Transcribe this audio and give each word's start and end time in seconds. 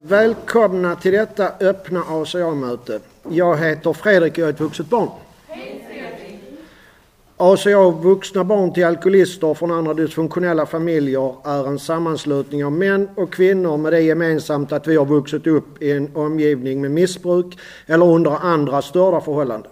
Välkomna 0.00 0.96
till 0.96 1.12
detta 1.12 1.52
öppna 1.60 2.02
ACA-möte. 2.08 3.00
Jag 3.28 3.56
heter 3.56 3.92
Fredrik 3.92 4.32
och 4.32 4.38
jag 4.38 4.48
är 4.48 4.52
ett 4.52 4.60
vuxet 4.60 4.86
barn. 4.86 5.08
ACA 7.36 7.90
Vuxna 7.90 8.44
barn 8.44 8.72
till 8.72 8.84
alkoholister 8.84 9.54
från 9.54 9.70
andra 9.70 9.94
dysfunktionella 9.94 10.66
familjer 10.66 11.34
är 11.44 11.66
en 11.66 11.78
sammanslutning 11.78 12.64
av 12.64 12.72
män 12.72 13.08
och 13.14 13.32
kvinnor 13.32 13.76
med 13.76 13.92
det 13.92 14.00
gemensamt 14.00 14.72
att 14.72 14.86
vi 14.86 14.96
har 14.96 15.04
vuxit 15.04 15.46
upp 15.46 15.82
i 15.82 15.92
en 15.92 16.16
omgivning 16.16 16.80
med 16.80 16.90
missbruk 16.90 17.58
eller 17.86 18.06
under 18.06 18.30
andra 18.30 18.82
störda 18.82 19.20
förhållanden. 19.20 19.70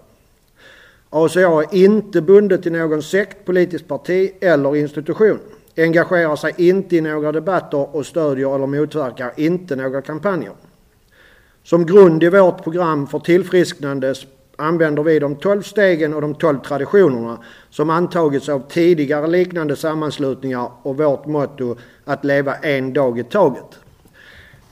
ACA 1.09 1.39
är 1.39 1.75
inte 1.75 2.21
bundet 2.21 2.63
till 2.63 2.71
någon 2.71 3.03
sekt, 3.03 3.45
politiskt 3.45 3.87
parti 3.87 4.31
eller 4.41 4.75
institution 4.75 5.39
engagerar 5.77 6.35
sig 6.35 6.53
inte 6.57 6.95
i 6.95 7.01
några 7.01 7.31
debatter 7.31 7.95
och 7.95 8.05
stödjer 8.05 8.55
eller 8.55 8.67
motverkar 8.67 9.33
inte 9.35 9.75
några 9.75 10.01
kampanjer. 10.01 10.53
Som 11.63 11.85
grund 11.85 12.23
i 12.23 12.29
vårt 12.29 12.63
program 12.63 13.07
för 13.07 13.19
tillfrisknande 13.19 14.15
använder 14.57 15.03
vi 15.03 15.19
de 15.19 15.35
tolv 15.35 15.61
stegen 15.61 16.13
och 16.13 16.21
de 16.21 16.35
tolv 16.35 16.59
traditionerna 16.59 17.43
som 17.69 17.89
antagits 17.89 18.49
av 18.49 18.59
tidigare 18.69 19.27
liknande 19.27 19.75
sammanslutningar 19.75 20.71
och 20.83 20.97
vårt 20.97 21.25
motto 21.25 21.75
att 22.05 22.25
leva 22.25 22.55
en 22.55 22.93
dag 22.93 23.19
i 23.19 23.23
taget. 23.23 23.79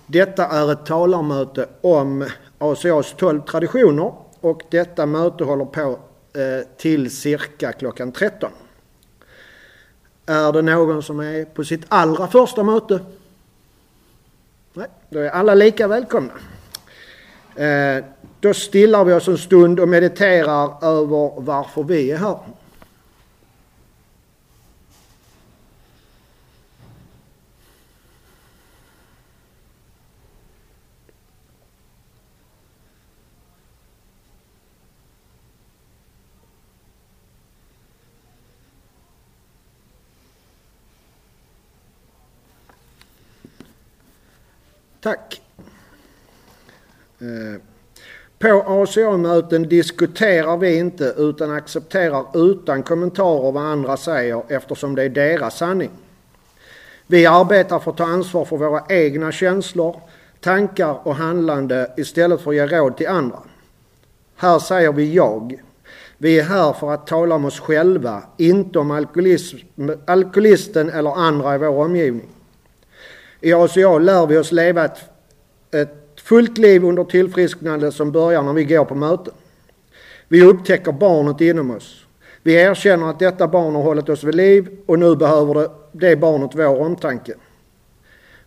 Detta 0.08 0.46
är 0.46 0.72
ett 0.72 0.86
talarmöte 0.86 1.66
om 1.82 2.26
ACAs 2.58 3.14
tolv 3.18 3.42
traditioner 3.42 4.14
och 4.42 4.62
detta 4.72 5.06
möte 5.06 5.44
håller 5.44 5.66
på 5.66 5.82
eh, 6.34 6.78
till 6.78 7.12
cirka 7.12 7.72
klockan 7.72 8.12
13. 8.12 8.50
Är 10.26 10.52
det 10.52 10.62
någon 10.62 11.04
som 11.04 11.20
är 11.20 11.46
på 11.46 11.64
sitt 11.64 11.86
allra 11.88 12.28
första 12.28 12.64
möte? 12.64 13.00
Nej, 14.74 14.88
då 15.10 15.20
är 15.20 15.30
alla 15.30 15.54
lika 15.54 15.88
välkomna. 15.88 16.34
Eh, 17.56 18.04
då 18.40 18.54
stillar 18.54 19.06
vi 19.06 19.14
oss 19.14 19.28
en 19.28 19.38
stund 19.38 19.80
och 19.80 19.90
mediterar 19.90 20.84
över 20.84 21.42
varför 21.42 21.84
vi 21.84 22.12
är 22.12 22.18
här. 22.18 22.38
Tack. 45.06 45.42
Eh, 47.20 47.62
på 48.40 48.64
ACA-möten 48.68 49.64
diskuterar 49.64 50.58
vi 50.58 50.78
inte 50.78 51.14
utan 51.18 51.52
accepterar 51.52 52.26
utan 52.34 52.84
kommentarer 52.84 53.52
vad 53.52 53.64
andra 53.64 53.98
säger 53.98 54.44
eftersom 54.48 54.96
det 54.96 55.04
är 55.04 55.10
deras 55.10 55.58
sanning. 55.58 55.90
Vi 57.08 57.26
arbetar 57.26 57.80
för 57.80 57.92
att 57.92 57.98
ta 57.98 58.04
ansvar 58.06 58.46
för 58.46 58.58
våra 58.58 58.84
egna 58.90 59.32
känslor, 59.32 60.02
tankar 60.40 61.08
och 61.08 61.16
handlande 61.16 61.92
istället 61.98 62.42
för 62.42 62.52
att 62.52 62.56
ge 62.56 62.68
råd 62.68 62.98
till 62.98 63.08
andra. 63.08 63.40
Här 64.36 64.60
säger 64.60 64.92
vi 64.92 65.14
jag. 65.14 65.62
Vi 66.18 66.40
är 66.40 66.44
här 66.44 66.74
för 66.74 66.94
att 66.94 67.08
tala 67.08 67.36
om 67.36 67.46
oss 67.46 67.60
själva, 67.60 68.24
inte 68.38 68.80
om 68.80 68.92
alkoholisten 70.06 70.90
eller 70.90 71.18
andra 71.18 71.56
i 71.56 71.58
vår 71.58 71.86
omgivning. 71.86 72.35
I 73.46 73.54
ACA 73.54 73.98
lär 73.98 74.28
vi 74.28 74.38
oss 74.38 74.52
leva 74.52 74.86
ett, 74.86 75.00
ett 75.72 76.22
fullt 76.22 76.58
liv 76.58 76.84
under 76.84 77.04
tillfrisknande 77.04 77.92
som 77.92 78.12
börjar 78.12 78.42
när 78.42 78.54
vi 78.54 78.64
går 78.64 78.86
på 78.86 78.96
möten. 78.96 79.34
Vi 80.28 80.42
upptäcker 80.42 80.92
barnet 80.92 81.42
inom 81.42 81.72
oss. 81.72 82.06
Vi 82.44 82.54
erkänner 82.54 83.10
att 83.10 83.20
detta 83.20 83.48
barn 83.48 83.76
har 83.76 83.82
hållit 83.82 84.10
oss 84.10 84.24
vid 84.24 84.36
liv 84.36 84.78
och 84.86 85.00
nu 85.00 85.16
behöver 85.16 85.54
det, 85.54 85.70
det 85.92 86.16
barnet 86.16 86.50
vår 86.54 86.82
omtanke. 86.82 87.34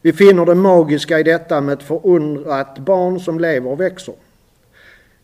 Vi 0.02 0.12
finner 0.12 0.46
det 0.46 0.54
magiska 0.54 1.18
i 1.18 1.22
detta 1.22 1.60
med 1.60 1.72
ett 1.72 1.82
förundrat 1.82 2.78
barn 2.78 3.20
som 3.20 3.40
lever 3.40 3.70
och 3.70 3.80
växer. 3.80 4.14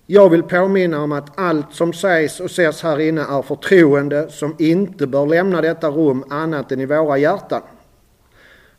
Jag 0.07 0.31
vill 0.31 0.43
påminna 0.43 1.03
om 1.03 1.13
att 1.13 1.39
allt 1.39 1.75
som 1.75 1.93
sägs 1.93 2.41
och 2.41 2.47
ses 2.47 2.83
här 2.83 3.01
inne 3.01 3.21
är 3.21 3.43
förtroende 3.43 4.31
som 4.31 4.55
inte 4.59 5.07
bör 5.07 5.27
lämna 5.27 5.61
detta 5.61 5.89
rum 5.89 6.25
annat 6.31 6.73
än 6.73 6.81
i 6.81 6.87
våra 6.87 7.19
hjärtan. 7.19 7.63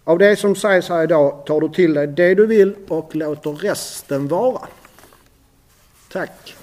Av 0.07 0.17
det 0.17 0.35
som 0.35 0.55
sägs 0.55 0.89
här 0.89 1.03
idag 1.03 1.45
tar 1.45 1.61
du 1.61 1.69
till 1.69 1.93
dig 1.93 2.07
det 2.07 2.35
du 2.35 2.45
vill 2.45 2.75
och 2.87 3.15
låter 3.15 3.51
resten 3.51 4.27
vara. 4.27 4.61
Tack. 6.11 6.55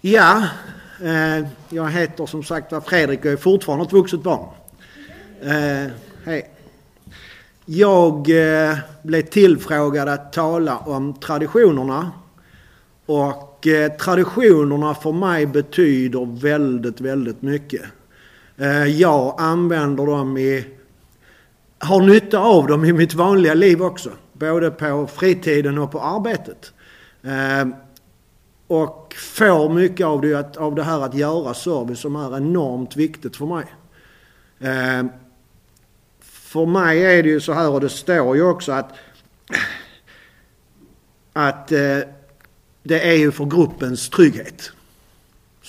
Ja, 0.00 0.48
eh, 1.02 1.46
jag 1.68 1.90
heter 1.90 2.26
som 2.26 2.44
sagt 2.44 2.72
var 2.72 2.80
Fredrik 2.80 3.20
och 3.20 3.26
är 3.26 3.36
fortfarande 3.36 3.84
ett 3.84 3.92
vuxet 3.92 4.22
barn. 4.22 4.48
Eh, 5.40 5.90
hej. 6.24 6.50
Jag 7.64 8.30
eh, 8.30 8.78
blev 9.02 9.22
tillfrågad 9.22 10.08
att 10.08 10.32
tala 10.32 10.78
om 10.78 11.14
traditionerna. 11.14 12.10
Och 13.06 13.66
eh, 13.66 13.92
traditionerna 13.92 14.94
för 14.94 15.12
mig 15.12 15.46
betyder 15.46 16.40
väldigt, 16.40 17.00
väldigt 17.00 17.42
mycket. 17.42 17.82
Eh, 18.56 18.86
jag 18.86 19.34
använder 19.38 20.06
dem 20.06 20.36
i, 20.38 20.66
har 21.78 22.00
nytta 22.00 22.38
av 22.38 22.66
dem 22.66 22.84
i 22.84 22.92
mitt 22.92 23.14
vanliga 23.14 23.54
liv 23.54 23.82
också. 23.82 24.10
Både 24.32 24.70
på 24.70 25.06
fritiden 25.06 25.78
och 25.78 25.92
på 25.92 26.00
arbetet. 26.00 26.72
Eh, 27.22 27.68
och 28.66 29.14
får 29.14 29.68
mycket 29.68 30.06
av 30.06 30.20
det, 30.20 30.56
av 30.56 30.74
det 30.74 30.82
här 30.82 31.00
att 31.00 31.14
göra 31.14 31.54
service 31.54 32.00
som 32.00 32.16
är 32.16 32.36
enormt 32.36 32.96
viktigt 32.96 33.36
för 33.36 33.46
mig. 33.46 33.64
Eh, 34.60 35.06
för 36.20 36.66
mig 36.66 37.04
är 37.04 37.22
det 37.22 37.28
ju 37.28 37.40
så 37.40 37.52
här 37.52 37.70
och 37.70 37.80
det 37.80 37.88
står 37.88 38.36
ju 38.36 38.42
också 38.42 38.72
att 38.72 38.92
att 41.32 41.68
det 42.82 43.08
är 43.08 43.14
ju 43.14 43.32
för 43.32 43.44
gruppens 43.44 44.10
trygghet. 44.10 44.72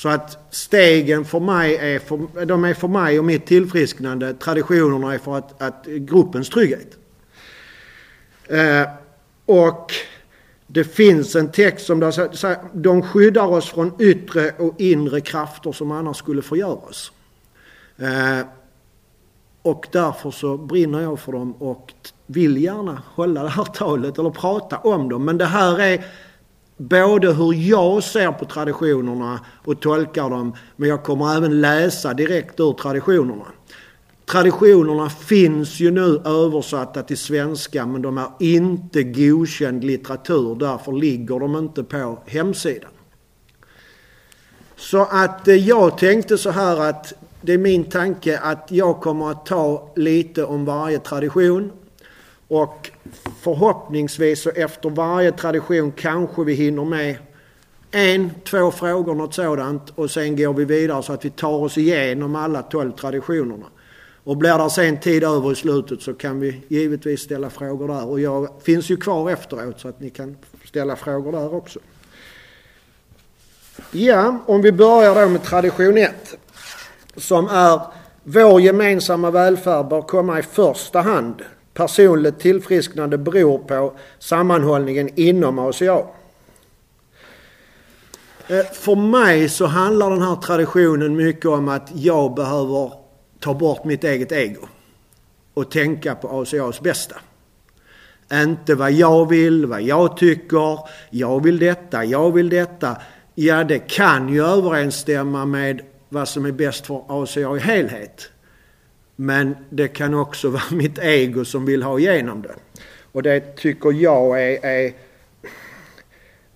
Så 0.03 0.09
att 0.09 0.37
stegen 0.49 1.25
för 1.25 1.39
mig 1.39 1.75
är 1.75 1.99
för, 1.99 2.45
de 2.45 2.63
är 2.63 2.73
för 2.73 2.87
mig 2.87 3.19
och 3.19 3.25
mitt 3.25 3.45
tillfrisknande. 3.45 4.33
Traditionerna 4.33 5.13
är 5.13 5.17
för 5.17 5.37
att, 5.37 5.61
att 5.61 5.85
gruppens 5.85 6.49
trygghet. 6.49 6.97
Eh, 8.47 8.87
och 9.45 9.91
det 10.67 10.83
finns 10.83 11.35
en 11.35 11.51
text 11.51 11.85
som 11.85 12.11
säger 12.11 12.57
de 12.73 13.01
skyddar 13.01 13.47
oss 13.47 13.69
från 13.69 13.91
yttre 13.99 14.51
och 14.51 14.81
inre 14.81 15.21
krafter 15.21 15.71
som 15.71 15.91
annars 15.91 16.17
skulle 16.17 16.41
förgöra 16.41 16.73
oss. 16.73 17.11
Eh, 17.97 18.47
och 19.61 19.87
därför 19.91 20.31
så 20.31 20.57
brinner 20.57 21.01
jag 21.01 21.19
för 21.19 21.31
dem 21.31 21.53
och 21.53 21.93
vill 22.25 22.57
gärna 22.57 23.01
hålla 23.05 23.43
det 23.43 23.49
här 23.49 23.63
talet 23.65 24.19
eller 24.19 24.29
prata 24.29 24.77
om 24.77 25.09
dem. 25.09 25.25
Men 25.25 25.37
det 25.37 25.45
här 25.45 25.79
är 25.79 26.05
både 26.77 27.33
hur 27.33 27.53
jag 27.53 28.03
ser 28.03 28.31
på 28.31 28.45
traditionerna 28.45 29.39
och 29.65 29.79
tolkar 29.79 30.29
dem, 30.29 30.55
men 30.75 30.89
jag 30.89 31.03
kommer 31.03 31.37
även 31.37 31.61
läsa 31.61 32.13
direkt 32.13 32.59
ur 32.59 32.73
traditionerna. 32.73 33.45
Traditionerna 34.25 35.09
finns 35.09 35.79
ju 35.79 35.91
nu 35.91 36.21
översatta 36.25 37.03
till 37.03 37.17
svenska 37.17 37.85
men 37.85 38.01
de 38.01 38.17
är 38.17 38.29
inte 38.39 39.03
godkänd 39.03 39.83
litteratur, 39.83 40.55
därför 40.55 40.91
ligger 40.91 41.39
de 41.39 41.55
inte 41.55 41.83
på 41.83 42.19
hemsidan. 42.25 42.89
Så 44.75 45.01
att 45.11 45.47
eh, 45.47 45.55
jag 45.55 45.97
tänkte 45.97 46.37
så 46.37 46.49
här 46.49 46.89
att 46.89 47.13
det 47.41 47.53
är 47.53 47.57
min 47.57 47.83
tanke 47.83 48.39
att 48.39 48.67
jag 48.71 49.01
kommer 49.01 49.31
att 49.31 49.45
ta 49.45 49.91
lite 49.95 50.43
om 50.43 50.65
varje 50.65 50.99
tradition 50.99 51.71
och 52.53 52.91
förhoppningsvis 53.41 54.41
så 54.41 54.49
efter 54.49 54.89
varje 54.89 55.31
tradition 55.31 55.91
kanske 55.91 56.43
vi 56.43 56.53
hinner 56.53 56.85
med 56.85 57.17
en, 57.91 58.31
två 58.43 58.71
frågor, 58.71 59.15
något 59.15 59.33
sådant 59.33 59.89
och 59.95 60.11
sen 60.11 60.35
går 60.35 60.53
vi 60.53 60.65
vidare 60.65 61.03
så 61.03 61.13
att 61.13 61.25
vi 61.25 61.29
tar 61.29 61.53
oss 61.53 61.77
igenom 61.77 62.35
alla 62.35 62.61
tolv 62.61 62.91
traditionerna. 62.91 63.65
Och 64.23 64.37
blir 64.37 64.57
det 64.57 64.69
sen 64.69 64.99
tid 64.99 65.23
över 65.23 65.51
i 65.51 65.55
slutet 65.55 66.01
så 66.01 66.13
kan 66.13 66.39
vi 66.39 66.61
givetvis 66.67 67.21
ställa 67.21 67.49
frågor 67.49 67.87
där. 67.87 68.05
Och 68.05 68.19
jag 68.19 68.49
finns 68.63 68.89
ju 68.89 68.97
kvar 68.97 69.29
efteråt 69.29 69.79
så 69.79 69.87
att 69.87 69.99
ni 69.99 70.09
kan 70.09 70.37
ställa 70.65 70.95
frågor 70.95 71.31
där 71.31 71.53
också. 71.53 71.79
Ja, 73.91 74.37
om 74.45 74.61
vi 74.61 74.71
börjar 74.71 75.15
då 75.15 75.29
med 75.29 75.43
tradition 75.43 75.97
1. 75.97 76.35
Som 77.15 77.47
är 77.47 77.81
vår 78.23 78.61
gemensamma 78.61 79.31
välfärd 79.31 79.87
bör 79.87 80.01
komma 80.01 80.39
i 80.39 80.43
första 80.43 81.01
hand 81.01 81.43
personligt 81.73 82.39
tillfrisknande 82.39 83.17
beror 83.17 83.57
på 83.57 83.93
sammanhållningen 84.19 85.09
inom 85.15 85.59
ACA. 85.59 86.05
Eh, 88.47 88.65
för 88.73 88.95
mig 88.95 89.49
så 89.49 89.65
handlar 89.65 90.09
den 90.09 90.21
här 90.21 90.35
traditionen 90.35 91.15
mycket 91.15 91.45
om 91.45 91.67
att 91.67 91.89
jag 91.93 92.35
behöver 92.35 92.91
ta 93.39 93.53
bort 93.53 93.85
mitt 93.85 94.03
eget 94.03 94.31
ego 94.31 94.67
och 95.53 95.71
tänka 95.71 96.15
på 96.15 96.41
ACAs 96.41 96.81
bästa. 96.81 97.15
Inte 98.33 98.75
vad 98.75 98.91
jag 98.91 99.29
vill, 99.29 99.65
vad 99.65 99.81
jag 99.81 100.17
tycker, 100.17 100.79
jag 101.09 101.43
vill 101.43 101.59
detta, 101.59 102.05
jag 102.05 102.31
vill 102.31 102.49
detta. 102.49 102.97
Ja, 103.35 103.63
det 103.63 103.79
kan 103.79 104.29
ju 104.29 104.45
överensstämma 104.45 105.45
med 105.45 105.81
vad 106.09 106.27
som 106.27 106.45
är 106.45 106.51
bäst 106.51 106.85
för 106.85 107.23
ACA 107.23 107.55
i 107.55 107.59
helhet. 107.59 108.29
Men 109.15 109.55
det 109.69 109.87
kan 109.87 110.13
också 110.13 110.49
vara 110.49 110.63
mitt 110.71 110.99
ego 110.99 111.45
som 111.45 111.65
vill 111.65 111.83
ha 111.83 111.99
igenom 111.99 112.41
det. 112.41 112.55
Och 113.11 113.23
det 113.23 113.55
tycker 113.55 113.91
jag 113.91 114.43
är, 114.43 114.65
är 114.65 114.93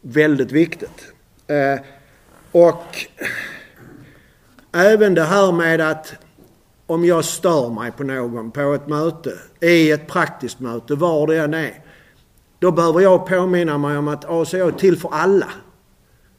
väldigt 0.01 0.51
viktigt. 0.51 1.13
Eh, 1.48 1.80
och 2.51 2.83
även 4.71 5.13
det 5.13 5.24
här 5.24 5.51
med 5.51 5.81
att 5.81 6.13
om 6.86 7.06
jag 7.06 7.25
stör 7.25 7.69
mig 7.69 7.92
på 7.92 8.04
någon 8.04 8.51
på 8.51 8.74
ett 8.74 8.88
möte, 8.88 9.33
i 9.60 9.92
ett 9.92 10.07
praktiskt 10.07 10.60
möte, 10.60 10.95
var 10.95 11.27
det 11.27 11.38
än 11.38 11.53
är. 11.53 11.83
Då 12.60 12.71
behöver 12.71 13.01
jag 13.01 13.27
påminna 13.27 13.77
mig 13.77 13.98
om 13.98 14.07
att 14.07 14.25
ACA 14.25 14.57
är 14.57 14.71
till 14.71 14.98
för 14.98 15.10
alla. 15.13 15.48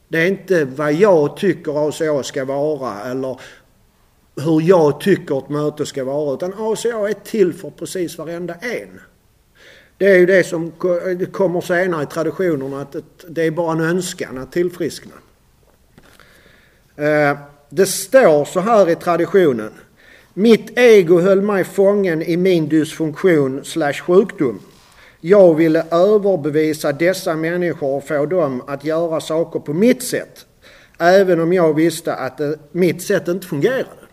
Det 0.08 0.18
är 0.18 0.26
inte 0.26 0.64
vad 0.64 0.92
jag 0.92 1.36
tycker 1.36 1.88
ACA 1.88 2.22
ska 2.22 2.44
vara 2.44 3.00
eller 3.00 3.40
hur 4.44 4.60
jag 4.60 5.00
tycker 5.00 5.38
ett 5.38 5.48
möte 5.48 5.86
ska 5.86 6.04
vara. 6.04 6.34
Utan 6.34 6.52
ACA 6.58 7.08
är 7.08 7.24
till 7.24 7.52
för 7.52 7.70
precis 7.70 8.18
varenda 8.18 8.54
en. 8.54 9.00
Det 9.98 10.06
är 10.06 10.18
ju 10.18 10.26
det 10.26 10.46
som 10.46 10.72
kommer 11.32 11.60
senare 11.60 12.02
i 12.02 12.06
traditionerna 12.06 12.80
att 12.80 12.96
det 13.28 13.42
är 13.42 13.50
bara 13.50 13.72
en 13.72 13.80
önskan 13.80 14.38
att 14.38 14.52
tillfriskna. 14.52 15.12
Eh, 16.96 17.38
det 17.70 17.86
står 17.86 18.44
så 18.44 18.60
här 18.60 18.90
i 18.90 18.94
traditionen. 18.94 19.70
Mitt 20.34 20.78
ego 20.78 21.20
höll 21.20 21.42
mig 21.42 21.64
fången 21.64 22.22
i 22.22 22.36
min 22.36 22.68
dysfunktion 22.68 23.64
slash 23.64 23.92
sjukdom. 23.92 24.60
Jag 25.20 25.54
ville 25.54 25.84
överbevisa 25.90 26.92
dessa 26.92 27.36
människor 27.36 27.96
och 27.96 28.08
få 28.08 28.26
dem 28.26 28.62
att 28.66 28.84
göra 28.84 29.20
saker 29.20 29.60
på 29.60 29.72
mitt 29.72 30.02
sätt. 30.02 30.46
Även 30.98 31.40
om 31.40 31.52
jag 31.52 31.74
visste 31.74 32.14
att 32.14 32.38
det, 32.38 32.58
mitt 32.72 33.02
sätt 33.02 33.28
inte 33.28 33.46
fungerade. 33.46 34.07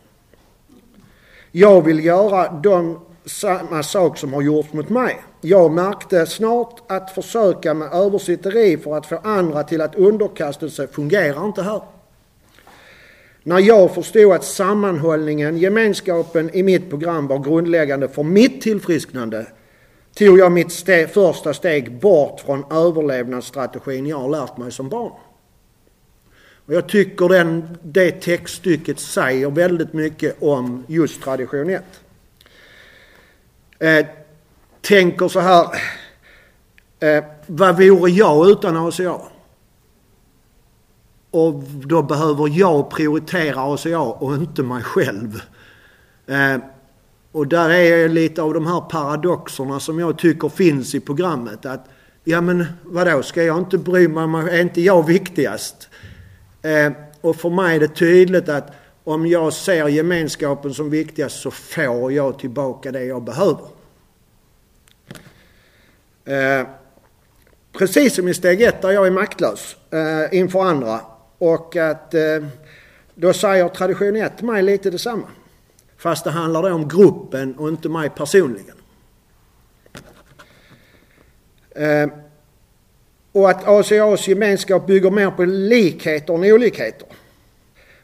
Jag 1.57 1.81
vill 1.81 2.05
göra 2.05 2.51
de, 2.51 2.99
samma 3.25 3.83
sak 3.83 4.17
som 4.17 4.33
har 4.33 4.41
gjorts 4.41 4.73
mot 4.73 4.89
mig. 4.89 5.21
Jag 5.41 5.71
märkte 5.71 6.25
snart 6.25 6.81
att 6.87 7.11
försöka 7.11 7.73
med 7.73 7.93
översitteri 7.93 8.77
för 8.77 8.97
att 8.97 9.05
få 9.05 9.17
andra 9.23 9.63
till 9.63 9.81
att 9.81 9.95
underkasta 9.95 10.69
sig 10.69 10.87
fungerar 10.87 11.45
inte 11.45 11.61
här. 11.61 11.81
När 13.43 13.59
jag 13.59 13.93
förstod 13.93 14.33
att 14.33 14.43
sammanhållningen, 14.43 15.57
gemenskapen 15.57 16.55
i 16.55 16.63
mitt 16.63 16.89
program 16.89 17.27
var 17.27 17.39
grundläggande 17.39 18.07
för 18.07 18.23
mitt 18.23 18.61
tillfrisknande 18.61 19.47
tog 20.13 20.39
jag 20.39 20.51
mitt 20.51 20.71
ste 20.71 21.07
första 21.07 21.53
steg 21.53 21.99
bort 21.99 22.39
från 22.39 22.63
överlevnadsstrategin 22.71 24.05
jag 24.05 24.17
har 24.17 24.29
lärt 24.29 24.57
mig 24.57 24.71
som 24.71 24.89
barn. 24.89 25.11
Och 26.65 26.73
jag 26.73 26.89
tycker 26.89 27.29
den, 27.29 27.77
det 27.83 28.11
textstycket 28.11 28.99
säger 28.99 29.49
väldigt 29.49 29.93
mycket 29.93 30.43
om 30.43 30.83
just 30.87 31.21
tradition 31.21 31.69
1. 31.69 31.83
Eh, 33.79 34.05
tänker 34.81 35.27
så 35.27 35.39
här, 35.39 35.67
eh, 36.99 37.23
vad 37.47 37.77
vore 37.77 38.11
jag 38.11 38.49
utan 38.49 38.77
ACA? 38.77 39.19
Och 41.31 41.53
då 41.63 42.01
behöver 42.01 42.49
jag 42.59 42.89
prioritera 42.89 43.73
ACA 43.73 43.99
och 43.99 44.35
inte 44.35 44.63
mig 44.63 44.83
själv. 44.83 45.41
Eh, 46.27 46.57
och 47.31 47.47
där 47.47 47.69
är 47.69 48.09
lite 48.09 48.41
av 48.41 48.53
de 48.53 48.67
här 48.67 48.81
paradoxerna 48.81 49.79
som 49.79 49.99
jag 49.99 50.17
tycker 50.17 50.49
finns 50.49 50.95
i 50.95 50.99
programmet. 50.99 51.65
Att 51.65 51.89
ja 52.23 52.41
men 52.41 52.65
vadå, 52.83 53.23
ska 53.23 53.43
jag 53.43 53.57
inte 53.57 53.77
bry 53.77 54.07
mig, 54.07 54.57
är 54.57 54.61
inte 54.61 54.81
jag 54.81 55.05
viktigast? 55.05 55.89
Eh, 56.65 56.91
och 57.21 57.35
för 57.35 57.49
mig 57.49 57.75
är 57.75 57.79
det 57.79 57.87
tydligt 57.87 58.49
att 58.49 58.71
om 59.03 59.27
jag 59.27 59.53
ser 59.53 59.87
gemenskapen 59.87 60.73
som 60.73 60.89
viktigast 60.89 61.41
så 61.41 61.51
får 61.51 62.11
jag 62.11 62.39
tillbaka 62.39 62.91
det 62.91 63.03
jag 63.03 63.23
behöver. 63.23 63.65
Eh, 66.25 66.67
precis 67.71 68.15
som 68.15 68.27
i 68.27 68.33
steg 68.33 68.61
ett 68.61 68.81
där 68.81 68.91
jag 68.91 69.07
är 69.07 69.11
maktlös 69.11 69.75
eh, 69.91 70.37
inför 70.37 70.63
andra 70.63 71.01
och 71.37 71.75
att 71.75 72.13
eh, 72.13 72.45
då 73.15 73.33
säger 73.33 73.69
tradition 73.69 74.15
1 74.15 74.41
mig 74.41 74.63
lite 74.63 74.89
detsamma. 74.89 75.27
Fast 75.97 76.23
det 76.23 76.31
handlar 76.31 76.61
då 76.61 76.73
om 76.73 76.87
gruppen 76.87 77.55
och 77.55 77.69
inte 77.69 77.89
mig 77.89 78.09
personligen. 78.09 78.75
Eh, 81.75 82.07
och 83.35 83.49
att 83.49 83.67
ACAs 83.67 84.27
gemenskap 84.27 84.87
bygger 84.87 85.11
mer 85.11 85.31
på 85.31 85.45
likheter 85.45 86.33
än 86.33 86.53
olikheter. 86.53 87.07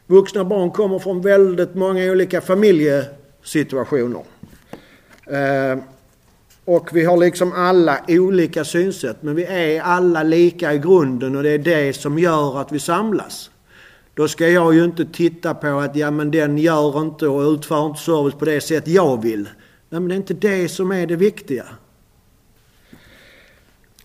Vuxna 0.06 0.44
barn 0.44 0.70
kommer 0.70 0.98
från 0.98 1.20
väldigt 1.20 1.74
många 1.74 2.10
olika 2.10 2.40
familjesituationer. 2.40 4.22
Eh, 5.26 5.78
och 6.64 6.88
vi 6.92 7.04
har 7.04 7.16
liksom 7.16 7.52
alla 7.52 8.00
olika 8.08 8.64
synsätt 8.64 9.16
men 9.20 9.34
vi 9.34 9.44
är 9.44 9.82
alla 9.82 10.22
lika 10.22 10.74
i 10.74 10.78
grunden 10.78 11.36
och 11.36 11.42
det 11.42 11.50
är 11.50 11.58
det 11.58 11.92
som 11.92 12.18
gör 12.18 12.60
att 12.60 12.72
vi 12.72 12.78
samlas. 12.78 13.50
Då 14.14 14.28
ska 14.28 14.48
jag 14.48 14.74
ju 14.74 14.84
inte 14.84 15.04
titta 15.04 15.54
på 15.54 15.78
att 15.78 15.96
ja 15.96 16.10
men 16.10 16.30
den 16.30 16.58
gör 16.58 17.00
inte 17.00 17.26
och 17.26 17.52
utför 17.52 17.86
inte 17.86 18.00
service 18.00 18.34
på 18.34 18.44
det 18.44 18.60
sätt 18.60 18.88
jag 18.88 19.22
vill. 19.22 19.48
Nej 19.88 20.00
men 20.00 20.08
det 20.08 20.14
är 20.14 20.16
inte 20.16 20.34
det 20.34 20.68
som 20.68 20.92
är 20.92 21.06
det 21.06 21.16
viktiga. 21.16 21.64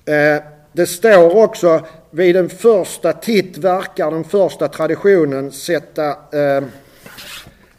Eh, 0.05 0.56
det 0.77 0.87
står 0.87 1.35
också 1.35 1.85
vid 2.09 2.35
den 2.35 2.49
första 2.49 3.13
titt 3.13 3.57
verkar 3.57 4.11
den 4.11 4.23
första 4.23 4.67
traditionen 4.67 5.51
sätta 5.51 6.09
eh, 6.09 6.63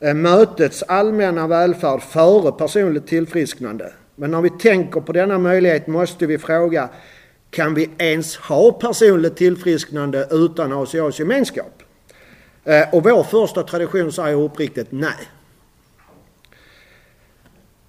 eh, 0.01 0.15
mötets 0.15 0.83
allmänna 0.83 1.47
välfärd 1.47 2.03
före 2.03 2.53
personligt 2.53 3.07
tillfrisknande. 3.07 3.93
Men 4.17 4.31
när 4.31 4.41
vi 4.41 4.51
tänker 4.51 5.01
på 5.01 5.13
denna 5.13 5.39
möjlighet 5.39 5.87
måste 5.87 6.27
vi 6.27 6.39
fråga, 6.39 6.89
kan 7.51 7.75
vi 7.75 7.91
ens 7.99 8.37
ha 8.37 8.73
personligt 8.73 9.37
tillfrisknande 9.37 10.29
utan 10.31 10.73
ACAs 10.73 11.19
gemenskap? 11.19 11.83
Eh, 12.65 12.95
och 12.95 13.05
vår 13.05 13.23
första 13.23 13.63
tradition 13.63 14.13
säger 14.13 14.37
uppriktigt 14.37 14.89
nej. 14.91 15.29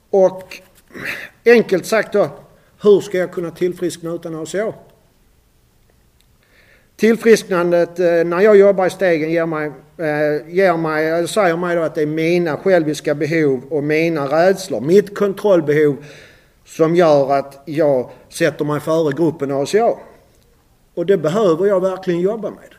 Och 0.09 0.61
enkelt 1.45 1.85
sagt 1.85 2.13
då, 2.13 2.29
hur 2.81 3.01
ska 3.01 3.17
jag 3.17 3.31
kunna 3.31 3.51
tillfriskna 3.51 4.13
utan 4.13 4.35
ACA? 4.35 4.73
Tillfrisknandet 6.99 7.99
eh, 7.99 8.06
när 8.06 8.41
jag 8.41 8.57
jobbar 8.57 8.85
i 8.85 8.89
stegen 8.89 9.31
ger 9.31 9.45
mig, 9.45 9.71
eh, 9.97 10.56
ger 10.56 10.77
mig, 10.77 11.09
eh, 11.09 11.25
säger 11.25 11.57
mig 11.57 11.75
då 11.75 11.81
att 11.81 11.95
det 11.95 12.01
är 12.01 12.06
mina 12.06 12.57
själviska 12.57 13.15
behov 13.15 13.61
och 13.69 13.83
mina 13.83 14.25
rädslor, 14.25 14.81
mitt 14.81 15.15
kontrollbehov 15.15 16.06
som 16.65 16.95
gör 16.95 17.33
att 17.33 17.61
jag 17.65 18.09
sätter 18.29 18.65
mig 18.65 18.79
före 18.79 19.13
gruppen 19.13 19.51
ACA. 19.51 19.94
Och 20.94 21.06
det 21.06 21.18
behöver 21.18 21.65
jag 21.65 21.81
verkligen 21.81 22.19
jobba 22.19 22.51
med. 22.51 22.75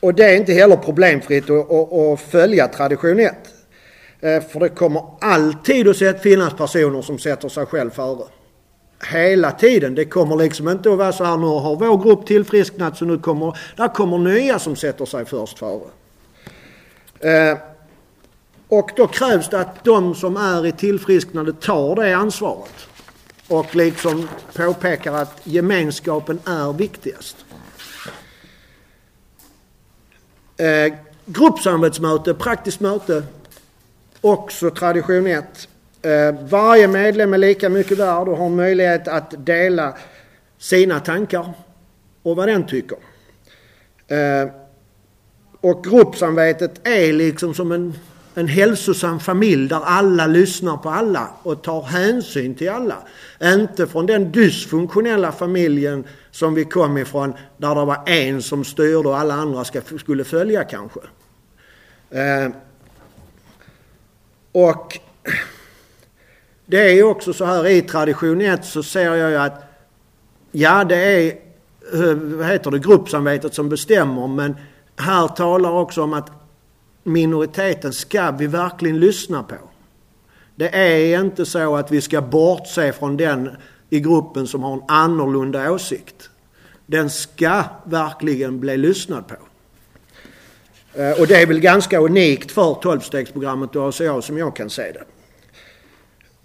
Och 0.00 0.14
det 0.14 0.24
är 0.24 0.36
inte 0.36 0.52
heller 0.52 0.76
problemfritt 0.76 1.50
att, 1.50 1.70
att, 1.70 1.92
att 1.92 2.20
följa 2.20 2.68
tradition 2.68 3.20
1. 3.20 3.34
För 4.20 4.60
det 4.60 4.68
kommer 4.68 5.02
alltid 5.20 5.88
att 5.88 6.22
finnas 6.22 6.54
personer 6.54 7.02
som 7.02 7.18
sätter 7.18 7.48
sig 7.48 7.66
själv 7.66 7.90
före 7.90 8.24
hela 9.02 9.52
tiden. 9.52 9.94
Det 9.94 10.04
kommer 10.04 10.36
liksom 10.36 10.68
inte 10.68 10.92
att 10.92 10.98
vara 10.98 11.12
så 11.12 11.24
här 11.24 11.36
nu 11.36 11.46
har 11.46 11.76
vår 11.76 12.04
grupp 12.04 12.26
tillfrisknat 12.26 12.96
så 12.98 13.04
nu 13.04 13.18
kommer, 13.18 13.58
där 13.76 13.88
kommer 13.88 14.18
nya 14.18 14.58
som 14.58 14.76
sätter 14.76 15.04
sig 15.04 15.24
först 15.24 15.58
före. 15.58 15.88
Eh, 17.20 17.58
och 18.68 18.90
då 18.96 19.06
krävs 19.06 19.48
det 19.48 19.60
att 19.60 19.84
de 19.84 20.14
som 20.14 20.36
är 20.36 20.66
i 20.66 20.72
tillfrisknande 20.72 21.52
tar 21.52 21.96
det 21.96 22.16
ansvaret. 22.16 22.88
Och 23.48 23.74
liksom 23.76 24.28
påpekar 24.54 25.12
att 25.12 25.40
gemenskapen 25.44 26.40
är 26.44 26.72
viktigast. 26.72 27.36
Eh, 30.56 30.94
gruppsamarbetsmöte, 31.26 32.34
praktiskt 32.34 32.80
möte, 32.80 33.22
också 34.20 34.70
tradition 34.70 35.26
1. 35.26 35.68
Eh, 36.04 36.34
varje 36.42 36.88
medlem 36.88 37.34
är 37.34 37.38
lika 37.38 37.68
mycket 37.68 37.98
värd 37.98 38.28
och 38.28 38.36
har 38.36 38.48
möjlighet 38.48 39.08
att 39.08 39.46
dela 39.46 39.96
sina 40.58 41.00
tankar 41.00 41.52
och 42.22 42.36
vad 42.36 42.48
den 42.48 42.66
tycker. 42.66 42.98
Eh, 44.08 44.50
och 45.60 45.84
gruppsamvetet 45.84 46.86
är 46.86 47.12
liksom 47.12 47.54
som 47.54 47.72
en, 47.72 47.94
en 48.34 48.48
hälsosam 48.48 49.20
familj 49.20 49.68
där 49.68 49.80
alla 49.84 50.26
lyssnar 50.26 50.76
på 50.76 50.90
alla 50.90 51.30
och 51.42 51.62
tar 51.62 51.82
hänsyn 51.82 52.54
till 52.54 52.70
alla. 52.70 52.96
Inte 53.42 53.86
från 53.86 54.06
den 54.06 54.32
dysfunktionella 54.32 55.32
familjen 55.32 56.04
som 56.30 56.54
vi 56.54 56.64
kom 56.64 56.98
ifrån 56.98 57.34
där 57.56 57.74
det 57.74 57.84
var 57.84 58.02
en 58.06 58.42
som 58.42 58.64
styrde 58.64 59.08
och 59.08 59.18
alla 59.18 59.34
andra 59.34 59.64
ska, 59.64 59.80
skulle 59.98 60.24
följa 60.24 60.64
kanske. 60.64 61.00
Eh, 62.10 62.50
och 64.52 64.98
det 66.66 66.98
är 66.98 67.02
också 67.02 67.32
så 67.32 67.44
här 67.44 67.66
i 67.66 67.82
tradition 67.82 68.40
1 68.40 68.64
så 68.64 68.82
ser 68.82 69.14
jag 69.14 69.30
ju 69.30 69.36
att 69.36 69.62
ja 70.52 70.84
det 70.84 70.96
är 70.96 71.26
eh, 71.92 72.14
vad 72.14 72.46
heter 72.46 72.70
det, 72.70 72.78
gruppsamvetet 72.78 73.54
som 73.54 73.68
bestämmer 73.68 74.26
men 74.26 74.56
här 74.96 75.28
talar 75.28 75.70
också 75.70 76.02
om 76.02 76.12
att 76.12 76.30
minoriteten 77.02 77.92
ska 77.92 78.30
vi 78.30 78.46
verkligen 78.46 79.00
lyssna 79.00 79.42
på. 79.42 79.56
Det 80.56 80.76
är 80.76 81.20
inte 81.20 81.46
så 81.46 81.76
att 81.76 81.90
vi 81.90 82.00
ska 82.00 82.20
bortse 82.20 82.92
från 82.92 83.16
den 83.16 83.50
i 83.90 84.00
gruppen 84.00 84.46
som 84.46 84.62
har 84.62 84.72
en 84.72 84.82
annorlunda 84.88 85.72
åsikt. 85.72 86.30
Den 86.86 87.10
ska 87.10 87.64
verkligen 87.84 88.60
bli 88.60 88.76
lyssnad 88.76 89.24
på. 89.28 89.34
Eh, 91.00 91.20
och 91.20 91.26
det 91.26 91.42
är 91.42 91.46
väl 91.46 91.60
ganska 91.60 91.98
unikt 91.98 92.52
för 92.52 92.74
12-stegsprogrammet 92.74 93.76
och 93.76 93.88
ACA 93.88 94.22
som 94.22 94.38
jag 94.38 94.56
kan 94.56 94.70
se 94.70 94.92
det. 94.92 95.04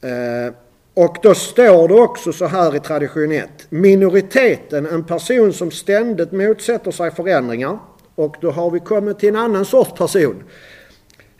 Eh, 0.01 0.53
och 0.94 1.18
då 1.24 1.36
står 1.36 1.88
det 1.88 1.94
också 1.94 2.34
så 2.34 2.46
här 2.46 2.75
i 2.75 2.79
tradition 2.79 3.32
1. 3.32 3.50
Minoriteten, 3.70 4.86
en 4.86 5.03
person 5.03 5.53
som 5.53 5.72
ständigt 5.72 6.32
motsätter 6.32 6.91
sig 6.91 7.12
förändringar. 7.12 7.79
Och 8.15 8.36
då 8.41 8.51
har 8.51 8.72
vi 8.72 8.79
kommit 8.79 9.20
till 9.20 9.29
en 9.29 9.36
annan 9.36 9.65
sorts 9.65 9.94
person. 9.94 10.44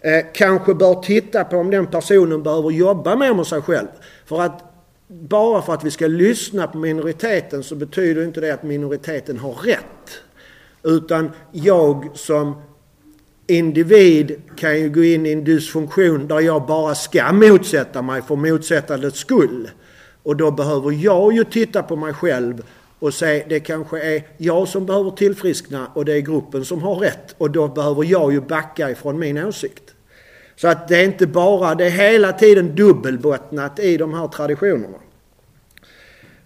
Eh, 0.02 0.26
kanske 0.34 0.74
bör 0.74 0.96
titta 1.02 1.44
på 1.44 1.58
om 1.58 1.72
den 1.72 1.88
personen 1.88 2.44
behöver 2.44 2.70
jobba 2.70 3.16
mer 3.16 3.34
med 3.34 3.48
sig 3.48 3.62
själv. 3.62 3.88
För 4.26 4.42
att 4.42 4.64
bara 5.08 5.62
för 5.62 5.74
att 5.74 5.84
vi 5.84 5.92
ska 5.92 6.08
lyssna 6.08 6.68
på 6.68 6.78
minoriteten 6.78 7.64
så 7.64 7.76
betyder 7.76 8.24
inte 8.24 8.42
det 8.42 8.54
att 8.54 8.64
minoriteten 8.64 9.38
har 9.38 9.54
rätt. 9.54 10.22
Utan 10.84 11.32
jag 11.52 12.10
som 12.14 12.62
individ 13.50 14.42
kan 14.56 14.80
ju 14.80 14.90
gå 14.90 15.04
in 15.04 15.26
i 15.26 15.32
en 15.32 15.44
dysfunktion 15.44 16.28
där 16.28 16.40
jag 16.40 16.66
bara 16.66 16.96
ska 16.96 17.34
motsätta 17.34 18.02
mig 18.02 18.22
för 18.22 18.36
motsättandets 18.36 19.20
skull. 19.20 19.70
Och 20.24 20.36
då 20.36 20.52
behöver 20.52 20.92
jag 20.92 21.34
ju 21.34 21.44
titta 21.44 21.84
på 21.84 21.96
mig 21.96 22.14
själv 22.14 22.64
och 23.00 23.14
säga 23.14 23.46
det 23.50 23.60
kanske 23.60 24.02
är 24.02 24.24
jag 24.38 24.68
som 24.68 24.86
behöver 24.86 25.12
tillfriskna 25.12 25.88
och 25.94 26.06
det 26.06 26.14
är 26.14 26.20
gruppen 26.20 26.66
som 26.66 26.82
har 26.82 26.96
rätt. 26.96 27.36
Och 27.38 27.52
då 27.52 27.68
behöver 27.68 28.04
jag 28.04 28.34
ju 28.34 28.42
backa 28.42 28.90
ifrån 28.90 29.20
min 29.20 29.38
åsikt. 29.38 29.94
Så 30.56 30.68
att 30.68 30.88
det 30.88 30.98
är 30.98 31.04
inte 31.04 31.28
bara, 31.28 31.76
det 31.76 31.86
är 31.86 31.90
hela 31.90 32.32
tiden 32.32 32.76
dubbelbottnat 32.76 33.80
i 33.80 33.98
de 33.98 34.14
här 34.14 34.28
traditionerna. 34.28 34.98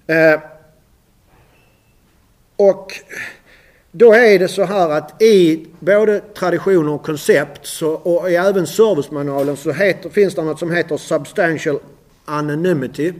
Eh, 0.07 0.39
och 2.55 2.93
då 3.95 4.13
är 4.13 4.39
det 4.39 4.47
så 4.47 4.63
här 4.63 4.89
att 4.89 5.21
i 5.21 5.67
både 5.79 6.19
traditioner 6.19 6.91
och 6.91 7.05
koncept 7.05 7.67
så, 7.67 7.89
och 7.89 8.31
i 8.31 8.35
även 8.35 8.67
servicemanualen 8.67 9.57
så 9.57 9.71
heter, 9.71 10.09
finns 10.09 10.35
det 10.35 10.43
något 10.43 10.59
som 10.59 10.71
heter 10.71 10.97
substantial 10.97 11.79
anonymity. 12.25 13.13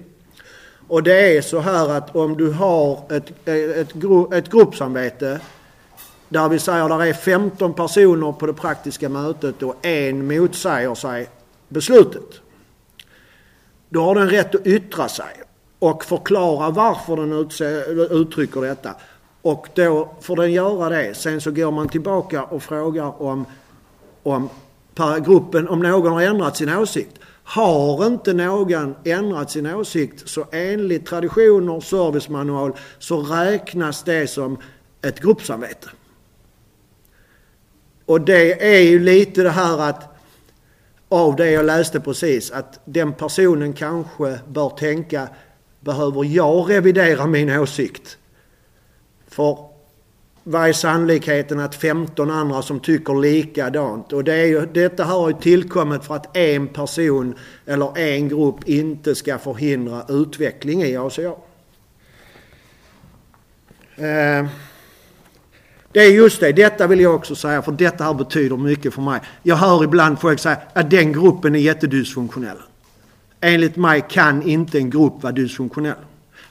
Och 0.88 1.04
det 1.04 1.38
är 1.38 1.42
så 1.42 1.60
här 1.60 1.90
att 1.90 2.16
om 2.16 2.38
du 2.38 2.52
har 2.52 3.00
ett, 3.10 3.48
ett, 3.48 3.90
ett 4.34 4.50
gruppsamvete 4.50 5.40
där 6.30 6.50
vi 6.50 6.60
säger 6.60 6.90
att 6.90 7.00
det 7.00 7.10
är 7.10 7.14
15 7.14 7.74
personer 7.74 8.32
på 8.32 8.46
det 8.46 8.54
praktiska 8.54 9.10
mötet 9.10 9.64
och 9.64 9.86
en 9.86 10.28
motsäger 10.28 10.96
sig 10.96 11.30
beslutet. 11.68 12.42
Då 13.90 14.02
har 14.02 14.16
den 14.16 14.30
rätt 14.30 14.56
att 14.56 14.68
yttra 14.68 15.08
sig 15.08 15.44
och 15.80 16.06
förklara 16.06 16.70
varför 16.70 17.16
den 17.16 17.34
uttrycker 18.12 18.62
detta. 18.62 18.96
Och 19.44 19.68
då 19.74 20.10
får 20.22 20.36
den 20.36 20.52
göra 20.52 20.90
det. 20.90 21.18
Sen 21.18 21.42
så 21.42 21.52
går 21.52 21.72
man 21.72 21.90
tillbaka 21.90 22.44
och 22.44 22.64
frågar 22.64 23.22
om, 23.22 23.46
om 24.24 24.50
gruppen, 25.26 25.68
om 25.68 25.80
någon 25.80 26.12
har 26.12 26.22
ändrat 26.22 26.58
sin 26.58 26.70
åsikt. 26.70 27.20
Har 27.44 28.08
inte 28.08 28.34
någon 28.34 28.96
ändrat 29.04 29.52
sin 29.52 29.66
åsikt 29.66 30.30
så 30.30 30.46
enligt 30.52 31.06
traditioner 31.06 31.74
och 31.74 31.84
servicemanual 31.84 32.72
så 33.00 33.22
räknas 33.22 34.04
det 34.04 34.28
som 34.28 34.58
ett 35.02 35.20
gruppsamvete. 35.20 35.90
Och 38.06 38.22
det 38.22 38.76
är 38.76 38.82
ju 38.82 39.00
lite 39.00 39.44
det 39.44 39.50
här 39.50 39.82
att 39.82 40.18
av 41.10 41.36
det 41.36 41.52
jag 41.52 41.66
läste 41.66 42.00
precis 42.00 42.52
att 42.52 42.80
den 42.86 43.14
personen 43.14 43.74
kanske 43.74 44.40
bör 44.48 44.70
tänka 44.70 45.28
behöver 45.80 46.26
jag 46.26 46.70
revidera 46.70 47.28
min 47.28 47.50
åsikt? 47.50 48.18
För 49.34 49.58
vad 50.44 50.70
är 50.70 50.74
sannolikheten 50.74 51.60
att 51.60 51.76
15 51.76 52.32
andra 52.32 52.62
som 52.62 52.80
tycker 52.80 53.22
likadant? 53.22 54.14
Och 54.14 54.24
det 54.24 54.34
är 54.34 54.46
ju, 54.46 54.66
detta 54.66 55.04
har 55.04 55.30
ju 55.30 55.36
tillkommit 55.36 56.06
för 56.06 56.16
att 56.16 56.38
en 56.38 56.68
person 56.68 57.36
eller 57.66 57.98
en 57.98 58.30
grupp 58.30 58.70
inte 58.70 59.16
ska 59.16 59.38
förhindra 59.38 60.06
utveckling 60.10 60.84
i 60.84 60.98
ACA. 60.98 61.22
Eh, 63.96 64.48
det 65.92 66.00
är 66.00 66.12
just 66.12 66.40
det, 66.40 66.52
detta 66.52 66.88
vill 66.88 67.00
jag 67.00 67.16
också 67.16 67.36
säga 67.36 67.62
för 67.62 67.72
detta 67.72 68.04
här 68.04 68.14
betyder 68.14 68.58
mycket 68.58 68.94
för 68.94 69.02
mig. 69.02 69.22
Jag 69.44 69.56
hör 69.56 69.84
ibland 69.84 70.20
folk 70.20 70.40
säga 70.40 70.58
att 70.74 70.90
den 70.90 71.14
gruppen 71.14 71.56
är 71.56 71.60
jättedysfunktionell. 71.60 72.58
Enligt 73.42 73.76
mig 73.76 74.06
kan 74.10 74.50
inte 74.50 74.78
en 74.78 74.90
grupp 74.90 75.24
vara 75.24 75.34
dysfunktionell. 75.34 75.96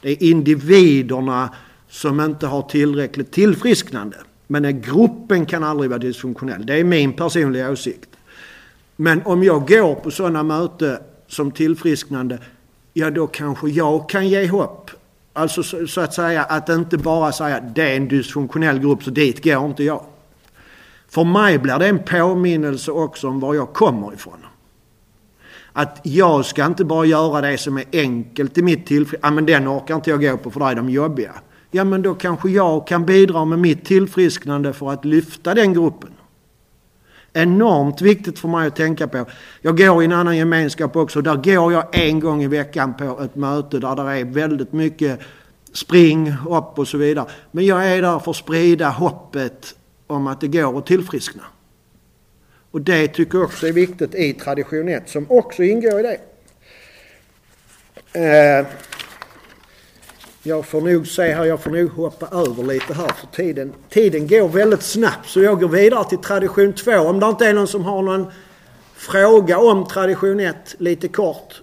Det 0.01 0.11
är 0.11 0.23
individerna 0.23 1.51
som 1.93 2.21
inte 2.21 2.47
har 2.47 2.63
tillräckligt 2.63 3.33
tillfrisknande. 3.33 4.17
Men 4.47 4.81
gruppen 4.81 5.47
kan 5.47 5.65
aldrig 5.65 5.91
vara 5.91 5.99
dysfunktionell. 5.99 6.67
Det 6.67 6.81
är 6.81 6.85
min 6.85 7.13
personliga 7.13 7.71
åsikt. 7.71 8.09
Men 8.97 9.23
om 9.25 9.43
jag 9.43 9.69
går 9.69 9.95
på 9.95 10.11
sådana 10.11 10.43
möten 10.43 10.99
som 11.27 11.51
tillfrisknande, 11.51 12.39
ja 12.93 13.11
då 13.11 13.27
kanske 13.27 13.69
jag 13.69 14.09
kan 14.09 14.29
ge 14.29 14.47
hopp. 14.47 14.91
Alltså 15.33 15.63
så, 15.63 15.87
så, 15.87 16.01
att 16.01 16.15
säga 16.15 16.43
att 16.43 16.69
inte 16.69 16.99
bara 16.99 17.33
säga 17.33 17.61
det 17.61 17.93
är 17.93 17.97
en 17.97 18.09
dysfunktionell 18.09 18.79
grupp 18.79 19.03
så 19.05 19.11
dit 19.11 19.45
går 19.45 19.67
inte 19.67 19.85
jag. 19.85 20.05
För 21.09 21.25
mig 21.25 21.59
blir 21.59 21.79
det 21.79 21.87
en 21.87 22.03
påminnelse 22.03 22.91
också 22.91 23.29
om 23.29 23.41
var 23.41 23.55
jag 23.55 23.73
kommer 23.73 24.15
ifrån. 24.15 24.47
Att 25.73 26.01
jag 26.03 26.45
ska 26.45 26.67
inte 26.67 26.85
bara 26.85 27.07
göra 27.07 27.41
det 27.41 27.59
som 27.59 27.79
är 27.79 27.85
enkelt 27.93 28.59
i 28.59 28.63
mitt 28.63 28.87
tillfälle. 28.87 29.21
Ja 29.23 29.31
men 29.31 29.47
den 29.47 29.69
orkar 29.69 29.95
inte 29.95 30.11
jag 30.11 30.21
gå 30.21 30.37
på 30.37 30.51
för 30.51 30.61
det 30.61 30.67
är 30.67 30.75
de 30.75 30.91
jobbiga. 30.91 31.33
Ja 31.75 31.85
men 31.85 32.03
då 32.03 32.15
kanske 32.15 32.51
jag 32.51 32.87
kan 32.87 33.07
bidra 33.07 33.45
med 33.45 33.59
mitt 33.59 33.85
tillfrisknande 33.85 34.73
för 34.73 34.91
att 34.93 35.05
lyfta 35.05 35.55
den 35.55 35.73
gruppen. 35.73 36.11
Enormt 37.33 38.01
viktigt 38.01 38.39
för 38.39 38.49
mig 38.49 38.67
att 38.67 38.77
tänka 38.77 39.09
på. 39.09 39.27
Jag 39.61 39.79
går 39.79 40.03
i 40.03 40.05
en 40.05 40.13
annan 40.13 40.37
gemenskap 40.37 40.97
också. 40.97 41.21
Där 41.21 41.37
går 41.37 41.73
jag 41.73 41.85
en 41.93 42.21
gång 42.21 42.43
i 42.43 42.47
veckan 42.47 42.95
på 42.97 43.21
ett 43.21 43.35
möte 43.35 43.79
där 43.79 43.97
det 43.97 44.03
är 44.03 44.25
väldigt 44.25 44.73
mycket 44.73 45.21
spring, 45.73 46.31
hopp 46.31 46.79
och 46.79 46.89
så 46.89 46.99
vidare. 46.99 47.27
Men 47.51 47.67
jag 47.67 47.89
är 47.89 48.03
där 48.03 48.19
för 48.19 48.31
att 48.31 48.37
sprida 48.37 48.89
hoppet 48.89 49.75
om 50.07 50.27
att 50.27 50.41
det 50.41 50.49
går 50.49 50.79
att 50.79 50.87
tillfriskna. 50.87 51.43
Och 52.71 52.81
det 52.81 53.09
tycker 53.09 53.39
jag 53.39 53.45
också 53.45 53.67
är 53.67 53.73
viktigt 53.73 54.15
i 54.15 54.33
tradition 54.33 54.89
1 54.89 55.09
som 55.09 55.27
också 55.29 55.63
ingår 55.63 56.01
i 56.01 56.03
det. 56.03 56.19
Eh, 58.13 58.67
jag 60.43 60.67
får 60.67 60.81
nog 60.81 61.07
se 61.07 61.33
här, 61.35 61.45
jag 61.45 61.61
får 61.61 61.71
nog 61.71 61.91
hoppa 61.91 62.27
över 62.27 62.63
lite 62.63 62.95
här 62.95 63.09
för 63.09 63.27
tiden, 63.27 63.73
tiden 63.89 64.29
går 64.29 64.49
väldigt 64.49 64.83
snabbt 64.83 65.29
så 65.29 65.41
jag 65.41 65.61
går 65.61 65.69
vidare 65.69 66.05
till 66.09 66.19
tradition 66.19 66.73
2. 66.73 66.93
Om 66.93 67.21
det 67.21 67.27
inte 67.27 67.47
är 67.47 67.55
någon 67.55 67.69
som 67.69 67.85
har 67.85 68.03
någon 68.03 68.33
fråga 68.95 69.59
om 69.59 69.87
tradition 69.89 70.41
1 70.41 70.75
lite 70.79 71.09
kort. 71.09 71.63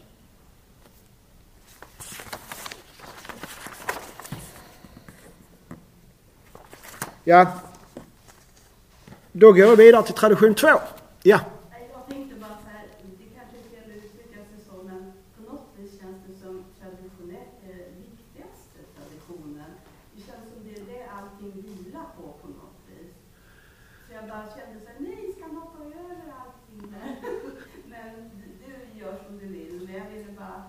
Ja. 7.29 7.45
Då 9.31 9.47
går 9.51 9.59
jag 9.59 9.75
vidare 9.75 10.03
till 10.03 10.13
tradition 10.13 10.55
2. 10.55 10.67
Ja. 10.67 11.39
Jag 11.93 12.07
tänkte 12.09 12.35
bara 12.39 12.57
så 12.65 12.69
här, 12.73 12.85
det 13.19 13.27
kanske 13.37 13.55
är 13.61 13.65
fel 13.73 13.91
att 13.91 13.97
uttrycka 14.05 14.39
sig 14.49 14.59
så, 14.67 14.75
men 14.89 15.01
på 15.35 15.41
något 15.51 15.67
vis 15.77 15.91
känns 16.01 16.19
det 16.27 16.35
som 16.43 16.53
traditionellt 16.81 17.59
eh, 17.69 17.85
viktigaste 18.05 18.79
traditionen. 18.95 19.71
Det 20.13 20.21
känns 20.27 20.45
som 20.51 20.59
det 20.65 20.73
är 20.79 20.85
det 20.91 21.03
allting 21.17 21.53
vilar 21.67 22.07
på 22.17 22.23
på 22.41 22.47
något 22.59 22.81
vis. 22.89 23.13
Så 24.05 24.09
jag 24.17 24.23
bara 24.31 24.45
kände 24.55 24.75
så 24.83 24.87
här, 24.91 24.99
nej, 25.07 25.23
ska 25.35 25.43
man 25.47 25.61
hoppa 25.63 25.79
över 26.01 26.27
allting 26.41 26.81
där? 26.93 27.11
men 27.91 28.09
du 28.61 28.99
gör 28.99 29.15
som 29.25 29.33
du 29.41 29.47
vill, 29.57 29.75
men 29.85 29.95
jag 29.99 30.07
ville 30.13 30.31
bara 30.41 30.59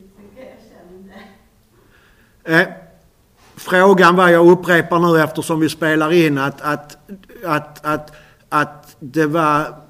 uttrycka 0.00 0.40
hur 0.40 0.50
jag 0.54 0.62
kände. 0.72 1.14
Eh, 2.44 2.68
frågan 3.56 4.16
var, 4.16 4.28
jag 4.28 4.50
upprepar 4.50 4.98
nu 4.98 5.22
eftersom 5.22 5.60
vi 5.60 5.68
spelar 5.68 6.12
in, 6.12 6.38
att, 6.38 6.60
att, 6.60 6.96
att, 7.44 7.84
att, 7.86 8.12
att 8.48 8.96
det 9.00 9.26
var 9.26 9.82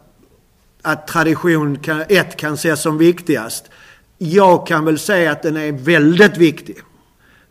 att 0.83 1.07
tradition 1.07 1.79
kan, 1.79 2.05
ett 2.09 2.37
kan 2.37 2.55
ses 2.55 2.83
som 2.83 2.99
viktigast. 2.99 3.71
Jag 4.19 4.67
kan 4.67 4.85
väl 4.85 4.99
säga 4.99 5.33
att 5.33 5.43
den 5.43 5.57
är 5.57 5.73
väldigt 5.73 6.37
viktig. 6.37 6.77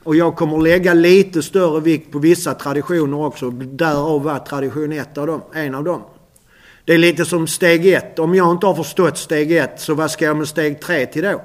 Och 0.03 0.15
jag 0.15 0.35
kommer 0.35 0.57
lägga 0.57 0.93
lite 0.93 1.43
större 1.43 1.79
vikt 1.79 2.11
på 2.11 2.19
vissa 2.19 2.53
traditioner 2.53 3.17
också. 3.17 3.49
Därav 3.49 4.23
var 4.23 4.39
tradition 4.39 4.91
ett 4.91 5.17
av 5.17 5.27
dem, 5.27 5.41
en 5.53 5.75
av 5.75 5.83
dem. 5.83 6.01
Det 6.85 6.93
är 6.93 6.97
lite 6.97 7.25
som 7.25 7.47
steg 7.47 7.93
ett. 7.93 8.19
Om 8.19 8.35
jag 8.35 8.51
inte 8.51 8.65
har 8.65 8.75
förstått 8.75 9.17
steg 9.17 9.51
ett, 9.51 9.79
så 9.81 9.93
vad 9.93 10.11
ska 10.11 10.25
jag 10.25 10.37
med 10.37 10.47
steg 10.47 10.81
tre 10.81 11.05
till 11.05 11.23
då? 11.23 11.41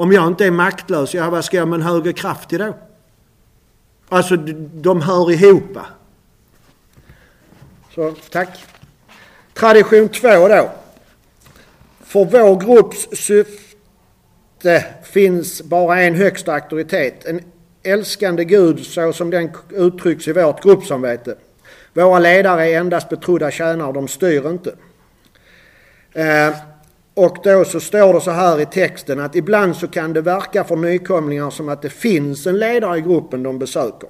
Om 0.00 0.12
jag 0.12 0.26
inte 0.26 0.46
är 0.46 0.50
maktlös, 0.50 1.14
ja 1.14 1.30
vad 1.30 1.44
ska 1.44 1.56
jag 1.56 1.68
med 1.68 1.76
en 1.76 1.86
högre 1.86 2.12
kraft 2.12 2.48
till 2.48 2.58
då? 2.58 2.74
Alltså 4.08 4.36
de 4.74 5.00
hör 5.02 5.30
ihop. 5.30 5.78
Så 7.94 8.14
tack. 8.30 8.64
Tradition 9.54 10.08
två 10.08 10.48
då. 10.48 10.70
För 12.00 12.24
vår 12.24 12.60
grupps 12.60 13.08
syfte 13.12 14.84
finns 15.02 15.62
bara 15.62 16.00
en 16.00 16.14
högsta 16.14 16.54
auktoritet. 16.54 17.24
En 17.24 17.40
älskande 17.82 18.44
Gud 18.44 18.86
så 18.86 19.12
som 19.12 19.30
den 19.30 19.50
uttrycks 19.70 20.28
i 20.28 20.32
vårt 20.32 20.62
gruppsamvete. 20.62 21.36
Våra 21.92 22.18
ledare 22.18 22.70
är 22.70 22.80
endast 22.80 23.08
betrodda 23.08 23.50
tjänare, 23.50 23.92
de 23.92 24.08
styr 24.08 24.48
inte. 24.48 24.74
Eh, 26.12 26.69
och 27.20 27.36
då 27.42 27.64
så 27.64 27.80
står 27.80 28.14
det 28.14 28.20
så 28.20 28.30
här 28.30 28.60
i 28.60 28.66
texten 28.66 29.20
att 29.20 29.36
ibland 29.36 29.76
så 29.76 29.88
kan 29.88 30.12
det 30.12 30.20
verka 30.20 30.64
för 30.64 30.76
nykomlingar 30.76 31.50
som 31.50 31.68
att 31.68 31.82
det 31.82 31.90
finns 31.90 32.46
en 32.46 32.58
ledare 32.58 32.98
i 32.98 33.00
gruppen 33.00 33.42
de 33.42 33.58
besöker. 33.58 34.08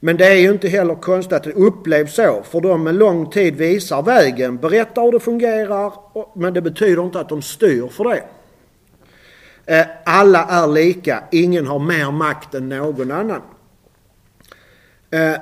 Men 0.00 0.16
det 0.16 0.26
är 0.26 0.34
ju 0.34 0.50
inte 0.50 0.68
heller 0.68 0.94
konstigt 0.94 1.32
att 1.32 1.42
det 1.42 1.52
upplevs 1.52 2.14
så, 2.14 2.42
för 2.50 2.60
de 2.60 2.84
med 2.84 2.94
lång 2.94 3.30
tid 3.30 3.56
visar 3.56 4.02
vägen, 4.02 4.56
berättar 4.56 5.02
hur 5.02 5.12
det 5.12 5.20
fungerar, 5.20 5.92
men 6.34 6.54
det 6.54 6.62
betyder 6.62 7.02
inte 7.02 7.20
att 7.20 7.28
de 7.28 7.42
styr 7.42 7.88
för 7.88 8.04
det. 8.04 8.24
Eh, 9.66 9.86
alla 10.04 10.44
är 10.44 10.66
lika, 10.66 11.24
ingen 11.32 11.66
har 11.66 11.78
mer 11.78 12.10
makt 12.10 12.54
än 12.54 12.68
någon 12.68 13.10
annan. 13.10 13.42
Eh, 15.10 15.34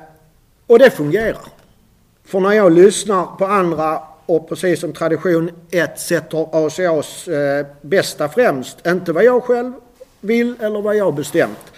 och 0.66 0.78
det 0.78 0.90
fungerar. 0.90 1.46
För 2.24 2.40
när 2.40 2.52
jag 2.52 2.72
lyssnar 2.72 3.26
på 3.36 3.46
andra 3.46 4.11
och 4.36 4.48
precis 4.48 4.80
som 4.80 4.92
tradition 4.92 5.50
1 5.70 6.00
sätter 6.00 6.66
ACAs 6.66 7.28
eh, 7.28 7.66
bästa 7.80 8.28
främst, 8.28 8.86
inte 8.86 9.12
vad 9.12 9.24
jag 9.24 9.42
själv 9.42 9.72
vill 10.20 10.54
eller 10.60 10.82
vad 10.82 10.96
jag 10.96 11.14
bestämt. 11.14 11.72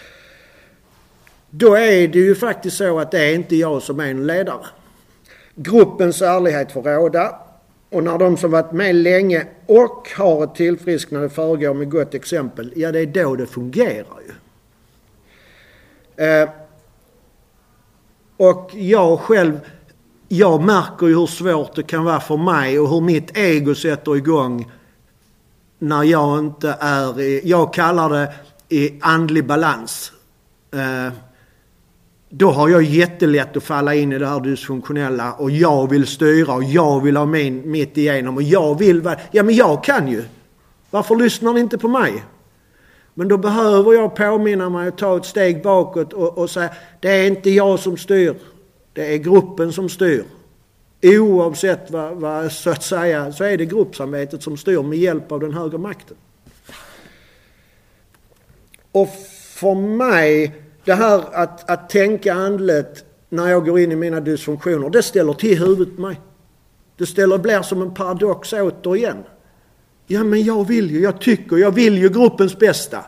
Då 1.50 1.75
är 1.75 2.08
det 2.08 2.18
ju 2.18 2.34
faktiskt 2.34 2.76
så 2.76 2.99
att 2.99 3.11
det 3.11 3.25
är 3.25 3.34
inte 3.34 3.56
jag 3.56 3.82
som 3.82 4.00
är 4.00 4.11
en 4.11 4.26
ledare. 4.26 4.66
Gruppens 5.54 6.23
ärlighet 6.23 6.73
får 6.73 6.82
råda 6.82 7.40
och 7.90 8.04
när 8.04 8.18
de 8.18 8.37
som 8.37 8.50
varit 8.50 8.73
med 8.73 8.94
länge 8.94 9.46
och 9.66 10.08
har 10.16 10.44
ett 10.44 10.54
tillfrisknande 10.54 11.28
föregår 11.28 11.75
med 11.75 11.90
gott 11.90 12.14
exempel, 12.14 12.73
ja 12.76 12.92
det 12.92 13.00
är 13.00 13.06
då 13.06 13.37
det 13.37 13.46
fungerar 13.46 14.20
ju. 14.26 14.32
Eh, 16.25 16.49
och 18.37 18.70
jag 18.75 19.20
själv, 19.20 19.61
jag 20.36 20.62
märker 20.62 21.06
ju 21.06 21.18
hur 21.18 21.26
svårt 21.26 21.74
det 21.74 21.82
kan 21.82 22.04
vara 22.04 22.20
för 22.20 22.36
mig 22.36 22.78
och 22.80 22.88
hur 22.88 23.00
mitt 23.00 23.36
ego 23.36 23.74
sätter 23.74 24.16
igång 24.16 24.70
när 25.78 26.02
jag 26.02 26.38
inte 26.38 26.76
är 26.80 27.20
i, 27.20 27.40
jag 27.44 27.74
kallar 27.74 28.08
det 28.08 28.32
i 28.68 28.98
andlig 29.00 29.46
balans. 29.46 30.12
Eh, 30.72 31.12
då 32.28 32.50
har 32.50 32.68
jag 32.68 32.82
jättelätt 32.82 33.56
att 33.56 33.64
falla 33.64 33.94
in 33.94 34.12
i 34.12 34.18
det 34.18 34.26
här 34.26 34.40
dysfunktionella 34.40 35.32
och 35.32 35.50
jag 35.50 35.90
vill 35.90 36.06
styra 36.06 36.54
och 36.54 36.64
jag 36.64 37.00
vill 37.00 37.16
ha 37.16 37.26
min 37.26 37.70
mitt 37.70 37.96
igenom 37.96 38.36
och 38.36 38.42
jag 38.42 38.78
vill 38.78 39.16
Ja 39.30 39.42
men 39.42 39.54
jag 39.54 39.84
kan 39.84 40.08
ju. 40.08 40.24
Varför 40.90 41.16
lyssnar 41.16 41.52
ni 41.52 41.60
inte 41.60 41.78
på 41.78 41.88
mig? 41.88 42.24
Men 43.14 43.28
då 43.28 43.36
behöver 43.36 43.92
jag 43.92 44.16
påminna 44.16 44.70
mig 44.70 44.88
att 44.88 44.98
ta 44.98 45.16
ett 45.16 45.24
steg 45.24 45.62
bakåt 45.62 46.12
och, 46.12 46.38
och 46.38 46.50
säga 46.50 46.70
det 47.00 47.08
är 47.08 47.26
inte 47.26 47.50
jag 47.50 47.80
som 47.80 47.96
styr. 47.96 48.34
Det 48.94 49.14
är 49.14 49.18
gruppen 49.18 49.72
som 49.72 49.88
styr. 49.88 50.24
Oavsett 51.02 51.90
vad, 51.90 52.16
vad 52.16 52.52
så 52.52 52.70
att 52.70 52.82
säga 52.82 53.32
så 53.32 53.44
är 53.44 53.58
det 53.58 53.66
gruppsamarbetet 53.66 54.42
som 54.42 54.56
styr 54.56 54.82
med 54.82 54.98
hjälp 54.98 55.32
av 55.32 55.40
den 55.40 55.52
högre 55.52 55.78
makten. 55.78 56.16
Och 58.92 59.08
för 59.54 59.74
mig 59.74 60.54
det 60.84 60.94
här 60.94 61.24
att, 61.32 61.70
att 61.70 61.90
tänka 61.90 62.34
andligt 62.34 63.04
när 63.28 63.49
jag 63.49 63.66
går 63.66 63.78
in 63.78 63.92
i 63.92 63.97
mina 63.97 64.21
dysfunktioner, 64.21 64.90
det 64.90 65.02
ställer 65.02 65.32
till 65.32 65.58
huvudet 65.58 65.97
på 65.97 66.02
mig. 66.02 66.21
Det 66.97 67.06
ställer, 67.06 67.38
blir 67.38 67.62
som 67.62 67.82
en 67.82 67.95
paradox 67.95 68.52
återigen. 68.52 69.25
Ja 70.06 70.25
men 70.25 70.42
jag 70.42 70.66
vill 70.66 70.90
ju, 70.90 71.00
jag 71.00 71.21
tycker, 71.21 71.56
jag 71.56 71.71
vill 71.71 71.99
ju 71.99 72.08
gruppens 72.08 72.58
bästa. 72.58 73.04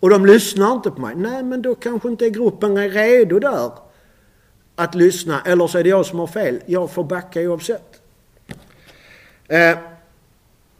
Och 0.00 0.10
de 0.10 0.26
lyssnar 0.26 0.72
inte 0.72 0.90
på 0.90 1.00
mig. 1.00 1.14
Nej 1.16 1.42
men 1.42 1.62
då 1.62 1.74
kanske 1.74 2.08
inte 2.08 2.30
gruppen 2.30 2.76
är 2.76 2.90
redo 2.90 3.38
där 3.38 3.70
att 4.76 4.94
lyssna. 4.94 5.42
Eller 5.46 5.66
så 5.66 5.78
är 5.78 5.82
det 5.82 5.88
jag 5.88 6.06
som 6.06 6.18
har 6.18 6.26
fel. 6.26 6.60
Jag 6.66 6.90
får 6.90 7.04
backa 7.04 7.40
oavsett. 7.40 8.00
Eh, 9.48 9.78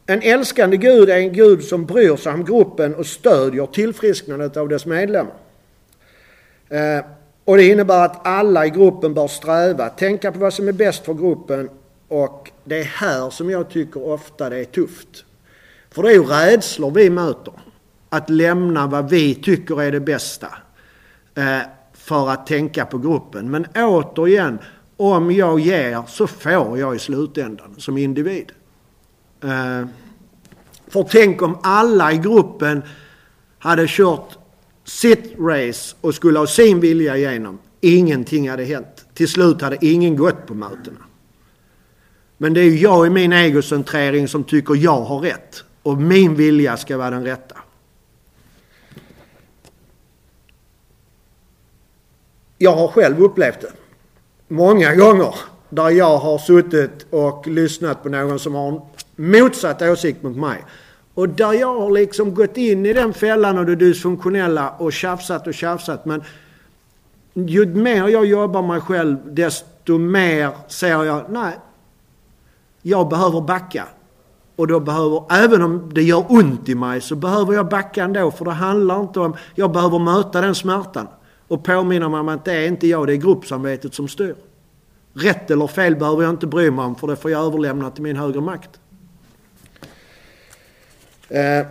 en 0.06 0.22
älskande 0.22 0.76
Gud 0.76 1.10
är 1.10 1.16
en 1.16 1.32
Gud 1.32 1.64
som 1.64 1.86
bryr 1.86 2.16
sig 2.16 2.32
om 2.32 2.44
gruppen 2.44 2.94
och 2.94 3.06
stödjer 3.06 3.66
tillfrisknandet 3.66 4.56
av 4.56 4.68
dess 4.68 4.86
medlemmar. 4.86 5.34
Eh, 6.68 7.04
och 7.44 7.56
det 7.56 7.68
innebär 7.68 8.04
att 8.04 8.26
alla 8.26 8.66
i 8.66 8.70
gruppen 8.70 9.14
bör 9.14 9.28
sträva, 9.28 9.88
tänka 9.88 10.32
på 10.32 10.38
vad 10.38 10.54
som 10.54 10.68
är 10.68 10.72
bäst 10.72 11.04
för 11.04 11.14
gruppen 11.14 11.70
och 12.08 12.50
det 12.64 12.78
är 12.78 12.84
här 12.84 13.30
som 13.30 13.50
jag 13.50 13.70
tycker 13.70 14.06
ofta 14.08 14.50
det 14.50 14.58
är 14.58 14.64
tufft. 14.64 15.24
För 15.90 16.02
det 16.02 16.08
är 16.08 16.12
ju 16.12 16.24
rädslor 16.24 16.90
vi 16.90 17.10
möter. 17.10 17.54
Att 18.08 18.30
lämna 18.30 18.86
vad 18.86 19.10
vi 19.10 19.34
tycker 19.34 19.82
är 19.82 19.92
det 19.92 20.00
bästa. 20.00 20.48
Eh, 21.34 21.58
för 22.04 22.30
att 22.30 22.46
tänka 22.46 22.86
på 22.86 22.98
gruppen. 22.98 23.50
Men 23.50 23.66
återigen, 23.74 24.58
om 24.96 25.30
jag 25.30 25.60
ger 25.60 26.02
så 26.08 26.26
får 26.26 26.78
jag 26.78 26.96
i 26.96 26.98
slutändan 26.98 27.74
som 27.78 27.98
individ. 27.98 28.52
Eh, 29.42 29.86
för 30.88 31.02
tänk 31.02 31.42
om 31.42 31.58
alla 31.62 32.12
i 32.12 32.16
gruppen 32.16 32.82
hade 33.58 33.86
kört 33.88 34.38
sitt 34.84 35.38
race 35.38 35.96
och 36.00 36.14
skulle 36.14 36.38
ha 36.38 36.46
sin 36.46 36.80
vilja 36.80 37.16
igenom. 37.16 37.58
Ingenting 37.80 38.50
hade 38.50 38.64
hänt. 38.64 39.06
Till 39.14 39.28
slut 39.28 39.62
hade 39.62 39.86
ingen 39.86 40.16
gått 40.16 40.46
på 40.46 40.54
mötena. 40.54 41.00
Men 42.38 42.54
det 42.54 42.60
är 42.60 42.82
jag 42.82 43.06
i 43.06 43.10
min 43.10 43.32
egocentrering 43.32 44.28
som 44.28 44.44
tycker 44.44 44.76
jag 44.76 45.00
har 45.00 45.18
rätt. 45.18 45.64
Och 45.82 45.98
min 45.98 46.34
vilja 46.34 46.76
ska 46.76 46.96
vara 46.96 47.10
den 47.10 47.24
rätta. 47.24 47.56
Jag 52.62 52.76
har 52.76 52.88
själv 52.88 53.22
upplevt 53.22 53.60
det. 53.60 53.72
Många 54.48 54.94
gånger. 54.94 55.34
Där 55.68 55.90
jag 55.90 56.18
har 56.18 56.38
suttit 56.38 57.06
och 57.10 57.46
lyssnat 57.46 58.02
på 58.02 58.08
någon 58.08 58.38
som 58.38 58.54
har 58.54 58.68
en 58.68 58.80
motsatt 59.16 59.82
åsikt 59.82 60.22
mot 60.22 60.36
mig. 60.36 60.64
Och 61.14 61.28
där 61.28 61.52
jag 61.52 61.80
har 61.80 61.90
liksom 61.90 62.34
gått 62.34 62.56
in 62.56 62.86
i 62.86 62.92
den 62.92 63.12
fällan 63.12 63.58
och 63.58 63.66
det 63.66 63.76
dysfunktionella 63.76 64.70
och 64.78 64.92
tjafsat 64.92 65.46
och 65.46 65.54
tjafsat. 65.54 66.04
Men 66.04 66.22
ju 67.34 67.66
mer 67.66 68.08
jag 68.08 68.26
jobbar 68.26 68.62
mig 68.62 68.80
själv 68.80 69.16
desto 69.24 69.98
mer 69.98 70.50
ser 70.68 71.04
jag, 71.04 71.24
nej, 71.30 71.58
jag 72.82 73.08
behöver 73.08 73.40
backa. 73.40 73.84
Och 74.56 74.66
då 74.66 74.80
behöver, 74.80 75.22
även 75.30 75.62
om 75.62 75.90
det 75.94 76.02
gör 76.02 76.24
ont 76.28 76.68
i 76.68 76.74
mig, 76.74 77.00
så 77.00 77.16
behöver 77.16 77.54
jag 77.54 77.68
backa 77.68 78.04
ändå. 78.04 78.30
För 78.30 78.44
det 78.44 78.50
handlar 78.50 79.00
inte 79.00 79.20
om, 79.20 79.36
jag 79.54 79.72
behöver 79.72 79.98
möta 79.98 80.40
den 80.40 80.54
smärtan. 80.54 81.08
Och 81.52 81.64
påminna 81.64 82.08
mig 82.08 82.20
om 82.20 82.28
att 82.28 82.44
det 82.44 82.52
är 82.52 82.68
inte 82.68 82.86
jag, 82.86 83.06
det 83.06 83.12
är 83.12 83.16
gruppsamvetet 83.16 83.94
som 83.94 84.08
styr. 84.08 84.34
Rätt 85.14 85.50
eller 85.50 85.66
fel 85.66 85.96
behöver 85.96 86.22
jag 86.22 86.30
inte 86.30 86.46
bry 86.46 86.70
mig 86.70 86.84
om, 86.84 86.94
för 86.96 87.06
det 87.06 87.16
får 87.16 87.30
jag 87.30 87.44
överlämna 87.44 87.90
till 87.90 88.02
min 88.02 88.16
högre 88.16 88.40
makt. 88.40 88.80
Eh, 91.28 91.66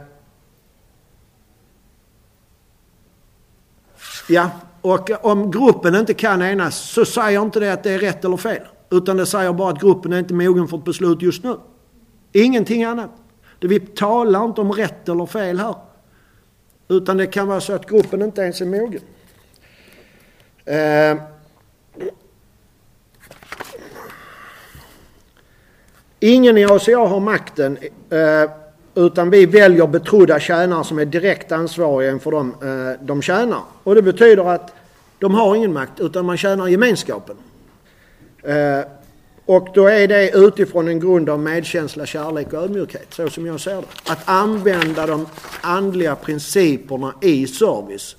ja, 4.29 4.51
och 4.81 5.09
om 5.25 5.51
gruppen 5.51 5.95
inte 5.95 6.13
kan 6.13 6.41
enas 6.41 6.75
så 6.75 7.05
säger 7.05 7.41
inte 7.41 7.59
det 7.59 7.73
att 7.73 7.83
det 7.83 7.91
är 7.91 7.99
rätt 7.99 8.25
eller 8.25 8.37
fel. 8.37 8.63
Utan 8.89 9.17
det 9.17 9.25
säger 9.25 9.53
bara 9.53 9.69
att 9.69 9.81
gruppen 9.81 10.13
är 10.13 10.19
inte 10.19 10.33
mogen 10.33 10.67
för 10.67 10.77
ett 10.77 10.85
beslut 10.85 11.21
just 11.21 11.43
nu. 11.43 11.55
Ingenting 12.31 12.83
annat. 12.83 13.11
Det 13.59 13.67
vi 13.67 13.79
talar 13.79 14.45
inte 14.45 14.61
om 14.61 14.71
rätt 14.71 15.09
eller 15.09 15.25
fel 15.25 15.59
här. 15.59 15.75
Utan 16.87 17.17
det 17.17 17.27
kan 17.27 17.47
vara 17.47 17.61
så 17.61 17.73
att 17.73 17.89
gruppen 17.89 18.21
inte 18.21 18.41
ens 18.41 18.61
är 18.61 18.65
mogen. 18.65 19.01
Eh, 20.65 21.17
ingen 26.19 26.57
i 26.57 26.65
ACA 26.65 26.97
har 26.97 27.19
makten. 27.19 27.77
Eh, 28.09 28.51
utan 28.95 29.29
vi 29.29 29.45
väljer 29.45 29.87
betrodda 29.87 30.39
tjänare 30.39 30.83
som 30.83 30.99
är 30.99 31.05
direkt 31.05 31.51
ansvariga 31.51 32.11
inför 32.11 32.31
dem 32.31 32.55
eh, 32.61 33.05
de 33.05 33.21
tjänar. 33.21 33.61
Och 33.83 33.95
det 33.95 34.01
betyder 34.01 34.53
att 34.53 34.75
de 35.19 35.35
har 35.35 35.55
ingen 35.55 35.73
makt 35.73 35.99
utan 35.99 36.25
man 36.25 36.37
tjänar 36.37 36.67
gemenskapen. 36.67 37.35
Eh, 38.43 38.85
och 39.45 39.67
då 39.73 39.87
är 39.87 40.07
det 40.07 40.29
utifrån 40.29 40.87
en 40.87 40.99
grund 40.99 41.29
av 41.29 41.39
medkänsla, 41.39 42.05
kärlek 42.05 42.53
och 42.53 42.63
ödmjukhet, 42.63 43.07
så 43.09 43.29
som 43.29 43.45
jag 43.45 43.59
ser 43.59 43.75
det. 43.75 44.11
Att 44.11 44.29
använda 44.29 45.07
de 45.07 45.27
andliga 45.61 46.15
principerna 46.15 47.13
i 47.21 47.47
service. 47.47 48.15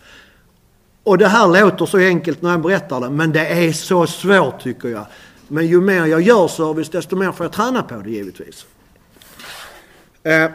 Och 1.05 1.19
det 1.19 1.29
här 1.29 1.63
låter 1.65 1.87
så 1.87 1.99
enkelt 1.99 2.43
när 2.43 2.51
jag 2.51 2.61
berättar 2.61 3.01
det, 3.01 3.11
men 3.11 3.33
det 3.33 3.47
är 3.47 3.73
så 3.73 4.07
svårt 4.07 4.61
tycker 4.61 4.89
jag. 4.89 5.07
Men 5.49 5.67
ju 5.67 5.81
mer 5.81 6.07
jag 6.07 6.21
gör 6.21 6.49
service, 6.49 6.89
desto 6.89 7.17
mer 7.17 7.33
får 7.33 7.47
jag 7.47 7.53
träna 7.53 7.83
på 7.83 7.95
det 7.95 8.11
givetvis. 8.11 8.67
Eh, 10.23 10.51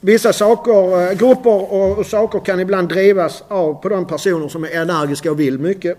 vissa 0.00 0.32
saker, 0.32 1.10
eh, 1.10 1.12
grupper 1.12 1.72
och 1.72 2.06
saker 2.06 2.40
kan 2.40 2.60
ibland 2.60 2.88
drivas 2.88 3.44
av 3.48 3.74
på 3.74 3.88
de 3.88 4.06
personer 4.06 4.48
som 4.48 4.64
är 4.64 4.70
energiska 4.70 5.30
och 5.30 5.40
vill 5.40 5.58
mycket. 5.58 5.98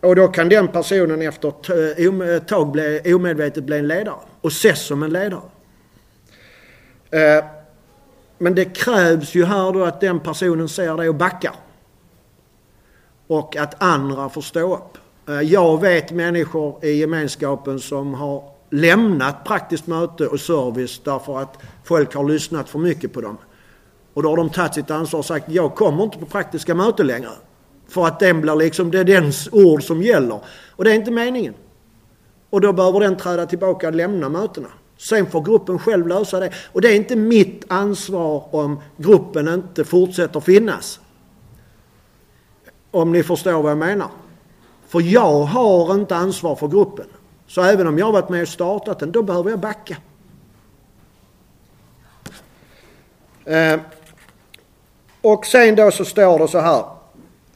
Och 0.00 0.16
då 0.16 0.28
kan 0.28 0.48
den 0.48 0.68
personen 0.68 1.22
efter 1.22 1.48
ett 1.48 1.98
eh, 1.98 2.34
eh, 2.34 2.42
tag 2.42 2.70
bli, 2.70 3.14
omedvetet 3.14 3.64
bli 3.64 3.78
en 3.78 3.88
ledare 3.88 4.14
och 4.40 4.50
ses 4.50 4.86
som 4.86 5.02
en 5.02 5.12
ledare. 5.12 5.40
Eh, 7.10 7.44
men 8.38 8.54
det 8.54 8.64
krävs 8.64 9.34
ju 9.34 9.44
här 9.44 9.72
då 9.72 9.84
att 9.84 10.00
den 10.00 10.20
personen 10.20 10.68
ser 10.68 10.96
det 10.96 11.08
och 11.08 11.14
backar. 11.14 11.54
Och 13.30 13.56
att 13.56 13.82
andra 13.82 14.28
får 14.28 14.40
stå 14.40 14.74
upp. 14.74 14.98
Eh, 15.28 15.40
jag 15.40 15.80
vet 15.80 16.12
människor 16.12 16.84
i 16.84 16.92
gemenskapen 16.92 17.80
som 17.80 18.14
har 18.14 18.42
lämnat 18.70 19.44
praktiskt 19.44 19.86
möte 19.86 20.26
och 20.26 20.40
service 20.40 21.00
därför 21.04 21.38
att 21.38 21.58
folk 21.84 22.14
har 22.14 22.24
lyssnat 22.24 22.68
för 22.68 22.78
mycket 22.78 23.12
på 23.12 23.20
dem. 23.20 23.38
Och 24.14 24.22
då 24.22 24.28
har 24.28 24.36
de 24.36 24.50
tagit 24.50 24.74
sitt 24.74 24.90
ansvar 24.90 25.18
och 25.18 25.24
sagt 25.24 25.48
jag 25.48 25.74
kommer 25.74 26.04
inte 26.04 26.18
på 26.18 26.26
praktiska 26.26 26.74
möten 26.74 27.06
längre. 27.06 27.30
För 27.88 28.06
att 28.06 28.20
den 28.20 28.40
blir 28.40 28.56
liksom, 28.56 28.90
det 28.90 28.98
är 28.98 29.04
dens 29.04 29.48
ord 29.52 29.82
som 29.82 30.02
gäller. 30.02 30.40
Och 30.76 30.84
det 30.84 30.90
är 30.90 30.94
inte 30.94 31.10
meningen. 31.10 31.54
Och 32.50 32.60
då 32.60 32.72
behöver 32.72 33.00
den 33.00 33.16
träda 33.16 33.46
tillbaka 33.46 33.88
och 33.88 33.94
lämna 33.94 34.28
mötena. 34.28 34.68
Sen 34.98 35.26
får 35.26 35.40
gruppen 35.40 35.78
själv 35.78 36.08
lösa 36.08 36.40
det. 36.40 36.52
Och 36.72 36.80
det 36.80 36.88
är 36.88 36.96
inte 36.96 37.16
mitt 37.16 37.64
ansvar 37.68 38.54
om 38.54 38.80
gruppen 38.96 39.48
inte 39.48 39.84
fortsätter 39.84 40.40
finnas. 40.40 41.00
Om 42.90 43.12
ni 43.12 43.22
förstår 43.22 43.62
vad 43.62 43.70
jag 43.70 43.78
menar. 43.78 44.08
För 44.88 45.00
jag 45.00 45.42
har 45.42 45.94
inte 45.94 46.16
ansvar 46.16 46.56
för 46.56 46.68
gruppen. 46.68 47.06
Så 47.46 47.62
även 47.62 47.86
om 47.86 47.98
jag 47.98 48.12
varit 48.12 48.28
med 48.28 48.42
och 48.42 48.48
startat 48.48 48.98
den, 48.98 49.12
då 49.12 49.22
behöver 49.22 49.50
jag 49.50 49.58
backa. 49.58 49.96
Eh, 53.44 53.80
och 55.20 55.46
sen 55.46 55.74
då 55.74 55.90
så 55.90 56.04
står 56.04 56.38
det 56.38 56.48
så 56.48 56.58
här 56.58 56.84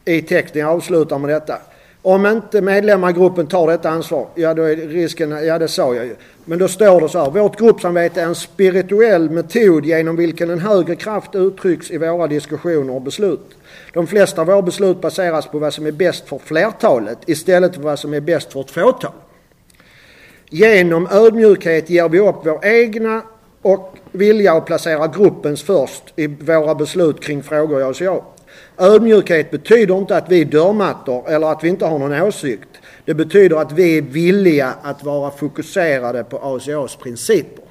i 0.05 0.21
texten, 0.21 0.61
jag 0.61 0.69
avslutar 0.69 1.19
med 1.19 1.29
detta. 1.29 1.57
Om 2.01 2.25
inte 2.25 2.61
medlemmar 2.61 3.09
i 3.09 3.13
gruppen 3.13 3.47
tar 3.47 3.67
detta 3.67 3.89
ansvar, 3.89 4.27
ja 4.35 4.53
då 4.53 4.63
är 4.63 4.75
risken, 4.75 5.31
ja 5.31 5.59
det 5.59 5.67
sa 5.67 5.95
jag 5.95 6.05
ju. 6.05 6.15
Men 6.45 6.59
då 6.59 6.67
står 6.67 7.01
det 7.01 7.09
så 7.09 7.23
här, 7.23 7.31
vårt 7.31 7.59
gruppsamvete 7.59 8.21
är 8.21 8.25
en 8.25 8.35
spirituell 8.35 9.29
metod 9.29 9.85
genom 9.85 10.15
vilken 10.15 10.49
en 10.49 10.59
högre 10.59 10.95
kraft 10.95 11.35
uttrycks 11.35 11.91
i 11.91 11.97
våra 11.97 12.27
diskussioner 12.27 12.93
och 12.93 13.01
beslut. 13.01 13.57
De 13.93 14.07
flesta 14.07 14.41
av 14.41 14.47
våra 14.47 14.61
beslut 14.61 15.01
baseras 15.01 15.47
på 15.47 15.59
vad 15.59 15.73
som 15.73 15.85
är 15.85 15.91
bäst 15.91 16.27
för 16.27 16.37
flertalet 16.37 17.17
istället 17.25 17.75
för 17.75 17.81
vad 17.81 17.99
som 17.99 18.13
är 18.13 18.19
bäst 18.19 18.53
för 18.53 18.61
ett 18.61 18.71
fåtal. 18.71 19.11
Genom 20.49 21.07
ödmjukhet 21.11 21.89
ger 21.89 22.09
vi 22.09 22.19
upp 22.19 22.35
vår 22.43 22.65
egna 22.65 23.21
och 23.61 23.95
vilja 24.11 24.53
att 24.53 24.65
placera 24.65 25.07
gruppens 25.07 25.63
först 25.63 26.03
i 26.15 26.27
våra 26.27 26.75
beslut 26.75 27.23
kring 27.23 27.43
frågor 27.43 27.79
jag 27.79 27.89
och 27.89 28.01
jag. 28.01 28.23
Ödmjukhet 28.77 29.51
betyder 29.51 29.97
inte 29.97 30.17
att 30.17 30.31
vi 30.31 30.41
är 30.41 30.45
dörrmattor 30.45 31.29
eller 31.29 31.51
att 31.51 31.63
vi 31.63 31.69
inte 31.69 31.85
har 31.85 31.99
någon 31.99 32.21
åsikt. 32.21 32.69
Det 33.05 33.13
betyder 33.13 33.55
att 33.55 33.71
vi 33.71 33.97
är 33.97 34.01
villiga 34.01 34.73
att 34.81 35.03
vara 35.03 35.31
fokuserade 35.31 36.23
på 36.23 36.37
ACAs 36.37 36.95
principer. 36.95 37.63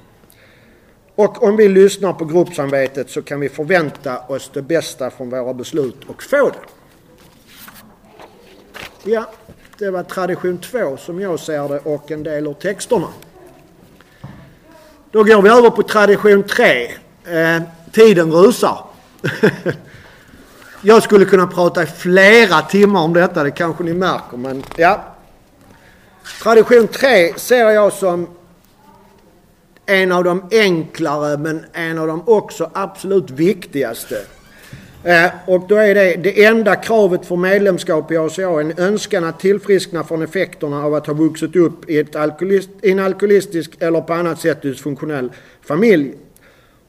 Och 1.15 1.43
om 1.43 1.55
vi 1.55 1.67
lyssnar 1.67 2.13
på 2.13 2.25
gruppsamvetet 2.25 3.09
så 3.09 3.21
kan 3.21 3.39
vi 3.39 3.49
förvänta 3.49 4.19
oss 4.19 4.51
det 4.53 4.61
bästa 4.61 5.09
från 5.09 5.29
våra 5.29 5.53
beslut 5.53 5.97
och 6.07 6.23
få 6.23 6.49
det. 6.49 6.55
Ja, 9.11 9.31
det 9.77 9.91
var 9.91 10.03
tradition 10.03 10.57
2 10.57 10.97
som 10.97 11.19
jag 11.19 11.39
ser 11.39 11.69
det 11.69 11.79
och 11.79 12.11
en 12.11 12.23
del 12.23 12.47
av 12.47 12.53
texterna. 12.53 13.07
Då 15.11 15.23
går 15.23 15.41
vi 15.41 15.49
över 15.49 15.69
på 15.69 15.83
tradition 15.83 16.43
3. 16.43 16.85
Eh, 17.25 17.61
tiden 17.91 18.31
rusar. 18.31 18.79
jag 20.81 21.03
skulle 21.03 21.25
kunna 21.25 21.47
prata 21.47 21.83
i 21.83 21.85
flera 21.85 22.61
timmar 22.61 23.01
om 23.01 23.13
detta, 23.13 23.43
det 23.43 23.51
kanske 23.51 23.83
ni 23.83 23.93
märker. 23.93 24.37
Men 24.37 24.63
ja. 24.77 25.14
Tradition 26.43 26.87
3 26.87 27.33
ser 27.35 27.69
jag 27.69 27.93
som 27.93 28.27
en 29.85 30.11
av 30.11 30.23
de 30.23 30.43
enklare 30.51 31.37
men 31.37 31.65
en 31.73 31.97
av 31.97 32.07
de 32.07 32.23
också 32.25 32.71
absolut 32.73 33.31
viktigaste. 33.31 34.21
Eh, 35.03 35.31
och 35.45 35.67
då 35.67 35.75
är 35.75 35.95
det 35.95 36.15
det 36.15 36.43
enda 36.45 36.75
kravet 36.75 37.25
för 37.25 37.35
medlemskap 37.35 38.11
i 38.11 38.17
ACA 38.17 38.61
en 38.61 38.73
önskan 38.77 39.23
att 39.23 39.39
tillfriskna 39.39 40.03
från 40.03 40.21
effekterna 40.21 40.83
av 40.83 40.93
att 40.93 41.07
ha 41.07 41.13
vuxit 41.13 41.55
upp 41.55 41.89
i, 41.89 41.99
ett 41.99 42.15
alkoholist, 42.15 42.69
i 42.81 42.91
en 42.91 42.99
alkoholistisk 42.99 43.71
eller 43.79 44.01
på 44.01 44.13
annat 44.13 44.39
sätt 44.39 44.61
dysfunktionell 44.61 45.31
familj. 45.61 46.13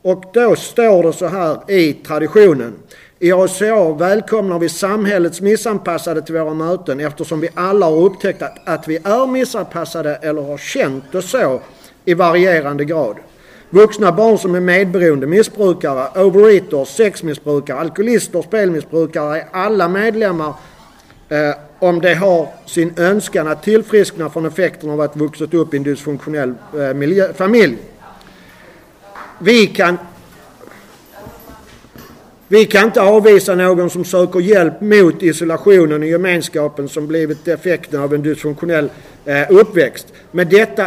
Och 0.03 0.25
då 0.33 0.57
står 0.57 1.03
det 1.03 1.13
så 1.13 1.27
här 1.27 1.71
i 1.71 1.93
traditionen. 1.93 2.75
I 3.19 3.33
ACA 3.33 3.93
välkomnar 3.93 4.59
vi 4.59 4.69
samhällets 4.69 5.41
missanpassade 5.41 6.23
till 6.23 6.35
våra 6.35 6.55
möten 6.55 7.01
eftersom 7.01 7.41
vi 7.41 7.49
alla 7.55 7.87
har 7.87 7.97
upptäckt 7.97 8.43
att, 8.43 8.69
att 8.69 8.89
vi 8.89 8.97
är 8.97 9.27
missanpassade 9.27 10.15
eller 10.15 10.43
har 10.43 10.59
känt 10.59 11.05
det 11.13 11.23
så 11.23 11.61
i 12.05 12.15
varierande 12.15 12.85
grad. 12.85 13.17
Vuxna 13.71 14.13
barn 14.13 14.39
som 14.39 14.55
är 14.55 14.61
medberoende, 14.61 15.27
missbrukare, 15.27 16.25
overeaters, 16.25 16.89
sexmissbrukare, 16.89 17.79
alkoholister, 17.79 18.43
spelmissbrukare 18.43 19.41
är 19.41 19.47
alla 19.53 19.89
medlemmar 19.89 20.55
eh, 21.29 21.55
om 21.79 22.01
de 22.01 22.15
har 22.15 22.49
sin 22.67 22.95
önskan 22.97 23.49
att 23.49 23.63
tillfriskna 23.63 24.31
från 24.31 24.47
effekterna 24.47 24.93
av 24.93 25.01
att 25.01 25.17
vuxit 25.17 25.55
upp 25.55 25.75
i 25.75 25.77
en 25.77 25.83
dysfunktionell 25.83 26.55
eh, 26.79 26.95
miljö, 26.95 27.33
familj. 27.33 27.79
Vi 29.39 29.67
kan 29.67 29.99
vi 32.49 32.65
kan 32.65 32.85
inte 32.85 33.03
avvisa 33.03 33.55
någon 33.55 33.91
som 33.91 34.05
söker 34.05 34.41
hjälp 34.41 34.81
mot 34.81 35.23
isolationen 35.23 36.03
och 36.03 36.09
gemenskapen 36.09 36.89
som 36.89 37.07
blivit 37.07 37.49
effekten 37.49 38.01
av 38.01 38.15
en 38.15 38.23
dysfunktionell 38.23 38.91
eh, 39.25 39.47
uppväxt. 39.51 40.13
Men 40.31 40.49
detta 40.49 40.87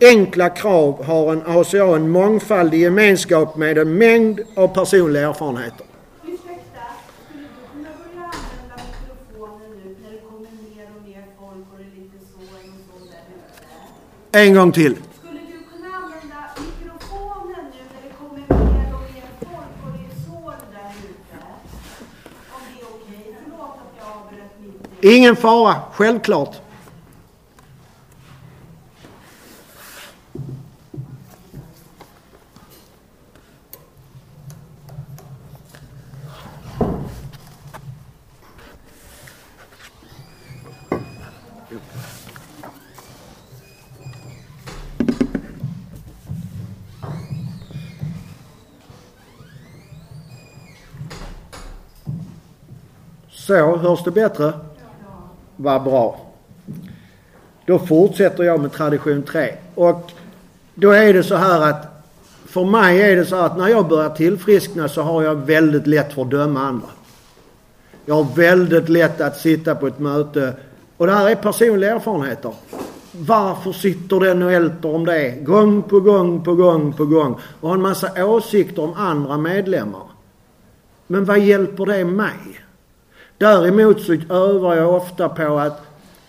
enkla 0.00 0.48
krav 0.48 1.04
har 1.04 1.32
en 1.32 1.42
ACA 1.46 1.96
en 1.96 2.10
mångfaldig 2.10 2.80
gemenskap 2.80 3.56
med 3.56 3.78
en 3.78 3.98
mängd 3.98 4.40
av 4.54 4.68
personliga 4.74 5.28
erfarenheter. 5.28 5.86
Ursäkta, 6.24 6.82
skulle 7.28 7.42
du 7.42 7.48
kunna 7.72 7.88
börja 7.98 8.24
använda 8.24 8.76
mikrofonen 8.86 9.70
nu 9.84 9.96
när 10.02 10.10
det 10.12 10.18
kommer 10.18 10.40
mer 10.40 10.86
och 10.96 11.02
mer 11.08 11.24
folk 11.38 11.66
och 11.72 11.78
det 11.78 11.84
är 11.84 12.02
lite 12.02 12.18
så 12.32 12.40
och 12.40 12.62
så 12.88 13.04
där 13.12 13.24
ute? 14.32 14.46
En 14.46 14.54
gång 14.54 14.72
till. 14.72 14.96
Skulle 15.18 15.40
du 15.40 15.58
kunna 15.72 15.90
använda 15.96 16.40
mikrofonen 16.66 17.64
nu 17.74 17.82
när 17.92 18.00
det 18.06 18.12
kommer 18.20 18.44
mer 18.72 18.94
och 18.94 19.04
mer 19.14 19.28
folk 19.40 19.74
och 19.84 19.90
det 19.96 20.04
är 20.10 20.14
så 20.26 20.50
där 20.74 20.92
ute? 21.10 21.38
Om 22.54 22.62
det 22.68 22.80
är 22.82 22.86
okej? 22.96 23.36
Förlåt 23.44 23.76
att 23.82 23.92
jag 23.98 24.06
avbröt 24.16 24.54
mitt 24.62 24.86
i. 24.86 24.89
Ingen 25.02 25.36
fara, 25.36 25.76
självklart. 25.92 26.60
Så, 53.30 53.76
hörs 53.76 54.04
det 54.04 54.10
bättre? 54.10 54.69
Vad 55.62 55.82
bra. 55.82 56.20
Då 57.66 57.78
fortsätter 57.78 58.44
jag 58.44 58.60
med 58.60 58.72
tradition 58.72 59.22
3. 59.22 59.54
Och 59.74 60.12
då 60.74 60.90
är 60.90 61.12
det 61.12 61.22
så 61.22 61.36
här 61.36 61.60
att 61.60 62.04
för 62.46 62.64
mig 62.64 63.02
är 63.02 63.16
det 63.16 63.24
så 63.24 63.36
att 63.36 63.58
när 63.58 63.68
jag 63.68 63.88
börjar 63.88 64.10
tillfriskna 64.10 64.88
så 64.88 65.02
har 65.02 65.22
jag 65.22 65.34
väldigt 65.34 65.86
lätt 65.86 66.12
för 66.12 66.22
att 66.22 66.30
döma 66.30 66.60
andra. 66.60 66.88
Jag 68.06 68.14
har 68.14 68.36
väldigt 68.36 68.88
lätt 68.88 69.20
att 69.20 69.38
sitta 69.38 69.74
på 69.74 69.86
ett 69.86 69.98
möte 69.98 70.54
och 70.96 71.06
det 71.06 71.12
här 71.12 71.30
är 71.30 71.34
personliga 71.34 71.94
erfarenheter. 71.94 72.54
Varför 73.12 73.72
sitter 73.72 74.20
den 74.20 74.42
och 74.42 74.52
älter 74.52 74.94
om 74.94 75.04
det 75.04 75.30
gång 75.30 75.82
på 75.82 76.00
gång 76.00 76.44
på 76.44 76.54
gång 76.54 76.92
på 76.92 77.04
gång 77.04 77.36
och 77.60 77.68
har 77.68 77.76
en 77.76 77.82
massa 77.82 78.24
åsikter 78.24 78.82
om 78.82 78.94
andra 78.94 79.38
medlemmar? 79.38 80.06
Men 81.06 81.24
vad 81.24 81.38
hjälper 81.38 81.86
det 81.86 82.04
mig? 82.04 82.60
Däremot 83.40 84.00
så 84.00 84.12
övar 84.30 84.76
jag 84.76 84.94
ofta 84.94 85.28
på 85.28 85.58
att 85.58 85.82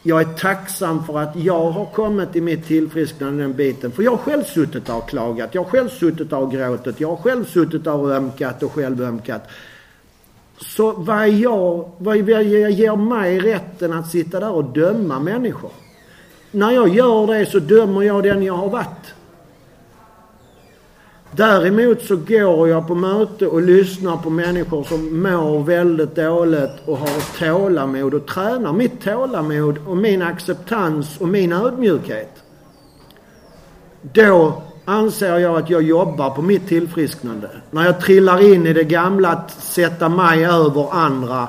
jag 0.03 0.21
är 0.21 0.33
tacksam 0.33 1.03
för 1.05 1.19
att 1.19 1.35
jag 1.35 1.71
har 1.71 1.85
kommit 1.85 2.35
i 2.35 2.41
mitt 2.41 2.65
tillfrisknande 2.65 3.43
den 3.43 3.53
biten. 3.53 3.91
För 3.91 4.03
jag 4.03 4.11
har 4.11 4.17
själv 4.17 4.43
suttit 4.43 4.85
där 4.85 4.97
och 4.97 5.09
klagat. 5.09 5.55
Jag 5.55 5.63
har 5.63 5.69
själv 5.69 5.89
suttit 5.89 6.29
där 6.29 6.37
och 6.37 6.51
gråtit. 6.51 6.99
Jag 6.99 7.07
har 7.07 7.15
själv 7.15 7.45
suttit 7.45 7.83
där 7.83 7.93
och 7.93 8.11
ömkat 8.11 8.63
och 8.63 8.71
själv 8.71 9.01
ömkat. 9.01 9.41
Så 10.57 10.91
vad, 10.91 11.29
jag, 11.29 11.91
vad 11.97 12.17
ger 12.17 12.95
mig 12.95 13.39
rätten 13.39 13.93
att 13.93 14.11
sitta 14.11 14.39
där 14.39 14.51
och 14.51 14.63
döma 14.63 15.19
människor? 15.19 15.71
När 16.51 16.71
jag 16.71 16.89
gör 16.89 17.27
det 17.27 17.45
så 17.45 17.59
dömer 17.59 18.01
jag 18.01 18.23
den 18.23 18.43
jag 18.43 18.53
har 18.53 18.69
varit. 18.69 19.13
Däremot 21.35 22.01
så 22.01 22.15
går 22.15 22.69
jag 22.69 22.87
på 22.87 22.95
möte 22.95 23.47
och 23.47 23.61
lyssnar 23.61 24.17
på 24.17 24.29
människor 24.29 24.83
som 24.83 25.23
mår 25.23 25.63
väldigt 25.63 26.15
dåligt 26.15 26.71
och 26.85 26.97
har 26.97 27.39
tålamod 27.39 28.13
och 28.13 28.27
tränar 28.27 28.73
mitt 28.73 29.03
tålamod 29.03 29.77
och 29.87 29.97
min 29.97 30.21
acceptans 30.21 31.21
och 31.21 31.27
min 31.27 31.53
ödmjukhet. 31.53 32.43
Då 34.01 34.61
anser 34.85 35.37
jag 35.37 35.57
att 35.57 35.69
jag 35.69 35.81
jobbar 35.81 36.29
på 36.29 36.41
mitt 36.41 36.67
tillfrisknande. 36.67 37.49
När 37.71 37.85
jag 37.85 38.01
trillar 38.01 38.53
in 38.53 38.67
i 38.67 38.73
det 38.73 38.83
gamla 38.83 39.29
att 39.29 39.51
sätta 39.51 40.09
mig 40.09 40.45
över 40.45 40.93
andra 40.93 41.47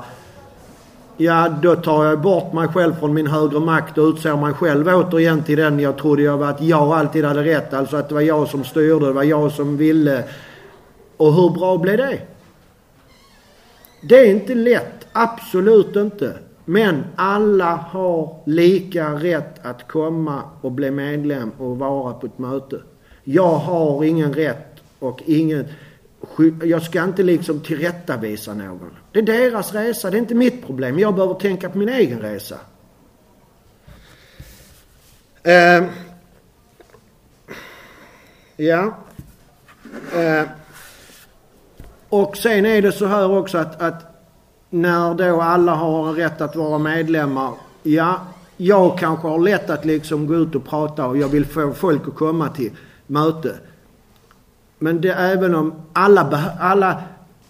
Ja, 1.22 1.48
då 1.62 1.76
tar 1.76 2.04
jag 2.04 2.20
bort 2.20 2.52
mig 2.52 2.68
själv 2.68 2.94
från 2.94 3.14
min 3.14 3.26
högre 3.26 3.60
makt 3.60 3.98
och 3.98 4.08
utser 4.08 4.36
mig 4.36 4.52
själv 4.52 4.88
återigen 4.88 5.42
till 5.42 5.58
den 5.58 5.80
jag 5.80 5.98
trodde 5.98 6.22
jag 6.22 6.38
var 6.38 6.48
att 6.48 6.62
jag 6.62 6.92
alltid 6.92 7.24
hade 7.24 7.44
rätt. 7.44 7.74
Alltså 7.74 7.96
att 7.96 8.08
det 8.08 8.14
var 8.14 8.20
jag 8.20 8.48
som 8.48 8.64
styrde, 8.64 9.06
det 9.06 9.12
var 9.12 9.22
jag 9.22 9.52
som 9.52 9.76
ville. 9.76 10.24
Och 11.16 11.34
hur 11.34 11.50
bra 11.50 11.78
blev 11.78 11.96
det? 11.96 12.18
Det 14.08 14.18
är 14.18 14.30
inte 14.30 14.54
lätt, 14.54 15.06
absolut 15.12 15.96
inte. 15.96 16.32
Men 16.64 17.04
alla 17.16 17.76
har 17.90 18.36
lika 18.46 19.12
rätt 19.12 19.66
att 19.66 19.88
komma 19.88 20.42
och 20.60 20.72
bli 20.72 20.90
medlem 20.90 21.50
och 21.58 21.78
vara 21.78 22.12
på 22.12 22.26
ett 22.26 22.38
möte. 22.38 22.80
Jag 23.24 23.54
har 23.56 24.04
ingen 24.04 24.34
rätt 24.34 24.80
och 24.98 25.22
ingen 25.26 25.64
jag 26.62 26.82
ska 26.82 27.04
inte 27.04 27.22
liksom 27.22 27.60
tillrättavisa 27.60 28.54
någon. 28.54 28.90
Det 29.12 29.18
är 29.18 29.22
deras 29.22 29.72
resa, 29.74 30.10
det 30.10 30.16
är 30.16 30.18
inte 30.18 30.34
mitt 30.34 30.66
problem. 30.66 30.98
Jag 30.98 31.14
behöver 31.14 31.34
tänka 31.34 31.70
på 31.70 31.78
min 31.78 31.88
egen 31.88 32.20
resa. 32.20 32.56
Uh, 35.46 35.88
ja. 38.56 38.96
Uh, 40.16 40.48
och 42.08 42.36
sen 42.36 42.66
är 42.66 42.82
det 42.82 42.92
så 42.92 43.06
här 43.06 43.30
också 43.30 43.58
att, 43.58 43.82
att 43.82 44.12
när 44.70 45.14
då 45.14 45.40
alla 45.40 45.74
har 45.74 46.12
rätt 46.12 46.40
att 46.40 46.56
vara 46.56 46.78
medlemmar. 46.78 47.52
Ja, 47.82 48.20
jag 48.56 48.98
kanske 48.98 49.28
har 49.28 49.38
lätt 49.38 49.70
att 49.70 49.84
liksom 49.84 50.26
gå 50.26 50.34
ut 50.34 50.54
och 50.54 50.64
prata 50.64 51.06
och 51.06 51.16
jag 51.16 51.28
vill 51.28 51.46
få 51.46 51.72
folk 51.72 52.08
att 52.08 52.14
komma 52.14 52.48
till 52.48 52.70
möte. 53.06 53.54
Men 54.82 55.00
det 55.00 55.12
även 55.12 55.54
om 55.54 55.72
alla, 55.92 56.50
alla, 56.60 57.02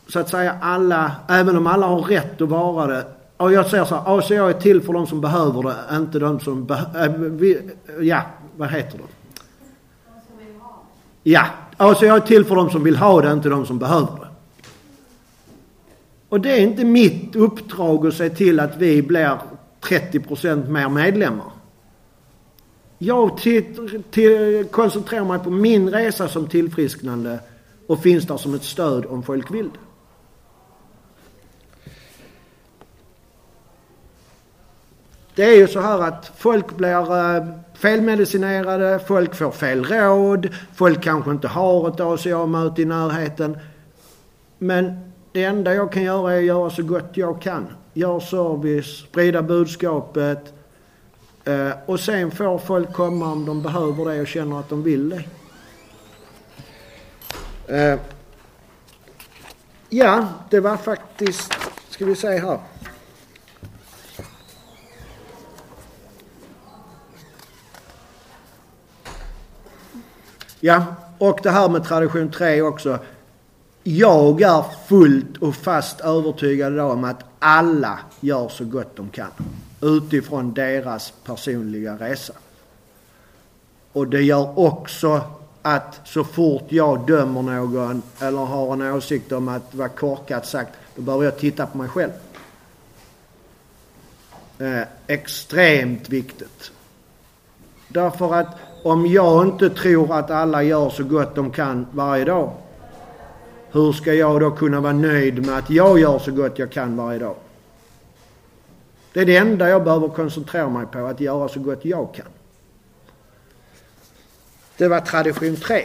så 0.09 0.18
att 0.21 0.29
säga 0.29 0.57
alla, 0.61 1.12
även 1.29 1.57
om 1.57 1.66
alla 1.66 1.87
har 1.87 2.03
rätt 2.03 2.40
att 2.40 2.49
vara 2.49 2.87
det. 2.87 3.05
Och 3.37 3.53
jag 3.53 3.66
säger 3.66 3.85
så 3.85 3.95
här, 3.95 4.18
ACA 4.18 4.35
är 4.35 4.53
till 4.53 4.83
för 4.83 4.92
de 4.92 5.07
som 5.07 5.21
behöver 5.21 5.62
det, 5.62 5.97
inte 5.97 6.18
de 6.18 6.40
som 6.40 6.66
behöver, 6.66 7.47
äh, 7.47 8.07
ja, 8.07 8.23
vad 8.57 8.68
heter 8.68 8.99
det? 8.99 9.05
Ja, 11.23 11.47
ACA 11.77 12.07
är 12.07 12.21
till 12.21 12.45
för 12.45 12.55
de 12.55 12.71
som 12.71 12.85
vill 12.85 12.97
ha 12.97 13.21
det, 13.21 13.33
inte 13.33 13.49
de 13.49 13.66
som 13.66 13.79
behöver 13.79 14.21
det. 14.21 14.29
Och 16.29 16.40
det 16.40 16.51
är 16.53 16.61
inte 16.61 16.85
mitt 16.85 17.37
uppdrag 17.37 18.07
att 18.07 18.14
se 18.14 18.31
till 18.31 18.61
att 18.61 18.77
vi 18.77 19.03
blir 19.03 19.38
30% 19.81 20.68
mer 20.68 20.88
medlemmar. 20.88 21.52
Jag 23.05 23.37
till, 23.37 24.03
till, 24.11 24.65
koncentrerar 24.71 25.25
mig 25.25 25.38
på 25.38 25.51
min 25.51 25.91
resa 25.91 26.29
som 26.29 26.47
tillfrisknande 26.47 27.41
och 27.87 28.03
finns 28.03 28.27
där 28.27 28.37
som 28.37 28.55
ett 28.55 28.65
stöd 28.65 29.07
om 29.07 29.23
folk 29.23 29.51
vill 29.51 29.69
det. 29.69 29.79
Det 35.35 35.45
är 35.45 35.57
ju 35.57 35.69
så 35.69 35.81
här 35.81 36.03
att 36.03 36.33
folk 36.37 36.77
blir 36.77 37.37
eh, 37.37 37.45
felmedicinerade, 37.75 39.01
folk 39.07 39.35
får 39.35 39.51
fel 39.51 39.85
råd, 39.85 40.49
folk 40.75 41.03
kanske 41.03 41.31
inte 41.31 41.49
har 41.49 41.88
ett 41.88 42.01
ACA-möte 42.01 42.83
i 42.83 42.85
närheten. 42.85 43.59
Men 44.59 45.12
det 45.33 45.45
enda 45.45 45.75
jag 45.75 45.93
kan 45.93 46.03
göra 46.03 46.33
är 46.33 46.38
att 46.38 46.45
göra 46.45 46.71
så 46.71 46.83
gott 46.83 47.11
jag 47.12 47.43
kan. 47.43 47.67
Gör 47.95 48.21
service, 48.21 48.99
sprida 48.99 49.43
budskapet, 49.43 50.55
Eh, 51.44 51.72
och 51.87 52.00
sen 52.00 52.31
får 52.31 52.59
folk 52.59 52.92
komma 52.92 53.33
om 53.33 53.46
de 53.46 53.62
behöver 53.62 54.05
det 54.05 54.20
och 54.20 54.26
känner 54.26 54.61
att 54.61 54.68
de 54.68 54.83
vill 54.83 55.09
det. 55.09 55.24
Eh, 57.66 58.00
ja, 59.88 60.28
det 60.50 60.61
var 60.61 60.76
faktiskt, 60.76 61.52
ska 61.88 62.05
vi 62.05 62.14
se 62.14 62.38
här. 62.38 62.59
Ja, 70.61 70.85
och 71.18 71.40
det 71.42 71.50
här 71.50 71.68
med 71.68 71.85
tradition 71.85 72.31
3 72.31 72.62
också. 72.62 72.98
Jag 73.83 74.42
är 74.42 74.64
fullt 74.88 75.37
och 75.37 75.55
fast 75.55 76.00
övertygad 76.00 76.78
om 76.78 77.05
att 77.05 77.24
alla 77.38 77.98
gör 78.20 78.48
så 78.48 78.64
gott 78.64 78.96
de 78.96 79.09
kan 79.09 79.31
utifrån 79.83 80.55
deras 80.55 81.12
personliga 81.25 81.97
resa. 81.97 82.33
Och 83.92 84.09
det 84.09 84.23
gör 84.23 84.59
också 84.59 85.21
att 85.62 86.01
så 86.05 86.25
fort 86.25 86.64
jag 86.68 87.07
dömer 87.07 87.42
någon 87.42 88.03
eller 88.21 88.38
har 88.38 88.73
en 88.73 88.83
åsikt 88.83 89.33
om 89.33 89.49
att 89.49 89.75
vara 89.75 89.88
korkat 89.88 90.47
sagt, 90.47 90.73
då 90.97 91.03
behöver 91.03 91.25
jag 91.25 91.38
titta 91.38 91.66
på 91.66 91.79
mig 91.79 91.88
själv. 91.88 92.12
Eh, 94.59 94.83
extremt 95.07 96.09
viktigt. 96.09 96.73
Därför 97.88 98.35
att 98.35 98.57
om 98.83 99.07
jag 99.07 99.47
inte 99.47 99.71
tror 99.71 100.14
att 100.14 100.31
alla 100.31 100.62
gör 100.62 100.90
så 100.90 101.05
gott 101.05 101.35
de 101.35 101.51
kan 101.51 101.87
varje 101.92 102.25
dag, 102.25 102.53
hur 103.71 103.92
ska 103.92 104.14
jag 104.14 104.40
då 104.40 104.51
kunna 104.51 104.81
vara 104.81 104.92
nöjd 104.92 105.47
med 105.47 105.59
att 105.59 105.71
jag 105.71 105.99
gör 105.99 106.18
så 106.18 106.33
gott 106.33 106.59
jag 106.59 106.71
kan 106.71 106.97
varje 106.97 107.18
dag? 107.18 107.35
Det 109.12 109.20
är 109.20 109.27
det 109.27 109.37
enda 109.37 109.68
jag 109.68 109.85
behöver 109.85 110.09
koncentrera 110.09 110.68
mig 110.68 110.87
på, 110.87 110.98
att 110.98 111.20
göra 111.20 111.48
så 111.48 111.61
gott 111.61 111.85
jag 111.85 112.14
kan. 112.14 112.27
Det 114.77 114.88
var 114.88 115.01
tradition 115.01 115.57
3. 115.57 115.83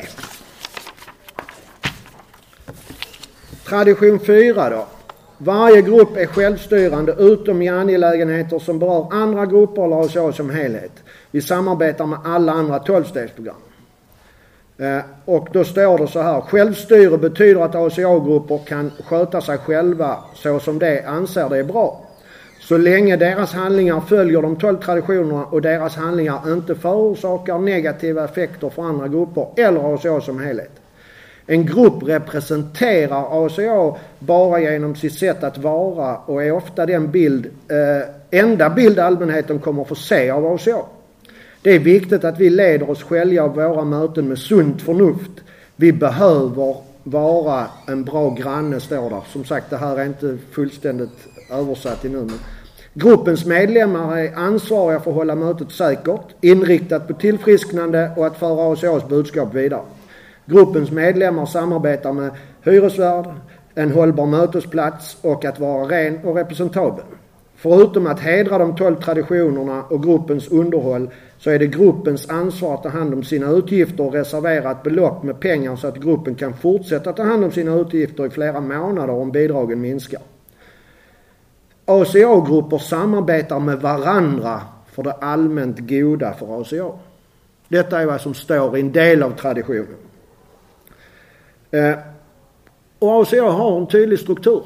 Tradition 3.66 4.20
4 4.20 4.70
då. 4.70 4.86
Varje 5.38 5.82
grupp 5.82 6.18
är 6.18 6.26
självstyrande 6.26 7.16
utom 7.20 7.62
i 7.62 7.70
angelägenheter 7.70 8.60
som 8.60 8.80
berör 8.80 9.08
andra 9.12 9.46
grupper 9.46 9.84
eller 9.84 10.06
ACA 10.06 10.34
som 10.34 10.50
helhet. 10.50 10.92
Vi 11.32 11.42
samarbetar 11.42 12.06
med 12.06 12.20
alla 12.26 12.52
andra 12.52 12.80
tolvstegsprogram. 12.80 13.56
Eh, 14.78 15.00
och 15.26 15.48
då 15.54 15.64
står 15.64 15.98
det 15.98 16.08
så 16.08 16.22
här. 16.22 16.42
Självstyre 16.42 17.18
betyder 17.18 17.62
att 17.62 17.76
ACA-grupper 17.76 18.58
kan 18.66 18.92
sköta 19.06 19.42
sig 19.42 19.58
själva 19.58 20.18
så 20.36 20.60
som 20.60 20.80
de 20.80 21.02
anser 21.06 21.50
det 21.50 21.58
är 21.58 21.64
bra. 21.64 22.07
Så 22.68 22.78
länge 22.78 23.16
deras 23.16 23.54
handlingar 23.54 24.00
följer 24.00 24.42
de 24.42 24.56
tolv 24.56 24.78
traditionerna 24.78 25.46
och 25.46 25.62
deras 25.62 25.96
handlingar 25.96 26.54
inte 26.54 26.76
förorsakar 26.76 27.60
negativa 27.60 28.26
effekter 28.26 28.70
för 28.70 28.84
andra 28.84 29.08
grupper 29.08 29.48
eller 29.56 29.94
ACA 29.94 30.22
som 30.22 30.40
helhet. 30.40 30.72
En 31.46 31.66
grupp 31.66 32.04
representerar 32.04 33.46
ACA 33.46 34.00
bara 34.20 34.60
genom 34.60 34.96
sitt 34.96 35.14
sätt 35.14 35.44
att 35.44 35.58
vara 35.58 36.18
och 36.18 36.44
är 36.44 36.52
ofta 36.52 36.86
den 36.86 37.12
bild, 37.12 37.46
eh, 37.46 38.40
enda 38.40 38.70
bild 38.70 39.00
allmänheten 39.00 39.60
kommer 39.60 39.84
få 39.84 39.96
se 39.96 40.30
av 40.30 40.46
ACA. 40.46 40.82
Det 41.62 41.72
är 41.72 41.80
viktigt 41.80 42.24
att 42.24 42.40
vi 42.40 42.50
leder 42.50 42.90
oss 42.90 43.04
själva 43.04 43.44
av 43.44 43.56
våra 43.56 43.84
möten 43.84 44.28
med 44.28 44.38
sunt 44.38 44.82
förnuft. 44.82 45.32
Vi 45.76 45.94
behöver 45.94 46.76
vara 47.04 47.68
en 47.88 48.04
bra 48.04 48.30
granne, 48.30 48.80
står 48.80 49.10
där. 49.10 49.24
Som 49.34 49.46
sagt, 49.46 49.70
det 49.70 49.78
här 49.78 50.00
är 50.00 50.06
inte 50.06 50.38
fullständigt 50.52 51.28
översatt 51.52 52.06
i 52.06 52.10
nu. 52.10 52.28
Gruppens 53.00 53.46
medlemmar 53.46 54.18
är 54.18 54.36
ansvariga 54.36 55.00
för 55.00 55.12
att 55.12 55.18
hålla 55.18 55.36
mötet 55.36 55.72
säkert, 55.72 56.22
inriktat 56.42 57.08
på 57.08 57.14
tillfrisknande 57.14 58.12
och 58.18 58.28
att 58.28 58.38
föra 58.38 58.74
ACAs 58.74 59.08
budskap 59.08 59.54
vidare. 59.54 59.82
Gruppens 60.46 60.92
medlemmar 60.92 61.46
samarbetar 61.46 62.14
med 62.14 62.32
hyresvärd, 62.64 63.26
en 63.76 63.92
hållbar 63.92 64.26
mötesplats 64.26 65.18
och 65.22 65.46
att 65.46 65.60
vara 65.60 65.84
ren 65.84 66.20
och 66.24 66.36
representabel. 66.36 67.04
Förutom 67.56 68.08
att 68.08 68.20
hedra 68.20 68.58
de 68.58 68.76
tolv 68.76 68.96
traditionerna 68.96 69.84
och 69.84 70.04
gruppens 70.04 70.48
underhåll 70.48 71.10
så 71.38 71.50
är 71.50 71.60
det 71.60 71.68
gruppens 71.68 72.30
ansvar 72.30 72.74
att 72.74 72.84
ta 72.84 72.90
hand 72.90 73.14
om 73.14 73.24
sina 73.24 73.50
utgifter 73.50 74.06
och 74.06 74.14
reservera 74.14 74.72
ett 74.72 74.84
belopp 74.84 75.24
med 75.24 75.40
pengar 75.40 75.76
så 75.76 75.88
att 75.88 75.98
gruppen 75.98 76.36
kan 76.36 76.54
fortsätta 76.54 77.14
ta 77.14 77.24
hand 77.24 77.44
om 77.44 77.52
sina 77.52 77.76
utgifter 77.76 78.26
i 78.26 78.30
flera 78.30 78.60
månader 78.60 79.14
om 79.14 79.32
bidragen 79.32 79.82
minskar. 79.82 80.22
ACA-grupper 81.88 82.78
samarbetar 82.78 83.60
med 83.60 83.82
varandra 83.82 84.62
för 84.92 85.04
det 85.04 85.12
allmänt 85.12 85.80
goda 85.80 86.34
för 86.34 86.62
ACA. 86.62 86.92
Detta 87.68 88.02
är 88.02 88.06
vad 88.06 88.22
som 88.22 88.34
står 88.34 88.78
i 88.78 88.82
en 88.82 88.92
del 88.92 89.24
av 89.24 89.32
traditionen. 89.32 89.96
Eh, 91.72 91.98
och 93.00 93.22
ACA 93.22 93.44
har 93.44 93.78
en 93.78 93.88
tydlig 93.88 94.20
struktur. 94.20 94.64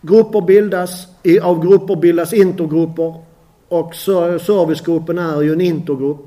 Grupper 0.00 0.40
bildas, 0.40 1.06
av 1.42 1.66
grupper 1.66 1.96
bildas 1.96 2.32
intergrupper 2.32 3.14
och 3.68 3.94
servicegruppen 3.94 5.18
är 5.18 5.42
ju 5.42 5.52
en 5.52 5.60
intergrupp. 5.60 6.26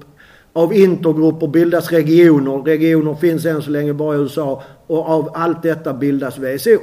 Av 0.54 0.74
intergrupper 0.74 1.48
bildas 1.48 1.92
regioner. 1.92 2.58
Regioner 2.64 3.16
finns 3.16 3.46
än 3.46 3.62
så 3.62 3.72
länge 3.72 3.94
bara 3.94 4.16
i 4.16 4.20
USA. 4.20 4.64
Och 4.88 5.10
av 5.10 5.32
allt 5.34 5.64
detta 5.64 5.94
bildas 5.94 6.38
VSO. 6.38 6.80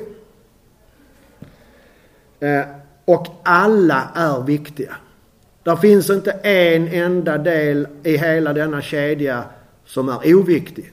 Och 3.05 3.27
alla 3.43 4.11
är 4.15 4.43
viktiga. 4.43 4.97
Där 5.63 5.77
finns 5.77 6.11
inte 6.11 6.31
en 6.31 6.89
enda 6.89 7.39
del 7.39 7.89
i 8.03 8.17
hela 8.17 8.53
denna 8.53 8.83
kedja 8.83 9.45
som 9.85 10.09
är 10.09 10.35
oviktig. 10.35 10.93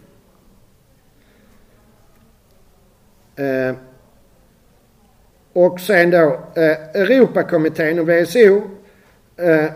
Eh, 3.35 3.75
och 5.53 5.79
sen 5.79 6.11
då 6.11 6.39
eh, 6.55 7.01
Europakommittén 7.01 7.99
och 7.99 8.07
WSO 8.09 8.61
eh, 9.37 9.71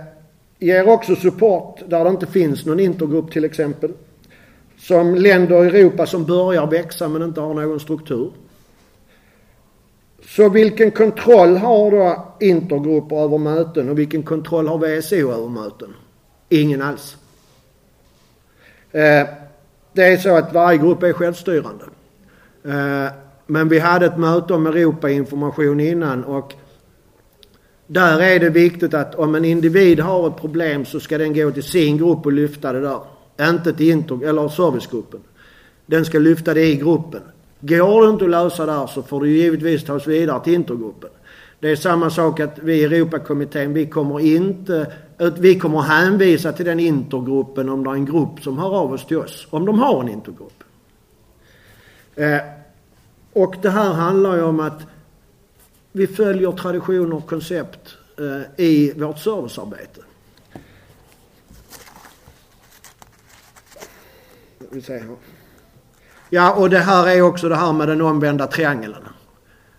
ger 0.60 0.90
också 0.90 1.16
support 1.16 1.80
där 1.88 2.04
det 2.04 2.10
inte 2.10 2.26
finns 2.26 2.66
någon 2.66 2.80
intergrupp 2.80 3.32
till 3.32 3.46
exempel. 3.46 3.92
Som 4.78 5.16
länder 5.16 5.64
i 5.64 5.68
Europa 5.68 6.06
som 6.06 6.26
börjar 6.26 6.68
växa 6.68 7.08
men 7.08 7.22
inte 7.22 7.42
har 7.42 7.54
någon 7.54 7.80
struktur. 7.80 8.32
Så 10.28 10.50
vilken 10.50 10.92
kontroll 10.92 11.58
har 11.58 11.92
då 11.92 12.34
intergrupper 12.40 13.16
över 13.16 13.38
möten 13.38 13.90
och 13.90 14.00
vilken 14.00 14.24
kontroll 14.24 14.68
har 14.68 14.78
VSO 14.78 15.32
över 15.32 15.50
möten? 15.50 15.94
Ingen 16.50 16.82
alls. 16.82 17.18
Eh, 18.92 19.28
det 19.94 20.04
är 20.04 20.18
så 20.18 20.36
att 20.36 20.54
varje 20.54 20.78
grupp 20.78 21.04
är 21.04 21.14
självstyrande. 21.14 21.86
Eh, 22.64 23.12
men 23.46 23.70
vi 23.70 23.80
hade 23.80 24.06
ett 24.06 24.18
möte 24.18 24.54
om 24.54 24.68
Europainformation 24.68 25.80
innan 25.80 26.24
och 26.24 26.54
där 27.88 28.22
är 28.22 28.40
det 28.40 28.50
viktigt 28.50 28.94
att 28.94 29.16
om 29.16 29.36
en 29.36 29.46
individ 29.46 30.00
har 30.00 30.28
ett 30.28 30.38
problem 30.42 30.86
så 30.86 31.00
ska 31.00 31.18
den 31.18 31.34
gå 31.34 31.52
till 31.52 31.64
sin 31.64 31.98
grupp 31.98 32.26
och 32.26 32.32
lyfta 32.32 32.74
det 32.74 32.82
där. 32.82 33.00
Inte 33.50 33.74
till 33.74 33.90
inter 33.90 34.28
eller 34.28 34.50
servicegruppen. 34.50 35.20
Den 35.86 36.06
ska 36.06 36.20
lyfta 36.20 36.54
det 36.54 36.66
i 36.66 36.76
gruppen. 36.76 37.22
Går 37.60 38.04
det 38.04 38.10
inte 38.10 38.26
att 38.26 38.32
lösa 38.32 38.66
där 38.66 38.88
så 38.88 39.04
får 39.04 39.22
det 39.22 39.30
givetvis 39.30 39.84
tas 39.84 40.08
vidare 40.08 40.44
till 40.44 40.54
intergruppen. 40.54 41.10
Det 41.60 41.72
är 41.72 41.76
samma 41.76 42.10
sak 42.10 42.40
att 42.40 42.60
vi 42.60 42.74
i 42.74 42.84
Europakommittén, 42.84 43.74
vi 43.74 43.86
kommer 43.86 44.20
inte, 44.20 44.94
vi 45.38 45.60
kommer 45.60 45.82
hänvisa 45.82 46.52
till 46.52 46.66
den 46.66 46.80
intergruppen 46.80 47.70
om 47.70 47.84
det 47.84 47.90
är 47.90 47.94
en 47.94 48.06
grupp 48.06 48.40
som 48.42 48.58
hör 48.58 48.76
av 48.76 48.94
oss 48.94 49.06
till 49.06 49.18
oss. 49.18 49.48
Om 49.50 49.66
de 49.66 49.80
har 49.80 50.02
en 50.02 50.10
intergrupp. 50.10 50.64
Eh, 52.16 52.40
och 53.34 53.56
det 53.62 53.70
här 53.70 53.94
handlar 53.94 54.36
ju 54.36 54.44
om 54.44 54.60
att 54.60 54.82
vi 55.92 56.08
följer 56.08 56.52
traditioner 56.52 57.16
och 57.16 57.28
koncept 57.28 57.98
eh, 58.18 58.66
i 58.66 58.94
vårt 58.96 59.20
servicearbete. 59.20 60.02
Vi 64.70 64.82
ser 64.82 65.00
här. 65.00 65.35
Ja, 66.30 66.54
och 66.54 66.70
det 66.70 66.80
här 66.80 67.08
är 67.08 67.22
också 67.22 67.50
det 67.50 67.56
här 67.56 67.74
med 67.74 67.88
den 67.88 68.02
omvända 68.02 68.48
triangeln. 68.48 68.96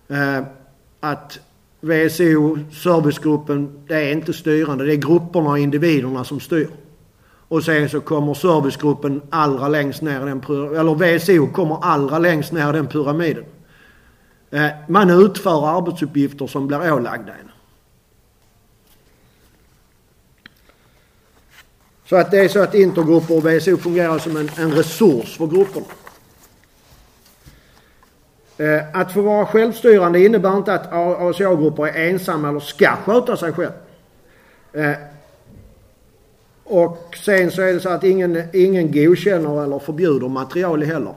Eh, 0.09 0.43
att 1.01 1.39
VSO, 1.81 2.59
servicegruppen, 2.73 3.85
det 3.89 3.95
är 3.95 4.13
inte 4.13 4.33
styrande. 4.33 4.85
Det 4.85 4.95
är 4.95 4.97
grupperna 4.97 5.51
och 5.51 5.59
individerna 5.59 6.25
som 6.25 6.41
styr. 6.41 6.69
Och 7.49 7.65
sen 7.65 7.89
så 7.89 8.01
kommer 8.01 8.35
servicegruppen 8.35 9.23
allra 9.31 9.69
längst 9.69 10.03
ner 10.03 10.23
i 10.23 10.25
den, 10.25 10.43
eller 10.77 10.95
VSO 10.95 11.47
kommer 11.47 11.79
allra 11.83 12.19
längst 12.19 12.53
ner 12.53 12.71
i 12.71 12.73
den 12.73 12.87
pyramiden. 12.87 13.45
Eh, 14.51 14.69
man 14.89 15.11
utför 15.11 15.79
arbetsuppgifter 15.79 16.47
som 16.47 16.67
blir 16.67 16.93
ålagda 16.93 17.33
en. 17.33 17.51
Så 22.09 22.17
att 22.17 22.31
det 22.31 22.39
är 22.39 22.49
så 22.49 22.63
att 22.63 22.75
intergrupper 22.75 23.37
och 23.37 23.47
VSO 23.47 23.77
fungerar 23.77 24.19
som 24.19 24.37
en, 24.37 24.51
en 24.57 24.73
resurs 24.73 25.37
för 25.37 25.47
grupperna. 25.47 25.87
Eh, 28.59 28.83
att 28.93 29.13
få 29.13 29.23
vara 29.23 29.47
självstyrande 29.47 30.25
innebär 30.25 30.57
inte 30.57 30.75
att 30.75 30.93
ACA-grupper 30.93 31.87
är 31.87 32.11
ensamma 32.11 32.49
eller 32.49 32.61
ska 32.61 32.97
sköta 32.97 33.37
sig 33.37 33.53
själv. 33.53 33.73
Eh, 34.73 34.97
och 36.65 37.17
sen 37.25 37.51
så 37.51 37.63
är 37.63 37.73
det 37.73 37.81
så 37.81 37.89
att 37.89 38.05
ingen, 38.05 38.43
ingen 38.53 38.93
godkänner 38.93 39.65
eller 39.65 39.79
förbjuder 39.79 40.29
material 40.29 40.83
heller. 40.83 41.15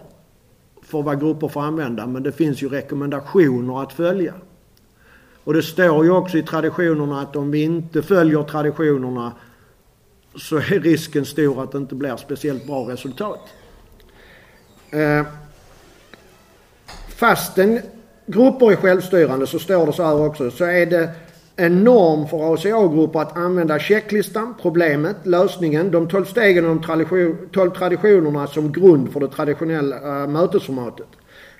För 0.83 1.01
vad 1.01 1.19
grupper 1.19 1.47
får 1.47 1.61
använda. 1.61 2.07
Men 2.07 2.23
det 2.23 2.31
finns 2.31 2.61
ju 2.63 2.69
rekommendationer 2.69 3.83
att 3.83 3.93
följa. 3.93 4.33
Och 5.43 5.53
det 5.53 5.61
står 5.61 6.05
ju 6.05 6.11
också 6.11 6.37
i 6.37 6.43
traditionerna 6.43 7.21
att 7.21 7.35
om 7.35 7.51
vi 7.51 7.63
inte 7.63 8.01
följer 8.01 8.43
traditionerna 8.43 9.31
så 10.35 10.57
är 10.57 10.79
risken 10.79 11.25
stor 11.25 11.63
att 11.63 11.71
det 11.71 11.77
inte 11.77 11.95
blir 11.95 12.15
speciellt 12.15 12.67
bra 12.67 12.89
resultat. 12.89 13.39
Eh, 14.89 15.25
Fastän 17.19 17.79
grupper 18.25 18.71
är 18.71 18.75
självstyrande 18.75 19.47
så 19.47 19.59
står 19.59 19.85
det 19.85 19.93
så 19.93 20.03
här 20.03 20.25
också, 20.25 20.51
så 20.51 20.65
är 20.65 20.85
det 20.85 21.09
en 21.55 21.83
norm 21.83 22.27
för 22.27 22.53
ACA-grupper 22.53 23.19
att 23.19 23.37
använda 23.37 23.79
checklistan, 23.79 24.55
problemet, 24.61 25.15
lösningen, 25.23 25.91
de 25.91 26.07
tolv 26.07 26.25
stegen 26.25 26.65
och 26.65 26.75
de 26.75 27.37
tolv 27.51 27.69
traditionerna 27.71 28.47
som 28.47 28.71
grund 28.71 29.13
för 29.13 29.19
det 29.19 29.27
traditionella 29.27 29.95
eh, 29.95 30.27
mötesformatet. 30.27 31.07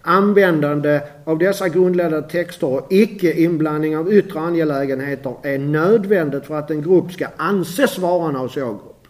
Användande 0.02 1.02
av 1.26 1.38
dessa 1.38 1.70
grundläggande 1.70 2.30
texter 2.30 2.68
och 2.68 2.88
icke-inblandning 2.90 3.98
av 3.98 4.14
yttre 4.14 4.40
angelägenheter 4.40 5.34
är 5.44 5.58
nödvändigt 5.58 6.46
för 6.46 6.56
att 6.56 6.72
en 6.72 6.82
grupp 6.82 7.12
ska 7.12 7.28
anses 7.38 7.98
vara 7.98 8.30
en 8.30 8.36
ACA-grupp. 8.36 9.08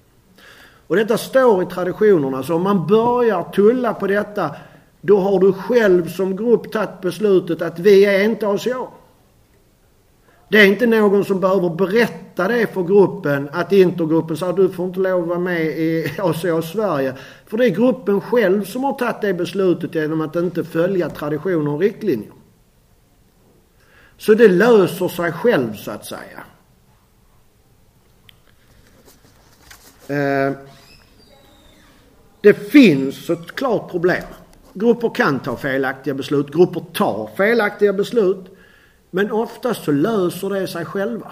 Och 0.87 0.95
detta 0.95 1.17
står 1.17 1.63
i 1.63 1.65
traditionerna, 1.65 2.43
så 2.43 2.55
om 2.55 2.63
man 2.63 2.87
börjar 2.87 3.43
tulla 3.43 3.93
på 3.93 4.07
detta 4.07 4.49
då 5.01 5.19
har 5.19 5.39
du 5.39 5.53
själv 5.53 6.07
som 6.07 6.35
grupp 6.35 6.71
tagit 6.71 7.01
beslutet 7.01 7.61
att 7.61 7.79
vi 7.79 8.05
är 8.05 8.23
inte 8.23 8.47
ACA. 8.47 8.87
Det 10.49 10.57
är 10.57 10.65
inte 10.65 10.87
någon 10.87 11.25
som 11.25 11.39
behöver 11.39 11.69
berätta 11.69 12.47
det 12.47 12.73
för 12.73 12.83
gruppen 12.83 13.49
att 13.53 13.71
intergruppen 13.71 14.37
säger 14.37 14.53
du 14.53 14.69
får 14.69 14.87
inte 14.87 14.99
lov 14.99 15.21
att 15.21 15.27
vara 15.27 15.39
med 15.39 15.61
i 15.61 16.13
ACA 16.17 16.61
Sverige. 16.61 17.15
För 17.45 17.57
det 17.57 17.65
är 17.65 17.69
gruppen 17.69 18.21
själv 18.21 18.65
som 18.65 18.83
har 18.83 18.93
tagit 18.93 19.21
det 19.21 19.33
beslutet 19.33 19.95
genom 19.95 20.21
att 20.21 20.35
inte 20.35 20.63
följa 20.63 21.09
traditioner 21.09 21.71
och 21.71 21.79
riktlinjer. 21.79 22.33
Så 24.17 24.33
det 24.33 24.47
löser 24.47 25.07
sig 25.07 25.31
själv 25.31 25.73
så 25.73 25.91
att 25.91 26.05
säga. 26.05 26.43
Eh, 30.07 30.53
det 32.41 32.53
finns 32.53 33.29
ett 33.29 33.55
klart 33.55 33.91
problem. 33.91 34.23
Grupper 34.73 35.09
kan 35.09 35.39
ta 35.39 35.55
felaktiga 35.55 36.13
beslut, 36.13 36.53
grupper 36.53 36.83
tar 36.93 37.29
felaktiga 37.37 37.93
beslut. 37.93 38.45
Men 39.11 39.31
oftast 39.31 39.83
så 39.83 39.91
löser 39.91 40.49
det 40.49 40.67
sig 40.67 40.85
själva. 40.85 41.31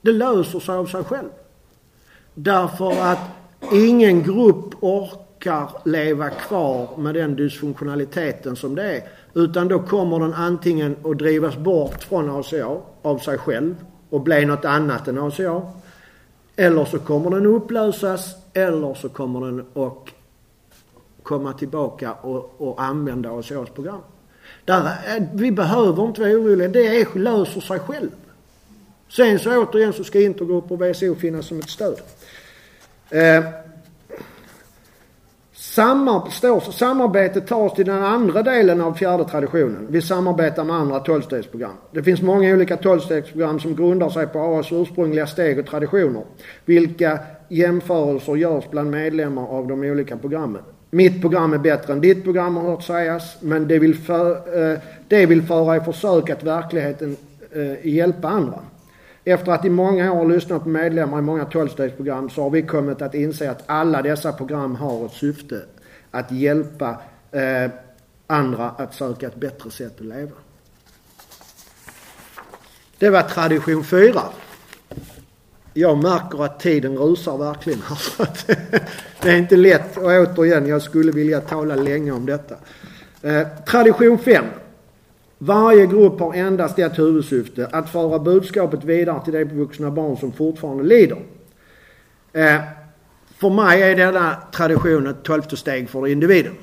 Det 0.00 0.12
löser 0.12 0.60
sig 0.60 0.74
av 0.74 0.86
sig 0.86 1.04
själv. 1.04 1.28
Därför 2.34 3.02
att 3.02 3.18
ingen 3.72 4.22
grupp 4.22 4.74
orkar 4.80 5.70
leva 5.84 6.30
kvar 6.30 6.88
med 6.96 7.14
den 7.14 7.36
dysfunktionaliteten 7.36 8.56
som 8.56 8.74
det 8.74 8.96
är. 8.96 9.02
Utan 9.34 9.68
då 9.68 9.78
kommer 9.78 10.20
den 10.20 10.34
antingen 10.34 10.96
att 11.04 11.18
drivas 11.18 11.56
bort 11.56 12.02
från 12.02 12.30
ACA 12.30 12.76
av 13.02 13.18
sig 13.18 13.38
själv 13.38 13.74
och 14.10 14.20
bli 14.20 14.44
något 14.44 14.64
annat 14.64 15.08
än 15.08 15.18
ACA. 15.18 15.62
Eller 16.56 16.84
så 16.84 16.98
kommer 16.98 17.30
den 17.30 17.46
upplösas 17.46 18.34
eller 18.52 18.94
så 18.94 19.08
kommer 19.08 19.40
den 19.40 19.60
att 19.60 20.13
komma 21.24 21.52
tillbaka 21.52 22.12
och, 22.12 22.54
och 22.58 22.82
använda 22.82 23.30
ACAs 23.30 23.70
program. 23.70 24.00
Där, 24.64 24.92
vi 25.34 25.52
behöver 25.52 26.06
inte 26.06 26.20
vara 26.20 26.32
oroliga. 26.32 26.68
Det 26.68 27.00
är, 27.00 27.18
löser 27.18 27.60
sig 27.60 27.78
själv. 27.78 28.10
Sen 29.08 29.38
så 29.38 29.62
återigen 29.62 29.92
så 29.92 30.04
ska 30.04 30.20
intergrupper 30.20 30.74
och 30.74 30.82
VSO 30.82 31.14
finnas 31.14 31.46
som 31.46 31.58
ett 31.58 31.70
stöd. 31.70 32.00
Eh, 33.10 33.44
samar, 35.52 36.70
samarbete 36.72 37.40
tas 37.40 37.74
till 37.74 37.86
den 37.86 38.02
andra 38.02 38.42
delen 38.42 38.80
av 38.80 38.94
fjärde 38.94 39.24
traditionen. 39.24 39.86
Vi 39.90 40.02
samarbetar 40.02 40.64
med 40.64 40.76
andra 40.76 41.00
tolvstegsprogram. 41.00 41.74
Det 41.90 42.02
finns 42.02 42.22
många 42.22 42.54
olika 42.54 42.76
tolvstegsprogram 42.76 43.60
som 43.60 43.76
grundar 43.76 44.08
sig 44.08 44.26
på 44.26 44.38
AAs 44.38 44.72
ursprungliga 44.72 45.26
steg 45.26 45.58
och 45.58 45.66
traditioner. 45.66 46.24
Vilka 46.64 47.18
jämförelser 47.48 48.36
görs 48.36 48.64
bland 48.70 48.90
medlemmar 48.90 49.46
av 49.46 49.66
de 49.66 49.80
olika 49.80 50.16
programmen. 50.16 50.62
Mitt 50.94 51.20
program 51.20 51.52
är 51.52 51.58
bättre 51.58 51.92
än 51.92 52.00
ditt 52.00 52.24
program 52.24 52.56
har 52.56 52.70
hört 52.70 52.82
sägas. 52.82 53.36
Men 53.40 53.68
det 53.68 53.78
vill, 53.78 53.98
för, 53.98 54.30
eh, 54.72 54.78
det 55.08 55.26
vill 55.26 55.42
föra 55.42 55.76
i 55.76 55.80
försök 55.80 56.30
att 56.30 56.42
verkligheten 56.42 57.16
eh, 57.52 57.86
hjälpa 57.86 58.28
andra. 58.28 58.58
Efter 59.24 59.52
att 59.52 59.64
i 59.64 59.70
många 59.70 60.12
år 60.12 60.28
lyssnat 60.28 60.62
på 60.62 60.68
medlemmar 60.68 61.18
i 61.18 61.22
många 61.22 61.44
tolvstegsprogram 61.44 62.30
så 62.30 62.42
har 62.42 62.50
vi 62.50 62.62
kommit 62.62 63.02
att 63.02 63.14
inse 63.14 63.50
att 63.50 63.62
alla 63.66 64.02
dessa 64.02 64.32
program 64.32 64.76
har 64.76 65.06
ett 65.06 65.12
syfte 65.12 65.62
att 66.10 66.32
hjälpa 66.32 66.96
eh, 67.32 67.70
andra 68.26 68.70
att 68.70 68.94
söka 68.94 69.26
ett 69.26 69.36
bättre 69.36 69.70
sätt 69.70 70.00
att 70.00 70.06
leva. 70.06 70.36
Det 72.98 73.10
var 73.10 73.22
tradition 73.22 73.84
4 73.84 74.20
jag 75.74 76.02
märker 76.02 76.44
att 76.44 76.60
tiden 76.60 76.98
rusar 76.98 77.38
verkligen 77.38 77.82
alltså 77.88 78.22
här. 78.22 78.58
Det 79.22 79.30
är 79.30 79.36
inte 79.36 79.56
lätt. 79.56 79.96
Och 79.96 80.04
återigen, 80.04 80.66
jag 80.66 80.82
skulle 80.82 81.12
vilja 81.12 81.40
tala 81.40 81.74
länge 81.74 82.12
om 82.12 82.26
detta. 82.26 82.54
Eh, 83.22 83.46
tradition 83.66 84.18
5. 84.18 84.44
Varje 85.38 85.86
grupp 85.86 86.20
har 86.20 86.34
endast 86.34 86.78
ett 86.78 86.98
huvudsyfte, 86.98 87.66
att 87.72 87.90
föra 87.90 88.18
budskapet 88.18 88.84
vidare 88.84 89.24
till 89.24 89.32
de 89.32 89.44
vuxna 89.44 89.90
barn 89.90 90.16
som 90.16 90.32
fortfarande 90.32 90.84
lider. 90.84 91.18
Eh, 92.32 92.60
för 93.38 93.50
mig 93.50 93.82
är 93.82 93.96
denna 93.96 94.36
tradition 94.52 95.06
ett 95.06 95.22
tolfte 95.22 95.56
steg 95.56 95.90
för 95.90 96.06
individen. 96.06 96.54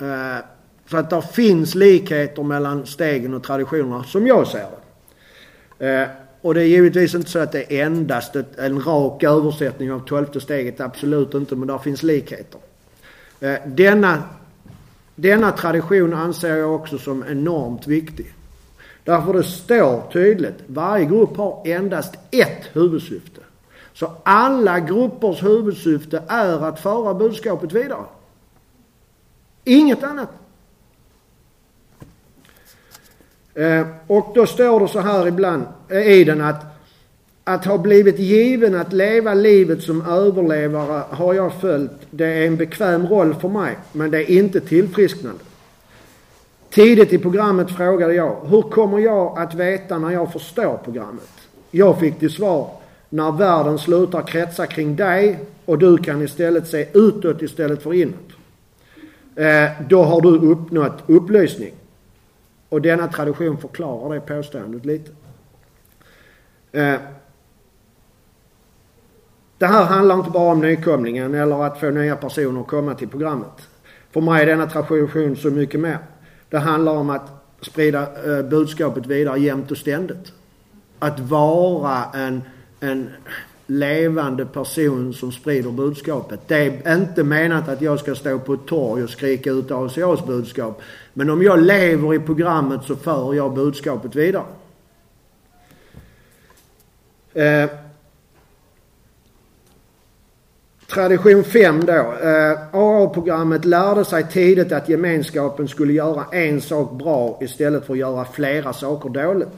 Eh, 0.00 0.44
så 0.90 0.96
att 0.96 1.10
det 1.10 1.22
finns 1.22 1.74
likheter 1.74 2.42
mellan 2.42 2.86
stegen 2.86 3.34
och 3.34 3.42
traditionerna 3.42 4.04
som 4.04 4.26
jag 4.26 4.46
ser 4.46 4.66
det. 5.78 6.02
Eh, 6.02 6.08
och 6.40 6.54
det 6.54 6.60
är 6.60 6.66
givetvis 6.66 7.14
inte 7.14 7.30
så 7.30 7.38
att 7.38 7.52
det 7.52 7.80
är 7.80 7.86
endast 7.86 8.36
ett, 8.36 8.58
en 8.58 8.80
rak 8.80 9.22
översättning 9.22 9.92
av 9.92 10.06
tolfte 10.06 10.40
steget, 10.40 10.80
absolut 10.80 11.34
inte, 11.34 11.56
men 11.56 11.68
där 11.68 11.78
finns 11.78 12.02
likheter. 12.02 12.60
Eh, 13.40 13.54
denna, 13.66 14.22
denna 15.14 15.52
tradition 15.52 16.14
anser 16.14 16.56
jag 16.56 16.74
också 16.74 16.98
som 16.98 17.24
enormt 17.28 17.86
viktig. 17.86 18.34
Därför 19.04 19.32
det 19.32 19.44
står 19.44 20.10
tydligt, 20.12 20.58
varje 20.66 21.04
grupp 21.04 21.36
har 21.36 21.62
endast 21.64 22.14
ett 22.30 22.62
huvudsyfte. 22.72 23.40
Så 23.92 24.12
alla 24.22 24.80
gruppers 24.80 25.42
huvudsyfte 25.42 26.22
är 26.28 26.64
att 26.64 26.80
föra 26.80 27.14
budskapet 27.14 27.72
vidare. 27.72 28.04
Inget 29.64 30.02
annat. 30.02 30.28
Eh, 33.56 33.86
och 34.06 34.32
då 34.34 34.46
står 34.46 34.80
det 34.80 34.88
så 34.88 35.00
här 35.00 35.26
ibland 35.26 35.62
eh, 35.88 36.12
i 36.12 36.24
den 36.24 36.40
att 36.40 36.76
att 37.48 37.64
ha 37.64 37.78
blivit 37.78 38.18
given 38.18 38.74
att 38.74 38.92
leva 38.92 39.34
livet 39.34 39.82
som 39.82 40.06
överlevare 40.06 41.02
har 41.10 41.34
jag 41.34 41.60
följt. 41.60 41.90
Det 42.10 42.26
är 42.26 42.46
en 42.46 42.56
bekväm 42.56 43.06
roll 43.06 43.34
för 43.34 43.48
mig, 43.48 43.76
men 43.92 44.10
det 44.10 44.18
är 44.18 44.30
inte 44.30 44.60
tillfrisknande. 44.60 45.40
Tidigt 46.70 47.12
i 47.12 47.18
programmet 47.18 47.70
frågade 47.70 48.14
jag, 48.14 48.36
hur 48.46 48.62
kommer 48.62 48.98
jag 48.98 49.38
att 49.38 49.54
veta 49.54 49.98
när 49.98 50.10
jag 50.10 50.32
förstår 50.32 50.78
programmet? 50.84 51.30
Jag 51.70 52.00
fick 52.00 52.18
till 52.18 52.30
svar, 52.30 52.70
när 53.08 53.32
världen 53.32 53.78
slutar 53.78 54.22
kretsa 54.22 54.66
kring 54.66 54.96
dig 54.96 55.38
och 55.64 55.78
du 55.78 55.98
kan 55.98 56.22
istället 56.22 56.68
se 56.68 56.86
utåt 56.92 57.42
istället 57.42 57.82
för 57.82 57.94
inåt. 57.94 58.30
Eh, 59.36 59.70
då 59.88 60.02
har 60.02 60.20
du 60.20 60.28
uppnått 60.28 61.02
upplysning. 61.06 61.72
Och 62.68 62.82
denna 62.82 63.08
tradition 63.08 63.58
förklarar 63.58 64.14
det 64.14 64.20
påståendet 64.20 64.84
lite. 64.84 65.10
Eh, 66.72 66.96
det 69.58 69.66
här 69.66 69.84
handlar 69.84 70.14
inte 70.14 70.30
bara 70.30 70.52
om 70.52 70.60
nykomlingen 70.60 71.34
eller 71.34 71.64
att 71.64 71.80
få 71.80 71.90
nya 71.90 72.16
personer 72.16 72.60
att 72.60 72.66
komma 72.66 72.94
till 72.94 73.08
programmet. 73.08 73.68
För 74.10 74.20
mig 74.20 74.42
är 74.42 74.46
denna 74.46 74.66
tradition 74.66 75.36
så 75.36 75.50
mycket 75.50 75.80
mer. 75.80 75.98
Det 76.50 76.58
handlar 76.58 76.92
om 76.92 77.10
att 77.10 77.30
sprida 77.60 78.02
eh, 78.02 78.42
budskapet 78.42 79.06
vidare 79.06 79.38
jämt 79.38 79.70
och 79.70 79.76
ständigt. 79.76 80.32
Att 80.98 81.20
vara 81.20 82.04
en, 82.14 82.42
en 82.80 83.10
levande 83.66 84.46
person 84.46 85.14
som 85.14 85.32
sprider 85.32 85.70
budskapet. 85.70 86.40
Det 86.46 86.56
är 86.56 86.96
inte 86.96 87.24
menat 87.24 87.68
att 87.68 87.80
jag 87.80 88.00
ska 88.00 88.14
stå 88.14 88.38
på 88.38 88.54
ett 88.54 88.66
torg 88.66 89.02
och 89.02 89.10
skrika 89.10 89.50
ut 89.50 89.70
ACAs 89.70 90.26
budskap. 90.26 90.82
Men 91.18 91.30
om 91.30 91.42
jag 91.42 91.62
lever 91.62 92.14
i 92.14 92.18
programmet 92.18 92.80
så 92.84 92.96
för 92.96 93.34
jag 93.34 93.54
budskapet 93.54 94.14
vidare. 94.14 94.44
Eh, 97.34 97.70
tradition 100.86 101.44
5 101.44 101.84
då. 101.86 101.92
Eh, 101.92 102.58
AA-programmet 102.72 103.64
lärde 103.64 104.04
sig 104.04 104.26
tidigt 104.32 104.72
att 104.72 104.88
gemenskapen 104.88 105.68
skulle 105.68 105.92
göra 105.92 106.24
en 106.32 106.60
sak 106.60 106.92
bra 106.92 107.38
istället 107.42 107.86
för 107.86 107.92
att 107.92 107.98
göra 107.98 108.24
flera 108.24 108.72
saker 108.72 109.08
dåligt. 109.08 109.56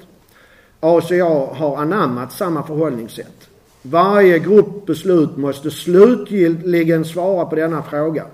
ACA 0.80 1.24
har 1.54 1.76
anammat 1.76 2.32
samma 2.32 2.62
förhållningssätt. 2.62 3.48
Varje 3.82 4.38
gruppbeslut 4.38 5.36
måste 5.36 5.70
slutligen 5.70 7.04
svara 7.04 7.44
på 7.44 7.56
denna 7.56 7.82
fråga. 7.82 8.24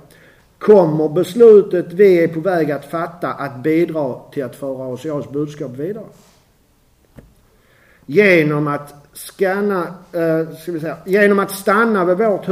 Kommer 0.59 1.09
beslutet 1.09 1.93
vi 1.93 2.25
är 2.25 2.29
på 2.29 2.41
väg 2.41 2.71
att 2.71 2.85
fatta 2.85 3.29
att 3.33 3.63
bidra 3.63 4.21
till 4.33 4.45
att 4.45 4.57
föra 4.57 4.95
ACAs 4.95 5.31
budskap 5.31 5.71
vidare? 5.71 6.05
Genom 8.07 8.69
att 8.69 8.95
scanna, 9.13 9.87
eh, 10.13 10.57
ska 10.57 10.73
vi 10.73 10.81
säga, 10.81 10.97
genom 11.05 11.39
att 11.39 11.51
stanna 11.51 12.05
vid 12.05 12.17
vårt 12.17 12.49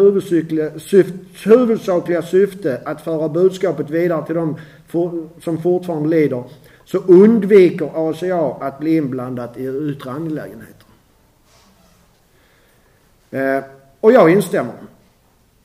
huvudsakliga 1.46 2.22
syfte 2.22 2.80
att 2.84 3.00
föra 3.00 3.28
budskapet 3.28 3.90
vidare 3.90 4.26
till 4.26 4.34
de 4.34 4.56
for, 4.88 5.28
som 5.40 5.62
fortfarande 5.62 6.08
lider 6.08 6.44
så 6.84 6.98
undviker 6.98 8.10
ACA 8.10 8.66
att 8.66 8.78
bli 8.78 8.96
inblandat 8.96 9.56
i 9.56 9.66
yttre 9.66 10.10
angelägenheter. 10.10 10.86
Eh, 13.30 13.64
och 14.00 14.12
jag 14.12 14.30
instämmer. 14.30 14.74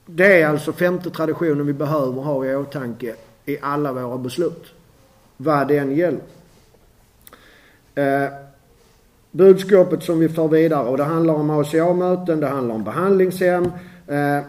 Det 0.10 0.42
är 0.42 0.48
alltså 0.48 0.74
femte 0.74 1.10
traditionen 1.10 1.68
vi 1.68 1.74
behöver 1.74 2.22
ha 2.22 2.46
i 2.46 2.56
åtanke 2.56 3.16
i 3.46 3.58
alla 3.62 3.94
våra 3.94 4.18
beslut. 4.18 4.66
Vad 5.38 5.68
det 5.68 5.78
än 5.78 5.96
gäller. 5.96 6.22
Eh, 7.96 8.30
budskapet 9.32 10.04
som 10.04 10.20
vi 10.20 10.30
för 10.30 10.48
vidare 10.48 10.90
och 10.90 10.98
det 10.98 11.04
handlar 11.04 11.34
om 11.34 11.50
ACA-möten, 11.50 12.40
det 12.40 12.48
handlar 12.48 12.76
om 12.76 12.84
behandlingshem. 12.84 13.72
Eh, 14.08 14.40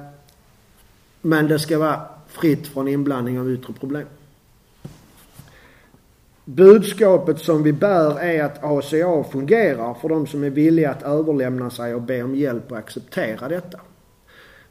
men 1.21 1.49
det 1.49 1.59
ska 1.59 1.79
vara 1.79 2.01
fritt 2.27 2.67
från 2.67 2.89
inblandning 2.89 3.41
av 3.41 3.51
yttre 3.51 3.73
problem. 3.73 4.07
Budskapet 6.45 7.39
som 7.39 7.63
vi 7.63 7.73
bär 7.73 8.21
är 8.21 8.45
att 8.45 8.65
ACA 8.65 9.25
fungerar 9.33 9.95
för 9.95 10.09
de 10.09 10.27
som 10.27 10.45
är 10.45 10.51
villiga 10.51 10.91
att 10.91 11.03
överlämna 11.03 11.71
sig 11.71 11.95
och 11.95 12.03
be 12.03 12.23
om 12.23 12.35
hjälp 12.35 12.73
och 12.73 12.79
acceptera 12.79 13.49
detta. 13.49 13.79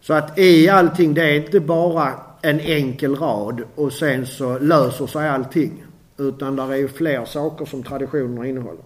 Så 0.02 0.14
att 0.14 0.40
i 0.40 0.70
allting, 0.70 1.14
det 1.14 1.24
är 1.24 1.36
inte 1.36 1.60
bara 1.60 2.14
en 2.42 2.60
enkel 2.60 3.16
rad 3.16 3.62
och 3.76 3.94
sen 3.94 4.26
så 4.26 4.60
löser 4.60 5.08
sig 5.08 5.30
allting. 5.30 5.84
Utan 6.18 6.56
där 6.56 6.72
är 6.72 6.76
ju 6.76 6.88
fler 6.88 7.26
saker 7.26 7.66
som 7.66 7.84
traditionerna 7.84 8.48
innehåller. 8.48 8.84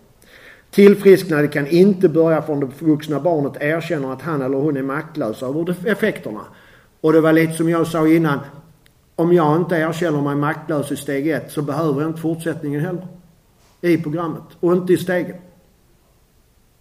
Tillfrisknade 0.71 1.47
kan 1.47 1.67
inte 1.67 2.09
börja 2.09 2.41
från 2.41 2.59
det 2.59 2.69
vuxna 2.79 3.19
barnet 3.19 3.61
erkänner 3.61 4.13
att 4.13 4.21
han 4.21 4.41
eller 4.41 4.57
hon 4.57 4.77
är 4.77 4.81
maktlös 4.81 5.43
över 5.43 5.87
effekterna. 5.87 6.41
Och 7.01 7.13
det 7.13 7.21
var 7.21 7.33
lite 7.33 7.53
som 7.53 7.69
jag 7.69 7.87
sa 7.87 8.07
innan. 8.07 8.39
Om 9.15 9.33
jag 9.33 9.57
inte 9.57 9.75
erkänner 9.75 10.21
mig 10.21 10.35
maktlös 10.35 10.91
i 10.91 10.95
steg 10.95 11.29
ett 11.29 11.51
så 11.51 11.61
behöver 11.61 12.01
jag 12.01 12.09
inte 12.09 12.21
fortsättningen 12.21 12.81
heller. 12.81 13.07
I 13.81 13.97
programmet. 13.97 14.43
Och 14.59 14.73
inte 14.73 14.93
i 14.93 14.97
stegen. 14.97 15.35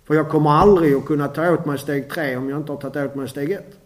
För 0.07 0.15
jag 0.15 0.29
kommer 0.29 0.51
aldrig 0.51 0.95
att 0.95 1.05
kunna 1.05 1.29
ta 1.29 1.51
åt 1.51 1.67
mig 1.67 1.79
steg 1.79 2.11
tre 2.11 2.37
om 2.37 2.51
jag 2.51 2.61
inte 2.61 2.73
har 2.73 2.79
tagit 2.79 3.11
åt 3.11 3.15
mig 3.15 3.29
steg 3.29 3.51
ett. 3.51 3.80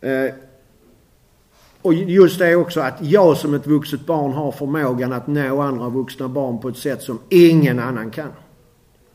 Eh, 0.00 0.34
och 1.82 1.94
just 1.94 2.38
det 2.38 2.56
också 2.56 2.80
att 2.80 3.02
jag 3.02 3.36
som 3.36 3.54
ett 3.54 3.66
vuxet 3.66 4.06
barn 4.06 4.32
har 4.32 4.52
förmågan 4.52 5.12
att 5.12 5.26
nå 5.26 5.60
andra 5.60 5.88
vuxna 5.88 6.28
barn 6.28 6.60
på 6.60 6.68
ett 6.68 6.76
sätt 6.76 7.02
som 7.02 7.18
ingen 7.28 7.78
annan 7.78 8.10
kan. 8.10 8.32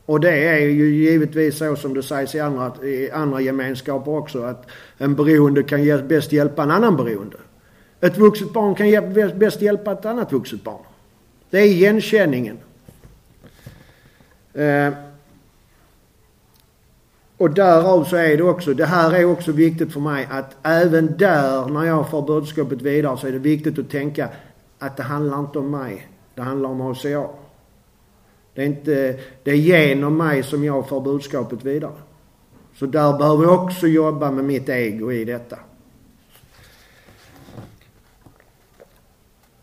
Och 0.06 0.20
det 0.20 0.48
är 0.48 0.58
ju 0.58 0.94
givetvis 0.94 1.58
så 1.58 1.76
som 1.76 1.94
det 1.94 2.02
sägs 2.02 2.34
i 2.34 2.40
andra, 2.40 2.86
i 2.86 3.10
andra 3.10 3.40
gemenskaper 3.40 4.10
också 4.10 4.42
att 4.42 4.66
en 4.98 5.14
beroende 5.14 5.62
kan 5.62 6.08
bäst 6.08 6.32
hjälpa 6.32 6.62
en 6.62 6.70
annan 6.70 6.96
beroende. 6.96 7.36
Ett 8.00 8.18
vuxet 8.18 8.52
barn 8.52 8.74
kan 8.74 9.38
bäst 9.38 9.62
hjälpa 9.62 9.92
ett 9.92 10.06
annat 10.06 10.32
vuxet 10.32 10.64
barn. 10.64 10.82
Det 11.50 11.58
är 11.58 11.64
igenkänningen. 11.64 12.58
Eh, 14.52 14.92
och 17.38 17.50
därav 17.50 18.04
så 18.04 18.16
är 18.16 18.36
det 18.36 18.42
också, 18.42 18.74
det 18.74 18.86
här 18.86 19.14
är 19.14 19.24
också 19.24 19.52
viktigt 19.52 19.92
för 19.92 20.00
mig 20.00 20.28
att 20.30 20.56
även 20.62 21.16
där 21.18 21.68
när 21.68 21.84
jag 21.84 22.10
får 22.10 22.22
budskapet 22.22 22.82
vidare 22.82 23.16
så 23.16 23.26
är 23.26 23.32
det 23.32 23.38
viktigt 23.38 23.78
att 23.78 23.90
tänka 23.90 24.28
att 24.78 24.96
det 24.96 25.02
handlar 25.02 25.38
inte 25.38 25.58
om 25.58 25.70
mig. 25.70 26.08
Det 26.34 26.42
handlar 26.42 26.68
om 26.70 26.80
HCA. 26.80 27.26
Det 28.54 28.62
är 28.62 28.66
inte, 28.66 29.18
det 29.42 29.50
är 29.50 29.54
genom 29.54 30.16
mig 30.16 30.42
som 30.42 30.64
jag 30.64 30.88
får 30.88 31.00
budskapet 31.00 31.64
vidare. 31.64 31.92
Så 32.74 32.86
där 32.86 33.18
behöver 33.18 33.44
jag 33.44 33.64
också 33.64 33.86
jobba 33.86 34.30
med 34.30 34.44
mitt 34.44 34.68
ego 34.68 35.12
i 35.12 35.24
detta. 35.24 35.58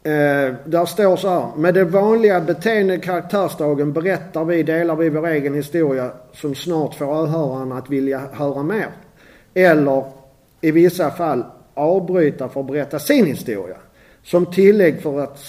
Eh, 0.03 0.53
där 0.65 0.85
står 0.85 1.15
så 1.15 1.29
här. 1.29 1.55
Med 1.55 1.73
det 1.73 1.83
vanliga 1.83 2.41
beteendet 2.41 3.03
karaktärsdagen 3.03 3.93
berättar 3.93 4.45
vi, 4.45 4.63
delar 4.63 4.95
vi 4.95 5.09
vår 5.09 5.27
egen 5.27 5.53
historia 5.53 6.11
som 6.33 6.55
snart 6.55 6.95
får 6.95 7.05
åhörarna 7.05 7.77
att 7.77 7.89
vilja 7.89 8.21
höra 8.31 8.63
mer. 8.63 8.87
Eller 9.53 10.03
i 10.61 10.71
vissa 10.71 11.11
fall 11.11 11.45
avbryta 11.73 12.49
för 12.49 12.59
att 12.59 12.67
berätta 12.67 12.99
sin 12.99 13.25
historia. 13.25 13.77
Som 14.23 14.45
tillägg 14.45 15.01
för 15.01 15.19
att, 15.19 15.39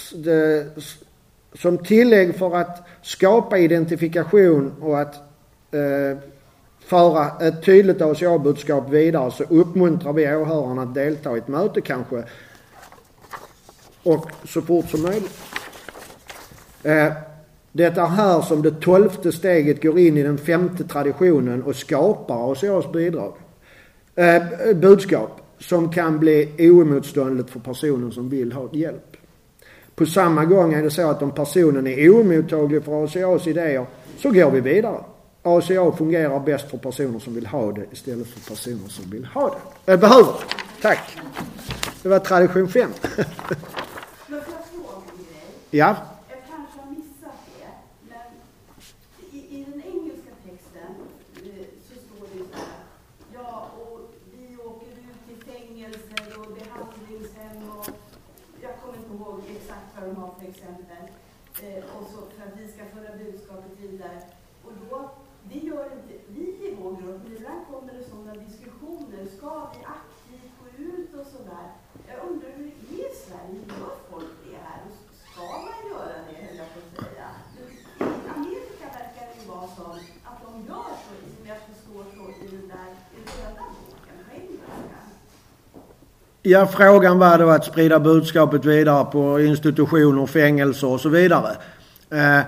som 1.54 1.78
tillägg 1.78 2.34
för 2.34 2.56
att 2.56 2.86
skapa 3.02 3.58
identifikation 3.58 4.72
och 4.80 5.00
att 5.00 5.14
eh, 5.70 6.18
föra 6.84 7.46
ett 7.46 7.64
tydligt 7.64 8.02
ACA-budskap 8.02 8.90
vidare 8.90 9.30
så 9.30 9.44
uppmuntrar 9.44 10.12
vi 10.12 10.34
åhörarna 10.34 10.82
att 10.82 10.94
delta 10.94 11.34
i 11.34 11.38
ett 11.38 11.48
möte 11.48 11.80
kanske. 11.80 12.24
Och 14.02 14.30
så 14.44 14.62
fort 14.62 14.90
som 14.90 15.02
möjligt. 15.02 15.40
Eh, 16.82 17.12
det 17.72 17.84
är 17.84 18.06
här 18.06 18.42
som 18.42 18.62
det 18.62 18.80
tolfte 18.80 19.32
steget 19.32 19.82
går 19.82 19.98
in 19.98 20.16
i 20.16 20.22
den 20.22 20.38
femte 20.38 20.84
traditionen 20.84 21.62
och 21.62 21.76
skapar 21.76 22.52
ACAs 22.52 22.92
bidrag. 22.92 23.34
Eh, 24.14 24.42
budskap 24.74 25.40
som 25.58 25.92
kan 25.92 26.18
bli 26.18 26.54
oemotståndligt 26.58 27.50
för 27.50 27.60
personen 27.60 28.12
som 28.12 28.28
vill 28.28 28.52
ha 28.52 28.68
hjälp. 28.72 29.16
På 29.94 30.06
samma 30.06 30.44
gång 30.44 30.74
är 30.74 30.82
det 30.82 30.90
så 30.90 31.10
att 31.10 31.22
om 31.22 31.30
personen 31.30 31.86
är 31.86 32.20
omottaglig 32.20 32.84
för 32.84 33.04
ACAs 33.04 33.46
idéer 33.46 33.86
så 34.18 34.30
går 34.30 34.50
vi 34.50 34.60
vidare. 34.60 35.04
ACA 35.42 35.92
fungerar 35.92 36.40
bäst 36.40 36.70
för 36.70 36.78
personer 36.78 37.18
som 37.18 37.34
vill 37.34 37.46
ha 37.46 37.72
det 37.72 37.86
istället 37.92 38.26
för 38.26 38.50
personer 38.50 38.88
som 38.88 39.10
vill 39.10 39.24
ha 39.24 39.56
det. 39.86 39.92
Äh, 39.92 40.00
behöver 40.00 40.34
Tack. 40.82 41.18
Det 42.02 42.08
var 42.08 42.18
tradition 42.18 42.68
5. 42.68 42.90
ja. 45.72 46.11
Ja, 86.44 86.66
frågan 86.66 87.18
var 87.18 87.38
då 87.38 87.50
att 87.50 87.64
sprida 87.64 88.00
budskapet 88.00 88.64
vidare 88.64 89.04
på 89.04 89.40
institutioner, 89.40 90.26
fängelser 90.26 90.86
och 90.86 91.00
så 91.00 91.08
vidare. 91.08 91.50
Eh, 92.10 92.40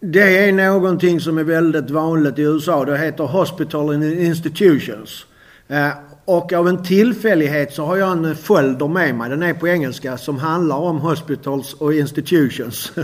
det 0.00 0.48
är 0.48 0.52
någonting 0.52 1.20
som 1.20 1.38
är 1.38 1.44
väldigt 1.44 1.90
vanligt 1.90 2.38
i 2.38 2.42
USA. 2.42 2.84
Det 2.84 2.98
heter 2.98 3.24
Hospital 3.24 4.02
Institutions. 4.02 5.26
Eh, 5.68 5.88
och 6.24 6.52
av 6.52 6.68
en 6.68 6.84
tillfällighet 6.84 7.74
så 7.74 7.84
har 7.84 7.96
jag 7.96 8.12
en 8.12 8.36
folder 8.36 8.88
med 8.88 9.14
mig, 9.14 9.30
den 9.30 9.42
är 9.42 9.54
på 9.54 9.68
engelska, 9.68 10.18
som 10.18 10.38
handlar 10.38 10.76
om 10.76 10.98
hospitals 10.98 11.74
och 11.74 11.94
institutions. 11.94 12.92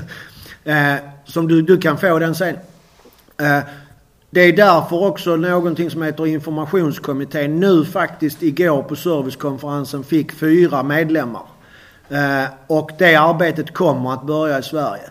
Eh, 0.64 0.94
som 1.24 1.48
du, 1.48 1.62
du 1.62 1.78
kan 1.78 1.98
få 1.98 2.18
den 2.18 2.34
sen. 2.34 2.56
Det 4.32 4.40
är 4.40 4.52
därför 4.52 5.04
också 5.04 5.36
någonting 5.36 5.90
som 5.90 6.02
heter 6.02 6.26
informationskommittén 6.26 7.60
nu 7.60 7.84
faktiskt 7.84 8.42
igår 8.42 8.82
på 8.82 8.96
servicekonferensen 8.96 10.04
fick 10.04 10.32
fyra 10.32 10.82
medlemmar. 10.82 11.42
Eh, 12.08 12.44
och 12.66 12.90
det 12.98 13.14
arbetet 13.14 13.74
kommer 13.74 14.12
att 14.12 14.26
börja 14.26 14.58
i 14.58 14.62
Sverige. 14.62 15.02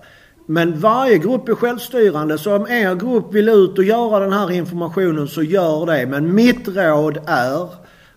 Men 0.45 0.80
varje 0.80 1.17
grupp 1.17 1.49
är 1.49 1.55
självstyrande 1.55 2.38
så 2.38 2.55
om 2.55 2.67
er 2.67 2.95
grupp 2.95 3.34
vill 3.34 3.49
ut 3.49 3.78
och 3.78 3.84
göra 3.84 4.20
den 4.20 4.34
här 4.34 4.51
informationen 4.51 5.28
så 5.28 5.43
gör 5.43 5.86
det. 5.86 6.05
Men 6.05 6.36
mitt 6.36 6.67
råd 6.67 7.17
är 7.26 7.70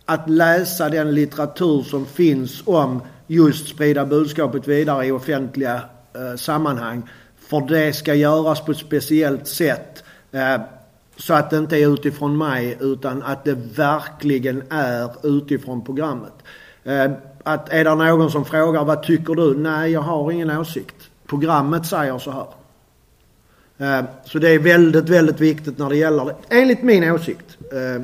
att 0.05 0.31
läsa 0.31 0.89
den 0.89 1.15
litteratur 1.15 1.83
som 1.83 2.07
finns 2.07 2.63
om 2.65 3.01
just 3.27 3.69
sprida 3.69 4.05
budskapet 4.05 4.69
vidare 4.69 5.07
i 5.07 5.13
offentliga 5.13 5.75
eh, 6.15 6.37
sammanhang. 6.37 7.11
För 7.49 7.61
det 7.61 7.93
ska 7.93 8.15
göras 8.15 8.65
på 8.65 8.73
ett 8.73 8.79
speciellt 8.79 9.49
sätt. 9.49 10.05
Eh, 10.33 10.61
så 11.17 11.35
att 11.35 11.51
det 11.51 11.59
inte 11.59 11.77
är 11.77 11.95
utifrån 11.95 12.39
mig 12.39 12.79
utan 12.81 13.23
att 13.23 13.45
det 13.45 13.55
verkligen 13.75 14.63
är 14.71 15.27
utifrån 15.27 15.85
programmet. 15.85 16.33
Eh, 16.85 17.11
att 17.43 17.69
är 17.73 17.85
det 17.85 17.95
någon 17.95 18.31
som 18.31 18.45
frågar 18.45 18.85
vad 18.85 19.03
tycker 19.03 19.35
du? 19.35 19.57
Nej, 19.57 19.93
jag 19.93 20.01
har 20.01 20.31
ingen 20.31 20.51
åsikt. 20.51 20.97
Programmet 21.27 21.87
säger 21.87 22.19
så 22.19 22.31
här. 22.31 22.47
Eh, 23.79 24.05
så 24.25 24.39
det 24.39 24.51
är 24.51 24.59
väldigt, 24.59 25.09
väldigt 25.09 25.41
viktigt 25.41 25.79
när 25.79 25.89
det 25.89 25.97
gäller 25.97 26.25
det. 26.25 26.35
Enligt 26.49 26.83
min 26.83 27.13
åsikt. 27.13 27.59
Eh, 27.73 28.03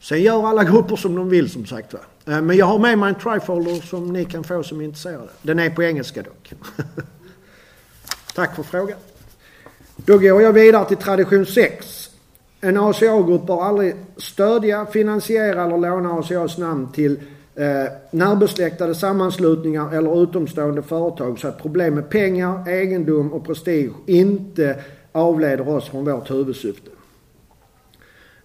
sen 0.00 0.22
gör 0.22 0.48
alla 0.48 0.64
grupper 0.64 0.96
som 0.96 1.14
de 1.14 1.28
vill 1.28 1.50
som 1.50 1.66
sagt 1.66 1.92
va. 1.92 2.00
Men 2.24 2.56
jag 2.56 2.66
har 2.66 2.78
med 2.78 2.98
mig 2.98 3.08
en 3.08 3.14
trifolder 3.14 3.86
som 3.86 4.12
ni 4.12 4.24
kan 4.24 4.44
få 4.44 4.62
som 4.62 4.80
är 4.80 4.84
intresserade. 4.84 5.28
Den 5.42 5.58
är 5.58 5.70
på 5.70 5.82
engelska 5.82 6.22
dock. 6.22 6.52
Tack 8.34 8.56
för 8.56 8.62
frågan. 8.62 8.98
Då 9.96 10.18
går 10.18 10.42
jag 10.42 10.52
vidare 10.52 10.84
till 10.84 10.96
tradition 10.96 11.46
6. 11.46 12.07
En 12.60 12.76
ACA-grupp 12.76 13.46
bör 13.46 13.62
aldrig 13.62 13.94
stödja, 14.16 14.86
finansiera 14.86 15.64
eller 15.64 15.78
låna 15.78 16.12
ACAs 16.12 16.58
namn 16.58 16.92
till 16.92 17.20
eh, 17.54 17.92
närbesläktade 18.10 18.94
sammanslutningar 18.94 19.94
eller 19.94 20.22
utomstående 20.22 20.82
företag 20.82 21.38
så 21.38 21.48
att 21.48 21.62
problem 21.62 21.94
med 21.94 22.10
pengar, 22.10 22.68
egendom 22.68 23.32
och 23.32 23.46
prestige 23.46 23.92
inte 24.06 24.80
avleder 25.12 25.68
oss 25.68 25.88
från 25.88 26.04
vårt 26.04 26.30
huvudsyfte. 26.30 26.90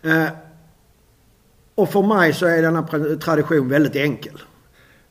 Eh, 0.02 0.28
och 1.76 1.90
för 1.90 2.02
mig 2.02 2.34
så 2.34 2.46
är 2.46 2.62
denna 2.62 2.88
tradition 3.18 3.70
väldigt 3.70 3.96
enkel. 3.96 4.42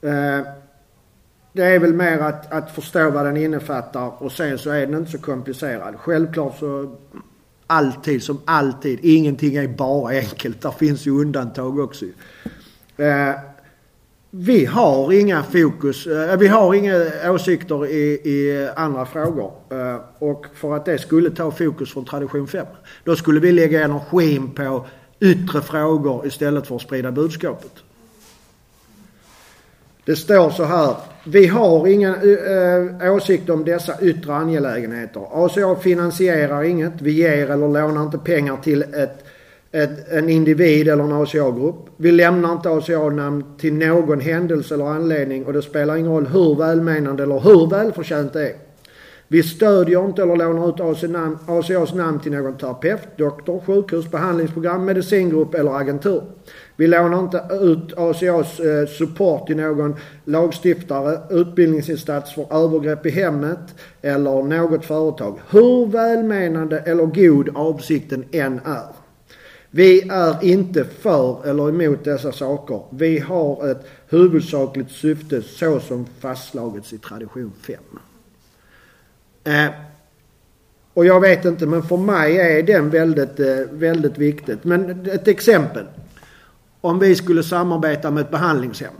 Eh, 0.01 0.47
det 1.53 1.63
är 1.63 1.79
väl 1.79 1.95
mer 1.95 2.19
att, 2.19 2.53
att 2.53 2.71
förstå 2.71 3.11
vad 3.11 3.25
den 3.25 3.37
innefattar 3.37 4.23
och 4.23 4.33
sen 4.33 4.59
så 4.59 4.71
är 4.71 4.87
den 4.87 4.99
inte 4.99 5.11
så 5.11 5.19
komplicerad. 5.19 5.95
Självklart 5.97 6.59
så 6.59 6.97
alltid 7.73 8.23
som 8.23 8.41
alltid. 8.45 8.99
Ingenting 9.03 9.57
är 9.57 9.69
bara 9.69 10.13
enkelt. 10.13 10.61
Där 10.61 10.71
finns 10.71 11.07
ju 11.07 11.11
undantag 11.11 11.79
också. 11.79 12.05
Eh, 12.97 13.35
vi 14.31 14.65
har 14.65 15.13
inga 15.13 15.43
fokus, 15.43 16.07
eh, 16.07 16.39
vi 16.39 16.49
har 16.49 16.75
inga 16.75 17.11
åsikter 17.33 17.87
i, 17.87 18.21
i 18.25 18.69
andra 18.77 19.07
frågor. 19.07 19.53
Eh, 19.71 20.01
och 20.19 20.47
för 20.55 20.77
att 20.77 20.85
det 20.85 20.99
skulle 20.99 21.31
ta 21.31 21.51
fokus 21.51 21.93
från 21.93 22.05
tradition 22.05 22.47
5. 22.47 22.67
Då 23.05 23.17
skulle 23.17 23.41
vi 23.41 23.53
lägga 23.53 23.85
energin 23.85 24.51
på 24.51 24.87
yttre 25.21 25.61
frågor 25.61 26.27
istället 26.27 26.67
för 26.67 26.77
att 26.77 26.83
sprida 26.83 27.13
budskapet. 27.13 27.73
Det 30.05 30.17
står 30.17 30.51
så 30.51 30.65
här. 30.65 30.97
Vi 31.25 31.47
har 31.47 31.87
ingen 31.87 32.15
äh, 32.15 33.07
eh, 33.07 33.15
åsikt 33.15 33.51
om 33.51 33.65
dessa 33.65 34.01
yttre 34.01 34.35
angelägenheter. 34.35 35.45
ACA 35.45 35.77
finansierar 35.77 36.63
inget. 36.63 36.93
Vi 37.03 37.11
ger 37.11 37.51
eller 37.51 37.69
lånar 37.69 38.03
inte 38.03 38.19
pengar 38.19 38.57
till 38.57 38.83
ett, 38.83 39.25
ett, 39.73 40.13
en 40.13 40.29
individ 40.29 40.89
eller 40.89 41.05
en 41.05 41.13
ACA-grupp. 41.13 41.77
Vi 41.97 42.13
lämnar 42.13 42.53
inte 42.53 42.71
ACA-namn 42.71 43.45
till 43.59 43.75
någon 43.75 44.21
händelse 44.21 44.75
eller 44.75 44.85
anledning 44.85 45.47
och 45.47 45.53
det 45.53 45.63
spelar 45.63 45.97
ingen 45.97 46.13
roll 46.13 46.27
hur 46.27 46.55
välmenande 46.55 47.23
eller 47.23 47.41
hur 47.41 47.71
välförtjänt 47.71 48.33
det 48.33 48.49
är. 48.49 48.55
Vi 49.29 49.43
stödjer 49.43 50.05
inte 50.05 50.23
eller 50.23 50.37
lånar 50.37 50.69
ut 50.69 50.81
ACAs 51.49 51.95
namn 51.95 52.21
till 52.21 52.33
någon 52.33 52.57
terapeut, 52.57 53.17
doktor, 53.17 53.63
sjukhus, 53.67 54.11
behandlingsprogram, 54.11 54.85
medicingrupp 54.85 55.55
eller 55.55 55.81
agentur. 55.81 56.23
Vi 56.77 56.87
lånar 56.87 57.21
inte 57.21 57.45
ut 57.51 57.99
ACAs 57.99 58.61
eh, 58.61 58.87
support 58.87 59.47
till 59.47 59.57
någon 59.57 59.97
lagstiftare, 60.25 61.21
utbildningsinsats 61.31 62.35
för 62.35 62.65
övergrepp 62.65 63.07
i 63.07 63.11
hemmet 63.11 63.75
eller 64.03 64.43
något 64.43 64.85
företag. 64.85 65.39
Hur 65.51 65.87
välmenande 65.87 66.79
eller 66.79 67.07
god 67.07 67.49
avsikten 67.55 68.25
än 68.33 68.61
är. 68.65 68.87
Vi 69.71 70.09
är 70.09 70.45
inte 70.45 70.85
för 70.85 71.47
eller 71.47 71.69
emot 71.69 72.05
dessa 72.05 72.33
saker. 72.33 72.81
Vi 72.91 73.19
har 73.19 73.71
ett 73.71 73.87
huvudsakligt 74.09 74.91
syfte 74.91 75.43
så 75.43 75.81
som 75.81 76.07
fastslagits 76.21 76.93
i 76.93 76.99
tradition 76.99 77.53
5. 77.67 77.77
Eh, 79.45 79.71
och 80.95 81.07
jag 81.07 81.21
vet 81.21 81.45
inte 81.45 81.67
men 81.67 81.83
för 81.83 81.97
mig 81.97 82.37
är 82.37 82.63
den 82.63 82.91
väldigt, 82.91 83.41
eh, 83.41 83.57
väldigt 83.71 84.19
viktigt. 84.19 84.65
Men 84.65 85.07
ett 85.07 85.29
exempel 85.29 85.87
om 86.83 86.99
vi 86.99 87.17
skulle 87.17 87.43
samarbeta 87.43 88.11
med 88.11 88.21
ett 88.21 88.31
behandlingshem 88.31 88.95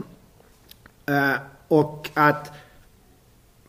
eh, 1.05 1.33
och 1.67 2.09
att 2.13 2.51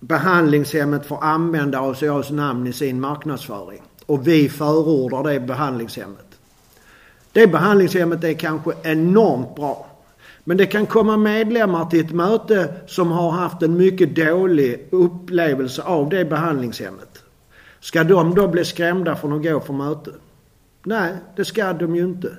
behandlingshemmet 0.01 1.07
får 1.07 1.25
använda 1.25 1.81
ACAs 1.81 2.31
namn 2.31 2.67
i 2.67 2.73
sin 2.73 3.01
marknadsföring 3.01 3.83
och 4.07 4.29
vi 4.29 4.49
förordar 4.49 5.33
det 5.33 5.41
behandlingshemmet. 5.41 6.27
Det 7.33 7.47
behandlingshemmet 7.47 8.25
är 8.25 8.33
kanske 8.33 8.73
enormt 8.83 9.57
bra. 9.57 9.87
Men 10.45 10.57
det 10.57 10.67
kan 10.67 10.87
komma 10.87 11.17
medlemmar 11.17 11.85
till 11.85 12.05
ett 12.05 12.13
möte 12.13 12.75
som 12.87 13.11
har 13.11 13.31
haft 13.31 13.63
en 13.63 13.77
mycket 13.77 14.17
dålig 14.17 14.89
upplevelse 14.91 15.83
av 15.83 16.09
det 16.09 16.25
behandlingshemmet. 16.25 17.23
Ska 17.81 18.05
de 18.05 18.35
då 18.35 18.49
bli 18.49 18.65
skrämda 18.65 19.17
från 19.17 19.33
att 19.33 19.43
gå 19.43 19.61
för 19.61 19.73
möte? 19.73 20.11
Nej, 20.85 21.13
det 21.37 21.45
ska 21.45 21.73
de 21.73 21.97
ju 21.97 22.05
inte. 22.05 22.37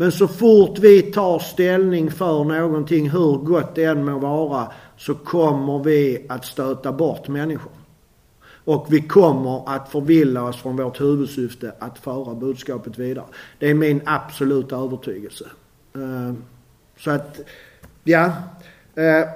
Men 0.00 0.12
så 0.12 0.28
fort 0.28 0.78
vi 0.78 1.02
tar 1.02 1.38
ställning 1.38 2.10
för 2.10 2.44
någonting, 2.44 3.10
hur 3.10 3.36
gott 3.36 3.74
det 3.74 3.84
än 3.84 4.04
må 4.04 4.18
vara, 4.18 4.72
så 4.96 5.14
kommer 5.14 5.78
vi 5.84 6.26
att 6.28 6.44
stöta 6.44 6.92
bort 6.92 7.28
människor. 7.28 7.72
Och 8.64 8.86
vi 8.90 9.00
kommer 9.00 9.74
att 9.74 9.88
förvilla 9.88 10.42
oss 10.42 10.56
från 10.56 10.76
vårt 10.76 11.00
huvudsyfte 11.00 11.72
att 11.78 11.98
föra 11.98 12.34
budskapet 12.34 12.98
vidare. 12.98 13.24
Det 13.58 13.70
är 13.70 13.74
min 13.74 14.00
absoluta 14.04 14.76
övertygelse. 14.76 15.44
Ehm, 15.94 16.44
så 16.98 17.10
att, 17.10 17.40
ja. 18.04 18.32
Ehm, 18.94 19.28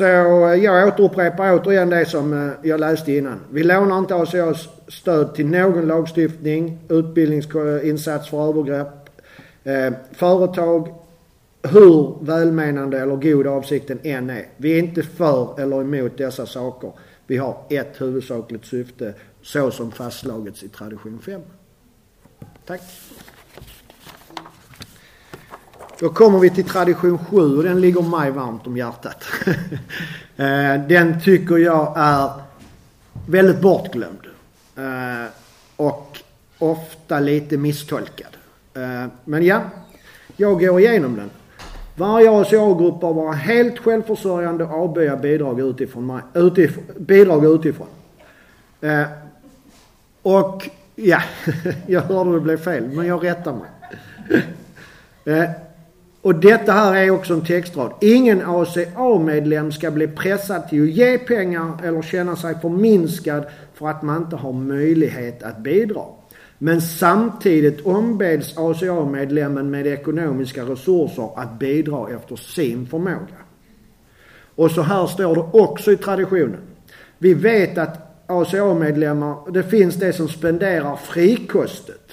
så 0.00 0.06
eh, 0.06 0.64
jag 0.64 0.88
återupprepar 0.88 1.58
återigen 1.58 1.90
det 1.90 2.06
som 2.06 2.32
eh, 2.32 2.52
jag 2.62 2.80
läste 2.80 3.12
innan. 3.12 3.40
Vi 3.50 3.62
lånar 3.62 3.98
inte 3.98 4.14
ACAs 4.14 4.68
stöd 4.88 5.34
till 5.34 5.46
någon 5.46 5.86
lagstiftning, 5.86 6.78
utbildningsinsats 6.88 8.30
för 8.30 8.48
övergrepp. 8.48 9.20
Eh, 9.64 9.92
företag 10.12 10.94
hur 11.62 12.24
välmenande 12.24 12.98
eller 13.00 13.16
god 13.16 13.46
avsikten 13.46 13.98
än 14.02 14.30
är. 14.30 14.46
Vi 14.56 14.72
är 14.72 14.78
inte 14.78 15.02
för 15.02 15.60
eller 15.60 15.80
emot 15.80 16.18
dessa 16.18 16.46
saker. 16.46 16.92
Vi 17.26 17.36
har 17.36 17.56
ett 17.70 18.00
huvudsakligt 18.00 18.66
syfte 18.66 19.14
så 19.42 19.70
som 19.70 19.92
fastslagits 19.92 20.62
i 20.62 20.68
tradition 20.68 21.18
5. 21.24 21.40
Tack. 22.66 22.80
Då 26.00 26.08
kommer 26.08 26.38
vi 26.38 26.50
till 26.50 26.64
tradition 26.64 27.18
7 27.18 27.56
och 27.56 27.62
den 27.62 27.80
ligger 27.80 28.02
mig 28.02 28.30
varmt 28.30 28.66
om 28.66 28.76
hjärtat. 28.76 29.24
Eh, 30.36 30.86
den 30.88 31.20
tycker 31.20 31.56
jag 31.58 31.94
är 31.96 32.30
väldigt 33.26 33.60
bortglömd. 33.60 34.26
Eh, 34.76 35.30
och 35.76 36.18
ofta 36.58 37.20
lite 37.20 37.56
misstolkad. 37.56 38.36
Eh, 38.74 39.06
men 39.24 39.44
ja, 39.44 39.62
jag 40.36 40.60
går 40.60 40.80
igenom 40.80 41.16
den. 41.16 41.30
Varje 41.96 42.30
ACA-grupp 42.30 43.00
bör 43.00 43.12
vara 43.12 43.32
helt 43.32 43.78
självförsörjande 43.78 44.64
och 44.64 44.82
avböja 44.84 45.16
bidrag 45.16 45.60
utifrån. 45.60 46.06
Mig, 46.06 46.22
utifrån 46.34 46.84
bidrag 46.98 47.44
utifrån. 47.44 47.88
Eh, 48.80 49.06
och 50.22 50.68
ja, 50.94 51.22
jag 51.86 52.00
hörde 52.00 52.32
det 52.32 52.40
blev 52.40 52.56
fel, 52.56 52.90
men 52.92 53.06
jag 53.06 53.24
rättar 53.24 53.52
mig. 53.52 53.70
Eh, 55.24 55.50
och 56.22 56.34
detta 56.34 56.72
här 56.72 56.94
är 56.94 57.10
också 57.10 57.34
en 57.34 57.44
textrad. 57.44 57.92
Ingen 58.00 58.42
ACA-medlem 58.46 59.72
ska 59.72 59.90
bli 59.90 60.08
pressad 60.08 60.68
till 60.68 60.82
att 60.82 60.88
ge 60.88 61.18
pengar 61.18 61.78
eller 61.84 62.02
känna 62.02 62.36
sig 62.36 62.54
förminskad 62.60 63.44
för 63.74 63.88
att 63.88 64.02
man 64.02 64.22
inte 64.22 64.36
har 64.36 64.52
möjlighet 64.52 65.42
att 65.42 65.58
bidra. 65.58 66.02
Men 66.58 66.80
samtidigt 66.80 67.86
ombeds 67.86 68.58
ACA-medlemmen 68.58 69.70
med 69.70 69.86
ekonomiska 69.86 70.62
resurser 70.62 71.30
att 71.36 71.58
bidra 71.58 72.08
efter 72.10 72.36
sin 72.36 72.86
förmåga. 72.86 73.40
Och 74.54 74.70
så 74.70 74.82
här 74.82 75.06
står 75.06 75.34
det 75.34 75.60
också 75.60 75.92
i 75.92 75.96
traditionen. 75.96 76.60
Vi 77.18 77.34
vet 77.34 77.78
att 77.78 78.26
ACA-medlemmar, 78.26 79.50
det 79.50 79.62
finns 79.62 79.96
de 79.96 80.12
som 80.12 80.28
spenderar 80.28 80.96
frikostet 80.96 82.10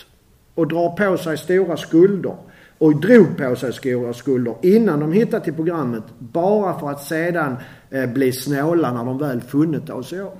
och 0.55 0.67
drar 0.67 0.89
på 0.89 1.17
sig 1.17 1.37
stora 1.37 1.77
skulder 1.77 2.35
och 2.77 3.01
drog 3.01 3.37
på 3.37 3.55
sig 3.55 3.73
stora 3.73 4.13
skulder 4.13 4.55
innan 4.61 4.99
de 4.99 5.11
hittade 5.11 5.43
till 5.43 5.53
programmet 5.53 6.03
bara 6.19 6.79
för 6.79 6.89
att 6.89 7.03
sedan 7.03 7.55
eh, 7.89 8.09
bli 8.09 8.31
snåla 8.31 8.93
när 8.93 9.05
de 9.05 9.17
väl 9.17 9.41
funnit 9.41 9.89
ACA. 9.89 10.31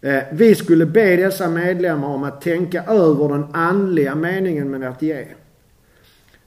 Eh, 0.00 0.22
vi 0.32 0.54
skulle 0.54 0.86
be 0.86 1.16
dessa 1.16 1.48
medlemmar 1.48 2.08
om 2.08 2.24
att 2.24 2.40
tänka 2.40 2.84
över 2.84 3.28
den 3.28 3.46
andliga 3.52 4.14
meningen 4.14 4.70
med 4.70 4.90
att 4.90 5.02
ge. 5.02 5.26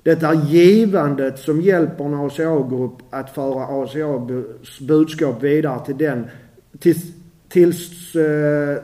Det 0.04 0.24
är 0.24 0.34
givandet 0.34 1.40
som 1.40 1.62
hjälper 1.62 2.06
en 2.06 2.14
ACA-grupp 2.14 2.98
att 3.10 3.30
föra 3.30 3.84
ACAs 3.84 4.80
budskap 4.80 5.44
vidare 5.44 5.86
till 5.86 5.98
den, 5.98 6.28
tills, 6.80 7.04
tills 7.50 8.16
eh, 8.16 8.84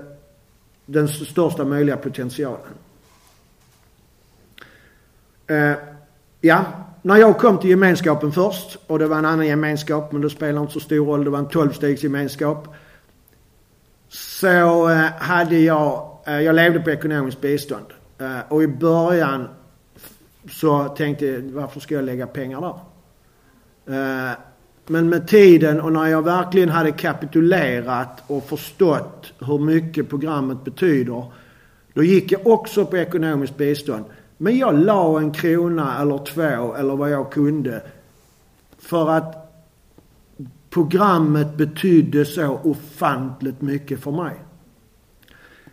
den 0.85 1.07
största 1.07 1.65
möjliga 1.65 1.97
potentialen. 1.97 2.73
Eh, 5.49 5.73
ja, 6.41 6.65
när 7.01 7.17
jag 7.17 7.37
kom 7.37 7.57
till 7.57 7.69
gemenskapen 7.69 8.31
först 8.31 8.77
och 8.87 8.99
det 8.99 9.07
var 9.07 9.17
en 9.17 9.25
annan 9.25 9.47
gemenskap 9.47 10.11
men 10.11 10.21
det 10.21 10.29
spelar 10.29 10.61
inte 10.61 10.73
så 10.73 10.79
stor 10.79 11.05
roll, 11.05 11.23
det 11.23 11.29
var 11.29 11.39
en 11.39 11.49
tolvstegsgemenskap. 11.49 12.75
Så 14.09 14.89
eh, 14.89 14.97
hade 15.19 15.57
jag, 15.57 16.17
eh, 16.25 16.39
jag 16.39 16.55
levde 16.55 16.79
på 16.79 16.89
ekonomiskt 16.89 17.41
bistånd. 17.41 17.85
Eh, 18.17 18.39
och 18.47 18.63
i 18.63 18.67
början 18.67 19.47
så 20.49 20.83
tänkte 20.87 21.25
jag, 21.25 21.41
varför 21.41 21.79
ska 21.79 21.95
jag 21.95 22.03
lägga 22.03 22.27
pengar 22.27 22.61
där? 22.61 22.79
Eh, 23.95 24.37
men 24.87 25.09
med 25.09 25.27
tiden 25.27 25.81
och 25.81 25.93
när 25.93 26.07
jag 26.07 26.21
verkligen 26.21 26.69
hade 26.69 26.91
kapitulerat 26.91 28.23
och 28.27 28.43
förstått 28.49 29.33
hur 29.39 29.59
mycket 29.59 30.09
programmet 30.09 30.63
betyder. 30.63 31.25
Då 31.93 32.03
gick 32.03 32.31
jag 32.31 32.47
också 32.47 32.85
på 32.85 32.97
ekonomiskt 32.97 33.57
bistånd. 33.57 34.05
Men 34.41 34.57
jag 34.57 34.75
la 34.75 35.19
en 35.19 35.31
krona 35.31 36.01
eller 36.01 36.17
två 36.17 36.75
eller 36.75 36.95
vad 36.95 37.09
jag 37.09 37.31
kunde. 37.31 37.83
För 38.77 39.09
att 39.09 39.39
programmet 40.69 41.57
betydde 41.57 42.25
så 42.25 42.59
ofantligt 42.63 43.61
mycket 43.61 43.99
för 43.99 44.11
mig. 44.11 44.35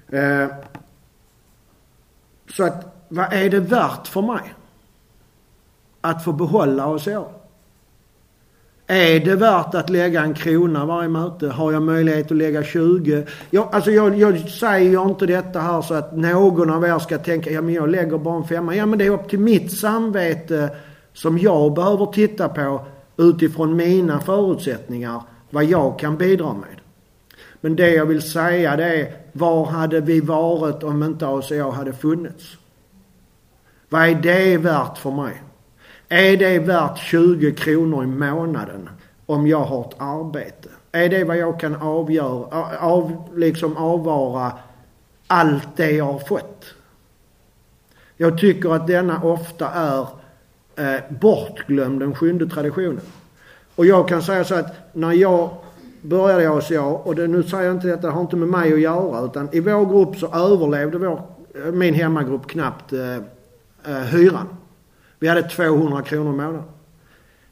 Eh, 0.09 0.49
så 2.57 2.65
att, 2.65 3.07
vad 3.09 3.33
är 3.33 3.51
det 3.51 3.61
värt 3.61 4.07
för 4.07 4.23
mig? 4.23 4.55
Att 6.01 6.25
få 6.25 6.33
behålla 6.33 6.87
och 6.87 7.09
år? 7.09 7.33
Är 8.87 9.21
det 9.21 9.37
värt 9.37 9.75
att 9.75 9.91
lägga 9.91 10.23
en 10.23 10.35
krona 10.35 10.87
varje 10.87 11.09
möte? 11.09 11.49
Har 11.49 11.73
jag 11.73 11.83
möjlighet 11.83 12.31
att 12.31 12.37
lägga 12.37 12.63
20? 12.63 13.27
Jag, 13.51 13.69
alltså 13.73 13.91
jag, 13.91 14.19
jag 14.19 14.49
säger 14.49 15.03
inte 15.09 15.27
detta 15.27 15.61
här 15.61 15.83
så 15.83 15.95
att 15.95 16.17
någon 16.17 16.71
av 16.71 16.85
er 16.85 16.99
ska 16.99 17.19
tänka, 17.19 17.51
ja 17.51 17.63
men 17.63 17.75
jag 17.75 17.89
lägger 17.89 18.19
bara 18.19 18.37
en 18.37 18.45
femma. 18.45 18.77
Ja 18.77 18.87
men 18.87 18.99
det 18.99 19.07
är 19.07 19.11
upp 19.11 19.29
till 19.29 19.39
mitt 19.39 19.79
samvete 19.79 20.71
som 21.13 21.39
jag 21.39 21.75
behöver 21.75 22.07
titta 22.07 22.49
på 22.49 22.87
utifrån 23.17 23.77
mina 23.77 24.21
förutsättningar 24.21 25.23
vad 25.51 25.65
jag 25.65 25.99
kan 25.99 26.17
bidra 26.17 26.53
med. 26.53 26.81
Men 27.61 27.77
det 27.77 27.91
jag 27.91 28.07
vill 28.07 28.23
säga 28.23 28.77
det 28.77 29.01
är, 29.01 29.17
var 29.33 29.67
hade 29.67 30.01
vi 30.01 30.21
varit 30.21 30.83
om 30.83 31.03
inte 31.03 31.27
ACA 31.29 31.71
hade 31.71 31.93
funnits? 31.93 32.57
Vad 33.89 34.09
är 34.09 34.15
det 34.15 34.57
värt 34.57 34.99
för 34.99 35.11
mig? 35.11 35.43
Är 36.09 36.37
det 36.37 36.59
värt 36.59 36.99
20 36.99 37.55
kronor 37.55 38.05
i 38.05 38.07
månaden 38.07 38.89
om 39.27 39.47
jag 39.47 39.65
har 39.65 39.81
ett 39.81 39.97
arbete? 39.99 40.69
Är 40.93 41.09
det 41.09 41.25
vad 41.25 41.37
jag 41.37 41.61
kan 41.61 41.77
avgöra, 41.77 42.79
av, 42.79 43.29
liksom 43.35 43.77
avvara 43.77 44.53
allt 45.27 45.77
det 45.77 45.91
jag 45.91 46.05
har 46.05 46.19
fått? 46.19 46.65
Jag 48.17 48.39
tycker 48.39 48.75
att 48.75 48.87
denna 48.87 49.23
ofta 49.23 49.71
är 49.71 50.07
eh, 50.77 51.01
bortglömd, 51.09 52.01
den 52.01 52.15
sjunde 52.15 52.47
traditionen. 52.47 53.01
Och 53.75 53.87
jag 53.87 54.09
kan 54.09 54.23
säga 54.23 54.45
så 54.45 54.55
att 54.55 54.75
när 54.93 55.13
jag 55.13 55.51
började 56.03 56.43
i 56.43 56.47
ACA, 56.47 56.83
och 56.83 57.15
det, 57.15 57.27
nu 57.27 57.43
säger 57.43 57.65
jag 57.65 57.75
inte 57.75 57.89
detta, 57.89 58.07
det 58.07 58.13
har 58.13 58.21
inte 58.21 58.37
med 58.37 58.49
mig 58.49 58.73
att 58.73 58.81
göra, 58.81 59.25
utan 59.25 59.49
i 59.53 59.61
vår 59.61 59.87
grupp 59.87 60.17
så 60.17 60.27
överlevde 60.27 60.99
vår, 60.99 61.23
min 61.73 61.95
hemmagrupp 61.95 62.47
knappt 62.47 62.93
eh, 62.93 63.17
eh, 63.85 64.03
hyran. 64.03 64.49
Vi 65.19 65.29
hade 65.29 65.43
200 65.43 66.03
kronor 66.03 66.35
i 66.35 66.37
månaden. 66.37 66.63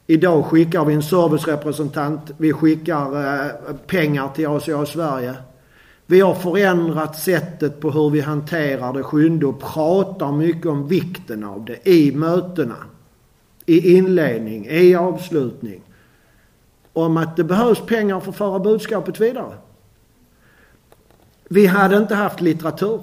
Idag 0.06 0.44
skickar 0.44 0.84
vi 0.84 0.94
en 0.94 1.02
servicerepresentant, 1.02 2.30
vi 2.38 2.52
skickar 2.52 3.36
eh, 3.44 3.52
pengar 3.86 4.28
till 4.28 4.46
ACA 4.46 4.86
Sverige. 4.86 5.34
Vi 6.06 6.20
har 6.20 6.34
förändrat 6.34 7.18
sättet 7.18 7.80
på 7.80 7.90
hur 7.90 8.10
vi 8.10 8.20
hanterar 8.20 8.92
det 8.92 9.02
sjunde 9.02 9.46
och 9.46 9.60
pratar 9.60 10.32
mycket 10.32 10.66
om 10.66 10.88
vikten 10.88 11.44
av 11.44 11.64
det 11.64 11.88
i 11.88 12.12
mötena. 12.12 12.76
I 13.66 13.96
inledning, 13.96 14.66
i 14.66 14.94
avslutning 14.94 15.82
om 16.92 17.16
att 17.16 17.36
det 17.36 17.44
behövs 17.44 17.80
pengar 17.80 18.20
för 18.20 18.30
att 18.30 18.36
föra 18.36 18.58
budskapet 18.58 19.20
vidare. 19.20 19.56
Vi 21.48 21.66
hade 21.66 21.96
inte 21.96 22.14
haft 22.14 22.40
litteratur. 22.40 23.00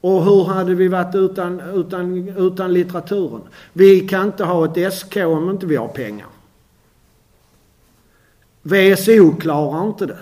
Och 0.00 0.24
hur 0.24 0.44
hade 0.44 0.74
vi 0.74 0.88
varit 0.88 1.14
utan, 1.14 1.60
utan, 1.60 2.28
utan 2.28 2.72
litteraturen? 2.72 3.42
Vi 3.72 4.00
kan 4.00 4.26
inte 4.26 4.44
ha 4.44 4.64
ett 4.64 4.94
SK 4.94 5.16
om 5.16 5.50
inte 5.50 5.66
vi 5.66 5.76
har 5.76 5.88
pengar. 5.88 6.26
VSO 8.62 9.36
klarar 9.40 9.86
inte 9.86 10.06
det. 10.06 10.18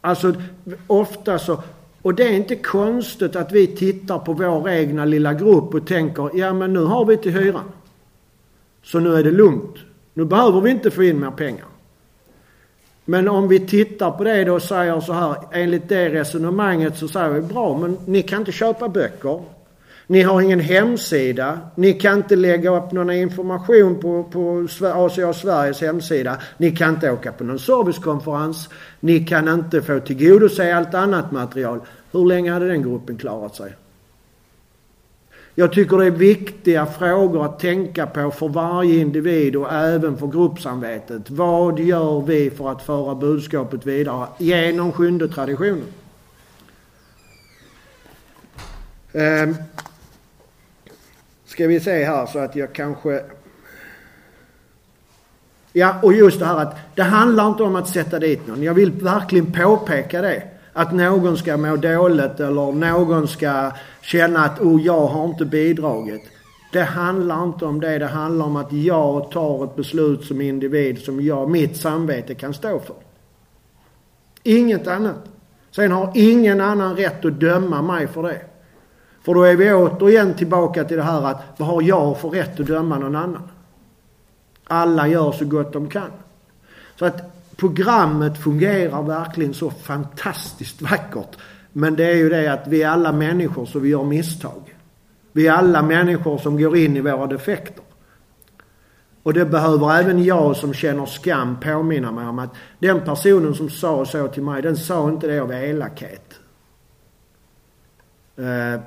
Alltså 0.00 0.34
ofta 0.86 1.38
så, 1.38 1.62
och 2.02 2.14
det 2.14 2.22
är 2.22 2.32
inte 2.32 2.56
konstigt 2.56 3.36
att 3.36 3.52
vi 3.52 3.66
tittar 3.66 4.18
på 4.18 4.32
vår 4.32 4.68
egna 4.68 5.04
lilla 5.04 5.34
grupp 5.34 5.74
och 5.74 5.86
tänker, 5.86 6.30
ja 6.34 6.52
men 6.52 6.72
nu 6.72 6.84
har 6.84 7.04
vi 7.04 7.16
till 7.16 7.32
hyran. 7.32 7.72
Så 8.82 8.98
nu 8.98 9.14
är 9.14 9.24
det 9.24 9.30
lugnt. 9.30 9.76
Nu 10.14 10.24
behöver 10.24 10.60
vi 10.60 10.70
inte 10.70 10.90
få 10.90 11.02
in 11.02 11.20
mer 11.20 11.30
pengar. 11.30 11.66
Men 13.04 13.28
om 13.28 13.48
vi 13.48 13.60
tittar 13.60 14.10
på 14.10 14.24
det 14.24 14.44
då 14.44 14.54
och 14.54 14.62
säger 14.62 15.00
så 15.00 15.12
här, 15.12 15.36
enligt 15.52 15.88
det 15.88 16.08
resonemanget 16.08 16.96
så 16.96 17.08
säger 17.08 17.28
vi 17.28 17.40
bra, 17.40 17.78
men 17.78 17.98
ni 18.06 18.22
kan 18.22 18.38
inte 18.38 18.52
köpa 18.52 18.88
böcker. 18.88 19.42
Ni 20.06 20.22
har 20.22 20.40
ingen 20.40 20.60
hemsida. 20.60 21.58
Ni 21.74 21.92
kan 21.92 22.16
inte 22.16 22.36
lägga 22.36 22.76
upp 22.76 22.92
någon 22.92 23.10
information 23.10 24.00
på, 24.00 24.24
på 24.24 24.66
ACA 24.82 25.32
Sveriges 25.32 25.80
hemsida. 25.80 26.36
Ni 26.56 26.70
kan 26.76 26.94
inte 26.94 27.10
åka 27.10 27.32
på 27.32 27.44
någon 27.44 27.58
servicekonferens. 27.58 28.68
Ni 29.00 29.26
kan 29.26 29.48
inte 29.48 29.82
få 29.82 30.00
tillgodose 30.00 30.76
allt 30.76 30.94
annat 30.94 31.32
material. 31.32 31.80
Hur 32.12 32.26
länge 32.26 32.52
hade 32.52 32.68
den 32.68 32.82
gruppen 32.82 33.16
klarat 33.16 33.56
sig? 33.56 33.72
Jag 35.54 35.72
tycker 35.72 35.98
det 35.98 36.06
är 36.06 36.10
viktiga 36.10 36.86
frågor 36.86 37.44
att 37.44 37.58
tänka 37.58 38.06
på 38.06 38.30
för 38.30 38.48
varje 38.48 39.00
individ 39.00 39.56
och 39.56 39.72
även 39.72 40.16
för 40.16 40.26
gruppsamvetet. 40.26 41.30
Vad 41.30 41.80
gör 41.80 42.20
vi 42.20 42.50
för 42.50 42.72
att 42.72 42.82
föra 42.82 43.14
budskapet 43.14 43.86
vidare 43.86 44.26
genom 44.38 44.92
sjunde 44.92 45.28
traditionen? 45.28 45.84
Ehm, 49.12 49.54
ska 51.46 51.66
vi 51.66 51.80
se 51.80 52.04
här 52.04 52.26
så 52.26 52.38
att 52.38 52.56
jag 52.56 52.72
kanske... 52.72 53.22
Ja, 55.72 56.00
och 56.02 56.12
just 56.12 56.38
det 56.38 56.46
här 56.46 56.58
att 56.58 56.76
det 56.94 57.02
handlar 57.02 57.48
inte 57.48 57.62
om 57.62 57.76
att 57.76 57.88
sätta 57.88 58.18
dit 58.18 58.46
någon. 58.46 58.62
Jag 58.62 58.74
vill 58.74 58.90
verkligen 58.92 59.52
påpeka 59.52 60.22
det. 60.22 60.42
Att 60.72 60.92
någon 60.92 61.36
ska 61.36 61.56
må 61.56 61.76
dåligt 61.76 62.40
eller 62.40 62.72
någon 62.72 63.28
ska 63.28 63.72
känna 64.02 64.44
att 64.44 64.60
oh, 64.60 64.82
jag 64.82 65.06
har 65.06 65.24
inte 65.24 65.44
bidragit. 65.44 66.22
Det 66.72 66.82
handlar 66.82 67.44
inte 67.44 67.64
om 67.64 67.80
det. 67.80 67.98
Det 67.98 68.06
handlar 68.06 68.46
om 68.46 68.56
att 68.56 68.72
jag 68.72 69.30
tar 69.30 69.64
ett 69.64 69.76
beslut 69.76 70.24
som 70.24 70.40
individ 70.40 70.98
som 70.98 71.20
jag, 71.20 71.50
mitt 71.50 71.76
samvete 71.76 72.34
kan 72.34 72.54
stå 72.54 72.80
för. 72.80 72.96
Inget 74.42 74.86
annat. 74.86 75.28
Sen 75.70 75.92
har 75.92 76.12
ingen 76.14 76.60
annan 76.60 76.96
rätt 76.96 77.24
att 77.24 77.40
döma 77.40 77.82
mig 77.82 78.06
för 78.06 78.22
det. 78.22 78.40
För 79.22 79.34
då 79.34 79.42
är 79.42 79.56
vi 79.56 79.72
återigen 79.72 80.34
tillbaka 80.34 80.84
till 80.84 80.96
det 80.96 81.02
här 81.02 81.22
att 81.22 81.42
vad 81.56 81.68
har 81.68 81.82
jag 81.82 82.18
för 82.18 82.28
rätt 82.28 82.60
att 82.60 82.66
döma 82.66 82.98
någon 82.98 83.16
annan? 83.16 83.48
Alla 84.64 85.08
gör 85.08 85.32
så 85.32 85.44
gott 85.44 85.72
de 85.72 85.88
kan. 85.88 86.10
Så 86.98 87.04
att 87.04 87.32
programmet 87.56 88.42
fungerar 88.42 89.02
verkligen 89.02 89.54
så 89.54 89.70
fantastiskt 89.70 90.82
vackert. 90.82 91.36
Men 91.72 91.96
det 91.96 92.04
är 92.04 92.16
ju 92.16 92.28
det 92.28 92.52
att 92.52 92.66
vi 92.66 92.82
är 92.82 92.88
alla 92.88 93.12
människor 93.12 93.66
så 93.66 93.78
vi 93.78 93.88
gör 93.88 94.04
misstag. 94.04 94.76
Vi 95.32 95.46
är 95.46 95.52
alla 95.52 95.82
människor 95.82 96.38
som 96.38 96.58
går 96.58 96.76
in 96.76 96.96
i 96.96 97.00
våra 97.00 97.26
defekter. 97.26 97.84
Och 99.22 99.34
det 99.34 99.44
behöver 99.44 99.98
även 99.98 100.24
jag 100.24 100.56
som 100.56 100.74
känner 100.74 101.06
skam 101.06 101.60
påminna 101.60 102.12
mig 102.12 102.26
om 102.26 102.38
att 102.38 102.50
den 102.78 103.00
personen 103.00 103.54
som 103.54 103.70
sa 103.70 104.06
så 104.06 104.28
till 104.28 104.42
mig, 104.42 104.62
den 104.62 104.76
sa 104.76 105.08
inte 105.08 105.26
det 105.26 105.38
av 105.38 105.52
elakhet. 105.52 106.38
Uh, 108.38 108.80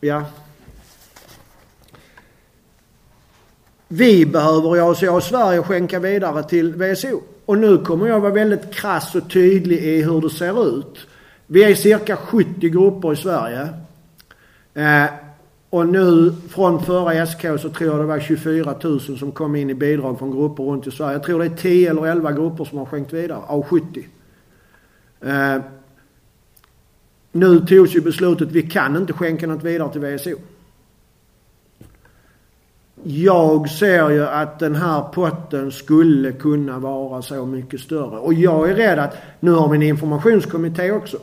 ja, 0.00 0.24
Vi 3.88 4.26
behöver 4.26 4.76
jag 4.76 5.16
och 5.16 5.22
Sverige 5.22 5.62
skänka 5.62 5.98
vidare 5.98 6.42
till 6.42 6.74
VSO. 6.74 7.20
Och 7.46 7.58
nu 7.58 7.78
kommer 7.78 8.06
jag 8.06 8.20
vara 8.20 8.32
väldigt 8.32 8.74
krass 8.74 9.14
och 9.14 9.30
tydlig 9.30 9.78
i 9.78 10.02
hur 10.02 10.20
det 10.20 10.30
ser 10.30 10.78
ut. 10.78 11.06
Vi 11.46 11.64
är 11.64 11.74
cirka 11.74 12.16
70 12.16 12.68
grupper 12.68 13.12
i 13.12 13.16
Sverige. 13.16 13.68
Eh, 14.74 15.10
och 15.70 15.88
nu 15.88 16.34
från 16.48 16.82
förra 16.82 17.26
SK 17.26 17.40
så 17.40 17.68
tror 17.68 17.90
jag 17.90 17.98
det 17.98 18.04
var 18.04 18.20
24 18.20 18.74
000 18.82 19.00
som 19.00 19.32
kom 19.32 19.56
in 19.56 19.70
i 19.70 19.74
bidrag 19.74 20.18
från 20.18 20.30
grupper 20.30 20.62
runt 20.62 20.86
i 20.86 20.90
Sverige. 20.90 21.12
Jag 21.12 21.22
tror 21.22 21.38
det 21.38 21.44
är 21.44 21.56
10 21.56 21.90
eller 21.90 22.06
11 22.06 22.32
grupper 22.32 22.64
som 22.64 22.78
har 22.78 22.86
skänkt 22.86 23.12
vidare 23.12 23.38
av 23.46 23.62
70. 23.62 24.06
Eh, 25.20 25.58
nu 27.32 27.60
togs 27.60 27.96
ju 27.96 28.00
beslutet, 28.00 28.52
vi 28.52 28.62
kan 28.62 28.96
inte 28.96 29.12
skänka 29.12 29.46
något 29.46 29.64
vidare 29.64 29.92
till 29.92 30.00
VSO. 30.00 30.36
Jag 33.02 33.70
ser 33.70 34.10
ju 34.10 34.26
att 34.26 34.58
den 34.58 34.74
här 34.74 35.02
potten 35.02 35.72
skulle 35.72 36.32
kunna 36.32 36.78
vara 36.78 37.22
så 37.22 37.46
mycket 37.46 37.80
större. 37.80 38.18
Och 38.18 38.34
jag 38.34 38.70
är 38.70 38.74
rädd 38.74 38.98
att, 38.98 39.16
nu 39.40 39.50
har 39.50 39.68
vi 39.68 39.76
en 39.76 39.82
informationskommitté 39.82 40.92
också. 40.92 41.18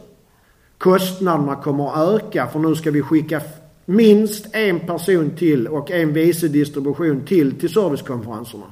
Kostnaderna 0.78 1.56
kommer 1.56 1.90
att 1.90 2.24
öka 2.24 2.48
för 2.48 2.60
nu 2.60 2.76
ska 2.76 2.92
vi 2.92 3.02
skicka 3.02 3.42
minst 3.86 4.56
en 4.56 4.80
person 4.80 5.30
till 5.30 5.68
och 5.68 5.92
en 5.92 6.14
vice 6.14 6.48
distribution 6.48 7.26
till 7.26 7.60
till 7.60 7.74
servicekonferenserna. 7.74 8.66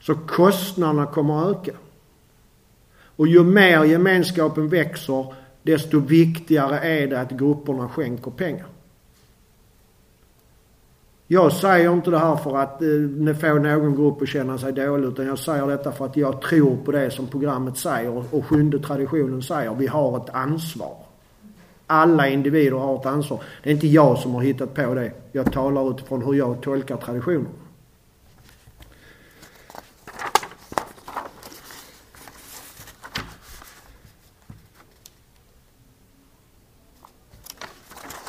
Så 0.00 0.14
kostnaderna 0.14 1.06
kommer 1.06 1.50
att 1.50 1.56
öka. 1.56 1.76
Och 3.16 3.26
ju 3.26 3.44
mer 3.44 3.84
gemenskapen 3.84 4.68
växer 4.68 5.34
desto 5.62 6.00
viktigare 6.00 6.78
är 6.78 7.06
det 7.06 7.20
att 7.20 7.30
grupperna 7.30 7.88
skänker 7.88 8.30
pengar. 8.30 8.66
Jag 11.30 11.52
säger 11.52 11.92
inte 11.92 12.10
det 12.10 12.18
här 12.18 12.36
för 12.36 12.56
att 12.56 12.82
eh, 12.82 13.34
få 13.40 13.54
någon 13.58 13.96
grupp 13.96 14.22
att 14.22 14.28
känna 14.28 14.58
sig 14.58 14.72
dålig 14.72 15.08
utan 15.08 15.26
jag 15.26 15.38
säger 15.38 15.66
detta 15.66 15.92
för 15.92 16.04
att 16.04 16.16
jag 16.16 16.40
tror 16.40 16.76
på 16.84 16.92
det 16.92 17.10
som 17.10 17.26
programmet 17.26 17.76
säger 17.76 18.34
och 18.34 18.46
sjunde 18.46 18.78
traditionen 18.78 19.42
säger. 19.42 19.74
Vi 19.74 19.86
har 19.86 20.16
ett 20.16 20.30
ansvar. 20.30 20.96
Alla 21.86 22.28
individer 22.28 22.76
har 22.76 23.00
ett 23.00 23.06
ansvar. 23.06 23.40
Det 23.62 23.70
är 23.70 23.74
inte 23.74 23.86
jag 23.86 24.18
som 24.18 24.34
har 24.34 24.42
hittat 24.42 24.74
på 24.74 24.94
det. 24.94 25.12
Jag 25.32 25.52
talar 25.52 25.90
utifrån 25.90 26.22
hur 26.22 26.34
jag 26.34 26.60
tolkar 26.60 26.96
traditionen. 26.96 27.48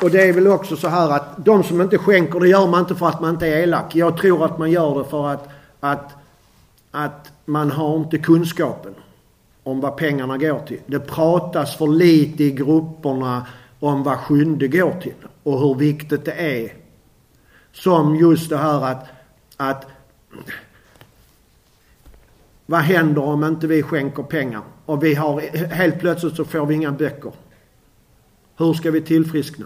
Och 0.02 0.12
det 0.12 0.30
är 0.30 0.34
väl 0.34 0.47
också 0.47 0.76
så 0.76 0.88
här 0.88 1.10
att 1.10 1.45
de 1.45 1.64
som 1.64 1.82
inte 1.82 1.97
skänker, 1.97 2.39
det 2.39 2.47
gör 2.47 2.68
man 2.68 2.80
inte 2.80 2.95
för 2.95 3.08
att 3.08 3.22
man 3.22 3.30
inte 3.30 3.47
är 3.47 3.64
elak. 3.64 3.95
Jag 3.95 4.18
tror 4.18 4.45
att 4.45 4.58
man 4.58 4.72
gör 4.72 4.97
det 4.97 5.10
för 5.10 5.28
att, 5.28 5.50
att, 5.80 6.12
att 6.91 7.32
man 7.45 7.72
har 7.72 7.97
inte 7.97 8.18
kunskapen 8.18 8.95
om 9.64 9.82
vad 9.82 9.97
pengarna 9.97 10.38
går 10.38 10.60
till. 10.60 10.80
Det 10.86 11.00
pratas 11.00 11.76
för 11.76 11.88
lite 11.88 12.43
i 12.43 12.52
grupperna 12.52 13.45
om 13.80 14.04
vad 14.04 14.18
sjunde 14.18 14.68
går 14.68 14.91
till 15.02 15.14
och 15.43 15.60
hur 15.60 15.76
viktigt 15.76 16.26
det 16.26 16.64
är. 16.64 16.74
Som 17.72 18.16
just 18.16 18.50
det 18.50 18.58
här 18.58 18.82
att, 18.82 19.06
att 19.58 19.86
vad 22.66 22.82
händer 22.82 23.24
om 23.24 23.43
inte 23.43 23.68
vi 23.68 23.84
skänker 23.84 24.24
pengar? 24.24 24.62
Och 24.86 25.04
vi 25.04 25.16
har, 25.16 25.41
helt 25.74 26.00
plötsligt 26.00 26.36
så 26.36 26.45
får 26.45 26.66
vi 26.66 26.76
inga 26.76 26.91
böcker. 26.91 27.32
Hur 28.58 28.74
ska 28.74 28.91
vi 28.91 29.02
tillfriskna? 29.02 29.66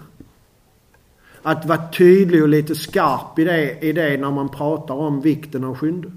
Att 1.46 1.66
vara 1.66 1.88
tydlig 1.88 2.42
och 2.42 2.48
lite 2.48 2.74
skarp 2.74 3.38
i 3.38 3.44
det, 3.44 3.78
i 3.80 3.92
det 3.92 4.16
när 4.16 4.30
man 4.30 4.48
pratar 4.48 4.94
om 4.94 5.20
vikten 5.20 5.64
av 5.64 5.76
sjunde. 5.76 6.08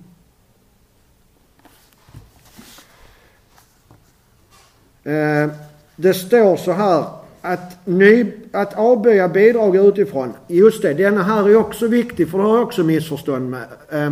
Eh, 5.03 5.49
det 5.95 6.13
står 6.13 6.57
så 6.57 6.71
här 6.71 7.05
att, 7.41 7.85
ny, 7.85 8.31
att 8.53 8.73
avböja 8.73 9.27
bidrag 9.27 9.75
utifrån. 9.75 10.33
Just 10.47 10.81
det, 10.81 10.93
denna 10.93 11.23
här 11.23 11.49
är 11.49 11.55
också 11.55 11.87
viktig 11.87 12.29
för 12.29 12.37
det 12.37 12.43
har 12.43 12.57
jag 12.57 12.67
också 12.67 12.83
missförstånd 12.83 13.49
med. 13.49 13.67
Eh, 13.89 14.11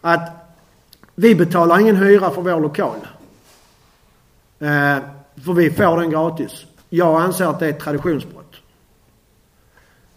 att 0.00 0.30
vi 1.14 1.34
betalar 1.34 1.80
ingen 1.80 1.96
hyra 1.96 2.30
för 2.30 2.42
vår 2.42 2.60
lokal. 2.60 2.96
Eh, 4.58 4.96
för 5.44 5.52
vi 5.52 5.70
får 5.70 5.96
den 5.96 6.10
gratis. 6.10 6.66
Jag 6.88 7.22
anser 7.22 7.44
att 7.44 7.60
det 7.60 7.66
är 7.66 7.70
ett 7.70 7.80
traditionsbrott. 7.80 8.43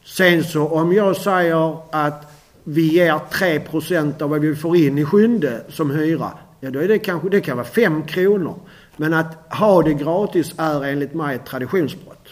Sen 0.07 0.43
så 0.43 0.67
om 0.67 0.93
jag 0.93 1.17
säger 1.17 1.77
att 1.91 2.33
vi 2.63 2.93
ger 2.93 3.13
3% 3.13 4.21
av 4.21 4.29
vad 4.29 4.41
vi 4.41 4.55
får 4.55 4.77
in 4.77 4.97
i 4.97 5.05
sjunde 5.05 5.61
som 5.69 5.91
hyra. 5.91 6.31
Ja 6.59 6.71
då 6.71 6.79
är 6.79 6.87
det 6.87 6.99
kanske, 6.99 7.29
det 7.29 7.41
kan 7.41 7.57
vara 7.57 7.67
5 7.67 8.03
kronor. 8.03 8.55
Men 8.95 9.13
att 9.13 9.53
ha 9.53 9.81
det 9.81 9.93
gratis 9.93 10.53
är 10.57 10.83
enligt 10.83 11.13
mig 11.13 11.35
ett 11.35 11.45
traditionsbrott. 11.45 12.27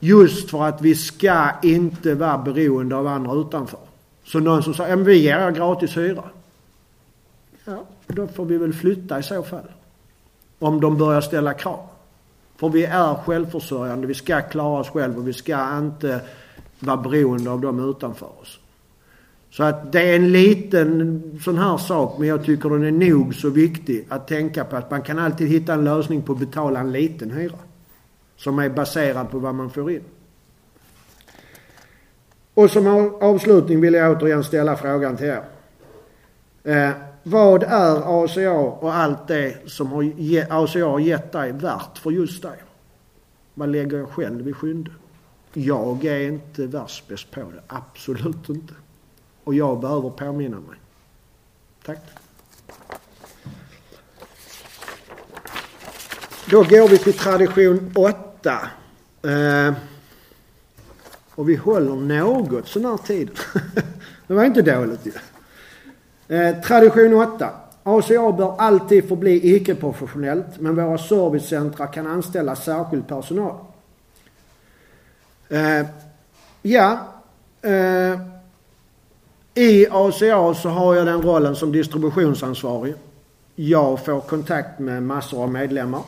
Just 0.00 0.50
för 0.50 0.64
att 0.64 0.80
vi 0.80 0.94
ska 0.94 1.50
inte 1.62 2.14
vara 2.14 2.38
beroende 2.38 2.96
av 2.96 3.06
andra 3.06 3.34
utanför. 3.34 3.80
Så 4.24 4.40
någon 4.40 4.62
som 4.62 4.74
säger, 4.74 4.90
ja 4.90 4.96
men 4.96 5.04
vi 5.04 5.16
ger 5.16 5.50
gratis 5.50 5.96
hyra. 5.96 6.24
Ja, 7.64 7.84
då 8.06 8.26
får 8.26 8.44
vi 8.44 8.56
väl 8.56 8.72
flytta 8.72 9.18
i 9.18 9.22
så 9.22 9.42
fall. 9.42 9.70
Om 10.58 10.80
de 10.80 10.98
börjar 10.98 11.20
ställa 11.20 11.54
krav. 11.54 11.86
För 12.62 12.68
vi 12.68 12.84
är 12.84 13.14
självförsörjande, 13.14 14.06
vi 14.06 14.14
ska 14.14 14.40
klara 14.40 14.80
oss 14.80 14.88
själva 14.90 15.18
och 15.18 15.28
vi 15.28 15.32
ska 15.32 15.78
inte 15.78 16.20
vara 16.78 16.96
beroende 16.96 17.50
av 17.50 17.60
dem 17.60 17.90
utanför 17.90 18.40
oss. 18.40 18.58
Så 19.50 19.62
att 19.62 19.92
det 19.92 20.10
är 20.10 20.16
en 20.16 20.32
liten 20.32 21.22
sån 21.44 21.58
här 21.58 21.76
sak 21.76 22.18
men 22.18 22.28
jag 22.28 22.44
tycker 22.44 22.70
den 22.70 22.84
är 22.84 23.10
nog 23.10 23.34
så 23.34 23.50
viktig 23.50 24.06
att 24.08 24.28
tänka 24.28 24.64
på 24.64 24.76
att 24.76 24.90
man 24.90 25.02
kan 25.02 25.18
alltid 25.18 25.48
hitta 25.48 25.72
en 25.72 25.84
lösning 25.84 26.22
på 26.22 26.32
att 26.32 26.38
betala 26.38 26.80
en 26.80 26.92
liten 26.92 27.30
hyra. 27.30 27.58
Som 28.36 28.58
är 28.58 28.68
baserad 28.68 29.30
på 29.30 29.38
vad 29.38 29.54
man 29.54 29.70
får 29.70 29.90
in. 29.90 30.04
Och 32.54 32.70
som 32.70 33.14
avslutning 33.20 33.80
vill 33.80 33.94
jag 33.94 34.16
återigen 34.16 34.44
ställa 34.44 34.76
frågan 34.76 35.16
till 35.16 35.26
er. 35.26 35.44
Eh, 36.64 36.90
vad 37.22 37.62
är 37.62 38.24
ACA 38.24 38.52
och 38.52 38.94
allt 38.94 39.28
det 39.28 39.70
som 39.70 39.92
har 39.92 40.02
ge, 40.02 40.46
ACA 40.50 40.84
har 40.84 40.98
gett 40.98 41.32
dig 41.32 41.52
värt 41.52 41.98
för 41.98 42.10
just 42.10 42.42
dig? 42.42 42.62
Vad 43.54 43.68
lägger 43.68 43.98
jag 43.98 44.08
själv 44.08 44.48
i 44.48 44.52
skynde? 44.52 44.90
Jag 45.52 46.04
är 46.04 46.20
inte 46.20 46.66
världsbäst 46.66 47.30
på 47.30 47.40
det, 47.40 47.62
absolut 47.66 48.48
inte. 48.48 48.74
Och 49.44 49.54
jag 49.54 49.80
behöver 49.80 50.10
påminna 50.10 50.56
mig. 50.56 50.78
Tack. 51.84 51.98
Då 56.50 56.62
går 56.62 56.88
vi 56.88 56.98
till 56.98 57.12
tradition 57.12 57.92
8. 57.96 58.68
Eh, 59.22 59.74
och 61.34 61.48
vi 61.48 61.56
håller 61.56 61.94
något 61.96 62.68
sån 62.68 62.84
här 62.84 62.96
tid. 62.96 63.30
det 64.26 64.34
var 64.34 64.44
inte 64.44 64.62
dåligt 64.62 65.06
ju. 65.06 65.12
Eh, 66.32 66.60
tradition 66.60 67.14
8. 67.14 67.50
ACA 67.82 68.32
bör 68.32 68.54
alltid 68.58 69.08
förbli 69.08 69.56
icke-professionellt 69.56 70.60
men 70.60 70.76
våra 70.76 70.98
servicecentra 70.98 71.86
kan 71.86 72.06
anställa 72.06 72.56
särskild 72.56 73.08
personal. 73.08 73.54
Eh, 75.48 75.86
ja, 76.62 76.98
eh, 77.62 78.20
i 79.54 79.86
ACA 79.90 80.54
så 80.54 80.68
har 80.68 80.94
jag 80.94 81.06
den 81.06 81.22
rollen 81.22 81.56
som 81.56 81.72
distributionsansvarig. 81.72 82.94
Jag 83.54 84.04
får 84.04 84.20
kontakt 84.20 84.78
med 84.78 85.02
massor 85.02 85.42
av 85.42 85.50
medlemmar. 85.50 86.02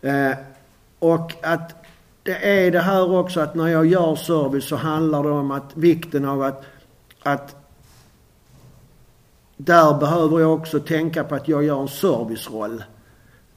Eh, 0.00 0.32
och 0.98 1.32
att 1.42 1.84
det 2.22 2.66
är 2.66 2.70
det 2.70 2.80
här 2.80 3.18
också 3.18 3.40
att 3.40 3.54
när 3.54 3.68
jag 3.68 3.86
gör 3.86 4.14
service 4.14 4.68
så 4.68 4.76
handlar 4.76 5.22
det 5.22 5.30
om 5.30 5.50
att 5.50 5.70
vikten 5.76 6.24
av 6.24 6.42
att, 6.42 6.64
att 7.22 7.59
där 9.64 9.98
behöver 9.98 10.40
jag 10.40 10.54
också 10.54 10.80
tänka 10.80 11.24
på 11.24 11.34
att 11.34 11.48
jag 11.48 11.64
gör 11.64 11.80
en 11.82 11.88
serviceroll. 11.88 12.82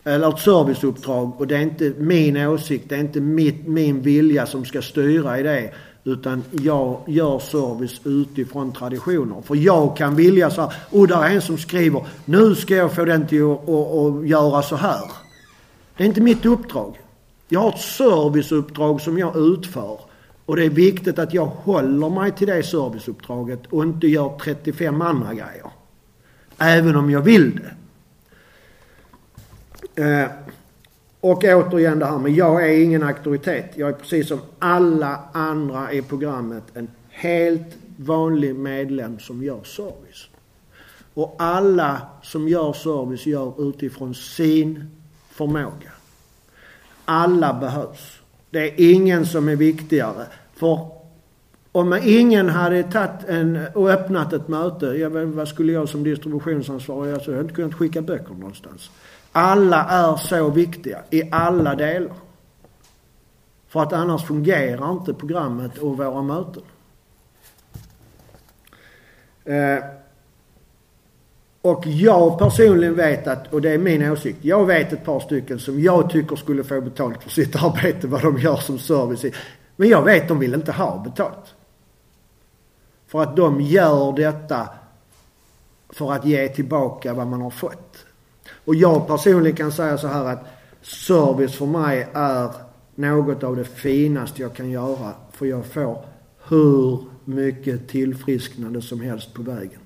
Eller 0.04 0.30
ett 0.30 0.40
serviceuppdrag 0.40 1.42
och 1.42 1.48
det 1.48 1.56
är 1.56 1.62
inte 1.62 1.94
min 1.98 2.38
åsikt, 2.38 2.90
det 2.90 2.96
är 2.96 3.00
inte 3.00 3.22
mitt, 3.22 3.68
min 3.68 4.02
vilja 4.02 4.46
som 4.46 4.66
ska 4.66 4.82
styra 4.82 5.40
i 5.40 5.44
det. 5.44 5.74
Utan 6.04 6.44
jag 6.52 7.00
gör 7.06 7.40
service 7.40 8.02
utifrån 8.04 8.74
traditioner. 8.74 9.42
För 9.42 9.56
jag 9.56 9.98
kan 9.98 10.16
vilja 10.16 10.50
så 10.50 10.62
här, 10.62 10.74
och 10.90 11.08
där 11.08 11.24
är 11.24 11.30
en 11.30 11.42
som 11.42 11.58
skriver, 11.58 12.06
nu 12.26 12.56
ska 12.56 12.76
jag 12.76 12.96
få 12.96 13.06
den 13.06 13.28
till 13.28 13.52
att, 13.52 13.68
och, 13.70 14.20
att 14.20 14.28
göra 14.28 14.62
så 14.62 14.76
här. 14.76 15.12
Det 15.98 16.04
är 16.04 16.08
inte 16.08 16.22
mitt 16.22 16.46
uppdrag. 16.46 17.00
Jag 17.50 17.60
har 17.60 17.70
ett 17.70 17.80
serviceuppdrag 17.82 19.02
som 19.02 19.18
jag 19.18 19.38
utför. 19.38 20.00
Och 20.46 20.56
det 20.56 20.66
är 20.66 20.70
viktigt 20.70 21.20
att 21.20 21.34
jag 21.34 21.46
håller 21.46 22.10
mig 22.10 22.32
till 22.32 22.48
det 22.48 22.64
serviceuppdraget 22.64 23.60
och 23.70 23.84
inte 23.84 24.08
gör 24.08 24.38
35 24.40 25.02
andra 25.02 25.34
grejer. 25.34 25.73
Även 26.58 26.96
om 26.96 27.10
jag 27.10 27.22
vill 27.22 27.60
det. 27.60 27.74
Eh, 30.04 30.30
och 31.20 31.44
återigen 31.44 32.00
det 32.00 32.06
här 32.06 32.18
med 32.18 32.32
jag 32.32 32.70
är 32.70 32.84
ingen 32.84 33.04
auktoritet. 33.04 33.72
Jag 33.76 33.90
är 33.90 33.94
precis 33.94 34.28
som 34.28 34.40
alla 34.60 35.20
andra 35.34 35.92
i 35.92 36.02
programmet 36.02 36.64
en 36.74 36.88
helt 37.10 37.78
vanlig 37.98 38.56
medlem 38.56 39.20
som 39.20 39.44
gör 39.44 39.64
service. 39.64 40.28
Och 41.14 41.36
alla 41.40 42.02
som 42.24 42.48
gör 42.48 42.74
service 42.74 43.26
gör 43.26 43.70
utifrån 43.70 44.16
sin 44.16 44.92
förmåga. 45.30 45.92
Alla 47.06 47.54
behövs. 47.54 48.20
Det 48.50 48.60
är 48.60 48.74
ingen 48.94 49.26
som 49.26 49.50
är 49.50 49.56
viktigare. 49.56 50.26
För 50.56 51.03
om 51.76 52.00
ingen 52.04 52.50
hade 52.50 52.84
tagit 52.84 53.24
en, 53.28 53.60
och 53.74 53.90
öppnat 53.90 54.34
ett 54.34 54.48
möte, 54.48 54.86
jag 54.86 55.10
vet, 55.10 55.28
vad 55.28 55.48
skulle 55.48 55.72
jag 55.72 55.90
som 55.90 56.04
distributionsansvarig 56.04 57.14
alltså, 57.14 57.32
jag 57.32 57.38
hade 57.38 57.50
inte 57.50 57.56
kunnat 57.56 57.74
skicka 57.74 58.02
böcker 58.02 58.34
någonstans. 58.34 58.92
Alla 59.32 59.86
är 59.90 60.16
så 60.16 60.50
viktiga 60.50 61.00
i 61.10 61.30
alla 61.32 61.76
delar. 61.76 62.14
För 63.68 63.82
att 63.82 63.94
annars 63.94 64.26
fungerar 64.26 64.92
inte 64.92 65.14
programmet 65.14 65.78
och 65.78 65.98
våra 65.98 66.22
möten. 66.22 66.64
Eh, 69.46 69.84
och 71.62 71.88
jag 71.88 72.40
personligen 72.40 72.96
vet 72.96 73.28
att, 73.28 73.54
och 73.54 73.62
det 73.62 73.70
är 73.72 73.78
min 73.78 74.12
åsikt, 74.12 74.40
jag 74.42 74.66
vet 74.66 74.94
ett 74.94 75.06
par 75.06 75.20
stycken 75.20 75.60
som 75.60 75.82
jag 75.82 76.10
tycker 76.10 76.36
skulle 76.36 76.64
få 76.64 76.82
betalt 76.82 77.24
för 77.24 77.30
sitt 77.30 77.56
arbete, 77.64 78.08
vad 78.08 78.22
de 78.22 78.38
gör 78.38 78.56
som 78.56 78.80
service. 78.80 79.26
Men 79.76 79.90
jag 79.90 80.02
vet 80.02 80.28
de 80.28 80.40
vill 80.40 80.54
inte 80.54 80.72
ha 80.72 80.98
betalt. 80.98 81.53
För 83.14 83.24
att 83.24 83.36
de 83.36 83.62
gör 83.62 84.14
detta 84.16 84.70
för 85.90 86.12
att 86.12 86.26
ge 86.26 86.48
tillbaka 86.48 87.14
vad 87.14 87.28
man 87.28 87.42
har 87.42 87.50
fått. 87.50 88.06
Och 88.66 88.76
jag 88.76 89.08
personligen 89.08 89.58
kan 89.58 89.72
säga 89.72 89.98
så 89.98 90.08
här 90.08 90.26
att 90.26 90.46
service 90.82 91.56
för 91.56 91.66
mig 91.66 92.08
är 92.14 92.52
något 92.96 93.44
av 93.44 93.56
det 93.56 93.66
finaste 93.66 94.42
jag 94.42 94.56
kan 94.56 94.70
göra. 94.70 95.12
För 95.32 95.46
jag 95.46 95.66
får 95.66 96.06
hur 96.48 97.00
mycket 97.26 97.88
tillfrisknande 97.88 98.82
som 98.82 99.02
helst 99.02 99.34
på 99.34 99.42
vägen. 99.42 99.80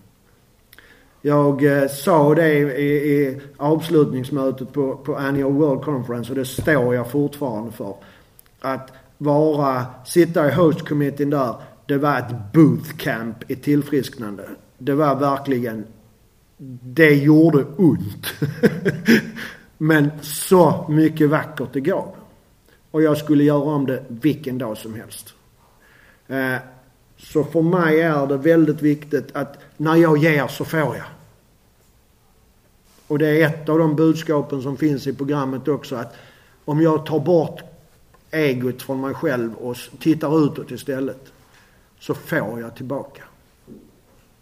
Jag 1.22 1.82
eh, 1.82 1.88
sa 1.88 2.36
det 2.36 2.54
i, 2.80 3.12
i 3.12 3.42
avslutningsmötet 3.58 4.74
på, 4.74 4.96
på 4.96 5.16
Annual 5.16 5.54
World 5.54 5.82
Conference 5.82 6.32
och 6.32 6.36
det 6.36 6.46
står 6.46 6.96
jag 6.96 7.12
fortfarande 7.12 7.72
för. 7.72 7.96
Att 8.60 8.92
vara, 9.18 9.86
sitta 10.06 10.48
i 10.48 10.52
host 10.52 10.88
committeen 10.88 11.30
där, 11.30 11.56
det 11.88 11.98
var 11.98 12.20
ett 12.20 12.54
bootcamp 12.54 13.52
i 13.52 13.56
tillfrisknande. 13.56 14.50
Det 14.78 14.94
var 14.94 15.16
verkligen, 15.16 15.86
det 16.82 17.16
gjorde 17.16 17.64
ont. 17.64 18.28
Men 19.78 20.12
så 20.22 20.86
mycket 20.90 21.30
vackert 21.30 21.70
det 21.74 21.80
gav. 21.80 22.16
Och 22.92 23.02
jag 23.02 23.18
skulle 23.18 23.44
göra 23.44 23.60
om 23.60 23.86
det 23.86 24.04
vilken 24.08 24.58
dag 24.58 24.78
som 24.78 24.94
helst. 24.94 25.34
Eh, 26.28 26.56
så 27.18 27.44
för 27.44 27.62
mig 27.62 28.02
är 28.02 28.28
det 28.28 28.38
väldigt 28.38 28.82
viktigt 28.82 29.36
att 29.36 29.58
när 29.78 29.96
jag 29.96 30.18
ger 30.18 30.48
så 30.48 30.66
får 30.66 30.80
jag. 30.80 31.06
Och 33.08 33.20
det 33.20 33.28
är 33.28 33.48
ett 33.48 33.70
av 33.70 33.80
de 33.80 33.96
budskapen 33.96 34.62
som 34.62 34.78
finns 34.78 35.08
i 35.08 35.14
programmet 35.14 35.68
också 35.68 35.96
att 35.96 36.16
om 36.66 36.82
jag 36.82 37.06
tar 37.06 37.20
bort 37.20 37.62
egot 38.32 38.82
från 38.82 39.02
mig 39.02 39.14
själv 39.14 39.54
och 39.54 39.78
tittar 40.00 40.46
utåt 40.46 40.72
istället 40.72 41.32
så 42.00 42.14
får 42.14 42.62
jag 42.62 42.76
tillbaka. 42.76 43.24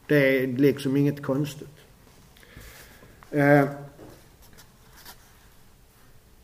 Det 0.08 0.44
är 0.44 0.48
liksom 0.48 0.98
inget 0.98 1.24
konstigt. 1.24 1.70
Eh, 3.32 3.66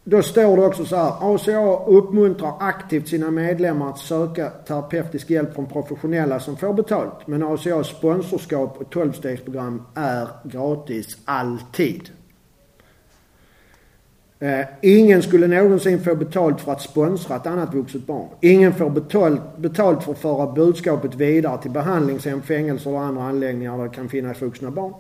då 0.03 0.23
står 0.23 0.57
det 0.57 0.65
också 0.65 0.85
så 0.85 0.95
här. 0.95 1.35
ACA 1.35 1.85
uppmuntrar 1.85 2.53
aktivt 2.59 3.07
sina 3.07 3.31
medlemmar 3.31 3.89
att 3.89 3.99
söka 3.99 4.49
terapeutisk 4.49 5.29
hjälp 5.29 5.55
från 5.55 5.65
professionella 5.65 6.39
som 6.39 6.57
får 6.57 6.73
betalt. 6.73 7.27
Men 7.27 7.43
ACAs 7.43 7.87
sponsorskap 7.87 8.77
och 8.77 8.93
12-stegsprogram 8.93 9.81
är 9.95 10.27
gratis 10.43 11.17
alltid. 11.25 12.09
Eh, 14.41 14.65
ingen 14.81 15.21
skulle 15.21 15.47
någonsin 15.47 16.03
få 16.03 16.15
betalt 16.15 16.61
för 16.61 16.71
att 16.71 16.81
sponsra 16.81 17.35
ett 17.35 17.47
annat 17.47 17.73
vuxet 17.73 18.05
barn. 18.05 18.27
Ingen 18.41 18.73
får 18.73 18.89
betalt, 18.89 19.57
betalt 19.57 20.03
för 20.03 20.11
att 20.11 20.17
föra 20.17 20.51
budskapet 20.51 21.15
vidare 21.15 21.61
till 21.61 21.71
behandlingshem, 21.71 22.41
fängelser 22.41 22.91
och 22.91 23.01
andra 23.01 23.23
anläggningar 23.23 23.77
där 23.77 23.83
det 23.83 23.95
kan 23.95 24.09
finnas 24.09 24.41
vuxna 24.41 24.71
barn. 24.71 24.93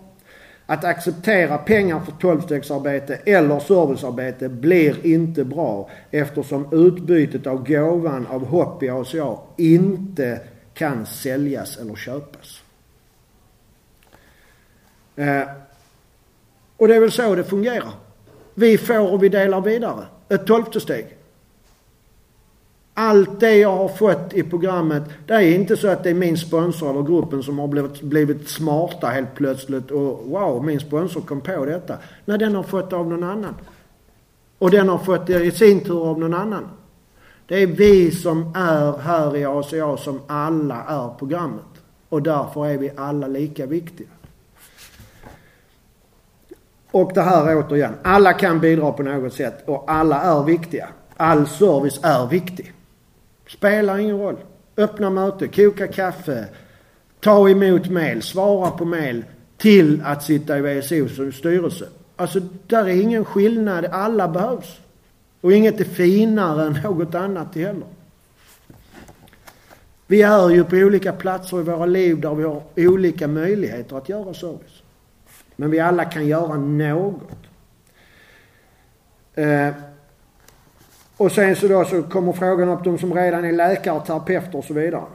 Att 0.65 0.83
acceptera 0.83 1.57
pengar 1.57 1.99
för 1.99 2.11
tolvstegsarbete 2.11 3.15
eller 3.15 3.59
servicearbete 3.59 4.49
blir 4.49 5.05
inte 5.05 5.43
bra 5.43 5.89
eftersom 6.11 6.67
utbytet 6.71 7.47
av 7.47 7.67
gåvan 7.67 8.27
av 8.27 8.45
hopp 8.45 8.83
i 8.83 8.89
ACA 8.89 9.37
inte 9.57 10.39
kan 10.73 11.05
säljas 11.05 11.77
eller 11.77 11.95
köpas. 11.95 12.63
Eh, 15.15 15.43
och 16.77 16.87
det 16.87 16.95
är 16.95 16.99
väl 16.99 17.11
så 17.11 17.35
det 17.35 17.43
fungerar. 17.43 17.93
Vi 18.61 18.77
får 18.77 19.13
och 19.13 19.23
vi 19.23 19.29
delar 19.29 19.61
vidare. 19.61 20.05
Ett 20.29 20.45
tolfte 20.45 20.79
steg. 20.79 21.17
Allt 22.93 23.39
det 23.39 23.55
jag 23.55 23.77
har 23.77 23.87
fått 23.87 24.33
i 24.33 24.43
programmet, 24.43 25.03
det 25.27 25.33
är 25.33 25.55
inte 25.55 25.77
så 25.77 25.87
att 25.87 26.03
det 26.03 26.09
är 26.09 26.13
min 26.13 26.37
sponsor 26.37 26.89
eller 26.89 27.01
gruppen 27.01 27.43
som 27.43 27.59
har 27.59 27.67
blivit, 27.67 28.01
blivit 28.01 28.49
smarta 28.49 29.07
helt 29.07 29.35
plötsligt 29.35 29.91
och 29.91 30.25
wow, 30.25 30.65
min 30.65 30.79
sponsor 30.79 31.21
kom 31.21 31.41
på 31.41 31.65
detta. 31.65 31.97
Nej, 32.25 32.37
den 32.37 32.55
har 32.55 32.63
fått 32.63 32.89
det 32.89 32.95
av 32.95 33.07
någon 33.07 33.23
annan. 33.23 33.55
Och 34.57 34.71
den 34.71 34.89
har 34.89 34.97
fått 34.97 35.27
det 35.27 35.43
i 35.43 35.51
sin 35.51 35.83
tur 35.83 36.09
av 36.09 36.19
någon 36.19 36.33
annan. 36.33 36.69
Det 37.47 37.63
är 37.63 37.67
vi 37.67 38.11
som 38.11 38.53
är 38.55 38.97
här 38.97 39.37
i 39.37 39.45
ACA 39.45 39.97
som 39.97 40.19
alla 40.27 40.83
är 40.87 41.17
programmet. 41.19 41.71
Och 42.09 42.21
därför 42.21 42.67
är 42.67 42.77
vi 42.77 42.91
alla 42.97 43.27
lika 43.27 43.65
viktiga. 43.65 44.07
Och 46.91 47.11
det 47.13 47.21
här 47.21 47.57
återigen, 47.57 47.93
alla 48.03 48.33
kan 48.33 48.59
bidra 48.59 48.91
på 48.91 49.03
något 49.03 49.33
sätt 49.33 49.63
och 49.65 49.83
alla 49.87 50.21
är 50.21 50.43
viktiga. 50.43 50.89
All 51.17 51.47
service 51.47 51.99
är 52.03 52.27
viktig. 52.27 52.73
Spelar 53.47 53.97
ingen 53.97 54.17
roll. 54.17 54.37
Öppna 54.77 55.09
möte, 55.09 55.47
koka 55.47 55.87
kaffe, 55.87 56.45
ta 57.19 57.49
emot 57.49 57.89
mail, 57.89 58.21
svara 58.21 58.71
på 58.71 58.85
mail, 58.85 59.23
till 59.57 60.01
att 60.05 60.23
sitta 60.23 60.57
i 60.57 60.61
VSOs 60.61 61.35
styrelse. 61.35 61.87
Alltså, 62.15 62.39
där 62.67 62.85
är 62.85 63.01
ingen 63.01 63.25
skillnad. 63.25 63.85
Alla 63.85 64.27
behövs. 64.27 64.79
Och 65.41 65.53
inget 65.53 65.79
är 65.79 65.85
finare 65.85 66.65
än 66.65 66.79
något 66.83 67.15
annat 67.15 67.55
heller. 67.55 67.87
Vi 70.07 70.21
är 70.21 70.49
ju 70.49 70.63
på 70.63 70.75
olika 70.75 71.13
platser 71.13 71.59
i 71.59 71.63
våra 71.63 71.85
liv 71.85 72.21
där 72.21 72.35
vi 72.35 72.43
har 72.43 72.63
olika 72.75 73.27
möjligheter 73.27 73.97
att 73.97 74.09
göra 74.09 74.33
service. 74.33 74.80
Men 75.55 75.71
vi 75.71 75.79
alla 75.79 76.05
kan 76.05 76.27
göra 76.27 76.57
något. 76.57 77.37
Eh, 79.33 79.69
och 81.17 81.31
sen 81.31 81.55
så 81.55 81.67
då 81.67 81.85
så 81.85 82.03
kommer 82.03 82.33
frågan 82.33 82.69
upp 82.69 82.83
de 82.83 82.97
som 82.97 83.13
redan 83.13 83.45
är 83.45 83.51
läkare, 83.51 84.05
terapeuter 84.05 84.57
och 84.57 84.65
så 84.65 84.73
vidare. 84.73 85.05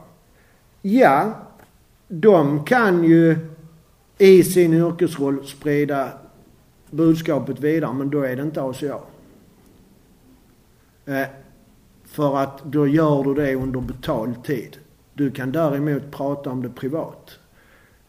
Ja, 0.82 1.32
de 2.08 2.64
kan 2.64 3.04
ju 3.04 3.36
i 4.18 4.44
sin 4.44 4.74
yrkesroll 4.74 5.46
sprida 5.46 6.08
budskapet 6.90 7.60
vidare 7.60 7.92
men 7.92 8.10
då 8.10 8.22
är 8.22 8.36
det 8.36 8.42
inte 8.42 8.62
ACA. 8.62 8.98
Eh, 11.06 11.26
för 12.04 12.38
att 12.38 12.64
då 12.64 12.86
gör 12.86 13.24
du 13.24 13.34
det 13.34 13.54
under 13.54 13.80
betald 13.80 14.44
tid. 14.44 14.76
Du 15.14 15.30
kan 15.30 15.52
däremot 15.52 16.10
prata 16.10 16.50
om 16.50 16.62
det 16.62 16.68
privat. 16.68 17.38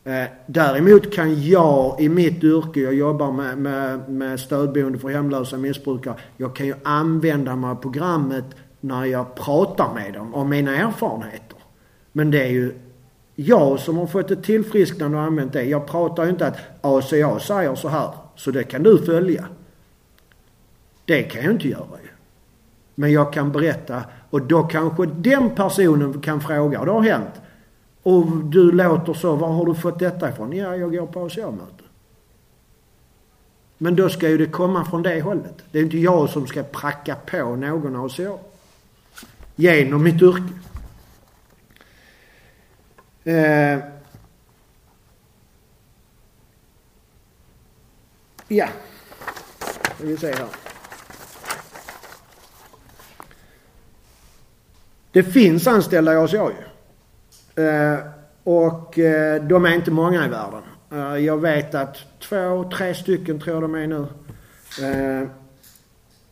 Eh, 0.08 0.28
däremot 0.46 1.14
kan 1.14 1.44
jag 1.44 2.02
i 2.02 2.10
mitt 2.10 2.44
yrke, 2.44 2.80
jag 2.80 2.94
jobbar 2.94 3.32
med, 3.32 3.58
med, 3.58 4.10
med 4.10 4.40
stödboende 4.40 5.00
för 5.00 5.10
hemlösa 5.10 5.58
missbrukare, 5.58 6.16
jag 6.38 6.56
kan 6.56 6.66
ju 6.66 6.76
använda 6.84 7.56
mig 7.56 7.70
av 7.70 7.76
programmet 7.76 8.46
när 8.80 9.06
jag 9.06 9.36
pratar 9.36 9.94
med 9.94 10.14
dem 10.14 10.36
om 10.36 10.50
mina 10.50 10.76
erfarenheter. 10.76 11.58
Men 12.12 12.32
det 12.32 12.44
är 12.44 12.50
ju 12.50 12.74
jag 13.36 13.80
som 13.80 13.98
har 13.98 14.08
fått 14.08 14.32
ett 14.32 14.44
tillfrisknande 14.44 15.18
och 15.18 15.24
använt 15.24 15.54
det. 15.54 15.64
Jag 15.64 15.88
pratar 15.88 16.24
ju 16.24 16.30
inte 16.30 16.48
att 16.48 16.58
ACA 16.82 17.40
säger 17.40 17.76
så 17.76 17.88
här, 17.88 18.10
så 18.36 18.52
det 18.52 18.64
kan 18.64 18.84
du 18.84 18.98
följa. 18.98 19.46
Det 21.06 21.24
kan 21.24 21.44
jag 21.44 21.54
inte 21.54 21.68
göra 21.68 22.00
ju. 22.04 22.10
Men 22.96 23.12
jag 23.12 23.34
kan 23.34 23.52
berätta 23.52 24.04
och 24.30 24.42
då 24.42 24.64
kanske 24.64 25.06
den 25.06 25.50
personen 25.50 26.22
kan 26.22 26.42
fråga, 26.42 26.80
och 26.80 26.86
det 26.86 26.92
har 26.92 27.02
hänt. 27.02 27.42
Och 28.08 28.26
du 28.28 28.72
låter 28.72 29.14
så, 29.14 29.36
var 29.36 29.48
har 29.48 29.66
du 29.66 29.76
fått 29.76 30.00
detta 30.00 30.30
ifrån? 30.30 30.54
Ja, 30.54 30.76
jag 30.76 30.92
går 30.92 31.08
på 31.08 31.26
ACA-möte. 31.26 31.84
Men 33.78 33.96
då 33.96 34.10
ska 34.10 34.30
ju 34.30 34.38
det 34.38 34.46
komma 34.46 34.86
från 34.86 35.04
det 35.04 35.22
hållet. 35.22 35.64
Det 35.72 35.80
är 35.80 35.84
inte 35.84 35.98
jag 35.98 36.30
som 36.30 36.48
ska 36.48 36.64
pracka 36.64 37.16
på 37.16 37.56
någon 37.56 38.06
ACA. 38.06 38.38
Genom 39.56 40.04
mitt 40.04 40.22
yrke. 40.22 40.54
Eh. 43.24 43.80
Ja, 48.48 48.68
ska 49.96 50.08
vi 50.08 50.18
se 50.18 50.32
här. 50.32 50.48
Det 55.12 55.24
finns 55.24 55.68
anställda 55.68 56.14
i 56.14 56.18
ACA 56.18 56.52
ju. 56.52 56.67
Eh, 57.58 58.00
och 58.44 59.00
eh, 59.00 59.44
de 59.44 59.66
är 59.66 59.74
inte 59.74 59.92
många 59.92 60.26
i 60.26 60.30
världen. 60.30 60.62
Eh, 60.92 61.26
jag 61.26 61.38
vet 61.38 61.76
att 61.76 61.98
två, 62.30 62.70
tre 62.78 62.94
stycken 62.94 63.40
tror 63.40 63.56
jag 63.56 63.64
de 63.64 63.76
är 63.76 63.88
nu. 63.88 64.08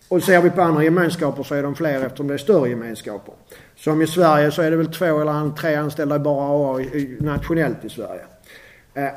Och 0.07 0.23
ser 0.23 0.41
vi 0.41 0.49
på 0.49 0.61
andra 0.61 0.83
gemenskaper 0.83 1.43
så 1.43 1.55
är 1.55 1.63
de 1.63 1.75
fler 1.75 2.05
eftersom 2.05 2.27
det 2.27 2.33
är 2.33 2.37
större 2.37 2.69
gemenskaper. 2.69 3.33
Som 3.75 4.01
i 4.01 4.07
Sverige 4.07 4.51
så 4.51 4.61
är 4.61 4.71
det 4.71 4.77
väl 4.77 4.93
två 4.93 5.21
eller 5.21 5.55
tre 5.55 5.75
anställda 5.75 6.19
bara 6.19 6.45
AA 6.45 6.79
nationellt 7.19 7.85
i 7.85 7.89
Sverige. 7.89 8.21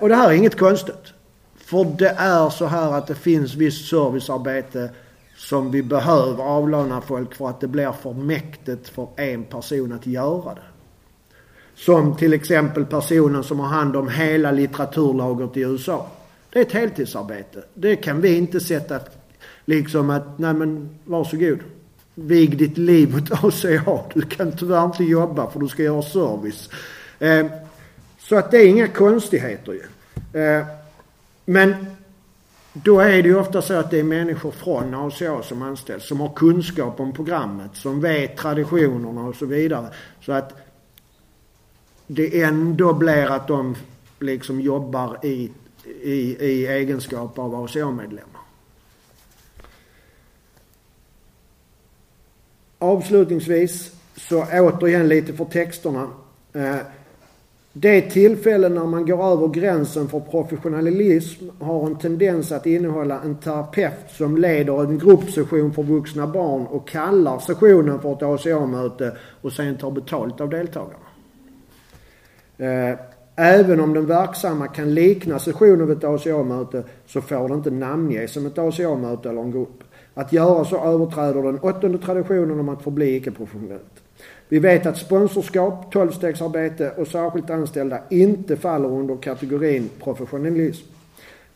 Och 0.01 0.09
det 0.09 0.15
här 0.15 0.29
är 0.29 0.33
inget 0.33 0.59
konstigt. 0.59 1.15
För 1.57 1.85
det 1.85 2.15
är 2.19 2.51
så 2.51 2.67
här 2.67 2.93
att 2.93 3.07
det 3.07 3.15
finns 3.15 3.55
visst 3.55 3.91
servicearbete 3.91 4.91
som 5.37 5.71
vi 5.71 5.83
behöver 5.83 6.45
avlöna 6.45 7.01
folk 7.01 7.35
för 7.35 7.49
att 7.49 7.61
det 7.61 7.69
blir 7.69 7.93
för 7.93 8.13
mäktigt 8.13 8.89
för 8.89 9.09
en 9.17 9.45
person 9.45 9.93
att 9.93 10.07
göra 10.07 10.55
det. 10.55 10.63
Som 11.79 12.17
till 12.17 12.33
exempel 12.33 12.85
personen 12.85 13.45
som 13.45 13.61
har 13.61 13.67
hand 13.67 13.97
om 13.97 14.09
hela 14.09 14.51
litteraturlagret 14.51 15.57
i 15.57 15.61
USA. 15.61 16.07
Det 16.51 16.59
är 16.59 16.63
ett 16.63 16.73
heltidsarbete. 16.73 17.65
Det 17.75 17.97
kan 17.97 18.21
vi 18.21 18.37
inte 18.37 18.61
sätta 18.61 19.01
liksom 19.65 20.11
att, 20.11 20.39
nej 20.39 20.55
men 20.55 20.99
varsågod. 21.05 21.59
Vig 22.15 22.59
ditt 22.59 22.79
liv 22.79 23.17
åt 23.17 23.45
ACA. 23.45 24.01
Du 24.15 24.23
kan 24.23 24.53
tyvärr 24.53 24.85
inte 24.85 25.05
jobba 25.05 25.51
för 25.51 25.61
du 25.61 25.69
ska 25.69 25.83
göra 25.83 26.03
service. 26.03 26.71
Eh, 27.19 27.47
så 28.19 28.37
att 28.37 28.51
det 28.51 28.59
är 28.59 28.69
inga 28.69 28.89
konstigheter 28.89 29.73
ju. 29.73 29.83
Eh, 30.41 30.67
men 31.45 31.75
då 32.73 33.01
är 33.01 33.23
det 33.23 33.29
ju 33.29 33.39
ofta 33.39 33.63
så 33.63 33.75
att 33.75 33.91
det 33.91 33.99
är 33.99 34.05
människor 34.05 34.51
från 34.51 34.95
ACA 34.95 35.43
som 35.43 35.63
anställs, 35.63 36.07
som 36.09 36.21
har 36.21 36.29
kunskap 36.29 37.01
om 37.01 37.13
programmet, 37.13 37.71
som 37.75 38.01
vet 38.01 38.37
traditionerna 38.37 39.21
och 39.21 39.37
så 39.37 39.47
vidare. 39.47 39.87
Så 40.21 40.33
att 40.33 40.53
det 42.11 42.43
ändå 42.43 42.93
blir 42.93 43.33
att 43.33 43.49
de 43.49 43.77
liksom 44.21 44.61
jobbar 44.61 45.19
i, 45.23 45.51
i, 46.03 46.37
i 46.47 46.67
egenskap 46.67 47.39
av 47.39 47.55
ACA-medlemmar. 47.55 48.41
Avslutningsvis 52.79 53.93
så 54.17 54.45
återigen 54.53 55.09
lite 55.09 55.33
för 55.33 55.45
texterna. 55.45 56.09
Eh, 56.53 56.77
det 57.73 58.01
tillfälle 58.01 58.69
när 58.69 58.87
man 58.87 59.07
går 59.07 59.33
över 59.33 59.49
gränsen 59.49 60.09
för 60.09 60.21
professionalism 60.21 61.49
har 61.61 61.87
en 61.87 61.99
tendens 61.99 62.53
att 62.53 62.67
innehålla 62.67 63.21
en 63.21 63.37
terapeut 63.37 64.11
som 64.11 64.37
leder 64.37 64.85
en 64.85 64.99
gruppsession 64.99 65.73
för 65.73 65.83
vuxna 65.83 66.27
barn 66.27 66.67
och 66.67 66.89
kallar 66.89 67.39
sessionen 67.39 68.01
för 68.01 68.13
ett 68.13 68.23
ACA-möte 68.23 69.17
och 69.41 69.53
sen 69.53 69.77
tar 69.77 69.91
betalt 69.91 70.41
av 70.41 70.51
deltagarna. 70.51 71.08
Eh, 72.59 72.99
även 73.37 73.81
om 73.81 73.95
den 73.95 74.07
verksamma 74.07 74.67
kan 74.67 74.95
likna 74.95 75.39
sessionen 75.39 75.87
vid 75.87 75.97
ett 75.97 76.05
ACA-möte 76.05 76.85
så 77.07 77.21
får 77.21 77.49
det 77.49 77.55
inte 77.55 77.71
namnges 77.71 78.33
som 78.33 78.47
ett 78.47 78.59
ACA-möte 78.59 79.29
eller 79.29 79.41
en 79.41 79.51
grupp. 79.51 79.85
Att 80.15 80.33
göra 80.33 80.65
så 80.65 80.85
överträder 80.85 81.43
den 81.43 81.59
åttonde 81.59 81.99
traditionen 81.99 82.61
om 82.61 82.69
att 82.69 82.83
förbli 82.83 83.17
icke-professionellt. 83.17 84.03
Vi 84.49 84.59
vet 84.59 84.87
att 84.87 84.99
sponsorskap, 84.99 85.93
tolvstegsarbete 85.93 86.91
och 86.91 87.07
särskilt 87.07 87.51
anställda 87.51 88.01
inte 88.11 88.57
faller 88.57 88.89
under 88.89 89.17
kategorin 89.17 89.91
professionalism. 90.05 90.87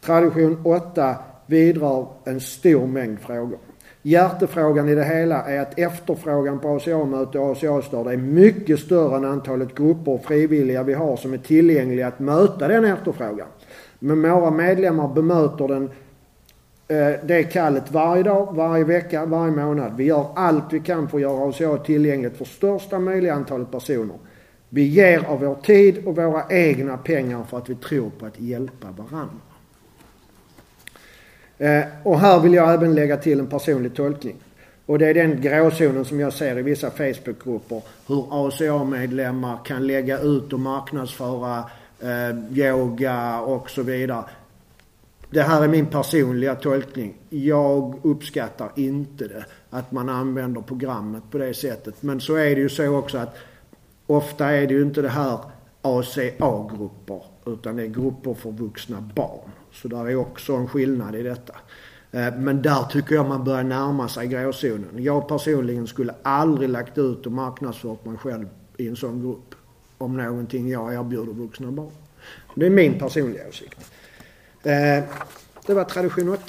Tradition 0.01 0.61
8 0.65 1.17
vidrör 1.47 2.07
en 2.25 2.41
stor 2.41 2.87
mängd 2.87 3.21
frågor. 3.21 3.59
Hjärtefrågan 4.03 4.89
i 4.89 4.95
det 4.95 5.05
hela 5.05 5.43
är 5.45 5.61
att 5.61 5.79
efterfrågan 5.79 6.59
på 6.59 6.69
ACA-möte 6.69 7.39
och 7.39 7.51
ACA-stöd 7.51 8.07
är 8.07 8.17
mycket 8.17 8.81
större 8.81 9.17
än 9.17 9.25
antalet 9.25 9.75
grupper 9.75 10.13
och 10.13 10.25
frivilliga 10.25 10.83
vi 10.83 10.95
har 10.95 11.17
som 11.17 11.33
är 11.33 11.39
tillgängliga 11.39 12.07
att 12.07 12.19
möta 12.19 12.69
den 12.69 12.85
efterfrågan. 12.85 13.47
Men 13.99 14.23
våra 14.23 14.51
medlemmar 14.51 15.09
bemöter 15.09 15.69
den 15.69 15.91
Eh, 16.93 17.15
det 17.25 17.43
kallet 17.43 17.91
varje 17.91 18.23
dag, 18.23 18.57
varje 18.57 18.85
vecka, 18.85 19.27
varje 19.27 19.53
månad. 19.53 19.97
Vi 19.97 20.05
gör 20.05 20.27
allt 20.35 20.65
vi 20.71 20.81
kan 20.81 21.09
för 21.09 21.19
att 21.19 21.23
göra 21.23 21.49
ACA 21.49 21.79
tillgängligt 21.85 22.37
för 22.37 22.45
största 22.45 22.99
möjliga 22.99 23.35
antalet 23.35 23.71
personer. 23.71 24.17
Vi 24.69 24.83
ger 24.83 25.25
av 25.25 25.41
vår 25.41 25.55
tid 25.55 26.07
och 26.07 26.17
våra 26.17 26.43
egna 26.51 26.97
pengar 26.97 27.45
för 27.45 27.59
att 27.59 27.71
vi 27.71 27.75
tror 27.75 28.11
på 28.11 28.27
att 28.27 28.41
hjälpa 28.41 28.89
varandra. 28.91 29.52
Eh, 31.59 31.83
och 32.03 32.21
här 32.21 32.41
vill 32.41 32.55
jag 32.55 32.75
även 32.75 32.95
lägga 32.95 33.17
till 33.17 33.41
en 33.41 33.47
personlig 33.47 33.95
tolkning. 33.95 34.37
Och 34.87 34.99
det 34.99 35.07
är 35.07 35.15
den 35.15 35.41
gråzonen 35.41 36.05
som 36.05 36.21
jag 36.21 36.33
ser 36.33 36.59
i 36.59 36.63
vissa 36.63 36.91
Facebookgrupper. 36.91 37.83
Hur 38.07 38.47
ACA-medlemmar 38.47 39.59
kan 39.65 39.87
lägga 39.87 40.19
ut 40.19 40.53
och 40.53 40.61
marknadsföra 40.61 41.65
eh, 42.01 42.59
yoga 42.59 43.41
och 43.41 43.71
så 43.71 43.83
vidare. 43.83 44.25
Det 45.31 45.43
här 45.43 45.63
är 45.65 45.69
min 45.69 45.87
personliga 45.87 46.55
tolkning. 46.55 47.15
Jag 47.29 48.01
uppskattar 48.03 48.71
inte 48.77 49.29
det. 49.29 49.45
Att 49.71 49.93
man 49.93 50.09
använder 50.09 50.61
programmet 50.61 51.23
på 51.31 51.39
det 51.39 51.55
sättet. 51.55 52.03
Men 52.03 52.21
så 52.21 52.35
är 52.35 52.55
det 52.55 52.61
ju 52.61 52.69
så 52.69 52.97
också 52.97 53.19
att 53.19 53.37
ofta 54.07 54.51
är 54.51 54.67
det 54.67 54.75
ju 54.75 54.83
inte 54.83 55.03
det 55.03 55.09
här 55.09 55.39
ACA-grupper. 55.83 57.23
Utan 57.47 57.77
det 57.77 57.83
är 57.83 57.87
grupper 57.87 58.35
för 58.35 58.51
vuxna 58.51 59.11
barn. 59.15 59.51
Så 59.73 59.89
där 59.89 60.09
är 60.09 60.17
också 60.17 60.53
en 60.53 60.69
skillnad 60.69 61.15
i 61.15 61.23
detta. 61.23 61.55
Eh, 62.13 62.35
men 62.37 62.63
där 62.63 62.85
tycker 62.91 63.15
jag 63.15 63.29
man 63.29 63.45
börjar 63.45 63.63
närma 63.63 64.09
sig 64.09 64.27
gråzonen. 64.27 65.03
Jag 65.03 65.29
personligen 65.29 65.87
skulle 65.87 66.15
aldrig 66.23 66.69
lagt 66.69 66.99
ut 66.99 67.27
och 67.27 67.33
marknadsfört 67.33 68.05
mig 68.05 68.17
själv 68.17 68.49
i 68.77 68.89
en 68.89 68.97
sån 68.97 69.23
grupp. 69.23 69.55
Om 69.99 70.17
någonting 70.17 70.69
jag 70.69 70.95
erbjuder 70.95 71.33
vuxna 71.33 71.71
barn. 71.71 71.93
Det 72.55 72.67
är 72.67 72.71
min 72.71 72.99
personliga 72.99 73.49
åsikt. 73.49 73.79
Eh, 74.63 75.05
det 75.67 75.75
var 75.75 75.85
tradition 75.85 76.29
8. 76.29 76.43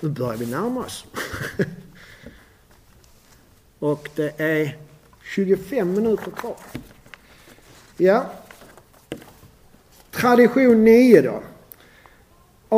Nu 0.00 0.08
börjar 0.08 0.36
vi 0.36 0.46
närma 0.46 0.80
oss. 0.80 1.04
Och 3.78 4.10
det 4.14 4.40
är 4.40 4.76
25 5.22 5.92
minuter 5.92 6.30
kvar. 6.30 6.56
Ja. 7.96 8.30
Tradition 10.10 10.84
9 10.84 11.20
då. 11.22 11.42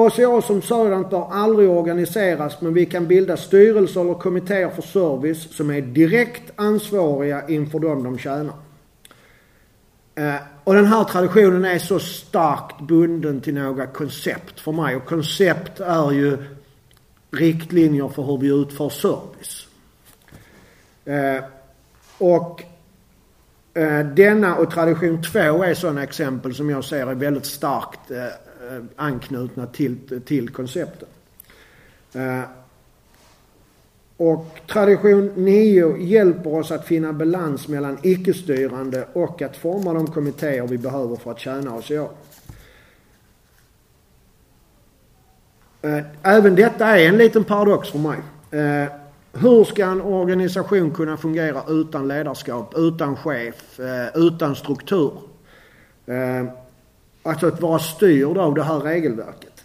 ACA 0.07 0.43
som 0.43 0.63
sådant 0.63 1.11
bör 1.11 1.29
aldrig 1.31 1.71
organiseras 1.71 2.61
men 2.61 2.75
vi 2.75 2.87
kan 2.87 3.07
bilda 3.07 3.37
styrelser 3.37 4.01
eller 4.01 4.15
kommittéer 4.15 4.69
för 4.69 4.83
service 4.83 5.57
som 5.57 5.71
är 5.71 5.81
direkt 5.81 6.53
ansvariga 6.57 7.49
inför 7.49 7.79
dem 7.79 8.03
de 8.03 8.19
tjänar. 8.19 8.55
Eh, 10.15 10.35
och 10.65 10.75
den 10.75 10.87
här 10.87 11.05
traditionen 11.05 11.65
är 11.65 11.79
så 11.79 11.99
starkt 11.99 12.81
bunden 12.81 13.41
till 13.41 13.55
några 13.55 13.87
koncept 13.87 14.61
för 14.61 14.73
mig 14.73 14.97
och 14.97 15.07
koncept 15.07 15.81
är 15.81 16.13
ju 16.13 16.39
riktlinjer 17.31 18.09
för 18.09 18.23
hur 18.23 18.39
vi 18.39 18.49
utför 18.49 18.89
service. 18.89 19.67
Eh, 21.05 21.45
och 22.19 22.63
eh, 23.75 24.07
denna 24.07 24.57
och 24.57 24.71
tradition 24.71 25.23
2 25.23 25.39
är 25.39 25.75
sådana 25.75 26.03
exempel 26.03 26.55
som 26.55 26.71
jag 26.71 26.85
ser 26.85 27.07
är 27.07 27.15
väldigt 27.15 27.47
starkt 27.47 28.11
Eh, 28.69 28.83
anknutna 28.97 29.67
till, 29.67 30.21
till 30.25 30.49
koncepten. 30.49 31.09
Eh, 32.13 32.43
och 34.17 34.61
tradition 34.67 35.33
9 35.37 35.97
hjälper 35.97 36.55
oss 36.55 36.71
att 36.71 36.87
finna 36.87 37.13
balans 37.13 37.69
mellan 37.69 37.99
icke-styrande 38.03 39.09
och 39.13 39.43
att 39.43 39.57
forma 39.57 39.93
de 39.93 40.07
kommittéer 40.07 40.67
vi 40.67 40.79
behöver 40.79 41.17
för 41.17 41.31
att 41.31 41.39
tjäna 41.39 41.75
oss 41.75 41.91
i 41.91 41.99
år. 41.99 42.11
Eh, 45.83 46.01
även 46.23 46.55
detta 46.55 46.87
är 46.87 47.09
en 47.09 47.19
liten 47.19 47.45
paradox 47.45 47.91
för 47.91 47.99
mig. 47.99 48.19
Hur 49.33 49.65
ska 49.65 49.85
en 49.85 50.03
organisation 50.03 50.91
kunna 50.91 51.17
fungera 51.17 51.63
utan 51.69 52.09
ledarskap, 52.09 52.75
utan 52.77 53.17
chef, 53.17 53.81
utan 54.15 54.57
struktur? 54.57 55.13
Alltså 57.29 57.47
att 57.47 57.61
vara 57.61 57.79
styrd 57.79 58.39
av 58.39 58.55
det 58.55 58.63
här 58.63 58.79
regelverket. 58.79 59.65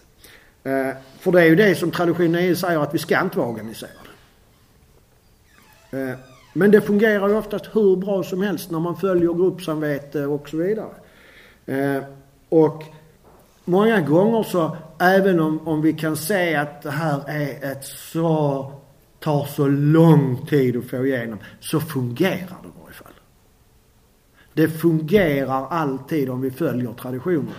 Eh, 0.64 0.90
för 1.18 1.32
det 1.32 1.40
är 1.40 1.46
ju 1.46 1.56
det 1.56 1.74
som 1.74 1.90
tradition 1.90 2.32
9 2.32 2.56
säger 2.56 2.78
att 2.78 2.94
vi 2.94 2.98
ska 2.98 3.20
inte 3.20 3.38
vara 3.38 3.48
organiserade. 3.48 3.94
Eh, 5.90 6.18
men 6.52 6.70
det 6.70 6.80
fungerar 6.80 7.28
ju 7.28 7.36
oftast 7.36 7.64
hur 7.72 7.96
bra 7.96 8.22
som 8.22 8.42
helst 8.42 8.70
när 8.70 8.80
man 8.80 8.96
följer 8.96 9.32
gruppsamvete 9.32 10.26
och 10.26 10.48
så 10.48 10.56
vidare. 10.56 10.94
Eh, 11.66 12.02
och 12.48 12.84
många 13.64 14.00
gånger 14.00 14.42
så, 14.42 14.76
även 14.98 15.40
om, 15.40 15.68
om 15.68 15.82
vi 15.82 15.92
kan 15.92 16.16
se 16.16 16.54
att 16.54 16.82
det 16.82 16.90
här 16.90 17.22
är 17.28 17.72
ett 17.72 17.84
så, 17.84 18.72
tar 19.20 19.44
så 19.44 19.66
lång 19.68 20.46
tid 20.46 20.76
att 20.76 20.84
få 20.84 21.06
igenom, 21.06 21.38
så 21.60 21.80
fungerar 21.80 22.58
det 22.62 22.68
i 22.68 22.80
varje 22.82 22.94
fall 22.94 23.13
det 24.54 24.68
fungerar 24.68 25.66
alltid 25.70 26.30
om 26.30 26.40
vi 26.40 26.50
följer 26.50 26.92
traditionerna. 26.92 27.52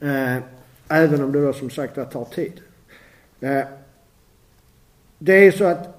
Eh, 0.00 0.42
även 0.88 1.24
om 1.24 1.32
det 1.32 1.46
då 1.46 1.52
som 1.52 1.70
sagt 1.70 1.94
tar 1.94 2.24
tid. 2.24 2.52
Eh, 3.40 3.62
det 5.18 5.46
är 5.46 5.52
så 5.52 5.64
att 5.64 5.96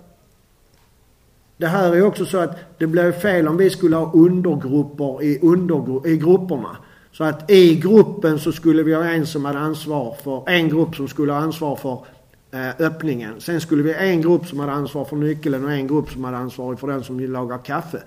det 1.58 1.68
här 1.68 1.96
är 1.96 2.02
också 2.02 2.26
så 2.26 2.38
att 2.38 2.56
det 2.78 2.88
blir 2.88 3.12
fel 3.12 3.48
om 3.48 3.58
vi 3.58 3.70
skulle 3.70 3.96
ha 3.96 4.12
undergrupper 4.14 5.24
i, 5.24 5.40
undergru 5.42 6.10
i 6.10 6.18
grupperna. 6.18 6.78
Så 7.12 7.24
att 7.24 7.52
i 7.52 7.76
gruppen 7.76 8.40
så 8.40 8.52
skulle 8.52 8.84
vi 8.84 8.94
ha 8.94 9.04
en 9.04 9.26
som 9.26 9.46
hade 9.46 9.60
ansvar 9.60 10.16
för, 10.24 10.50
en 10.50 10.70
grupp 10.70 10.96
som 10.96 11.08
skulle 11.08 11.32
ha 11.32 11.40
ansvar 11.40 11.76
för 11.76 12.06
eh, 12.52 12.86
öppningen. 12.88 13.42
Sen 13.42 13.62
skulle 13.62 13.84
vi 13.84 13.94
ha 13.94 14.00
en 14.00 14.22
grupp 14.22 14.46
som 14.46 14.60
hade 14.60 14.72
ansvar 14.72 15.06
för 15.06 15.16
nyckeln 15.16 15.66
och 15.66 15.72
en 15.72 15.88
grupp 15.88 16.10
som 16.10 16.24
hade 16.24 16.38
ansvar 16.38 16.76
för 16.76 16.88
den 16.88 17.04
som 17.04 17.20
lagar 17.20 17.58
kaffe. 17.58 18.04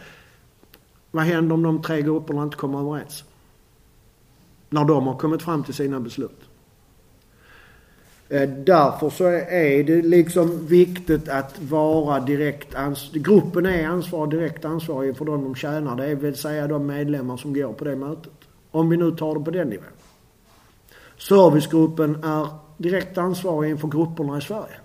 Vad 1.15 1.25
händer 1.25 1.55
om 1.55 1.63
de 1.63 1.83
tre 1.83 2.03
grupperna 2.03 2.43
inte 2.43 2.57
kommer 2.57 2.81
överens? 2.81 3.25
När 4.71 4.85
de 4.85 5.07
har 5.07 5.19
kommit 5.19 5.43
fram 5.43 5.65
till 5.65 5.75
sina 5.75 6.01
beslut. 6.01 6.41
Eh, 8.29 8.49
därför 8.49 9.11
så 9.11 9.25
är 9.25 9.85
det 9.85 10.03
liksom 10.03 10.67
viktigt 10.67 11.29
att 11.29 11.63
vara 11.63 12.21
direkt 12.21 12.75
ansvarig. 12.75 13.25
Gruppen 13.25 13.67
är 13.67 13.87
ansvarig, 13.87 14.31
direkt 14.31 14.65
ansvarig 14.65 15.17
för 15.17 15.25
de 15.25 15.45
de 15.45 15.55
tjänar. 15.55 15.97
Det 15.97 16.15
vill 16.15 16.37
säga 16.37 16.67
de 16.67 16.87
medlemmar 16.87 17.37
som 17.37 17.55
går 17.55 17.73
på 17.73 17.85
det 17.85 17.97
mötet. 17.97 18.33
Om 18.71 18.89
vi 18.89 18.97
nu 18.97 19.11
tar 19.11 19.39
det 19.39 19.45
på 19.45 19.51
den 19.51 19.69
nivån. 19.69 19.85
Servicegruppen 21.19 22.25
är 22.25 22.49
direkt 22.77 23.19
ansvarig 23.19 23.71
inför 23.71 23.89
grupperna 23.89 24.39
i 24.39 24.41
Sverige. 24.41 24.77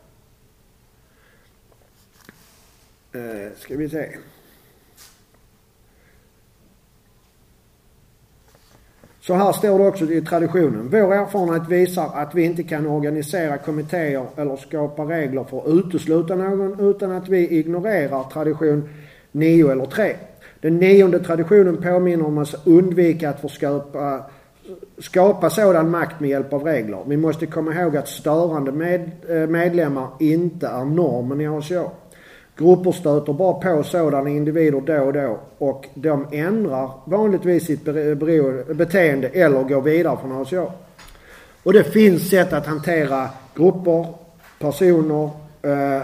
Eh, 3.12 3.58
ska 3.58 3.78
vi 3.78 3.90
se. 3.90 4.18
Så 9.30 9.36
här 9.36 9.52
står 9.52 9.80
det 9.80 9.88
också 9.88 10.12
i 10.12 10.22
traditionen. 10.22 10.90
Vår 10.92 11.14
erfarenhet 11.14 11.70
visar 11.70 12.10
att 12.14 12.36
vi 12.36 12.44
inte 12.44 12.64
kan 12.64 12.88
organisera 12.88 13.58
kommittéer 13.58 14.26
eller 14.36 14.56
skapa 14.56 15.04
regler 15.04 15.44
för 15.44 15.58
att 15.60 15.68
utesluta 15.68 16.36
någon 16.36 16.90
utan 16.90 17.12
att 17.12 17.30
vi 17.30 17.60
ignorerar 17.60 18.24
tradition 18.24 18.90
9 19.32 19.72
eller 19.72 19.86
3. 19.86 20.16
Den 20.62 20.78
nionde 20.78 21.20
traditionen 21.20 21.78
påminner 21.78 22.26
om 22.26 22.38
att 22.38 22.68
undvika 22.68 23.30
att 23.30 23.42
förskapa 23.42 24.24
skapa 24.98 25.50
sådan 25.50 25.90
makt 25.90 26.20
med 26.20 26.30
hjälp 26.30 26.54
av 26.54 26.64
regler. 26.64 27.00
Vi 27.08 27.18
måste 27.18 27.46
komma 27.46 27.74
ihåg 27.74 27.98
att 27.98 28.08
störande 28.08 28.72
med, 28.72 29.12
eh, 29.30 29.48
medlemmar 29.48 30.08
inte 30.20 30.68
är 30.68 30.86
normen 30.86 31.42
i 31.42 31.48
ACA. 31.48 31.92
Grupper 32.60 32.92
stöter 32.92 33.34
bara 33.34 33.54
på 33.54 33.84
sådana 33.84 34.30
individer 34.30 34.82
då 34.82 35.04
och 35.04 35.14
då 35.14 35.40
och 35.58 35.86
de 35.94 36.28
ändrar 36.32 36.92
vanligtvis 37.06 37.66
sitt 37.66 37.86
beteende 38.76 39.28
eller 39.28 39.64
går 39.64 39.82
vidare 39.82 40.18
från 40.22 40.42
ACA. 40.42 40.72
Och 41.64 41.74
det 41.74 41.84
finns 41.84 42.30
sätt 42.30 42.54
att 42.54 42.66
hantera 42.66 43.30
grupper, 43.56 44.08
personer 44.60 45.30
eh, 45.62 45.96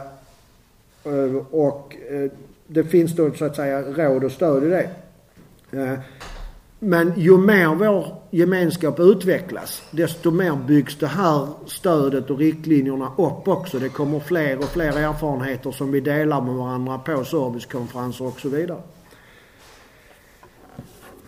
eh, 1.14 1.36
och 1.52 1.96
eh, 2.10 2.32
det 2.68 2.84
finns 2.84 3.16
då 3.16 3.32
så 3.32 3.46
att 3.46 3.56
säga 3.56 3.82
råd 3.82 4.24
och 4.24 4.32
stöd 4.32 4.64
i 4.64 4.68
det. 4.68 4.90
Men 6.80 7.14
ju 7.18 7.38
mer 7.38 7.68
vår 7.68 8.22
gemenskap 8.32 9.00
utvecklas, 9.00 9.84
desto 9.92 10.32
mer 10.32 10.56
byggs 10.68 10.98
det 10.98 11.08
här 11.08 11.48
stödet 11.68 12.30
och 12.30 12.40
riktlinjerna 12.40 13.12
upp 13.18 13.48
också. 13.48 13.80
Det 13.80 13.90
kommer 13.90 14.20
fler 14.20 14.58
och 14.58 14.70
fler 14.70 14.98
erfarenheter 14.98 15.72
som 15.72 15.92
vi 15.92 16.00
delar 16.00 16.42
med 16.42 16.54
varandra 16.54 16.98
på 16.98 17.26
servicekonferenser 17.26 18.26
och 18.26 18.40
så 18.40 18.50
vidare. 18.50 18.82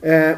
Eh, 0.02 0.38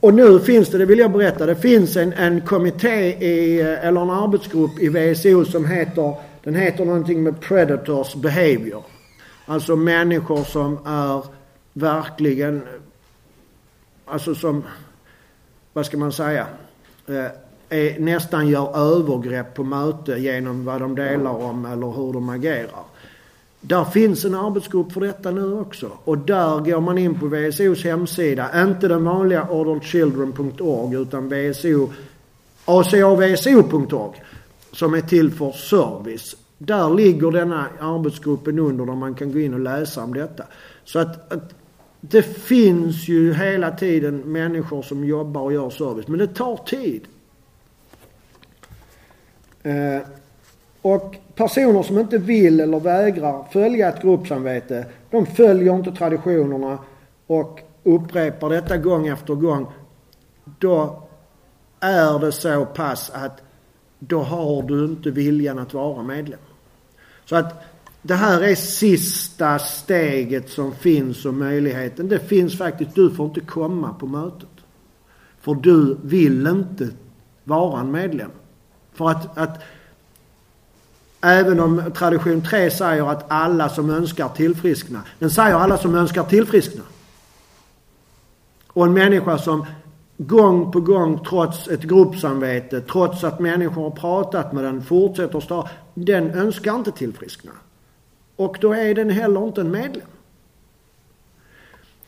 och 0.00 0.14
nu 0.14 0.40
finns 0.40 0.68
det, 0.68 0.78
det 0.78 0.86
vill 0.86 0.98
jag 0.98 1.12
berätta, 1.12 1.46
det 1.46 1.56
finns 1.56 1.96
en, 1.96 2.12
en 2.12 2.40
kommitté 2.40 3.26
i, 3.26 3.60
eller 3.60 4.00
en 4.00 4.10
arbetsgrupp 4.10 4.78
i 4.78 4.88
VSO 4.88 5.44
som 5.44 5.64
heter, 5.66 6.14
den 6.44 6.54
heter 6.54 6.84
någonting 6.84 7.22
med 7.22 7.40
Predators 7.40 8.14
Behavior. 8.14 8.84
Alltså 9.46 9.76
människor 9.76 10.44
som 10.44 10.78
är 10.86 11.24
verkligen 11.72 12.62
alltså 14.10 14.34
som, 14.34 14.64
vad 15.72 15.86
ska 15.86 15.96
man 15.96 16.12
säga, 16.12 16.46
eh, 17.06 17.26
är, 17.68 17.98
nästan 17.98 18.48
gör 18.48 18.76
övergrepp 18.76 19.54
på 19.54 19.64
möte 19.64 20.12
genom 20.12 20.64
vad 20.64 20.80
de 20.80 20.94
delar 20.94 21.44
om 21.44 21.64
eller 21.66 21.86
hur 21.86 22.12
de 22.12 22.28
agerar. 22.28 22.84
Där 23.60 23.84
finns 23.84 24.24
en 24.24 24.34
arbetsgrupp 24.34 24.92
för 24.92 25.00
detta 25.00 25.30
nu 25.30 25.52
också. 25.52 25.90
Och 26.04 26.18
där 26.18 26.58
går 26.58 26.80
man 26.80 26.98
in 26.98 27.20
på 27.20 27.26
VSOs 27.26 27.84
hemsida, 27.84 28.62
inte 28.62 28.88
den 28.88 29.04
vanliga 29.04 29.42
adultchildren.org 29.42 30.94
utan 30.94 31.28
VSO, 31.28 31.90
acavso.org 32.64 34.22
som 34.72 34.94
är 34.94 35.00
till 35.00 35.30
för 35.30 35.52
service. 35.52 36.36
Där 36.58 36.94
ligger 36.94 37.30
denna 37.30 37.66
arbetsgruppen 37.80 38.58
under 38.58 38.86
där 38.86 38.94
man 38.94 39.14
kan 39.14 39.32
gå 39.32 39.38
in 39.38 39.54
och 39.54 39.60
läsa 39.60 40.02
om 40.02 40.14
detta. 40.14 40.44
Så 40.84 40.98
att, 40.98 41.32
att 41.32 41.54
det 42.00 42.22
finns 42.22 43.08
ju 43.08 43.34
hela 43.34 43.70
tiden 43.70 44.16
människor 44.18 44.82
som 44.82 45.04
jobbar 45.04 45.40
och 45.40 45.52
gör 45.52 45.70
service, 45.70 46.08
men 46.08 46.18
det 46.18 46.26
tar 46.26 46.56
tid. 46.56 47.06
Eh, 49.62 50.02
och 50.82 51.16
personer 51.34 51.82
som 51.82 51.98
inte 51.98 52.18
vill 52.18 52.60
eller 52.60 52.80
vägrar 52.80 53.44
följa 53.52 53.88
ett 53.88 54.02
gruppsamvete, 54.02 54.86
de 55.10 55.26
följer 55.26 55.74
inte 55.74 55.92
traditionerna 55.92 56.78
och 57.26 57.60
upprepar 57.82 58.50
detta 58.50 58.76
gång 58.76 59.06
efter 59.06 59.34
gång. 59.34 59.66
Då 60.44 61.02
är 61.80 62.18
det 62.18 62.32
så 62.32 62.64
pass 62.64 63.10
att 63.14 63.42
då 63.98 64.20
har 64.20 64.62
du 64.62 64.84
inte 64.84 65.10
viljan 65.10 65.58
att 65.58 65.74
vara 65.74 66.02
medlem. 66.02 66.40
Så 67.24 67.36
att 67.36 67.54
det 68.02 68.14
här 68.14 68.40
är 68.40 68.54
sista 68.54 69.58
steget 69.58 70.50
som 70.50 70.74
finns 70.74 71.24
och 71.24 71.34
möjligheten. 71.34 72.08
Det 72.08 72.18
finns 72.18 72.58
faktiskt, 72.58 72.94
du 72.94 73.10
får 73.10 73.26
inte 73.26 73.40
komma 73.40 73.94
på 73.94 74.06
mötet. 74.06 74.48
För 75.40 75.54
du 75.54 75.98
vill 76.02 76.46
inte 76.46 76.88
vara 77.44 77.80
en 77.80 77.90
medlem. 77.90 78.30
För 78.92 79.10
att, 79.10 79.38
att 79.38 79.62
även 81.20 81.60
om 81.60 81.82
tradition 81.94 82.42
3 82.42 82.70
säger 82.70 83.10
att 83.10 83.24
alla 83.28 83.68
som 83.68 83.90
önskar 83.90 84.28
tillfriskna. 84.28 85.02
Den 85.18 85.30
säger 85.30 85.54
alla 85.54 85.78
som 85.78 85.94
önskar 85.94 86.24
tillfriskna. 86.24 86.82
Och 88.66 88.86
en 88.86 88.92
människa 88.92 89.38
som 89.38 89.66
gång 90.16 90.72
på 90.72 90.80
gång 90.80 91.24
trots 91.24 91.68
ett 91.68 91.82
gruppsamvete, 91.82 92.80
trots 92.80 93.24
att 93.24 93.40
människor 93.40 93.82
har 93.82 93.90
pratat 93.90 94.52
med 94.52 94.64
den, 94.64 94.82
fortsätter 94.82 95.40
stå. 95.40 95.68
Den 95.94 96.30
önskar 96.30 96.74
inte 96.74 96.92
tillfriskna. 96.92 97.52
Och 98.38 98.58
då 98.60 98.72
är 98.72 98.94
den 98.94 99.10
heller 99.10 99.44
inte 99.44 99.60
en 99.60 99.70
medlem. 99.70 100.06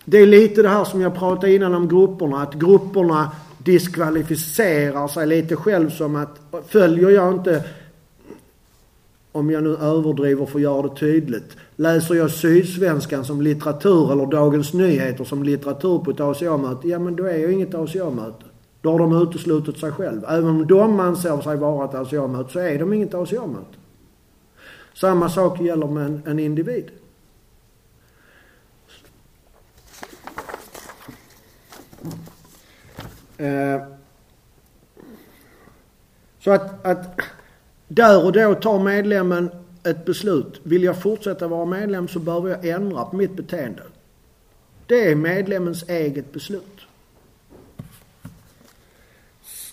Det 0.04 0.18
är 0.18 0.26
lite 0.26 0.62
det 0.62 0.68
här 0.68 0.84
som 0.84 1.00
jag 1.00 1.14
pratade 1.14 1.54
innan 1.54 1.74
om 1.74 1.88
grupperna, 1.88 2.42
att 2.42 2.54
grupperna 2.54 3.30
diskvalificerar 3.58 5.08
sig 5.08 5.26
lite 5.26 5.56
själv 5.56 5.90
som 5.90 6.16
att 6.16 6.40
följer 6.68 7.10
jag 7.10 7.32
inte 7.34 7.64
om 9.32 9.50
jag 9.50 9.62
nu 9.62 9.76
överdriver 9.76 10.46
för 10.46 10.58
att 10.58 10.62
göra 10.62 10.82
det 10.82 10.96
tydligt. 10.96 11.56
Läser 11.76 12.14
jag 12.14 12.30
Sydsvenskan 12.30 13.24
som 13.24 13.42
litteratur 13.42 14.12
eller 14.12 14.26
Dagens 14.26 14.72
Nyheter 14.72 15.24
som 15.24 15.42
litteratur 15.42 15.98
på 15.98 16.10
ett 16.10 16.20
ACA-möte, 16.20 16.88
ja 16.88 16.98
men 16.98 17.16
då 17.16 17.24
är 17.24 17.38
jag 17.38 17.52
inget 17.52 17.74
ACA-möte. 17.74 18.44
Då 18.82 18.90
har 18.90 18.98
de 18.98 19.22
uteslutit 19.22 19.78
sig 19.78 19.92
själv. 19.92 20.24
Även 20.28 20.50
om 20.50 20.66
de 20.66 21.00
anser 21.00 21.40
sig 21.40 21.56
vara 21.56 21.84
ett 21.84 21.94
ACA-möte 21.94 22.52
så 22.52 22.58
är 22.58 22.78
de 22.78 22.92
inget 22.92 23.14
ACA-möte. 23.14 23.79
Samma 24.94 25.28
sak 25.28 25.60
gäller 25.60 25.86
med 25.86 26.06
en, 26.06 26.22
en 26.26 26.38
individ. 26.38 26.90
Eh, 33.38 33.82
så 36.40 36.50
att, 36.50 36.86
att 36.86 37.20
där 37.88 38.24
och 38.24 38.32
då 38.32 38.54
tar 38.54 38.78
medlemmen 38.78 39.50
ett 39.84 40.04
beslut. 40.04 40.60
Vill 40.62 40.82
jag 40.82 41.02
fortsätta 41.02 41.48
vara 41.48 41.64
medlem 41.64 42.08
så 42.08 42.18
behöver 42.18 42.50
jag 42.50 42.64
ändra 42.64 43.04
på 43.04 43.16
mitt 43.16 43.36
beteende. 43.36 43.82
Det 44.86 45.10
är 45.10 45.14
medlemmens 45.14 45.88
eget 45.88 46.32
beslut. 46.32 46.80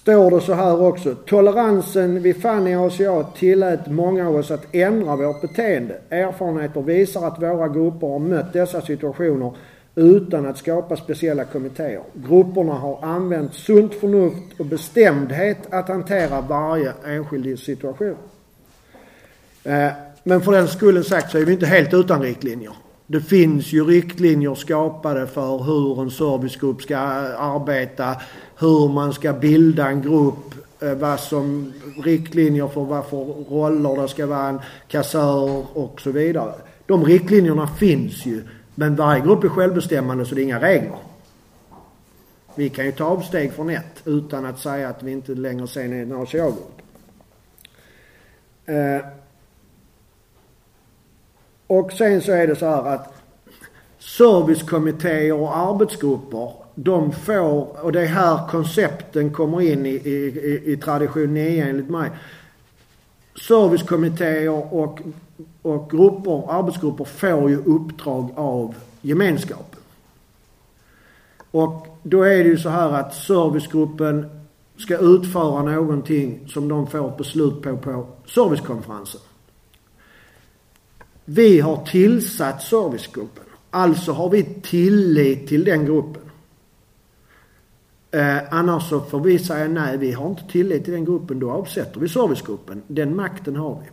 Står 0.07 0.31
det 0.31 0.41
så 0.41 0.53
här 0.53 0.81
också. 0.81 1.15
Toleransen 1.15 2.21
vi 2.21 2.33
fann 2.33 2.67
i 2.67 2.75
ACA 2.75 3.23
tillät 3.23 3.87
många 3.87 4.27
av 4.27 4.35
oss 4.35 4.51
att 4.51 4.75
ändra 4.75 5.15
vårt 5.15 5.41
beteende. 5.41 5.97
Erfarenheter 6.09 6.81
visar 6.81 7.27
att 7.27 7.41
våra 7.41 7.67
grupper 7.67 8.07
har 8.07 8.19
mött 8.19 8.53
dessa 8.53 8.81
situationer 8.81 9.55
utan 9.95 10.45
att 10.45 10.57
skapa 10.57 10.95
speciella 10.97 11.43
kommittéer. 11.43 12.01
Grupperna 12.13 12.73
har 12.73 13.05
använt 13.05 13.53
sunt 13.53 13.93
förnuft 13.93 14.59
och 14.59 14.65
bestämdhet 14.65 15.57
att 15.69 15.87
hantera 15.87 16.41
varje 16.41 16.93
enskild 17.05 17.59
situation. 17.59 18.15
Eh, 19.63 19.91
men 20.23 20.41
för 20.41 20.51
den 20.51 20.67
skullen 20.67 21.03
sagt 21.03 21.31
så 21.31 21.37
är 21.37 21.45
vi 21.45 21.53
inte 21.53 21.65
helt 21.65 21.93
utan 21.93 22.21
riktlinjer. 22.21 22.73
Det 23.09 23.21
finns 23.21 23.73
ju 23.73 23.85
riktlinjer 23.85 24.55
skapade 24.55 25.27
för 25.27 25.57
hur 25.57 26.01
en 26.01 26.11
servicegrupp 26.11 26.81
ska 26.81 26.97
arbeta, 26.97 28.15
hur 28.59 28.93
man 28.93 29.13
ska 29.13 29.33
bilda 29.33 29.87
en 29.87 30.01
grupp, 30.01 30.55
vad 30.99 31.19
som 31.19 31.73
riktlinjer 32.03 32.67
för 32.67 32.81
vad 32.81 33.05
för 33.05 33.17
roller 33.49 34.01
det 34.01 34.07
ska 34.07 34.25
vara, 34.25 34.47
en 34.47 34.59
kassör 34.87 35.65
och 35.73 36.01
så 36.01 36.11
vidare. 36.11 36.53
De 36.85 37.05
riktlinjerna 37.05 37.67
finns 37.67 38.25
ju. 38.25 38.43
Men 38.75 38.95
varje 38.95 39.21
grupp 39.21 39.43
är 39.43 39.49
självbestämmande 39.49 40.25
så 40.25 40.35
det 40.35 40.41
är 40.41 40.43
inga 40.43 40.61
regler. 40.61 40.97
Vi 42.55 42.69
kan 42.69 42.85
ju 42.85 42.91
ta 42.91 43.03
avsteg 43.03 43.53
från 43.53 43.69
ett 43.69 44.01
utan 44.05 44.45
att 44.45 44.59
säga 44.59 44.89
att 44.89 45.03
vi 45.03 45.11
inte 45.11 45.31
längre 45.31 45.67
sen 45.67 45.93
är 45.93 46.01
en 46.01 46.21
ACA-grupp. 46.21 46.81
Eh, 48.65 49.05
och 51.67 51.91
sen 51.91 52.21
så 52.21 52.31
är 52.31 52.47
det 52.47 52.55
så 52.55 52.65
här 52.65 52.83
att 52.83 53.13
servicekommittéer 53.99 55.33
och 55.33 55.57
arbetsgrupper 55.57 56.51
de 56.75 57.11
får, 57.11 57.83
och 57.83 57.91
det 57.91 58.01
är 58.01 58.05
här 58.05 58.47
koncepten 58.49 59.33
kommer 59.33 59.61
in 59.61 59.85
i, 59.85 59.89
i, 59.89 60.61
i 60.65 60.77
tradition 60.77 61.33
9 61.33 61.65
enligt 61.65 61.89
mig. 61.89 62.09
Servicekommittéer 63.47 64.73
och 64.73 64.99
och 65.61 65.89
grupper, 65.89 66.51
arbetsgrupper 66.51 67.05
får 67.05 67.49
ju 67.49 67.57
uppdrag 67.57 68.31
av 68.35 68.75
gemenskapen. 69.01 69.79
Och 71.51 71.87
då 72.03 72.21
är 72.21 72.43
det 72.43 72.49
ju 72.49 72.57
så 72.57 72.69
här 72.69 72.91
att 72.91 73.15
servicegruppen 73.15 74.29
ska 74.77 74.97
utföra 74.97 75.61
någonting 75.61 76.47
som 76.47 76.67
de 76.67 76.87
får 76.87 77.09
ett 77.09 77.17
beslut 77.17 77.61
på 77.61 77.77
på 77.77 78.07
servicekonferensen. 78.25 79.21
Vi 81.29 81.59
har 81.59 81.85
tillsatt 81.85 82.61
servicegruppen. 82.61 83.43
Alltså 83.69 84.11
har 84.11 84.29
vi 84.29 84.43
tillit 84.43 85.47
till 85.47 85.63
den 85.63 85.85
gruppen. 85.85 86.21
Eh, 88.11 88.53
annars 88.53 88.89
så 88.89 88.99
får 88.99 89.19
vi 89.19 89.39
säga 89.39 89.67
nej, 89.67 89.97
vi 89.97 90.11
har 90.11 90.29
inte 90.29 90.47
tillit 90.51 90.83
till 90.83 90.93
den 90.93 91.05
gruppen. 91.05 91.39
Då 91.39 91.51
avsätter 91.51 91.99
vi 91.99 92.09
servicegruppen. 92.09 92.81
Den 92.87 93.15
makten 93.15 93.55
har 93.55 93.75
vi. 93.83 93.89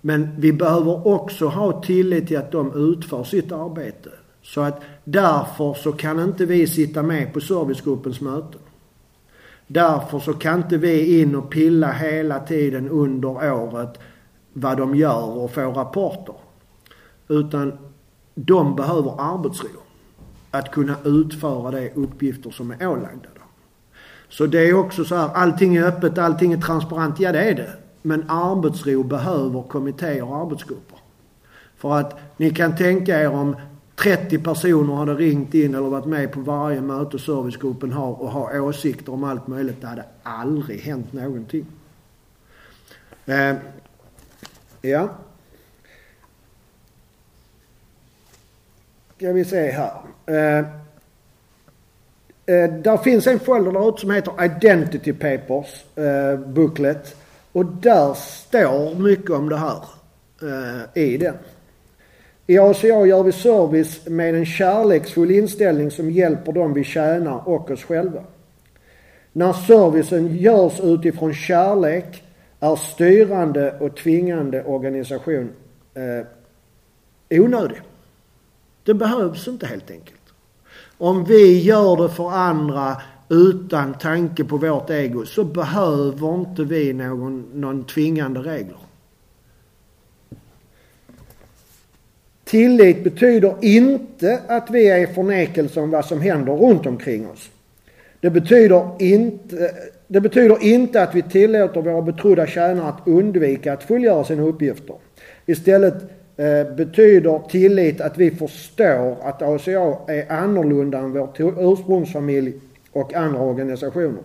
Men 0.00 0.28
vi 0.38 0.52
behöver 0.52 1.06
också 1.06 1.46
ha 1.46 1.82
tillit 1.82 2.28
till 2.28 2.38
att 2.38 2.52
de 2.52 2.92
utför 2.92 3.24
sitt 3.24 3.52
arbete. 3.52 4.10
Så 4.42 4.60
att 4.60 4.82
därför 5.04 5.74
så 5.74 5.92
kan 5.92 6.20
inte 6.20 6.46
vi 6.46 6.66
sitta 6.66 7.02
med 7.02 7.32
på 7.32 7.40
servicegruppens 7.40 8.20
möten. 8.20 8.60
Därför 9.66 10.18
så 10.18 10.32
kan 10.32 10.62
inte 10.62 10.76
vi 10.76 11.20
in 11.20 11.34
och 11.36 11.50
pilla 11.50 11.92
hela 11.92 12.38
tiden 12.38 12.88
under 12.88 13.52
året 13.52 13.98
vad 14.54 14.78
de 14.78 14.94
gör 14.94 15.38
och 15.38 15.50
få 15.50 15.72
rapporter. 15.72 16.34
Utan 17.28 17.78
de 18.34 18.76
behöver 18.76 19.14
arbetsro. 19.18 19.68
Att 20.50 20.70
kunna 20.70 20.96
utföra 21.04 21.70
de 21.70 21.90
uppgifter 21.94 22.50
som 22.50 22.70
är 22.70 22.86
ålagda 22.86 23.28
dem. 23.34 23.48
Så 24.28 24.46
det 24.46 24.68
är 24.68 24.74
också 24.74 25.04
så 25.04 25.16
här, 25.16 25.28
allting 25.34 25.76
är 25.76 25.84
öppet, 25.84 26.18
allting 26.18 26.52
är 26.52 26.60
transparent. 26.60 27.20
Ja, 27.20 27.32
det 27.32 27.50
är 27.50 27.54
det. 27.54 27.70
Men 28.02 28.30
arbetsro 28.30 29.02
behöver 29.02 29.62
kommittéer 29.62 30.22
och 30.22 30.36
arbetsgrupper. 30.36 30.98
För 31.76 31.98
att 31.98 32.20
ni 32.36 32.50
kan 32.50 32.76
tänka 32.76 33.20
er 33.20 33.30
om 33.30 33.56
30 33.96 34.38
personer 34.38 34.94
hade 34.94 35.14
ringt 35.14 35.54
in 35.54 35.74
eller 35.74 35.88
varit 35.88 36.04
med 36.04 36.32
på 36.32 36.40
varje 36.40 36.80
möte 36.80 37.18
servicegruppen 37.18 37.92
har 37.92 38.22
och 38.22 38.30
har 38.30 38.60
åsikter 38.60 39.12
om 39.12 39.24
allt 39.24 39.46
möjligt. 39.46 39.80
Det 39.80 39.86
hade 39.86 40.04
aldrig 40.22 40.80
hänt 40.80 41.12
någonting. 41.12 41.66
Eh, 43.26 43.56
Ja. 44.84 45.08
Ska 49.16 49.32
vi 49.32 49.44
se 49.44 49.70
här. 49.70 49.92
Eh, 50.26 50.58
eh, 52.46 52.72
där 52.72 52.96
finns 52.96 53.26
en 53.26 53.40
folder 53.40 53.72
där 53.72 53.88
ute 53.88 54.00
som 54.00 54.10
heter 54.10 54.44
Identity 54.44 55.12
Papers, 55.12 55.84
eh, 55.96 56.38
booklet. 56.38 57.16
Och 57.52 57.66
där 57.66 58.14
står 58.14 58.94
mycket 58.94 59.30
om 59.30 59.48
det 59.48 59.56
här 59.56 59.84
eh, 60.42 61.02
i 61.02 61.16
den. 61.16 61.34
I 62.46 62.58
ACA 62.58 62.86
gör 63.06 63.22
vi 63.22 63.32
service 63.32 64.06
med 64.06 64.34
en 64.34 64.46
kärleksfull 64.46 65.30
inställning 65.30 65.90
som 65.90 66.10
hjälper 66.10 66.52
dem 66.52 66.74
vi 66.74 66.84
tjänar 66.84 67.48
och 67.48 67.70
oss 67.70 67.84
själva. 67.84 68.22
När 69.32 69.52
servicen 69.52 70.36
görs 70.36 70.80
utifrån 70.80 71.34
kärlek 71.34 72.23
är 72.64 72.76
styrande 72.76 73.78
och 73.80 73.96
tvingande 73.96 74.64
organisation 74.64 75.52
eh, 75.94 76.26
onödig. 77.40 77.80
Det 78.84 78.94
behövs 78.94 79.48
inte 79.48 79.66
helt 79.66 79.90
enkelt. 79.90 80.20
Om 80.98 81.24
vi 81.24 81.62
gör 81.62 82.02
det 82.02 82.08
för 82.08 82.30
andra 82.30 83.02
utan 83.28 83.94
tanke 83.94 84.44
på 84.44 84.56
vårt 84.56 84.90
ego 84.90 85.26
så 85.26 85.44
behöver 85.44 86.34
inte 86.34 86.64
vi 86.64 86.92
någon, 86.92 87.50
någon 87.54 87.84
tvingande 87.84 88.40
regler. 88.40 88.78
Tillit 92.44 93.04
betyder 93.04 93.54
inte 93.60 94.42
att 94.48 94.70
vi 94.70 94.90
är 94.90 94.98
i 94.98 95.14
förnekelse 95.14 95.80
om 95.80 95.90
vad 95.90 96.04
som 96.04 96.20
händer 96.20 96.52
runt 96.52 96.86
omkring 96.86 97.28
oss. 97.28 97.50
Det 98.20 98.30
betyder 98.30 98.90
inte, 98.98 99.74
det 100.14 100.20
betyder 100.20 100.62
inte 100.62 101.02
att 101.02 101.14
vi 101.14 101.22
tillåter 101.22 101.82
våra 101.82 102.02
betrodda 102.02 102.46
tjänare 102.46 102.88
att 102.88 103.08
undvika 103.08 103.72
att 103.72 103.82
fullgöra 103.82 104.24
sina 104.24 104.42
uppgifter. 104.42 104.96
Istället 105.46 105.94
eh, 106.36 106.74
betyder 106.76 107.38
tillit 107.48 108.00
att 108.00 108.18
vi 108.18 108.30
förstår 108.30 109.16
att 109.22 109.42
ACA 109.42 109.96
är 110.06 110.32
annorlunda 110.32 110.98
än 110.98 111.12
vår 111.12 111.28
ursprungsfamilj 111.72 112.52
och 112.92 113.14
andra 113.14 113.40
organisationer. 113.40 114.22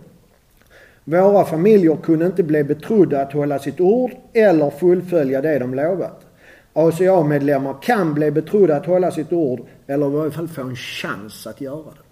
Våra 1.04 1.46
familjer 1.46 1.98
kunde 2.04 2.26
inte 2.26 2.44
bli 2.44 2.64
betrodda 2.64 3.22
att 3.22 3.34
hålla 3.34 3.60
sitt 3.60 3.80
ord 3.80 4.12
eller 4.34 4.70
fullfölja 4.70 5.42
det 5.42 5.60
de 5.60 5.74
lovat. 5.74 6.26
ACA-medlemmar 6.74 7.76
kan 7.82 8.14
bli 8.14 8.32
betrodda 8.32 8.76
att 8.76 8.86
hålla 8.86 9.12
sitt 9.12 9.34
ord 9.34 9.60
eller 9.88 10.08
i 10.08 10.10
varje 10.10 10.32
fall 10.32 10.48
få 10.48 10.62
en 10.62 10.76
chans 10.76 11.48
att 11.48 11.62
göra 11.62 11.84
det. 11.84 12.09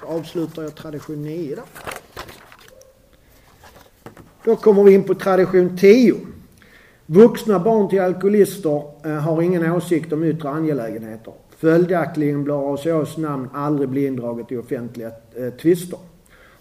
Så 0.00 0.06
avslutar 0.06 0.62
jag 0.62 0.74
tradition 0.74 1.22
9 1.22 1.54
där. 1.54 1.64
Då 4.44 4.56
kommer 4.56 4.84
vi 4.84 4.94
in 4.94 5.04
på 5.04 5.14
tradition 5.14 5.76
10. 5.76 6.14
Vuxna 7.06 7.58
barn 7.58 7.88
till 7.88 8.00
alkoholister 8.00 8.82
eh, 9.04 9.12
har 9.12 9.42
ingen 9.42 9.72
åsikt 9.72 10.12
om 10.12 10.24
yttre 10.24 10.48
angelägenheter. 10.48 11.32
Följaktligen 11.56 12.44
blir 12.44 12.74
ACAs 12.74 13.16
namn 13.16 13.48
aldrig 13.54 13.88
bli 13.88 14.06
indraget 14.06 14.52
i 14.52 14.56
offentliga 14.56 15.10
eh, 15.36 15.50
tvister. 15.50 15.98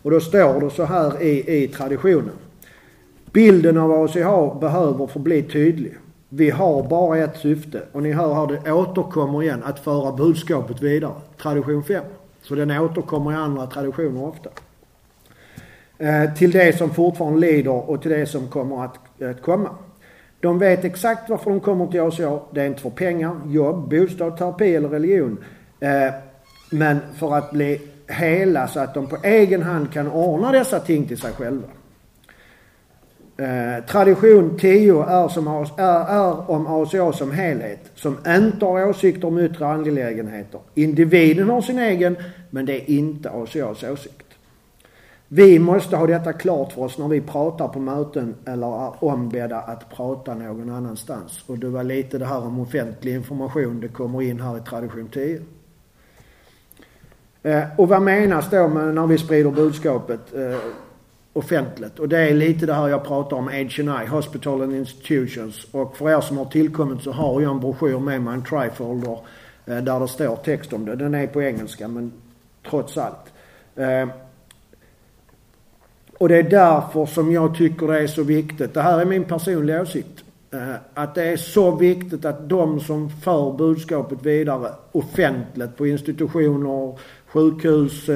Och 0.01 0.11
då 0.11 0.19
står 0.19 0.61
det 0.61 0.69
så 0.69 0.83
här 0.83 1.21
i, 1.21 1.63
i 1.63 1.67
traditionen. 1.67 2.33
Bilden 3.31 3.77
av 3.77 3.91
ACH 3.91 4.59
behöver 4.59 5.07
förbli 5.07 5.43
tydlig. 5.43 5.97
Vi 6.29 6.49
har 6.49 6.83
bara 6.89 7.17
ett 7.17 7.37
syfte 7.37 7.81
och 7.91 8.03
ni 8.03 8.11
hör 8.11 8.33
här 8.33 8.47
det 8.47 8.71
återkommer 8.71 9.43
igen 9.43 9.63
att 9.63 9.79
föra 9.79 10.11
budskapet 10.11 10.81
vidare. 10.81 11.13
Tradition 11.37 11.83
5. 11.83 12.03
Så 12.47 12.55
den 12.55 12.71
återkommer 12.71 13.31
i 13.31 13.35
andra 13.35 13.67
traditioner 13.67 14.23
ofta. 14.23 14.49
Eh, 15.97 16.33
till 16.33 16.51
det 16.51 16.77
som 16.77 16.89
fortfarande 16.89 17.39
lider 17.39 17.89
och 17.89 18.01
till 18.01 18.11
det 18.11 18.25
som 18.25 18.47
kommer 18.47 18.85
att, 18.85 19.21
att 19.21 19.41
komma. 19.41 19.69
De 20.39 20.59
vet 20.59 20.85
exakt 20.85 21.29
varför 21.29 21.49
de 21.49 21.59
kommer 21.59 21.87
till 21.87 22.01
ACA. 22.01 22.39
Det 22.51 22.61
är 22.61 22.67
inte 22.67 22.81
för 22.81 22.89
pengar, 22.89 23.35
jobb, 23.45 23.89
bostad, 23.89 24.37
terapi 24.37 24.75
eller 24.75 24.89
religion. 24.89 25.37
Eh, 25.79 26.13
men 26.71 26.99
för 27.15 27.35
att 27.35 27.51
bli 27.51 27.81
hela 28.07 28.67
så 28.67 28.79
att 28.79 28.93
de 28.93 29.07
på 29.07 29.17
egen 29.23 29.63
hand 29.63 29.93
kan 29.93 30.11
ordna 30.11 30.51
dessa 30.51 30.79
ting 30.79 31.07
till 31.07 31.17
sig 31.17 31.31
själva. 31.31 31.67
Eh, 33.39 33.85
tradition 33.85 34.57
10 34.59 35.03
är, 35.03 35.27
som, 35.27 35.47
är, 35.47 35.81
är 36.09 36.51
om 36.51 36.67
ACA 36.67 37.13
som 37.13 37.31
helhet, 37.31 37.79
som 37.95 38.17
inte 38.27 38.65
har 38.65 38.85
åsikter 38.85 39.27
om 39.27 39.39
yttre 39.39 39.67
angelägenheter. 39.67 40.59
Individen 40.73 41.49
har 41.49 41.61
sin 41.61 41.79
egen, 41.79 42.17
men 42.49 42.65
det 42.65 42.73
är 42.73 42.89
inte 42.89 43.29
ACAs 43.29 43.83
åsikt. 43.83 44.23
Vi 45.27 45.59
måste 45.59 45.95
ha 45.97 46.07
detta 46.07 46.33
klart 46.33 46.71
för 46.71 46.81
oss 46.81 46.97
när 46.97 47.07
vi 47.07 47.21
pratar 47.21 47.67
på 47.67 47.79
möten 47.79 48.35
eller 48.45 48.87
är 48.87 49.03
ombedda 49.03 49.59
att 49.59 49.89
prata 49.95 50.33
någon 50.33 50.69
annanstans. 50.69 51.43
Och 51.47 51.59
det 51.59 51.69
var 51.69 51.83
lite 51.83 52.17
det 52.17 52.25
här 52.25 52.45
om 52.45 52.59
offentlig 52.59 53.15
information, 53.15 53.79
det 53.79 53.87
kommer 53.87 54.21
in 54.21 54.41
här 54.41 54.57
i 54.57 54.61
tradition 54.61 55.07
10. 55.13 55.41
Eh, 57.43 57.63
och 57.77 57.87
vad 57.87 58.01
menas 58.01 58.49
då 58.49 58.67
med 58.67 58.95
när 58.95 59.07
vi 59.07 59.17
sprider 59.17 59.51
budskapet 59.51 60.33
eh, 60.33 60.57
offentligt? 61.37 61.99
Och 61.99 62.09
det 62.09 62.17
är 62.17 62.33
lite 62.33 62.65
det 62.65 62.73
här 62.73 62.87
jag 62.87 63.05
pratar 63.05 63.37
om, 63.37 63.47
HNI, 63.47 64.05
Hospital 64.07 64.61
and 64.61 64.75
Institutions. 64.75 65.67
Och 65.71 65.97
för 65.97 66.09
er 66.09 66.21
som 66.21 66.37
har 66.37 66.45
tillkommit 66.45 67.03
så 67.03 67.11
har 67.11 67.41
jag 67.41 67.51
en 67.51 67.59
broschyr 67.59 67.99
med 67.99 68.21
mig, 68.21 68.33
en 68.33 68.43
trifolder, 68.43 69.19
eh, 69.65 69.77
där 69.77 69.99
det 69.99 70.07
står 70.07 70.35
text 70.35 70.73
om 70.73 70.85
det. 70.85 70.95
Den 70.95 71.15
är 71.15 71.27
på 71.27 71.41
engelska 71.41 71.87
men 71.87 72.11
trots 72.69 72.97
allt. 72.97 73.33
Eh, 73.75 74.07
och 76.17 76.29
det 76.29 76.37
är 76.37 76.43
därför 76.43 77.05
som 77.05 77.31
jag 77.31 77.57
tycker 77.57 77.87
det 77.87 77.99
är 77.99 78.07
så 78.07 78.23
viktigt. 78.23 78.73
Det 78.73 78.81
här 78.81 78.99
är 78.99 79.05
min 79.05 79.23
personliga 79.23 79.81
åsikt. 79.81 80.23
Eh, 80.51 80.75
att 80.93 81.15
det 81.15 81.23
är 81.23 81.37
så 81.37 81.75
viktigt 81.75 82.25
att 82.25 82.49
de 82.49 82.79
som 82.79 83.09
för 83.09 83.57
budskapet 83.57 84.25
vidare 84.25 84.71
offentligt 84.91 85.77
på 85.77 85.87
institutioner, 85.87 86.99
sjukhus, 87.27 88.09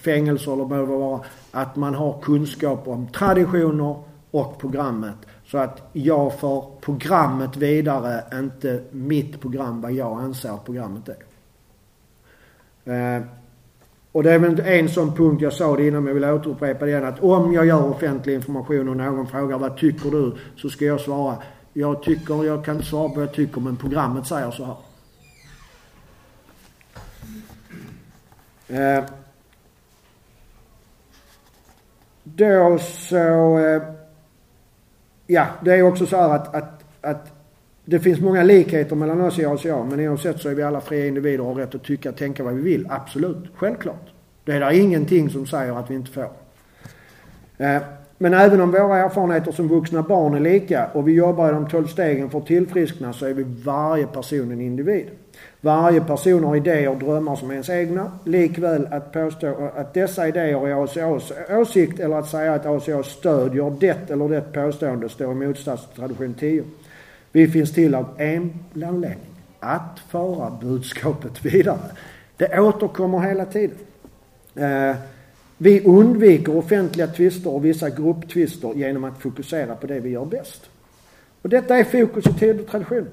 fängelser 0.00 0.52
eller 0.52 0.64
vad 0.64 0.78
det 0.78 0.84
vara. 0.84 1.20
Att 1.50 1.76
man 1.76 1.94
har 1.94 2.20
kunskap 2.22 2.88
om 2.88 3.06
traditioner 3.06 3.96
och 4.30 4.58
programmet. 4.58 5.16
Så 5.46 5.58
att 5.58 5.82
jag 5.92 6.38
för 6.38 6.64
programmet 6.80 7.56
vidare, 7.56 8.24
inte 8.38 8.82
mitt 8.90 9.40
program, 9.40 9.80
vad 9.80 9.92
jag 9.92 10.20
anser 10.20 10.50
att 10.50 10.64
programmet 10.64 11.08
är. 11.08 11.16
Eh, 13.16 13.22
och 14.12 14.22
det 14.22 14.32
är 14.32 14.38
väl 14.38 14.60
en 14.60 14.88
sån 14.88 15.16
punkt, 15.16 15.42
jag 15.42 15.52
sa 15.52 15.76
det 15.76 15.86
innan 15.86 16.04
men 16.04 16.08
jag 16.08 16.14
vill 16.14 16.24
återupprepa 16.24 16.84
det 16.84 16.90
igen, 16.90 17.04
att 17.04 17.22
om 17.22 17.52
jag 17.52 17.66
gör 17.66 17.90
offentlig 17.90 18.34
information 18.34 18.88
och 18.88 18.96
någon 18.96 19.26
frågar 19.26 19.58
vad 19.58 19.76
tycker 19.76 20.10
du? 20.10 20.36
Så 20.56 20.70
ska 20.70 20.84
jag 20.84 21.00
svara, 21.00 21.36
jag 21.72 22.02
tycker, 22.02 22.44
jag 22.44 22.64
kan 22.64 22.74
inte 22.74 22.86
svara 22.86 23.08
på 23.08 23.14
vad 23.14 23.24
jag 23.24 23.34
tycker 23.34 23.60
men 23.60 23.76
programmet 23.76 24.26
säger 24.26 24.50
så 24.50 24.64
här. 24.64 24.76
Eh, 28.98 29.04
då 32.38 32.78
så, 32.78 33.58
eh, 33.58 33.82
ja 35.26 35.46
det 35.64 35.74
är 35.74 35.82
också 35.82 36.06
så 36.06 36.16
här 36.16 36.34
att, 36.34 36.54
att, 36.54 36.84
att 37.00 37.32
det 37.84 38.00
finns 38.00 38.20
många 38.20 38.42
likheter 38.42 38.96
mellan 38.96 39.20
oss 39.20 39.38
i 39.38 39.46
ACA 39.46 39.84
men 39.84 40.00
oavsett 40.00 40.40
så 40.40 40.48
är 40.48 40.54
vi 40.54 40.62
alla 40.62 40.80
fria 40.80 41.06
individer 41.06 41.40
och 41.40 41.46
har 41.46 41.54
rätt 41.54 41.74
att 41.74 41.84
tycka 41.84 42.10
och 42.10 42.16
tänka 42.16 42.44
vad 42.44 42.54
vi 42.54 42.62
vill. 42.62 42.86
Absolut, 42.90 43.44
självklart. 43.54 44.12
Det 44.44 44.52
är 44.52 44.60
där 44.60 44.70
ingenting 44.70 45.30
som 45.30 45.46
säger 45.46 45.78
att 45.78 45.90
vi 45.90 45.94
inte 45.94 46.10
får. 46.10 46.30
Eh, 47.58 47.82
men 48.18 48.34
även 48.34 48.60
om 48.60 48.70
våra 48.70 48.96
erfarenheter 48.98 49.52
som 49.52 49.68
vuxna 49.68 50.02
barn 50.02 50.34
är 50.34 50.40
lika 50.40 50.86
och 50.92 51.08
vi 51.08 51.12
jobbar 51.12 51.48
i 51.48 51.52
de 51.52 51.68
tolv 51.68 51.86
stegen 51.86 52.30
för 52.30 52.38
att 52.38 52.46
tillfriskna 52.46 53.12
så 53.12 53.26
är 53.26 53.34
vi 53.34 53.44
varje 53.64 54.06
person 54.06 54.52
en 54.52 54.60
individ. 54.60 55.06
Varje 55.60 56.00
person 56.00 56.44
har 56.44 56.56
idéer 56.56 56.88
och 56.88 56.98
drömmar 56.98 57.36
som 57.36 57.48
är 57.50 57.52
ens 57.52 57.70
egna. 57.70 58.12
Likväl 58.24 58.86
att 58.90 59.12
påstå 59.12 59.70
att 59.76 59.94
dessa 59.94 60.28
idéer 60.28 60.68
är 60.68 60.84
ACAs 60.84 61.32
åsikt 61.50 62.00
eller 62.00 62.16
att 62.16 62.28
säga 62.28 62.54
att 62.54 62.66
ACA 62.66 63.02
stödjer 63.02 63.76
det 63.80 64.10
eller 64.10 64.28
det 64.28 64.40
påstående 64.40 65.08
står 65.08 65.32
i 65.32 65.34
motsats 65.34 65.86
till 65.86 65.96
tradition 65.96 66.34
10. 66.34 66.64
Vi 67.32 67.48
finns 67.48 67.72
till 67.72 67.94
av 67.94 68.06
en 68.16 68.52
anledning. 68.74 69.18
Att 69.60 70.00
föra 70.08 70.52
budskapet 70.60 71.44
vidare. 71.44 71.78
Det 72.36 72.60
återkommer 72.60 73.18
hela 73.18 73.44
tiden. 73.44 73.76
Eh, 74.54 74.96
vi 75.58 75.80
undviker 75.80 76.56
offentliga 76.56 77.06
tvister 77.06 77.50
och 77.50 77.64
vissa 77.64 77.90
grupptvister 77.90 78.72
genom 78.74 79.04
att 79.04 79.22
fokusera 79.22 79.74
på 79.74 79.86
det 79.86 80.00
vi 80.00 80.10
gör 80.10 80.24
bäst. 80.24 80.70
Och 81.42 81.48
detta 81.48 81.76
är 81.76 81.84
fokus 81.84 82.26
i 82.26 82.32
tid 82.32 82.60
och 82.60 82.66
tradition. 82.66 83.08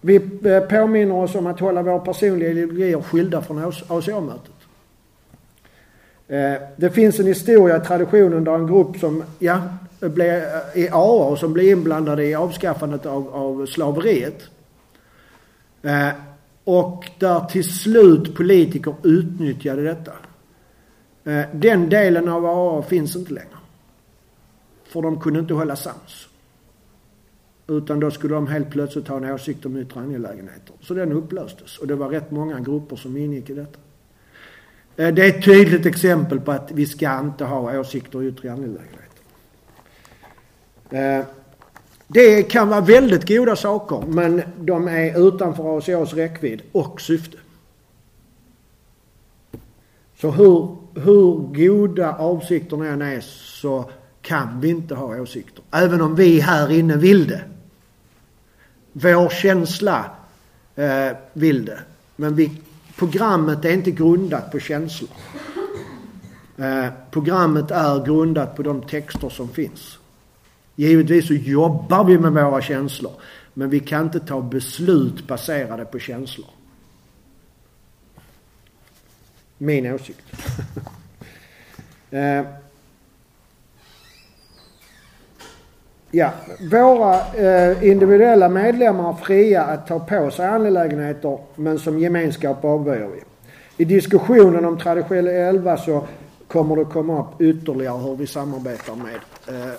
Vi 0.00 0.16
eh, 0.44 0.60
påminner 0.60 1.14
oss 1.14 1.34
om 1.34 1.46
att 1.46 1.60
hålla 1.60 1.82
våra 1.82 1.98
personliga 1.98 2.50
ideologier 2.50 3.00
skilda 3.00 3.42
från 3.42 3.72
ACA-mötet. 3.88 4.52
Eh, 6.28 6.62
det 6.76 6.90
finns 6.90 7.20
en 7.20 7.26
historia 7.26 7.76
i 7.76 7.80
traditionen 7.80 8.44
där 8.44 8.54
en 8.54 8.66
grupp 8.66 8.96
som, 8.96 9.22
ja, 9.38 9.62
blev 10.00 10.34
eh, 10.34 10.82
i 10.82 10.88
AA 10.92 11.36
som 11.36 11.52
blev 11.52 11.66
inblandade 11.66 12.24
i 12.24 12.34
avskaffandet 12.34 13.06
av, 13.06 13.34
av 13.34 13.66
slaveriet. 13.66 14.42
Och 16.64 17.04
där 17.18 17.40
till 17.40 17.64
slut 17.64 18.34
politiker 18.34 18.94
utnyttjade 19.02 19.82
detta. 19.82 20.12
Eh, 21.26 21.44
den 21.52 21.88
delen 21.88 22.28
av 22.28 22.46
AA 22.46 22.82
finns 22.82 23.16
inte 23.16 23.32
längre. 23.32 23.56
För 24.84 25.02
de 25.02 25.20
kunde 25.20 25.40
inte 25.40 25.54
hålla 25.54 25.76
sams. 25.76 26.28
Utan 27.66 28.00
då 28.00 28.10
skulle 28.10 28.34
de 28.34 28.46
helt 28.46 28.70
plötsligt 28.70 29.08
ha 29.08 29.16
en 29.16 29.24
åsikt 29.24 29.66
om 29.66 29.76
yttre 29.76 30.00
angelägenheter. 30.00 30.74
Så 30.80 30.94
den 30.94 31.12
upplöstes 31.12 31.78
och 31.78 31.86
det 31.86 31.94
var 31.94 32.08
rätt 32.08 32.30
många 32.30 32.60
grupper 32.60 32.96
som 32.96 33.16
ingick 33.16 33.50
i 33.50 33.54
detta. 33.54 33.78
Eh, 34.96 35.14
det 35.14 35.22
är 35.24 35.28
ett 35.38 35.44
tydligt 35.44 35.86
exempel 35.86 36.40
på 36.40 36.52
att 36.52 36.70
vi 36.72 36.86
ska 36.86 37.20
inte 37.20 37.44
ha 37.44 37.80
åsikter 37.80 38.22
i 38.22 38.28
yttre 38.28 38.52
angelägenheter. 38.52 39.06
Eh, 40.90 41.24
det 42.08 42.42
kan 42.42 42.68
vara 42.68 42.80
väldigt 42.80 43.28
goda 43.28 43.56
saker 43.56 44.04
men 44.06 44.42
de 44.60 44.88
är 44.88 45.28
utanför 45.28 45.78
ACAs 45.78 46.14
räckvidd 46.14 46.62
och 46.72 47.00
syfte. 47.00 47.36
Så 50.20 50.30
hur, 50.30 50.76
hur 50.96 51.54
goda 51.54 52.12
avsikterna 52.12 52.86
än 52.86 53.02
är 53.02 53.20
så 53.20 53.90
kan 54.22 54.60
vi 54.60 54.68
inte 54.68 54.94
ha 54.94 55.20
åsikter. 55.20 55.64
Även 55.70 56.00
om 56.00 56.14
vi 56.14 56.40
här 56.40 56.72
inne 56.72 56.96
vill 56.96 57.28
det. 57.28 57.42
Vår 58.92 59.28
känsla 59.28 60.10
eh, 60.74 61.16
vill 61.32 61.64
det. 61.64 61.78
Men 62.16 62.34
vi, 62.34 62.50
programmet 62.96 63.64
är 63.64 63.72
inte 63.72 63.90
grundat 63.90 64.52
på 64.52 64.58
känslor. 64.58 65.10
Eh, 66.56 66.86
programmet 67.10 67.70
är 67.70 68.04
grundat 68.04 68.56
på 68.56 68.62
de 68.62 68.82
texter 68.82 69.28
som 69.28 69.48
finns. 69.48 69.98
Givetvis 70.76 71.26
så 71.26 71.34
jobbar 71.34 72.04
vi 72.04 72.18
med 72.18 72.32
våra 72.32 72.62
känslor. 72.62 73.12
Men 73.54 73.70
vi 73.70 73.80
kan 73.80 74.04
inte 74.04 74.20
ta 74.20 74.42
beslut 74.42 75.26
baserade 75.26 75.84
på 75.84 75.98
känslor. 75.98 76.55
Min 79.58 79.94
åsikt. 79.94 80.22
eh, 82.10 82.42
Ja, 86.10 86.30
våra 86.70 87.34
eh, 87.34 87.84
individuella 87.88 88.48
medlemmar 88.48 89.10
är 89.10 89.16
fria 89.24 89.62
att 89.62 89.86
ta 89.86 89.98
på 89.98 90.30
sig 90.30 90.46
angelägenheter 90.46 91.38
men 91.54 91.78
som 91.78 91.98
gemenskap 91.98 92.64
avböjer 92.64 93.08
vi. 93.08 93.22
I 93.76 93.84
diskussionen 93.84 94.64
om 94.64 94.78
Traditionell 94.78 95.26
11 95.28 95.76
så 95.76 96.06
kommer 96.48 96.76
det 96.76 96.84
komma 96.84 97.20
upp 97.20 97.40
ytterligare 97.40 97.98
hur 97.98 98.16
vi 98.16 98.26
samarbetar 98.26 98.94
med, 98.94 99.20
eh, 99.48 99.72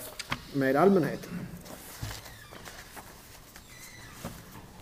med 0.54 0.76
allmänheten. 0.76 1.40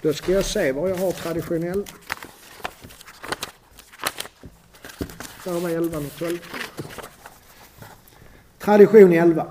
Då 0.01 0.13
ska 0.13 0.31
jag 0.31 0.45
se 0.45 0.71
var 0.71 0.87
jag 0.87 0.95
har 0.95 1.11
Traditionell 1.11 1.69
11. 1.69 1.85
Där 5.45 5.59
var 5.59 5.69
11 5.69 5.97
och 5.97 6.19
12. 6.19 6.37
Tradition 8.59 9.13
11. 9.13 9.45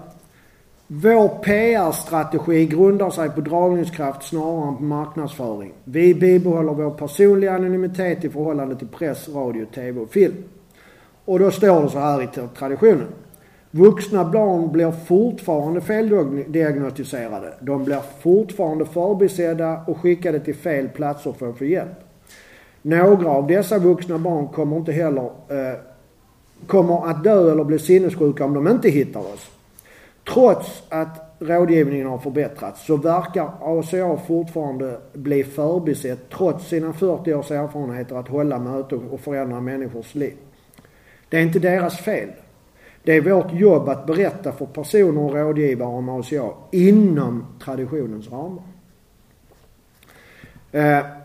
Vår 0.87 1.29
PR-strategi 1.29 2.67
grundar 2.67 3.11
sig 3.11 3.31
på 3.31 3.41
dragningskraft 3.41 4.23
snarare 4.23 4.69
än 4.69 4.77
på 4.77 4.83
marknadsföring. 4.83 5.73
Vi 5.85 6.15
bibehåller 6.15 6.73
vår 6.73 6.91
personliga 6.91 7.55
anonymitet 7.55 8.25
i 8.25 8.31
förhållande 8.31 8.77
till 8.77 8.89
press, 8.89 9.29
radio, 9.29 9.67
tv 9.75 10.01
och 10.01 10.11
film. 10.11 10.35
Och 11.25 11.39
då 11.39 11.51
står 11.51 11.83
det 11.83 11.91
så 11.91 11.99
här 11.99 12.23
i 12.23 12.29
traditionen. 12.59 13.07
Vuxna 13.71 14.25
barn 14.25 14.73
blir 14.73 14.91
fortfarande 14.91 15.81
feldiagnostiserade. 15.81 17.55
De 17.61 17.85
blir 17.85 18.01
fortfarande 18.21 18.87
förbisedda 18.87 19.81
och 19.87 19.99
skickade 19.99 20.41
till 20.41 20.55
fel 20.55 20.89
platser 20.89 21.33
för 21.33 21.51
att 21.51 21.59
få 21.59 21.65
hjälp. 21.65 22.04
Några 22.87 23.31
av 23.31 23.47
dessa 23.47 23.79
vuxna 23.79 24.19
barn 24.19 24.49
kommer 24.49 24.77
inte 24.77 24.93
heller 24.93 25.25
eh, 25.49 25.79
kommer 26.67 27.11
att 27.11 27.25
dö 27.25 27.53
eller 27.53 27.65
bli 27.65 27.79
sinnessjuka 27.79 28.45
om 28.45 28.55
de 28.55 28.69
inte 28.69 28.89
hittar 28.89 29.21
oss. 29.21 29.51
Trots 30.33 30.83
att 30.89 31.37
rådgivningen 31.39 32.07
har 32.07 32.19
förbättrats 32.19 32.87
så 32.87 32.97
verkar 32.97 33.51
ACA 33.61 34.17
fortfarande 34.27 35.01
bli 35.13 35.45
förbisett 35.45 36.31
trots 36.31 36.69
sina 36.69 36.93
40 36.93 37.35
års 37.35 37.51
erfarenheter 37.51 38.17
att 38.17 38.29
hålla 38.29 38.59
möten 38.59 39.09
och 39.11 39.21
förändra 39.21 39.61
människors 39.61 40.15
liv. 40.15 40.35
Det 41.29 41.39
är 41.39 41.43
inte 41.43 41.59
deras 41.59 41.97
fel. 41.97 42.29
Det 43.03 43.13
är 43.13 43.21
vårt 43.21 43.53
jobb 43.53 43.89
att 43.89 44.07
berätta 44.07 44.53
för 44.53 44.67
personer 44.67 45.21
och 45.21 45.35
rådgivare 45.35 45.89
om 45.89 46.09
ACA 46.09 46.51
inom 46.71 47.47
traditionens 47.65 48.31
ramar. 48.31 48.65
Eh, 50.73 51.24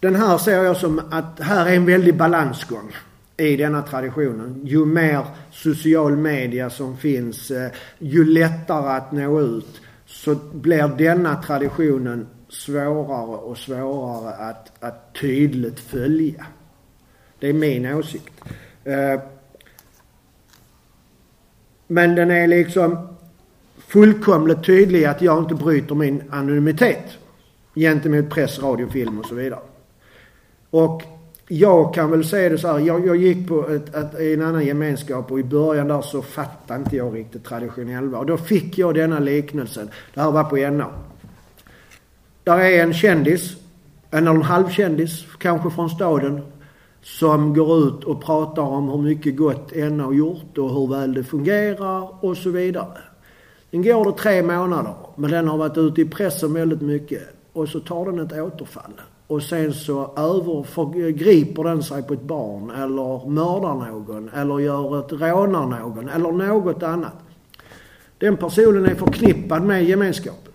den 0.00 0.14
här 0.14 0.38
ser 0.38 0.64
jag 0.64 0.76
som 0.76 1.00
att 1.10 1.40
här 1.40 1.66
är 1.66 1.76
en 1.76 1.86
väldig 1.86 2.16
balansgång 2.16 2.92
i 3.36 3.56
denna 3.56 3.82
traditionen. 3.82 4.60
Ju 4.64 4.84
mer 4.84 5.24
social 5.50 6.16
media 6.16 6.70
som 6.70 6.96
finns, 6.96 7.50
eh, 7.50 7.70
ju 7.98 8.24
lättare 8.24 8.96
att 8.96 9.12
nå 9.12 9.40
ut 9.40 9.80
så 10.06 10.34
blir 10.52 10.88
denna 10.88 11.42
traditionen 11.42 12.26
svårare 12.48 13.36
och 13.36 13.58
svårare 13.58 14.34
att, 14.34 14.72
att 14.80 15.14
tydligt 15.20 15.80
följa. 15.80 16.46
Det 17.38 17.48
är 17.48 17.52
min 17.52 17.94
åsikt. 17.94 18.32
Eh, 18.84 19.20
men 21.86 22.14
den 22.14 22.30
är 22.30 22.46
liksom 22.46 23.08
fullkomligt 23.78 24.64
tydlig 24.64 25.04
att 25.04 25.22
jag 25.22 25.38
inte 25.38 25.54
bryter 25.54 25.94
min 25.94 26.22
anonymitet 26.30 27.04
gentemot 27.74 28.30
press, 28.30 28.58
radio, 28.58 28.88
film 28.88 29.18
och 29.18 29.26
så 29.26 29.34
vidare. 29.34 29.60
Och 30.76 31.02
jag 31.48 31.94
kan 31.94 32.10
väl 32.10 32.24
säga 32.24 32.48
det 32.48 32.58
så 32.58 32.68
här. 32.68 32.78
Jag, 32.78 33.06
jag 33.06 33.16
gick 33.16 33.48
på 33.48 33.68
ett, 33.68 33.94
ett, 33.94 34.14
en 34.14 34.42
annan 34.42 34.66
gemenskap 34.66 35.32
och 35.32 35.40
i 35.40 35.44
början 35.44 35.88
där 35.88 36.02
så 36.02 36.22
fattade 36.22 36.80
inte 36.80 36.96
jag 36.96 37.16
riktigt 37.16 37.44
traditionell 37.44 38.14
Och 38.14 38.26
då 38.26 38.36
fick 38.36 38.78
jag 38.78 38.94
denna 38.94 39.18
liknelsen. 39.18 39.90
Det 40.14 40.20
här 40.20 40.30
var 40.30 40.44
på 40.44 40.56
NA. 40.56 40.90
Där 42.44 42.58
är 42.58 42.82
en 42.82 42.94
kändis, 42.94 43.56
en 44.10 44.18
eller 44.18 44.30
en 44.30 44.42
halvkändis 44.42 45.24
kanske 45.38 45.70
från 45.70 45.90
staden 45.90 46.40
som 47.02 47.54
går 47.54 47.88
ut 47.88 48.04
och 48.04 48.24
pratar 48.24 48.62
om 48.62 48.88
hur 48.88 49.02
mycket 49.02 49.36
gott 49.36 49.74
NA 49.74 50.04
har 50.04 50.12
gjort 50.12 50.58
och 50.58 50.70
hur 50.70 50.86
väl 50.86 51.14
det 51.14 51.24
fungerar 51.24 52.24
och 52.24 52.36
så 52.36 52.50
vidare. 52.50 52.98
Sen 53.70 53.82
går 53.82 54.04
det 54.04 54.18
tre 54.18 54.42
månader, 54.42 54.94
men 55.16 55.30
den 55.30 55.48
har 55.48 55.58
varit 55.58 55.78
ute 55.78 56.00
i 56.00 56.04
pressen 56.04 56.54
väldigt 56.54 56.80
mycket 56.80 57.22
och 57.52 57.68
så 57.68 57.80
tar 57.80 58.04
den 58.04 58.18
ett 58.18 58.32
återfall 58.32 58.92
och 59.26 59.42
sen 59.42 59.74
så 59.74 60.10
övergriper 60.16 61.64
den 61.64 61.82
sig 61.82 62.02
på 62.02 62.14
ett 62.14 62.22
barn 62.22 62.70
eller 62.70 63.28
mördar 63.28 63.74
någon 63.74 64.28
eller 64.28 64.58
gör 64.58 65.00
ett 65.00 65.12
rånar 65.12 65.66
någon 65.66 66.08
eller 66.08 66.32
något 66.32 66.82
annat. 66.82 67.14
Den 68.18 68.36
personen 68.36 68.86
är 68.86 68.94
förknippad 68.94 69.62
med 69.62 69.84
gemenskapen. 69.84 70.52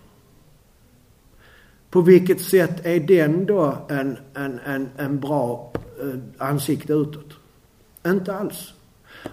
På 1.90 2.02
vilket 2.02 2.42
sätt 2.42 2.86
är 2.86 3.00
den 3.00 3.46
då 3.46 3.78
en, 3.90 4.18
en, 4.34 4.60
en, 4.66 4.90
en 4.98 5.20
bra 5.20 5.72
eh, 6.02 6.48
ansikte 6.48 6.94
utåt? 6.94 7.30
Inte 8.06 8.36
alls. 8.36 8.74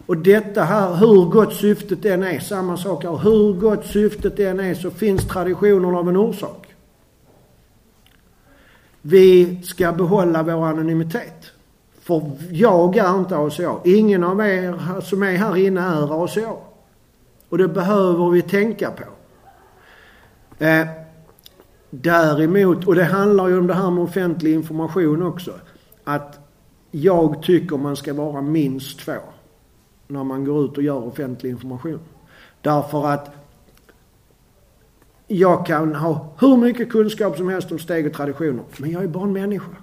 Och 0.06 0.16
detta 0.16 0.62
här, 0.62 0.94
hur 0.94 1.24
gott 1.24 1.54
syftet 1.54 2.04
än 2.04 2.22
är, 2.22 2.38
samma 2.38 2.76
sak 2.76 3.04
här. 3.04 3.16
Hur 3.16 3.52
gott 3.52 3.86
syftet 3.86 4.38
än 4.38 4.60
är 4.60 4.74
så 4.74 4.90
finns 4.90 5.26
traditionen 5.26 5.94
av 5.94 6.08
en 6.08 6.16
orsak. 6.16 6.67
Vi 9.02 9.62
ska 9.62 9.92
behålla 9.92 10.42
vår 10.42 10.66
anonymitet. 10.66 11.44
För 12.00 12.22
jag 12.50 12.96
är 12.96 13.18
inte 13.18 13.36
ACA. 13.36 13.76
Ingen 13.84 14.24
av 14.24 14.40
er 14.40 15.00
som 15.00 15.22
är 15.22 15.36
här 15.36 15.56
inne 15.56 15.80
är 15.80 16.24
ACA. 16.24 16.52
Och 17.48 17.58
det 17.58 17.68
behöver 17.68 18.30
vi 18.30 18.42
tänka 18.42 18.90
på. 18.90 19.04
Eh, 20.64 20.86
däremot, 21.90 22.86
och 22.86 22.94
det 22.94 23.04
handlar 23.04 23.48
ju 23.48 23.58
om 23.58 23.66
det 23.66 23.74
här 23.74 23.90
med 23.90 24.04
offentlig 24.04 24.54
information 24.54 25.22
också. 25.22 25.52
Att 26.04 26.38
jag 26.90 27.42
tycker 27.42 27.76
man 27.76 27.96
ska 27.96 28.14
vara 28.14 28.40
minst 28.40 29.00
två 29.00 29.12
när 30.06 30.24
man 30.24 30.44
går 30.44 30.64
ut 30.64 30.76
och 30.76 30.82
gör 30.82 31.06
offentlig 31.06 31.50
information. 31.50 32.00
Därför 32.62 33.06
att 33.06 33.30
jag 35.28 35.66
kan 35.66 35.94
ha 35.94 36.34
hur 36.40 36.56
mycket 36.56 36.90
kunskap 36.90 37.36
som 37.36 37.48
helst 37.48 37.72
om 37.72 37.78
steg 37.78 38.06
och 38.06 38.12
traditioner, 38.12 38.64
men 38.76 38.90
jag 38.90 39.02
är 39.02 39.08
bara 39.08 39.24
en 39.24 39.32
människa. 39.32 39.76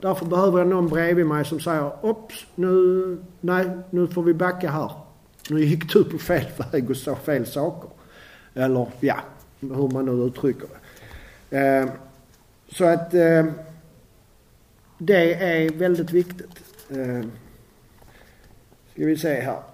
Därför 0.00 0.26
behöver 0.26 0.58
jag 0.58 0.68
någon 0.68 0.88
bredvid 0.88 1.26
mig 1.26 1.44
som 1.44 1.60
säger, 1.60 2.06
ops, 2.06 2.46
nu, 2.54 3.18
nej, 3.40 3.70
nu 3.90 4.06
får 4.06 4.22
vi 4.22 4.34
backa 4.34 4.70
här. 4.70 4.90
Nu 5.50 5.64
gick 5.64 5.92
du 5.92 6.04
på 6.04 6.18
fel 6.18 6.46
väg 6.72 6.90
och 6.90 6.96
sa 6.96 7.14
fel 7.14 7.46
saker. 7.46 7.90
Eller, 8.54 8.86
ja, 9.00 9.16
hur 9.60 9.92
man 9.92 10.04
nu 10.04 10.12
uttrycker 10.12 10.68
det. 11.50 11.58
Eh, 11.58 11.88
så 12.72 12.84
att 12.84 13.14
eh, 13.14 13.44
det 14.98 15.34
är 15.34 15.70
väldigt 15.70 16.10
viktigt. 16.10 16.62
Eh, 16.90 17.26
ska 18.92 19.06
vi 19.06 19.16
se 19.16 19.40
här. 19.40 19.71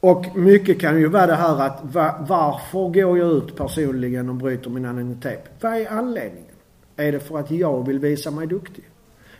Och 0.00 0.36
mycket 0.36 0.80
kan 0.80 1.00
ju 1.00 1.08
vara 1.08 1.26
det 1.26 1.34
här 1.34 1.60
att 1.60 1.80
varför 2.28 2.88
går 2.88 3.18
jag 3.18 3.32
ut 3.32 3.56
personligen 3.56 4.28
och 4.28 4.34
bryter 4.34 4.70
min 4.70 4.84
anonymitet? 4.84 5.44
Vad 5.60 5.72
är 5.72 5.90
anledningen? 5.90 6.54
Är 6.96 7.12
det 7.12 7.20
för 7.20 7.38
att 7.38 7.50
jag 7.50 7.86
vill 7.86 7.98
visa 7.98 8.30
mig 8.30 8.46
duktig? 8.46 8.84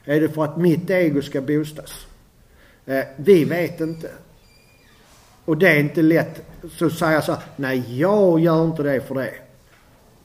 Är 0.04 0.20
det 0.20 0.28
för 0.28 0.44
att 0.44 0.56
mitt 0.56 0.90
ego 0.90 1.22
ska 1.22 1.40
boostas? 1.40 2.06
Eh, 2.86 3.04
vi 3.16 3.44
vet 3.44 3.80
inte. 3.80 4.10
Och 5.44 5.56
det 5.56 5.68
är 5.68 5.80
inte 5.80 6.02
lätt. 6.02 6.42
Så 6.70 6.90
säger 6.90 7.12
jag 7.12 7.24
så 7.24 7.32
här, 7.32 7.42
nej 7.56 8.00
jag 8.00 8.40
gör 8.40 8.64
inte 8.64 8.82
det 8.82 9.00
för 9.00 9.14
det. 9.14 9.34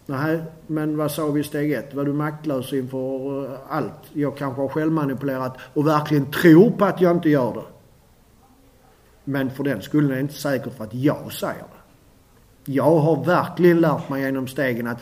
Nej, 0.06 0.40
men 0.68 0.98
vad 0.98 1.12
sa 1.12 1.28
vi 1.28 1.42
i 1.42 1.44
steg 1.44 1.72
ett? 1.72 1.94
Var 1.94 2.06
du 2.06 2.14
maktlös 2.14 2.74
inför 2.74 3.46
eh, 3.46 3.60
allt? 3.70 3.94
Jag 4.14 4.38
kanske 4.38 4.62
har 4.62 4.68
självmanipulerat 4.68 5.58
och 5.74 5.88
verkligen 5.88 6.32
tror 6.32 6.72
på 6.72 6.86
att 6.86 7.02
jag 7.02 7.12
inte 7.12 7.30
gör 7.30 7.54
det. 7.54 7.73
Men 9.24 9.52
för 9.52 9.64
den 9.64 9.82
skull 9.82 10.12
är 10.12 10.16
det 10.16 10.22
inte 10.22 10.34
säkert 10.34 10.78
för 10.78 10.84
att 10.84 10.94
jag 10.94 11.34
säger 11.34 11.54
det. 11.54 12.72
Jag 12.72 13.00
har 13.00 13.26
verkligen 13.26 13.82
lärt 13.82 14.10
mig 14.10 14.22
genom 14.22 14.48
stegen 14.48 14.88
att 14.88 15.02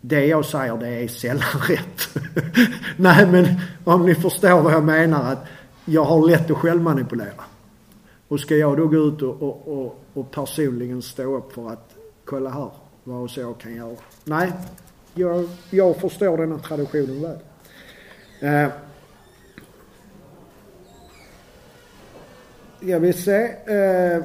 det 0.00 0.26
jag 0.26 0.44
säger 0.44 0.76
det 0.76 0.88
är 0.88 1.08
sällan 1.08 1.60
rätt. 1.68 2.08
Nej 2.96 3.26
men 3.26 3.46
om 3.84 4.06
ni 4.06 4.14
förstår 4.14 4.62
vad 4.62 4.72
jag 4.72 4.84
menar 4.84 5.32
att 5.32 5.46
jag 5.84 6.04
har 6.04 6.28
lätt 6.28 6.50
att 6.50 6.56
självmanipulera. 6.56 7.44
Och 8.28 8.40
ska 8.40 8.56
jag 8.56 8.76
då 8.76 8.86
gå 8.86 8.96
ut 8.96 9.22
och, 9.22 9.42
och, 9.42 9.68
och, 9.68 10.00
och 10.14 10.30
personligen 10.30 11.02
stå 11.02 11.36
upp 11.36 11.52
för 11.52 11.70
att 11.70 11.94
kolla 12.24 12.50
här 12.50 12.70
vad 13.04 13.30
så 13.30 13.40
jag 13.40 13.58
kan 13.58 13.74
göra. 13.74 13.96
Nej, 14.24 14.52
jag, 15.14 15.48
jag 15.70 15.96
förstår 15.96 16.36
denna 16.38 16.58
traditionen 16.58 17.22
väl. 17.22 17.38
Eh, 18.40 18.72
Jag 22.84 23.00
vill 23.00 23.22
se. 23.22 23.44
Eh, 23.66 24.24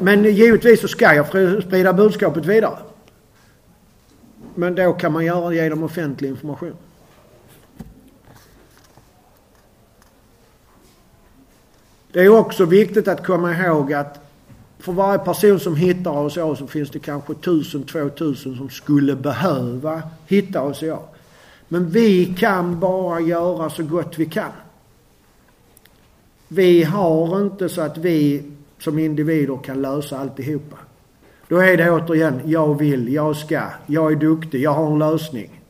men 0.00 0.24
givetvis 0.24 0.80
så 0.80 0.88
ska 0.88 1.14
jag 1.14 1.26
sprida 1.62 1.92
budskapet 1.92 2.46
vidare. 2.46 2.78
Men 4.54 4.74
då 4.74 4.92
kan 4.92 5.12
man 5.12 5.24
göra 5.24 5.48
det 5.48 5.56
genom 5.56 5.82
offentlig 5.82 6.28
information. 6.28 6.76
Det 12.12 12.20
är 12.24 12.28
också 12.28 12.64
viktigt 12.64 13.08
att 13.08 13.26
komma 13.26 13.52
ihåg 13.52 13.92
att 13.92 14.20
för 14.78 14.92
varje 14.92 15.18
person 15.18 15.60
som 15.60 15.76
hittar 15.76 16.26
ACA 16.26 16.56
så 16.56 16.66
finns 16.66 16.90
det 16.90 16.98
kanske 16.98 17.32
1000-2000 17.32 18.56
som 18.56 18.70
skulle 18.70 19.16
behöva 19.16 20.02
hitta 20.26 20.62
oss 20.62 20.82
ACA. 20.82 20.98
Men 21.68 21.90
vi 21.90 22.34
kan 22.38 22.80
bara 22.80 23.20
göra 23.20 23.70
så 23.70 23.82
gott 23.82 24.18
vi 24.18 24.26
kan. 24.26 24.52
Vi 26.48 26.82
har 26.82 27.40
inte 27.40 27.68
så 27.68 27.80
att 27.80 27.98
vi 27.98 28.42
som 28.78 28.98
individer 28.98 29.58
kan 29.64 29.82
lösa 29.82 30.18
alltihopa. 30.18 30.76
Då 31.48 31.56
är 31.56 31.76
det 31.76 31.90
återigen, 31.90 32.40
jag 32.44 32.78
vill, 32.78 33.12
jag 33.12 33.36
ska, 33.36 33.62
jag 33.86 34.12
är 34.12 34.16
duktig, 34.16 34.60
jag 34.60 34.70
har 34.70 34.86
en 34.86 34.98
lösning. 34.98 35.60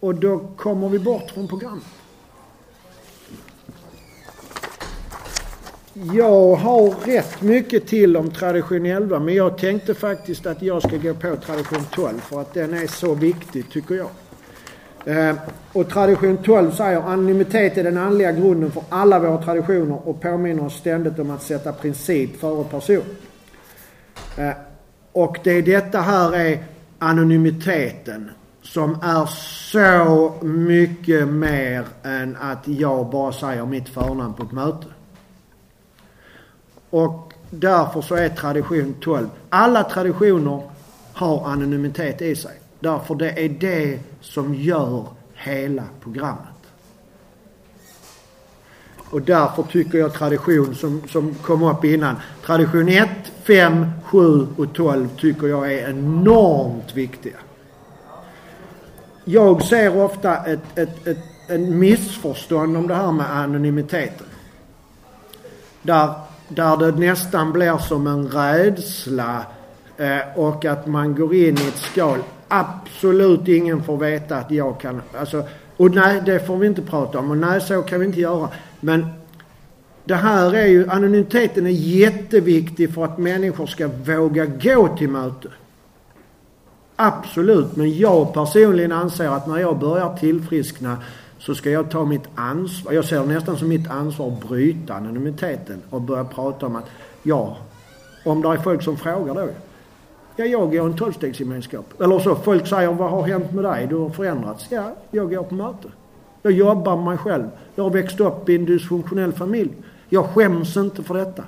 Och 0.00 0.14
då 0.14 0.38
kommer 0.56 0.88
vi 0.88 0.98
bort 0.98 1.30
från 1.30 1.48
programmet. 1.48 1.84
jag 6.14 6.54
har 6.54 7.06
rätt 7.06 7.42
mycket 7.42 7.86
till 7.86 8.16
om 8.16 8.30
tradition 8.30 8.86
11 8.86 9.18
men 9.18 9.34
jag 9.34 9.58
tänkte 9.58 9.94
faktiskt 9.94 10.46
att 10.46 10.62
jag 10.62 10.82
ska 10.82 10.96
gå 10.96 11.14
på 11.14 11.36
tradition 11.36 11.84
12 11.92 12.18
för 12.20 12.40
att 12.40 12.54
den 12.54 12.74
är 12.74 12.86
så 12.86 13.14
viktig 13.14 13.70
tycker 13.70 13.94
jag. 13.94 14.08
Eh, 15.08 15.36
och 15.72 15.90
tradition 15.90 16.36
12 16.36 16.70
säger 16.70 17.00
anonymitet 17.00 17.78
är 17.78 17.84
den 17.84 17.98
andliga 17.98 18.32
grunden 18.32 18.70
för 18.70 18.82
alla 18.88 19.18
våra 19.18 19.42
traditioner 19.42 20.08
och 20.08 20.20
påminner 20.20 20.64
oss 20.64 20.74
ständigt 20.74 21.18
om 21.18 21.30
att 21.30 21.42
sätta 21.42 21.72
princip 21.72 22.40
före 22.40 22.64
person. 22.64 23.04
Eh, 24.36 24.50
och 25.12 25.38
det 25.44 25.50
är 25.50 25.62
detta 25.62 26.00
här 26.00 26.36
är 26.36 26.58
anonymiteten 26.98 28.30
som 28.62 28.98
är 29.02 29.26
så 29.72 30.34
mycket 30.42 31.28
mer 31.28 31.84
än 32.02 32.36
att 32.40 32.68
jag 32.68 33.10
bara 33.10 33.32
säger 33.32 33.66
mitt 33.66 33.88
förnamn 33.88 34.34
på 34.34 34.42
ett 34.42 34.52
möte. 34.52 34.86
Och 36.90 37.32
därför 37.50 38.00
så 38.00 38.14
är 38.14 38.28
tradition 38.28 38.94
12. 39.00 39.28
Alla 39.48 39.84
traditioner 39.84 40.62
har 41.12 41.48
anonymitet 41.48 42.22
i 42.22 42.36
sig. 42.36 42.54
Därför 42.80 43.14
det 43.14 43.44
är 43.44 43.48
det 43.48 43.98
som 44.20 44.54
gör 44.54 45.06
hela 45.34 45.84
programmet. 46.00 46.58
Och 49.10 49.22
därför 49.22 49.62
tycker 49.62 49.98
jag 49.98 50.14
tradition 50.14 50.74
som, 50.74 51.02
som 51.08 51.34
kom 51.34 51.62
upp 51.62 51.84
innan. 51.84 52.16
Tradition 52.46 52.88
1, 52.88 53.08
5, 53.42 53.86
7 54.04 54.46
och 54.56 54.74
12 54.74 55.08
tycker 55.16 55.46
jag 55.46 55.72
är 55.72 55.90
enormt 55.90 56.94
viktiga. 56.94 57.36
Jag 59.24 59.62
ser 59.62 60.02
ofta 60.02 60.36
ett, 60.36 60.78
ett, 60.78 61.06
ett, 61.06 61.18
en 61.48 61.78
missförstånd 61.78 62.76
om 62.76 62.88
det 62.88 62.94
här 62.94 63.12
med 63.12 63.30
anonymiteten. 63.30 64.26
Där, 65.82 66.14
där 66.48 66.76
det 66.76 66.92
nästan 66.92 67.52
blir 67.52 67.78
som 67.78 68.06
en 68.06 68.28
rädsla 68.28 69.46
eh, 69.96 70.18
och 70.34 70.64
att 70.64 70.86
man 70.86 71.14
går 71.14 71.34
in 71.34 71.58
i 71.58 71.68
ett 71.68 71.78
skal. 71.78 72.18
Absolut 72.48 73.48
ingen 73.48 73.82
får 73.82 73.96
veta 73.96 74.36
att 74.36 74.50
jag 74.50 74.80
kan... 74.80 75.02
Alltså, 75.18 75.44
och 75.76 75.94
nej, 75.94 76.22
det 76.26 76.46
får 76.46 76.56
vi 76.56 76.66
inte 76.66 76.82
prata 76.82 77.18
om. 77.18 77.30
Och 77.30 77.36
nej, 77.36 77.60
så 77.60 77.82
kan 77.82 78.00
vi 78.00 78.06
inte 78.06 78.20
göra. 78.20 78.48
Men 78.80 79.06
det 80.04 80.14
här 80.14 80.54
är 80.54 80.66
ju, 80.66 80.90
anonymiteten 80.90 81.66
är 81.66 81.70
jätteviktig 81.70 82.94
för 82.94 83.04
att 83.04 83.18
människor 83.18 83.66
ska 83.66 83.88
våga 83.88 84.46
gå 84.46 84.96
till 84.96 85.08
möte. 85.08 85.48
Absolut, 86.96 87.76
men 87.76 87.98
jag 87.98 88.34
personligen 88.34 88.92
anser 88.92 89.28
att 89.28 89.46
när 89.46 89.58
jag 89.58 89.78
börjar 89.78 90.16
tillfriskna 90.16 90.96
så 91.38 91.54
ska 91.54 91.70
jag 91.70 91.90
ta 91.90 92.04
mitt 92.04 92.28
ansvar. 92.34 92.92
Jag 92.92 93.04
ser 93.04 93.20
det 93.20 93.26
nästan 93.26 93.56
som 93.56 93.68
mitt 93.68 93.90
ansvar 93.90 94.28
att 94.28 94.48
bryta 94.48 94.94
anonymiteten 94.94 95.82
och 95.90 96.00
börja 96.00 96.24
prata 96.24 96.66
om 96.66 96.76
att 96.76 96.86
ja, 97.22 97.56
om 98.24 98.42
det 98.42 98.48
är 98.48 98.56
folk 98.56 98.82
som 98.82 98.96
frågar 98.96 99.34
då. 99.34 99.48
Ja, 100.38 100.44
jag 100.44 100.72
går 100.72 100.86
en 100.86 100.96
tolvstegsgemenskap. 100.96 102.00
Eller 102.00 102.18
så, 102.18 102.34
folk 102.34 102.66
säger 102.66 102.92
vad 102.92 103.10
har 103.10 103.22
hänt 103.22 103.52
med 103.52 103.64
dig? 103.64 103.86
Du 103.86 103.96
har 103.96 104.10
förändrats. 104.10 104.66
Ja, 104.70 104.96
jag 105.10 105.30
går 105.30 105.42
på 105.42 105.54
möte. 105.54 105.88
Jag 106.42 106.52
jobbar 106.52 106.96
med 106.96 107.04
mig 107.04 107.18
själv. 107.18 107.48
Jag 107.74 107.84
har 107.84 107.90
växt 107.90 108.20
upp 108.20 108.48
i 108.48 108.54
en 108.54 108.64
dysfunktionell 108.64 109.32
familj. 109.32 109.70
Jag 110.08 110.24
skäms 110.24 110.76
inte 110.76 111.02
för 111.02 111.14
detta. 111.14 111.44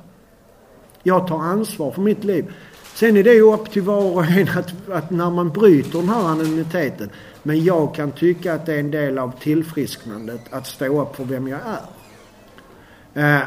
Jag 1.03 1.27
tar 1.29 1.39
ansvar 1.39 1.91
för 1.91 2.03
mitt 2.03 2.25
liv. 2.25 2.53
Sen 2.95 3.17
är 3.17 3.25
det 3.25 3.35
ju 3.35 3.53
upp 3.53 3.71
till 3.71 3.83
var 3.83 4.17
och 4.17 4.25
en 4.25 4.49
att, 4.49 4.91
att 4.91 5.11
när 5.11 5.31
man 5.31 5.49
bryter 5.49 5.99
den 5.99 6.09
här 6.09 6.29
anonymiteten. 6.29 7.11
Men 7.43 7.65
jag 7.65 7.95
kan 7.95 8.11
tycka 8.13 8.55
att 8.55 8.67
det 8.67 8.75
är 8.75 8.81
en 8.81 8.91
del 8.91 9.19
av 9.19 9.33
tillfrisknandet 9.41 10.41
att 10.51 10.67
stå 10.67 11.03
upp 11.03 11.17
för 11.17 11.25
vem 11.25 11.49
jag 11.49 11.61
är. 13.15 13.37
Eh, 13.37 13.43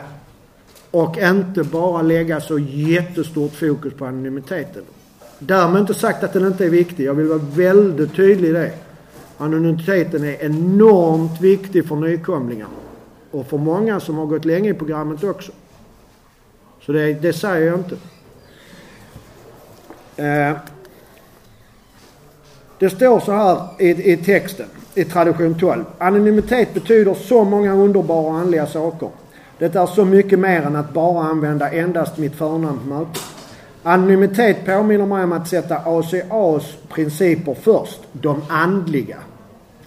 och 0.92 1.18
inte 1.18 1.64
bara 1.64 2.02
lägga 2.02 2.42
så 2.42 2.60
jättestort 2.60 3.54
fokus 3.54 3.94
på 3.94 4.06
anonymiteten. 4.06 4.84
Därmed 5.46 5.82
inte 5.82 5.94
sagt 5.94 6.24
att 6.24 6.34
den 6.34 6.48
inte 6.48 6.66
är 6.66 6.70
viktig. 6.70 7.06
Jag 7.06 7.14
vill 7.14 7.28
vara 7.28 7.42
väldigt 7.54 8.16
tydlig 8.16 8.50
i 8.50 8.52
det. 8.52 8.72
Anonymiteten 9.38 10.24
är 10.24 10.44
enormt 10.46 11.42
viktig 11.42 11.88
för 11.88 11.96
nykomlingar. 11.96 12.68
Och 13.32 13.48
för 13.48 13.58
många 13.58 14.00
som 14.00 14.18
har 14.18 14.26
gått 14.26 14.46
länge 14.46 14.70
i 14.70 14.74
programmet 14.74 15.24
också. 15.24 15.52
Så 16.82 16.92
det, 16.92 17.14
det 17.14 17.34
säger 17.34 17.68
jag 17.68 17.80
inte. 17.80 17.96
Eh, 20.16 20.58
det 22.80 22.90
står 22.90 23.20
så 23.20 23.32
här 23.32 23.68
i, 23.80 24.14
i 24.14 24.18
texten, 24.18 24.66
i 24.96 25.04
tradition 25.04 25.60
12. 25.60 25.84
Anonymitet 25.98 26.74
betyder 26.74 27.14
så 27.14 27.44
många 27.44 27.74
underbara 27.74 28.28
och 28.28 28.38
andliga 28.38 28.68
saker. 28.68 29.10
Det 29.58 29.76
är 29.76 29.86
så 29.86 30.06
mycket 30.06 30.40
mer 30.40 30.62
än 30.62 30.76
att 30.76 30.94
bara 30.94 31.24
använda 31.24 31.72
endast 31.72 32.18
mitt 32.18 32.36
förnamn 32.36 32.80
på 32.80 32.86
mötet. 32.86 33.33
Anonymitet 33.86 34.66
påminner 34.66 35.06
mig 35.06 35.24
om 35.24 35.32
att 35.32 35.48
sätta 35.48 35.78
ACAs 35.78 36.78
principer 36.90 37.54
först, 37.54 38.00
de 38.12 38.42
andliga, 38.50 39.18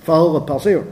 före 0.03 0.41
person. 0.41 0.85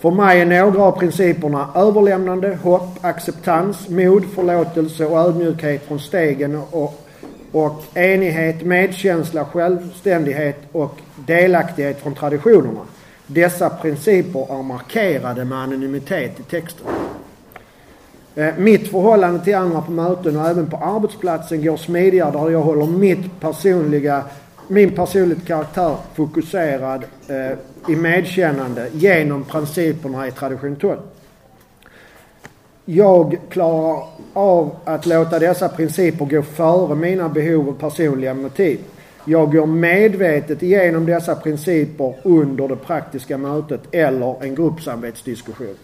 För 0.00 0.10
mig 0.10 0.40
är 0.40 0.46
några 0.46 0.82
av 0.82 0.98
principerna 0.98 1.68
överlämnande, 1.74 2.58
hopp, 2.62 2.98
acceptans, 3.00 3.88
mod, 3.88 4.24
förlåtelse 4.34 5.06
och 5.06 5.18
ödmjukhet 5.18 5.82
från 5.86 6.00
stegen 6.00 6.62
och, 6.70 7.06
och 7.52 7.82
enighet, 7.94 8.62
medkänsla, 8.62 9.44
självständighet 9.44 10.60
och 10.72 11.00
delaktighet 11.26 12.00
från 12.00 12.14
traditionerna. 12.14 12.80
Dessa 13.26 13.70
principer 13.70 14.58
är 14.58 14.62
markerade 14.62 15.44
med 15.44 15.58
anonymitet 15.58 16.40
i 16.40 16.42
texten. 16.42 16.86
Eh, 18.34 18.58
mitt 18.58 18.88
förhållande 18.88 19.44
till 19.44 19.54
andra 19.54 19.80
på 19.80 19.90
möten 19.90 20.36
och 20.36 20.48
även 20.48 20.66
på 20.66 20.76
arbetsplatsen 20.76 21.64
går 21.64 21.76
smidigare 21.76 22.30
där 22.30 22.50
jag 22.50 22.60
håller 22.60 22.86
mitt 22.86 23.40
personliga, 23.40 24.24
min 24.68 24.90
personliga 24.90 25.40
karaktär 25.40 25.96
fokuserad 26.14 27.04
eh, 27.28 27.58
i 27.92 27.96
medkännande 27.96 28.88
genom 28.92 29.44
principerna 29.44 30.28
i 30.28 30.30
tradition 30.30 30.76
12. 30.76 30.98
Jag 32.84 33.38
klarar 33.48 34.04
av 34.32 34.76
att 34.84 35.06
låta 35.06 35.38
dessa 35.38 35.68
principer 35.68 36.24
gå 36.24 36.42
före 36.42 36.94
mina 36.94 37.28
behov 37.28 37.68
och 37.68 37.78
personliga 37.78 38.34
motiv. 38.34 38.80
Jag 39.24 39.52
går 39.52 39.66
medvetet 39.66 40.62
igenom 40.62 41.06
dessa 41.06 41.34
principer 41.34 42.14
under 42.22 42.68
det 42.68 42.76
praktiska 42.76 43.38
mötet 43.38 43.80
eller 43.90 44.44
en 44.44 44.54
gruppsamvetsdiskussion. 44.54 45.76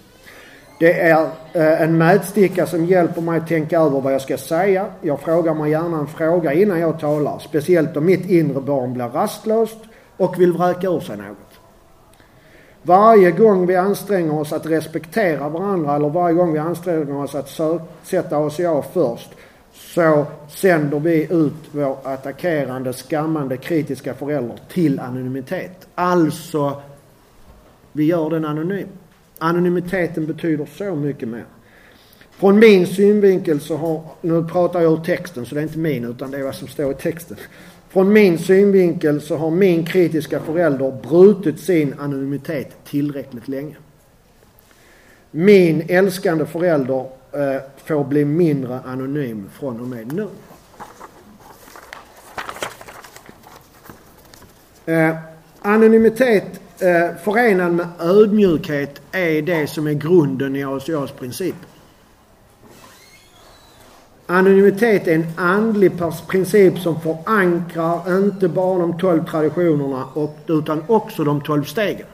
Det 0.78 1.00
är 1.00 1.30
eh, 1.52 1.82
en 1.82 1.98
mätsticka 1.98 2.66
som 2.66 2.84
hjälper 2.84 3.20
mig 3.20 3.38
att 3.38 3.48
tänka 3.48 3.80
över 3.80 4.00
vad 4.00 4.14
jag 4.14 4.20
ska 4.20 4.38
säga. 4.38 4.86
Jag 5.00 5.20
frågar 5.20 5.54
mig 5.54 5.70
gärna 5.70 5.98
en 5.98 6.06
fråga 6.06 6.52
innan 6.52 6.80
jag 6.80 7.00
talar. 7.00 7.38
Speciellt 7.38 7.96
om 7.96 8.04
mitt 8.04 8.30
inre 8.30 8.60
barn 8.60 8.92
blir 8.92 9.08
rastlöst 9.08 9.78
och 10.16 10.40
vill 10.40 10.52
vräka 10.52 10.88
ur 10.88 11.00
sig 11.00 11.16
något. 11.16 11.48
Varje 12.82 13.30
gång 13.30 13.66
vi 13.66 13.76
anstränger 13.76 14.40
oss 14.40 14.52
att 14.52 14.66
respektera 14.66 15.48
varandra 15.48 15.96
eller 15.96 16.08
varje 16.08 16.34
gång 16.34 16.52
vi 16.52 16.58
anstränger 16.58 17.16
oss 17.16 17.34
att 17.34 17.60
sätta 18.02 18.38
oss 18.38 18.60
i 18.60 18.66
av 18.66 18.84
först 18.92 19.30
så 19.72 20.26
sänder 20.48 21.00
vi 21.00 21.26
ut 21.30 21.54
vår 21.72 21.96
attackerande, 22.02 22.92
skammande, 22.92 23.56
kritiska 23.56 24.14
förälder 24.14 24.58
till 24.68 25.00
anonymitet. 25.00 25.88
Alltså, 25.94 26.82
vi 27.92 28.04
gör 28.04 28.30
den 28.30 28.44
anonym. 28.44 28.88
Anonymiteten 29.38 30.26
betyder 30.26 30.66
så 30.66 30.94
mycket 30.94 31.28
mer. 31.28 31.44
Från 32.30 32.58
min 32.58 32.86
synvinkel 32.86 33.60
så 33.60 33.76
har, 33.76 34.02
nu 34.20 34.44
pratar 34.44 34.80
jag 34.80 34.92
ur 34.92 35.04
texten 35.04 35.46
så 35.46 35.54
det 35.54 35.60
är 35.60 35.62
inte 35.62 35.78
min 35.78 36.04
utan 36.04 36.30
det 36.30 36.38
är 36.38 36.42
vad 36.42 36.54
som 36.54 36.68
står 36.68 36.92
i 36.92 36.94
texten. 36.94 37.36
Från 37.88 38.12
min 38.12 38.38
synvinkel 38.38 39.20
så 39.20 39.36
har 39.36 39.50
min 39.50 39.84
kritiska 39.86 40.40
förälder 40.40 40.98
brutit 41.08 41.60
sin 41.60 41.94
anonymitet 41.98 42.76
tillräckligt 42.84 43.48
länge. 43.48 43.76
Min 45.30 45.84
älskande 45.88 46.46
förälder 46.46 47.06
eh, 47.32 47.62
får 47.84 48.04
bli 48.04 48.24
mindre 48.24 48.80
anonym 48.80 49.50
från 49.52 49.80
och 49.80 49.86
med 49.86 50.12
nu. 50.12 50.28
Eh, 54.92 55.16
anonymitet 55.62 56.60
eh, 56.78 57.16
förenad 57.24 57.72
med 57.72 57.86
ödmjukhet 58.00 59.00
är 59.12 59.42
det 59.42 59.66
som 59.66 59.86
är 59.86 59.92
grunden 59.92 60.56
i 60.56 60.64
ACAs 60.64 61.10
princip. 61.10 61.54
Anonymitet 64.26 65.08
är 65.08 65.14
en 65.14 65.26
andlig 65.36 65.92
princip 66.28 66.78
som 66.78 67.00
förankrar 67.00 68.18
inte 68.18 68.48
bara 68.48 68.78
de 68.78 68.98
tolv 68.98 69.24
traditionerna 69.24 70.04
utan 70.46 70.84
också 70.86 71.24
de 71.24 71.40
tolv 71.40 71.64
stegen. 71.64 72.06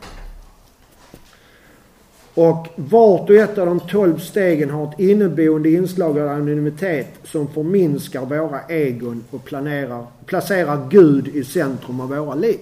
Och 2.35 2.67
vart 2.77 3.31
och 3.31 3.37
ett 3.37 3.59
av 3.59 3.67
de 3.67 3.81
tolv 3.81 4.19
stegen 4.19 4.71
har 4.71 4.89
ett 4.89 5.01
inneboende 5.01 5.71
inslag 5.71 6.19
av 6.19 6.29
anonymitet 6.29 7.09
som 7.25 7.49
förminskar 7.49 8.27
våra 8.27 8.61
egon 8.69 9.25
och 9.31 9.45
planerar, 9.45 10.07
placerar 10.27 10.89
Gud 10.91 11.29
i 11.29 11.45
centrum 11.45 12.01
av 12.01 12.09
våra 12.09 12.35
liv. 12.35 12.59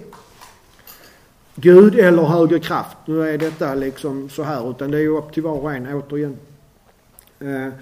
Gud 1.55 1.99
eller 1.99 2.23
högre 2.23 2.59
kraft. 2.59 2.97
Nu 3.05 3.29
är 3.29 3.37
detta 3.37 3.75
liksom 3.75 4.29
så 4.29 4.43
här 4.43 4.71
utan 4.71 4.91
det 4.91 4.97
är 4.97 5.01
ju 5.01 5.17
upp 5.17 5.33
till 5.33 5.43
var 5.43 5.51
och 5.51 5.73
en 5.73 5.87
återigen. 5.93 6.37
Eh, 7.39 7.73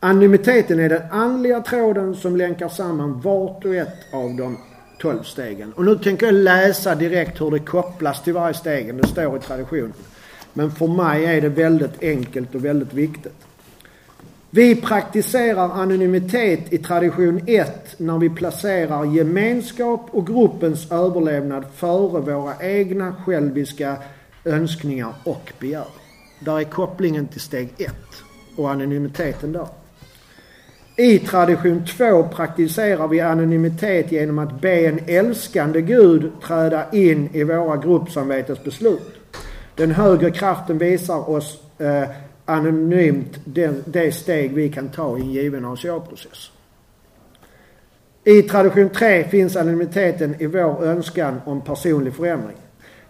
Anonymiteten 0.00 0.80
är 0.80 0.88
den 0.88 1.02
andliga 1.10 1.60
tråden 1.60 2.14
som 2.14 2.36
länkar 2.36 2.68
samman 2.68 3.20
vart 3.20 3.64
och 3.64 3.74
ett 3.74 4.14
av 4.14 4.34
de 4.36 4.58
tolv 4.98 5.22
stegen. 5.22 5.72
Och 5.72 5.84
nu 5.84 5.98
tänker 5.98 6.26
jag 6.26 6.34
läsa 6.34 6.94
direkt 6.94 7.40
hur 7.40 7.50
det 7.50 7.58
kopplas 7.58 8.22
till 8.22 8.32
varje 8.32 8.54
steg. 8.54 8.94
Det 8.94 9.06
står 9.06 9.36
i 9.36 9.40
traditionen. 9.40 9.92
Men 10.52 10.70
för 10.70 10.86
mig 10.86 11.24
är 11.24 11.40
det 11.40 11.48
väldigt 11.48 12.02
enkelt 12.02 12.54
och 12.54 12.64
väldigt 12.64 12.92
viktigt. 12.92 13.45
Vi 14.50 14.74
praktiserar 14.74 15.70
anonymitet 15.70 16.72
i 16.72 16.78
tradition 16.78 17.40
1 17.46 17.94
när 17.98 18.18
vi 18.18 18.30
placerar 18.30 19.04
gemenskap 19.04 20.08
och 20.10 20.26
gruppens 20.26 20.92
överlevnad 20.92 21.64
före 21.74 22.20
våra 22.20 22.54
egna 22.60 23.14
själviska 23.24 23.96
önskningar 24.44 25.14
och 25.24 25.52
begär. 25.60 25.86
Där 26.40 26.60
är 26.60 26.64
kopplingen 26.64 27.26
till 27.26 27.40
steg 27.40 27.68
1 27.78 27.92
och 28.56 28.70
anonymiteten 28.70 29.52
där. 29.52 29.68
I 30.96 31.18
tradition 31.18 31.84
2 31.96 32.22
praktiserar 32.22 33.08
vi 33.08 33.20
anonymitet 33.20 34.12
genom 34.12 34.38
att 34.38 34.60
be 34.60 34.86
en 34.86 35.00
älskande 35.06 35.80
Gud 35.80 36.32
träda 36.42 36.90
in 36.92 37.28
i 37.32 37.44
våra 37.44 37.76
gruppsamvetes 37.76 38.64
beslut. 38.64 39.14
Den 39.74 39.90
högre 39.90 40.30
kraften 40.30 40.78
visar 40.78 41.30
oss 41.30 41.58
eh, 41.78 42.08
anonymt 42.46 43.40
det, 43.44 43.86
det 43.86 44.14
steg 44.14 44.54
vi 44.54 44.68
kan 44.68 44.88
ta 44.88 45.18
i 45.18 45.20
en 45.20 45.30
given 45.32 45.64
ACA-process. 45.64 46.50
I 48.24 48.42
tradition 48.42 48.88
3 48.88 49.24
finns 49.24 49.56
anonymiteten 49.56 50.34
i 50.38 50.46
vår 50.46 50.84
önskan 50.84 51.40
om 51.44 51.60
personlig 51.60 52.14
förändring. 52.14 52.56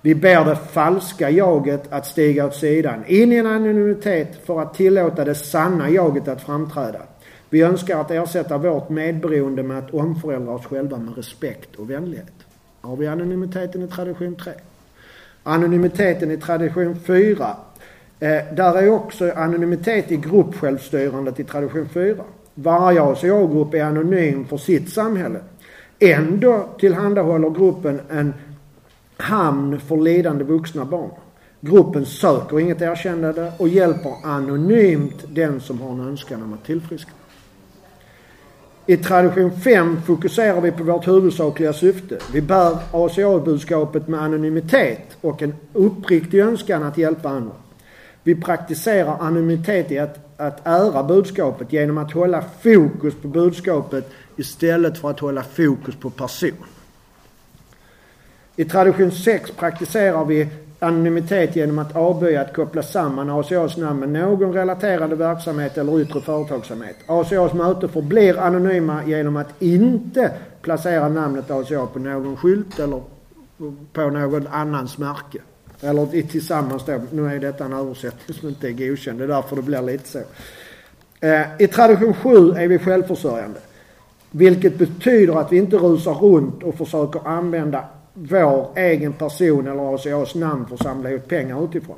Vi 0.00 0.14
ber 0.14 0.44
det 0.44 0.56
falska 0.56 1.30
jaget 1.30 1.92
att 1.92 2.06
stiga 2.06 2.46
åt 2.46 2.54
sidan 2.54 3.04
in 3.06 3.32
i 3.32 3.36
en 3.36 3.46
anonymitet 3.46 4.40
för 4.44 4.60
att 4.60 4.74
tillåta 4.74 5.24
det 5.24 5.34
sanna 5.34 5.90
jaget 5.90 6.28
att 6.28 6.42
framträda. 6.42 7.02
Vi 7.50 7.62
önskar 7.62 8.00
att 8.00 8.10
ersätta 8.10 8.58
vårt 8.58 8.88
medberoende 8.88 9.62
med 9.62 9.78
att 9.78 9.94
omförändra 9.94 10.54
oss 10.54 10.66
själva 10.66 10.98
med 10.98 11.16
respekt 11.16 11.76
och 11.76 11.90
vänlighet. 11.90 12.32
Har 12.80 12.96
vi 12.96 13.06
anonymiteten 13.06 13.82
i 13.82 13.88
tradition 13.88 14.36
3. 14.36 14.52
Anonymiteten 15.42 16.30
i 16.30 16.36
tradition 16.36 16.96
4. 17.06 17.56
Eh, 18.20 18.54
där 18.54 18.78
är 18.78 18.90
också 18.90 19.32
anonymitet 19.36 20.12
i 20.12 20.16
gruppsjälvstyrandet 20.16 21.40
i 21.40 21.44
tradition 21.44 21.88
4. 21.88 22.16
Varje 22.54 23.02
ACA-grupp 23.02 23.74
är 23.74 23.84
anonym 23.84 24.44
för 24.44 24.56
sitt 24.56 24.92
samhälle. 24.92 25.38
Ändå 25.98 26.68
tillhandahåller 26.78 27.50
gruppen 27.50 28.00
en 28.10 28.34
hamn 29.16 29.80
för 29.80 29.96
lidande 29.96 30.44
vuxna 30.44 30.84
barn. 30.84 31.10
Gruppen 31.60 32.06
söker 32.06 32.60
inget 32.60 32.82
erkännande 32.82 33.52
och 33.58 33.68
hjälper 33.68 34.12
anonymt 34.24 35.24
den 35.28 35.60
som 35.60 35.80
har 35.80 35.90
en 35.90 36.00
önskan 36.00 36.42
om 36.42 36.52
att 36.52 36.64
tillfriskna. 36.64 37.12
I 38.86 38.96
tradition 38.96 39.60
5 39.60 40.02
fokuserar 40.02 40.60
vi 40.60 40.72
på 40.72 40.84
vårt 40.84 41.08
huvudsakliga 41.08 41.72
syfte. 41.72 42.18
Vi 42.32 42.40
bär 42.42 42.76
ACA-budskapet 42.92 44.08
med 44.08 44.22
anonymitet 44.22 45.16
och 45.20 45.42
en 45.42 45.54
uppriktig 45.72 46.40
önskan 46.40 46.82
att 46.82 46.98
hjälpa 46.98 47.28
andra. 47.28 47.54
Vi 48.26 48.34
praktiserar 48.34 49.16
anonymitet 49.20 49.92
i 49.92 49.98
att, 49.98 50.18
att 50.36 50.66
ära 50.66 51.02
budskapet 51.02 51.72
genom 51.72 51.98
att 51.98 52.12
hålla 52.12 52.44
fokus 52.60 53.14
på 53.22 53.28
budskapet 53.28 54.10
istället 54.36 54.98
för 54.98 55.10
att 55.10 55.20
hålla 55.20 55.42
fokus 55.42 55.94
på 55.96 56.10
person. 56.10 56.66
I 58.56 58.64
tradition 58.64 59.10
6 59.10 59.50
praktiserar 59.50 60.24
vi 60.24 60.48
anonymitet 60.78 61.56
genom 61.56 61.78
att 61.78 61.96
avböja 61.96 62.40
att 62.40 62.54
koppla 62.54 62.82
samman 62.82 63.30
ACAs 63.30 63.76
namn 63.76 64.00
med 64.00 64.08
någon 64.08 64.52
relaterande 64.52 65.16
verksamhet 65.16 65.78
eller 65.78 66.00
yttre 66.00 66.20
företagsamhet. 66.20 66.96
ACAs 67.06 67.52
möte 67.52 67.88
förblir 67.88 68.38
anonyma 68.38 69.04
genom 69.04 69.36
att 69.36 69.62
inte 69.62 70.32
placera 70.62 71.08
namnet 71.08 71.50
ACA 71.50 71.86
på 71.86 71.98
någon 71.98 72.36
skylt 72.36 72.78
eller 72.78 73.02
på 73.92 74.10
någon 74.10 74.46
annans 74.46 74.98
märke. 74.98 75.38
Eller 75.80 76.22
tillsammans 76.22 76.84
då. 76.86 77.00
Nu 77.10 77.26
är 77.26 77.38
detta 77.38 77.64
en 77.64 77.72
översättning 77.72 78.38
som 78.38 78.48
inte 78.48 78.68
är 78.68 78.72
godkänd. 78.72 79.18
Det 79.18 79.24
är 79.24 79.28
därför 79.28 79.56
det 79.56 79.62
blir 79.62 79.82
lite 79.82 80.08
så. 80.08 80.18
Eh, 81.20 81.46
I 81.58 81.66
tradition 81.66 82.14
7 82.14 82.52
är 82.52 82.68
vi 82.68 82.78
självförsörjande. 82.78 83.60
Vilket 84.30 84.78
betyder 84.78 85.40
att 85.40 85.52
vi 85.52 85.56
inte 85.56 85.76
rusar 85.76 86.14
runt 86.14 86.62
och 86.62 86.74
försöker 86.74 87.28
använda 87.28 87.84
vår 88.14 88.68
egen 88.76 89.12
person 89.12 89.66
eller 89.66 89.94
ACAs 89.94 90.34
namn 90.34 90.66
för 90.66 90.74
att 90.74 90.82
samla 90.82 91.10
ihop 91.10 91.28
pengar 91.28 91.64
utifrån. 91.64 91.96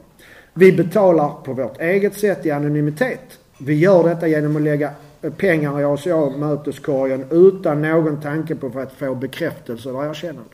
Vi 0.55 0.73
betalar 0.73 1.29
på 1.45 1.53
vårt 1.53 1.81
eget 1.81 2.19
sätt 2.19 2.47
i 2.47 2.51
anonymitet. 2.51 3.39
Vi 3.59 3.75
gör 3.75 4.09
detta 4.09 4.29
genom 4.29 4.57
att 4.57 4.63
lägga 4.63 4.91
pengar 5.37 5.81
i 5.81 5.85
ACA-möteskorgen 5.85 7.25
utan 7.31 7.83
någon 7.83 8.21
tanke 8.21 8.55
på 8.55 8.81
att 8.81 8.93
få 8.93 9.15
bekräftelse 9.15 9.89
eller 9.89 10.11
erkännande. 10.11 10.51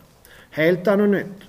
Helt 0.50 0.88
anonymt. 0.88 1.42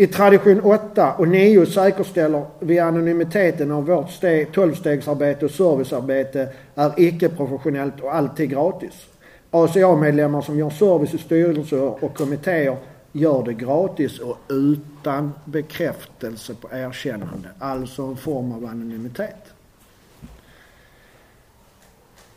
I 0.00 0.06
tradition 0.06 0.60
8 0.60 1.12
och 1.12 1.28
9 1.28 1.66
säkerställer 1.66 2.44
vi 2.60 2.78
anonymiteten 2.78 3.70
av 3.70 3.86
vårt 3.86 4.06
12-stegsarbete 4.06 5.44
och 5.44 5.50
servicearbete 5.50 6.48
är 6.74 6.92
icke-professionellt 6.96 8.00
och 8.00 8.14
alltid 8.14 8.50
gratis. 8.50 9.06
ACA-medlemmar 9.50 10.42
som 10.42 10.58
gör 10.58 10.70
service 10.70 11.14
i 11.14 11.18
styrelser 11.18 12.04
och 12.04 12.14
kommittéer 12.14 12.76
gör 13.12 13.44
det 13.44 13.52
gratis 13.52 14.18
och 14.18 14.38
utan 14.48 15.32
bekräftelse 15.44 16.54
på 16.54 16.68
erkännande. 16.72 17.48
Alltså 17.58 18.02
en 18.02 18.16
form 18.16 18.52
av 18.52 18.64
anonymitet. 18.64 19.44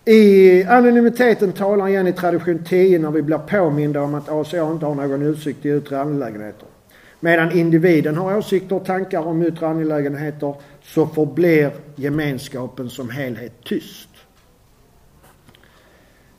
I 0.06 0.64
anonymiteten 0.64 1.52
talar 1.52 1.88
igen 1.88 2.08
i 2.08 2.14
tradition 2.14 2.66
10 2.70 3.00
när 3.00 3.12
vi 3.12 3.22
blir 3.22 3.38
påminda 3.38 4.02
om 4.02 4.16
att 4.16 4.30
ACA 4.30 4.72
inte 4.72 4.86
har 4.86 4.96
någon 4.96 5.22
utsikt 5.22 5.66
i 5.66 5.70
yttre 5.70 6.02
angelägenheter. 6.02 6.73
Medan 7.24 7.52
individen 7.52 8.18
har 8.18 8.38
åsikter 8.38 8.76
och 8.76 8.86
tankar 8.86 9.20
om 9.20 9.44
yttre 9.44 9.68
angelägenheter 9.68 10.56
så 10.82 11.08
förblir 11.08 11.72
gemenskapen 11.96 12.90
som 12.90 13.10
helhet 13.10 13.54
tyst. 13.64 14.10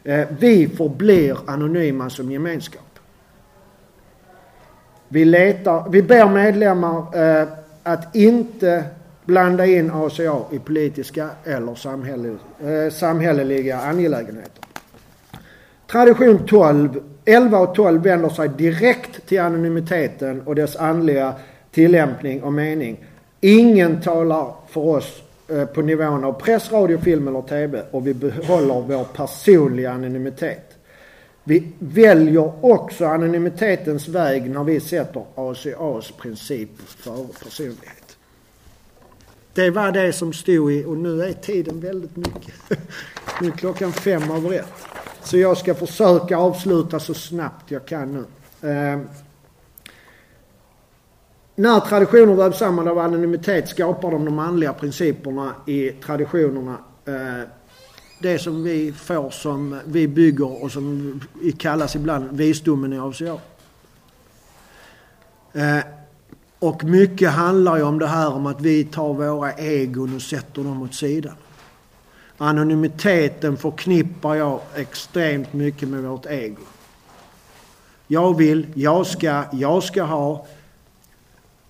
Eh, 0.03 0.27
vi 0.39 0.69
förblir 0.69 1.39
anonyma 1.47 2.11
som 2.11 2.33
gemenskap. 2.33 2.99
Vi, 5.09 5.25
letar, 5.25 5.89
vi 5.91 6.03
ber 6.03 6.29
medlemmar 6.29 7.19
eh, 7.19 7.49
att 7.83 8.17
inte 8.17 8.85
blanda 9.25 9.67
in 9.67 9.91
ACA 9.91 10.41
i 10.51 10.59
politiska 10.59 11.31
eller 11.45 11.73
eh, 11.73 12.91
samhälleliga 12.91 13.79
angelägenheter. 13.79 14.64
Tradition 15.95 16.47
12, 16.47 17.01
11 17.25 17.59
och 17.59 17.75
12 17.75 18.03
vänder 18.03 18.29
sig 18.29 18.49
direkt 18.49 19.27
till 19.27 19.41
anonymiteten 19.41 20.43
och 20.43 20.55
dess 20.55 20.77
andliga 20.77 21.35
tillämpning 21.71 22.43
och 22.43 22.53
mening. 22.53 23.05
Ingen 23.41 24.01
talar 24.01 24.55
för 24.69 24.81
oss 24.81 25.23
eh, 25.49 25.65
på 25.65 25.83
nivån 25.83 26.25
av 26.25 26.33
press, 26.33 26.73
radio, 26.73 26.99
film 26.99 27.29
eller 27.29 27.43
TV 27.43 27.83
och 27.91 28.07
vi 28.07 28.15
behåller 28.15 28.81
vår 28.81 29.05
personliga 29.05 29.93
anonymitet. 29.93 30.77
Vi 31.45 31.73
väljer 31.79 32.65
också 32.65 33.07
anonymitetens 33.07 34.09
väg 34.09 34.51
när 34.51 34.65
vi 34.65 34.81
sätter 34.81 35.25
ACAs 35.35 36.11
princip 36.11 36.71
före 36.87 37.29
personlighet. 37.45 38.17
Det 39.53 39.71
var 39.71 39.93
det 39.93 40.13
som 40.13 40.33
stod 40.33 40.73
i, 40.73 40.85
och 40.85 40.97
nu 40.97 41.23
är 41.23 41.33
tiden 41.33 41.81
väldigt 41.81 42.17
mycket. 42.17 42.55
Nu 43.41 43.49
är 43.49 43.53
klockan 43.53 43.93
fem 43.93 44.31
över 44.31 44.53
ett. 44.53 44.94
Så 45.25 45.37
jag 45.39 45.57
ska 45.57 45.75
försöka 45.75 46.37
avsluta 46.37 47.01
så 47.01 47.15
snabbt 47.15 47.71
jag 47.71 47.87
kan 47.87 48.13
nu. 48.13 48.25
Eh, 48.71 49.01
när 51.55 51.81
traditioner 51.81 52.35
vävs 52.35 52.59
samman 52.59 52.89
av 52.89 52.99
anonymitet 52.99 53.69
skapar 53.69 54.11
de 54.11 54.25
de 54.25 54.35
manliga 54.35 54.73
principerna 54.73 55.55
i 55.67 55.91
traditionerna. 55.91 56.79
Eh, 57.05 57.49
det 58.19 58.39
som 58.39 58.65
vi 58.65 58.93
får 58.93 59.31
som 59.31 59.81
vi 59.85 60.09
bygger 60.09 60.63
och 60.63 60.73
som 60.73 61.21
kallas 61.59 61.97
ibland 61.97 62.37
visdomen 62.37 62.93
i 62.93 62.99
ACA. 62.99 63.39
Eh, 65.53 65.85
och 66.59 66.85
mycket 66.85 67.31
handlar 67.31 67.77
ju 67.77 67.83
om 67.83 67.99
det 67.99 68.07
här 68.07 68.33
om 68.33 68.47
att 68.47 68.61
vi 68.61 68.85
tar 68.85 69.15
våra 69.15 69.53
egon 69.53 70.17
och 70.17 70.23
sätter 70.23 70.65
dem 70.65 70.83
åt 70.83 70.95
sidan. 70.95 71.35
Anonymiteten 72.39 73.57
förknippar 73.57 74.35
jag 74.35 74.61
extremt 74.75 75.53
mycket 75.53 75.89
med 75.89 76.03
vårt 76.03 76.27
ego. 76.27 76.63
Jag 78.07 78.37
vill, 78.37 78.67
jag 78.75 79.07
ska, 79.07 79.45
jag 79.53 79.83
ska 79.83 80.03
ha, 80.03 80.47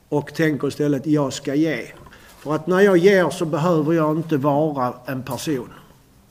och 0.09 0.35
tänker 0.35 0.69
istället 0.69 1.07
jag 1.07 1.33
ska 1.33 1.55
ge. 1.55 1.87
För 2.39 2.55
att 2.55 2.67
när 2.67 2.81
jag 2.81 2.97
ger 2.97 3.31
så 3.31 3.45
behöver 3.45 3.93
jag 3.93 4.17
inte 4.17 4.37
vara 4.37 4.95
en 5.07 5.23
person. 5.23 5.71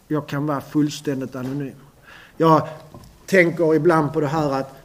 Jag 0.08 0.28
kan 0.28 0.46
vara 0.46 0.62
fullständigt 0.62 1.36
anonym. 1.36 1.76
Jag 2.38 2.68
tänker 3.26 3.76
ibland 3.76 4.14
på 4.14 4.20
det 4.20 4.28
här 4.28 4.52
att 4.52 4.76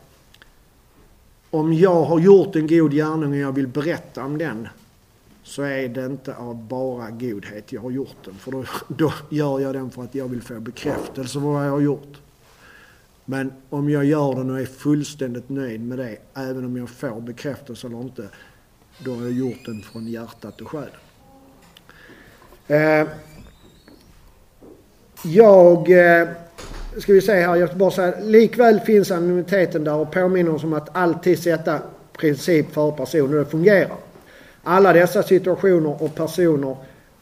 om 1.50 1.72
jag 1.72 2.04
har 2.04 2.18
gjort 2.18 2.56
en 2.56 2.66
god 2.66 2.92
gärning 2.92 3.30
och 3.30 3.36
jag 3.36 3.52
vill 3.52 3.66
berätta 3.66 4.24
om 4.24 4.38
den 4.38 4.68
så 5.48 5.62
är 5.62 5.88
det 5.88 6.06
inte 6.06 6.34
av 6.34 6.66
bara 6.68 7.10
godhet 7.10 7.72
jag 7.72 7.80
har 7.80 7.90
gjort 7.90 8.16
den. 8.24 8.34
För 8.34 8.52
då, 8.52 8.64
då 8.88 9.12
gör 9.28 9.60
jag 9.60 9.74
den 9.74 9.90
för 9.90 10.02
att 10.02 10.14
jag 10.14 10.28
vill 10.28 10.42
få 10.42 10.60
bekräftelse 10.60 11.40
på 11.40 11.52
vad 11.52 11.66
jag 11.66 11.70
har 11.70 11.80
gjort. 11.80 12.20
Men 13.24 13.52
om 13.70 13.90
jag 13.90 14.04
gör 14.04 14.34
den 14.34 14.50
och 14.50 14.60
är 14.60 14.66
fullständigt 14.66 15.48
nöjd 15.48 15.80
med 15.80 15.98
det, 15.98 16.16
även 16.34 16.64
om 16.64 16.76
jag 16.76 16.90
får 16.90 17.20
bekräftelse 17.20 17.86
eller 17.86 18.00
inte, 18.00 18.28
då 18.98 19.14
har 19.14 19.22
jag 19.22 19.32
gjort 19.32 19.64
den 19.66 19.82
från 19.82 20.08
hjärtat 20.08 20.60
och 20.60 20.68
själen. 20.68 20.90
Eh, 22.66 23.08
jag, 25.24 25.90
eh, 25.90 26.28
ska 26.98 27.12
vi 27.12 27.20
se 27.20 27.32
här, 27.32 27.56
jag 27.56 27.76
bara 27.76 27.90
säga, 27.90 28.20
likväl 28.20 28.80
finns 28.80 29.10
anonymiteten 29.10 29.84
där 29.84 29.94
och 29.94 30.12
påminner 30.12 30.54
oss 30.54 30.64
om 30.64 30.72
att 30.72 30.96
alltid 30.96 31.38
sätta 31.38 31.80
princip 32.12 32.72
för 32.72 32.90
person 32.90 33.34
och 33.34 33.44
det 33.44 33.50
fungerar. 33.50 34.07
Alla 34.70 34.92
dessa 34.92 35.22
situationer 35.22 36.02
och 36.02 36.14
personer 36.14 36.76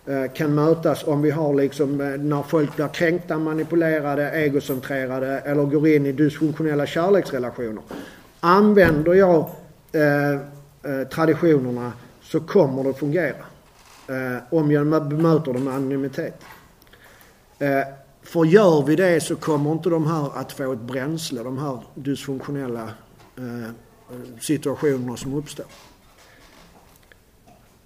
eh, 0.06 0.32
kan 0.32 0.54
mötas 0.54 1.04
om 1.04 1.22
vi 1.22 1.30
har 1.30 1.54
liksom 1.54 2.00
eh, 2.00 2.06
när 2.06 2.42
folk 2.42 2.76
blir 2.76 2.88
kränkta, 2.88 3.38
manipulerade, 3.38 4.30
egocentrerade 4.30 5.38
eller 5.38 5.64
går 5.64 5.88
in 5.88 6.06
i 6.06 6.12
dysfunktionella 6.12 6.86
kärleksrelationer. 6.86 7.82
Använder 8.40 9.14
jag 9.14 9.50
eh, 9.92 10.32
eh 10.32 11.08
traditionerna 11.10 11.92
så 12.22 12.40
kommer 12.40 12.84
det 12.84 12.94
fungera. 12.94 13.44
Eh, 14.08 14.42
om 14.50 14.72
jag 14.72 15.08
bemöter 15.08 15.52
dem 15.52 15.64
med 15.64 15.74
anonymitet. 15.74 16.40
Eh, 17.58 17.68
för 18.22 18.44
gör 18.44 18.82
vi 18.82 18.96
det 18.96 19.20
så 19.20 19.36
kommer 19.36 19.72
inte 19.72 19.88
de 19.88 20.06
här 20.06 20.30
att 20.34 20.52
få 20.52 20.72
ett 20.72 20.80
bränsle, 20.80 21.42
de 21.42 21.58
här 21.58 21.78
dysfunktionella 21.94 22.90
eh, 23.36 23.70
situationerna 24.40 25.16
som 25.16 25.34
uppstår. 25.34 25.66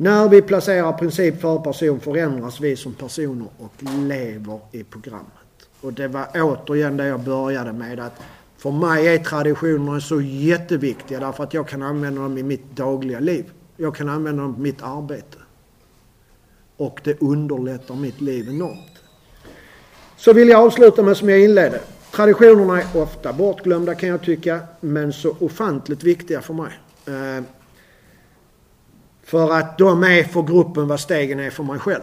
När 0.03 0.29
vi 0.29 0.43
placerar 0.43 0.93
princip 0.93 1.41
för 1.41 1.59
person 1.59 2.01
förändras 2.01 2.61
vi 2.61 2.77
som 2.77 2.95
personer 2.95 3.47
och 3.59 3.73
lever 4.09 4.61
i 4.73 4.85
programmet. 4.85 5.69
Och 5.81 5.93
det 5.93 6.09
var 6.09 6.27
återigen 6.35 6.97
det 6.97 7.07
jag 7.07 7.21
började 7.21 7.73
med 7.73 8.01
att 8.01 8.13
för 8.57 8.71
mig 8.71 9.09
är 9.09 9.19
traditionerna 9.19 10.01
så 10.01 10.21
jätteviktiga 10.21 11.21
därför 11.21 11.45
att 11.45 11.55
jag 11.55 11.69
kan 11.69 11.83
använda 11.83 12.23
dem 12.23 12.39
i 12.39 12.43
mitt 12.43 12.77
dagliga 12.77 13.21
liv. 13.21 13.51
Jag 13.77 13.95
kan 13.95 14.09
använda 14.09 14.43
dem 14.43 14.55
i 14.59 14.61
mitt 14.61 14.83
arbete. 14.83 15.39
Och 16.77 17.01
det 17.05 17.23
underlättar 17.23 17.95
mitt 17.95 18.21
liv 18.21 18.49
enormt. 18.49 18.99
Så 20.17 20.33
vill 20.33 20.49
jag 20.49 20.67
avsluta 20.67 21.03
med 21.03 21.17
som 21.17 21.29
jag 21.29 21.41
inledde. 21.41 21.81
Traditionerna 22.11 22.83
är 22.83 23.03
ofta 23.03 23.33
bortglömda 23.33 23.95
kan 23.95 24.09
jag 24.09 24.23
tycka, 24.23 24.61
men 24.81 25.13
så 25.13 25.37
ofantligt 25.39 26.03
viktiga 26.03 26.41
för 26.41 26.55
mig. 26.55 26.73
Eh, 27.07 27.45
för 29.31 29.53
att 29.53 29.79
de 29.79 30.03
är 30.03 30.25
för 30.25 30.43
gruppen 30.43 30.89
vad 30.89 31.01
stegen 31.01 31.41
är 31.41 31.51
för 31.51 31.63
mig 31.63 31.79
själv. 31.79 32.03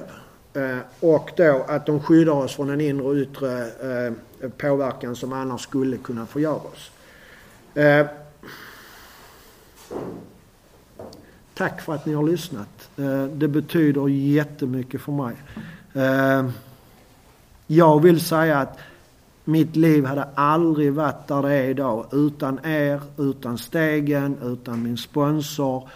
Eh, 0.54 0.78
och 1.00 1.32
då 1.38 1.66
att 1.68 1.86
de 1.86 2.00
skyddar 2.00 2.34
oss 2.34 2.56
från 2.56 2.70
en 2.70 2.82
inre 2.82 3.04
och 3.04 3.16
yttre 3.16 3.62
eh, 3.62 4.50
påverkan 4.50 5.16
som 5.16 5.34
annars 5.34 5.62
skulle 5.62 5.98
kunna 5.98 6.26
förgöra 6.26 6.56
oss. 6.56 6.92
Eh, 7.74 8.06
tack 11.54 11.82
för 11.82 11.94
att 11.94 12.06
ni 12.06 12.14
har 12.14 12.24
lyssnat. 12.24 12.90
Det 13.34 13.48
betyder 13.48 14.08
jättemycket 14.08 15.02
för 15.02 15.12
mig. 15.12 15.36
Jag 17.68 18.02
vill 18.02 18.20
säga 18.20 18.58
att 18.60 18.78
mitt 19.44 19.76
liv 19.76 20.06
hade 20.06 20.24
aldrig 20.36 20.94
varit 20.94 21.28
där 21.28 21.42
det 21.42 21.54
är 21.54 21.70
idag 21.70 22.06
utan 22.12 22.60
er, 22.66 23.02
utan 23.18 23.58
stegen, 23.58 24.38
utan 24.44 24.84
min 24.84 24.98
sponsor, 24.98 25.90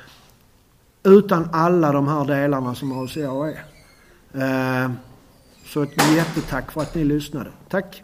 utan 1.04 1.50
alla 1.52 1.92
de 1.92 2.08
här 2.08 2.26
delarna 2.26 2.76
som 2.76 3.04
ACA 3.04 3.20
är. 3.20 3.64
Eh, 4.34 4.92
så 5.66 5.84
ett 5.84 6.16
jättetack 6.16 6.72
för 6.72 6.82
att 6.82 6.96
ni 6.96 7.04
lyssnade. 7.04 7.50
Tack! 7.70 8.04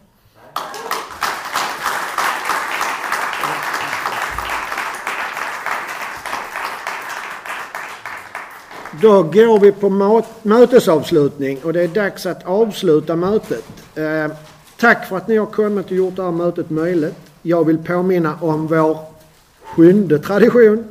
Då 9.02 9.24
går 9.24 9.60
vi 9.60 9.72
på 9.72 9.90
mötesavslutning 10.44 11.60
och 11.64 11.74
det 11.74 11.82
är 11.82 11.88
dags 11.88 12.26
att 12.26 12.46
avsluta 12.46 13.16
mötet. 13.16 13.66
Eh, 13.96 14.32
tack 14.80 15.08
för 15.08 15.18
att 15.18 15.28
ni 15.28 15.38
har 15.38 15.46
kommit 15.46 15.86
och 15.86 15.92
gjort 15.92 16.16
det 16.16 16.24
här 16.24 16.32
mötet 16.32 16.70
möjligt. 16.70 17.16
Jag 17.42 17.66
vill 17.66 17.78
påminna 17.78 18.36
om 18.42 18.68
vår 18.68 18.98
sjunde 19.64 20.20
tradition. 20.20 20.84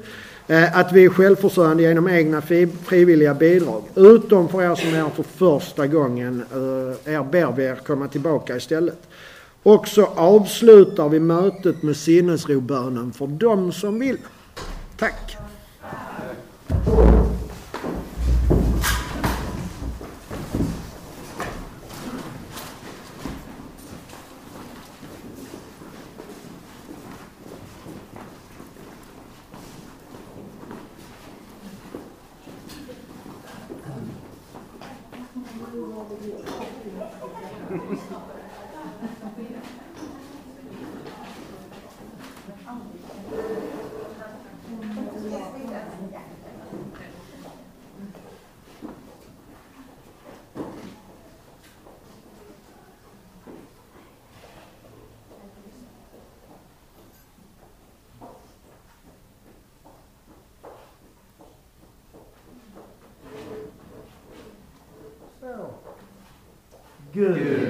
Eh, 0.49 0.79
att 0.79 0.93
vi 0.93 1.05
är 1.05 1.09
självförsörjande 1.09 1.83
genom 1.83 2.09
egna 2.09 2.43
frivilliga 2.85 3.35
bidrag. 3.35 3.83
Utom 3.95 4.49
för 4.49 4.63
er 4.63 4.75
som 4.75 4.89
är 4.89 5.03
här 5.03 5.11
för 5.11 5.23
första 5.23 5.87
gången. 5.87 6.45
Eh, 6.53 7.15
er 7.15 7.23
ber 7.23 7.53
vi 7.53 7.65
er 7.65 7.75
komma 7.87 8.09
tillbaka 8.09 8.57
istället. 8.57 9.09
Och 9.63 9.89
så 9.89 10.05
avslutar 10.07 11.09
vi 11.09 11.21
mötet 11.21 11.83
med 11.83 11.97
sinnesrobönen 11.97 13.13
för 13.13 13.27
de 13.27 13.73
som 13.73 13.99
vill. 13.99 14.19
Tack! 14.99 15.37
Gud, 67.17 67.35
ge 67.35 67.66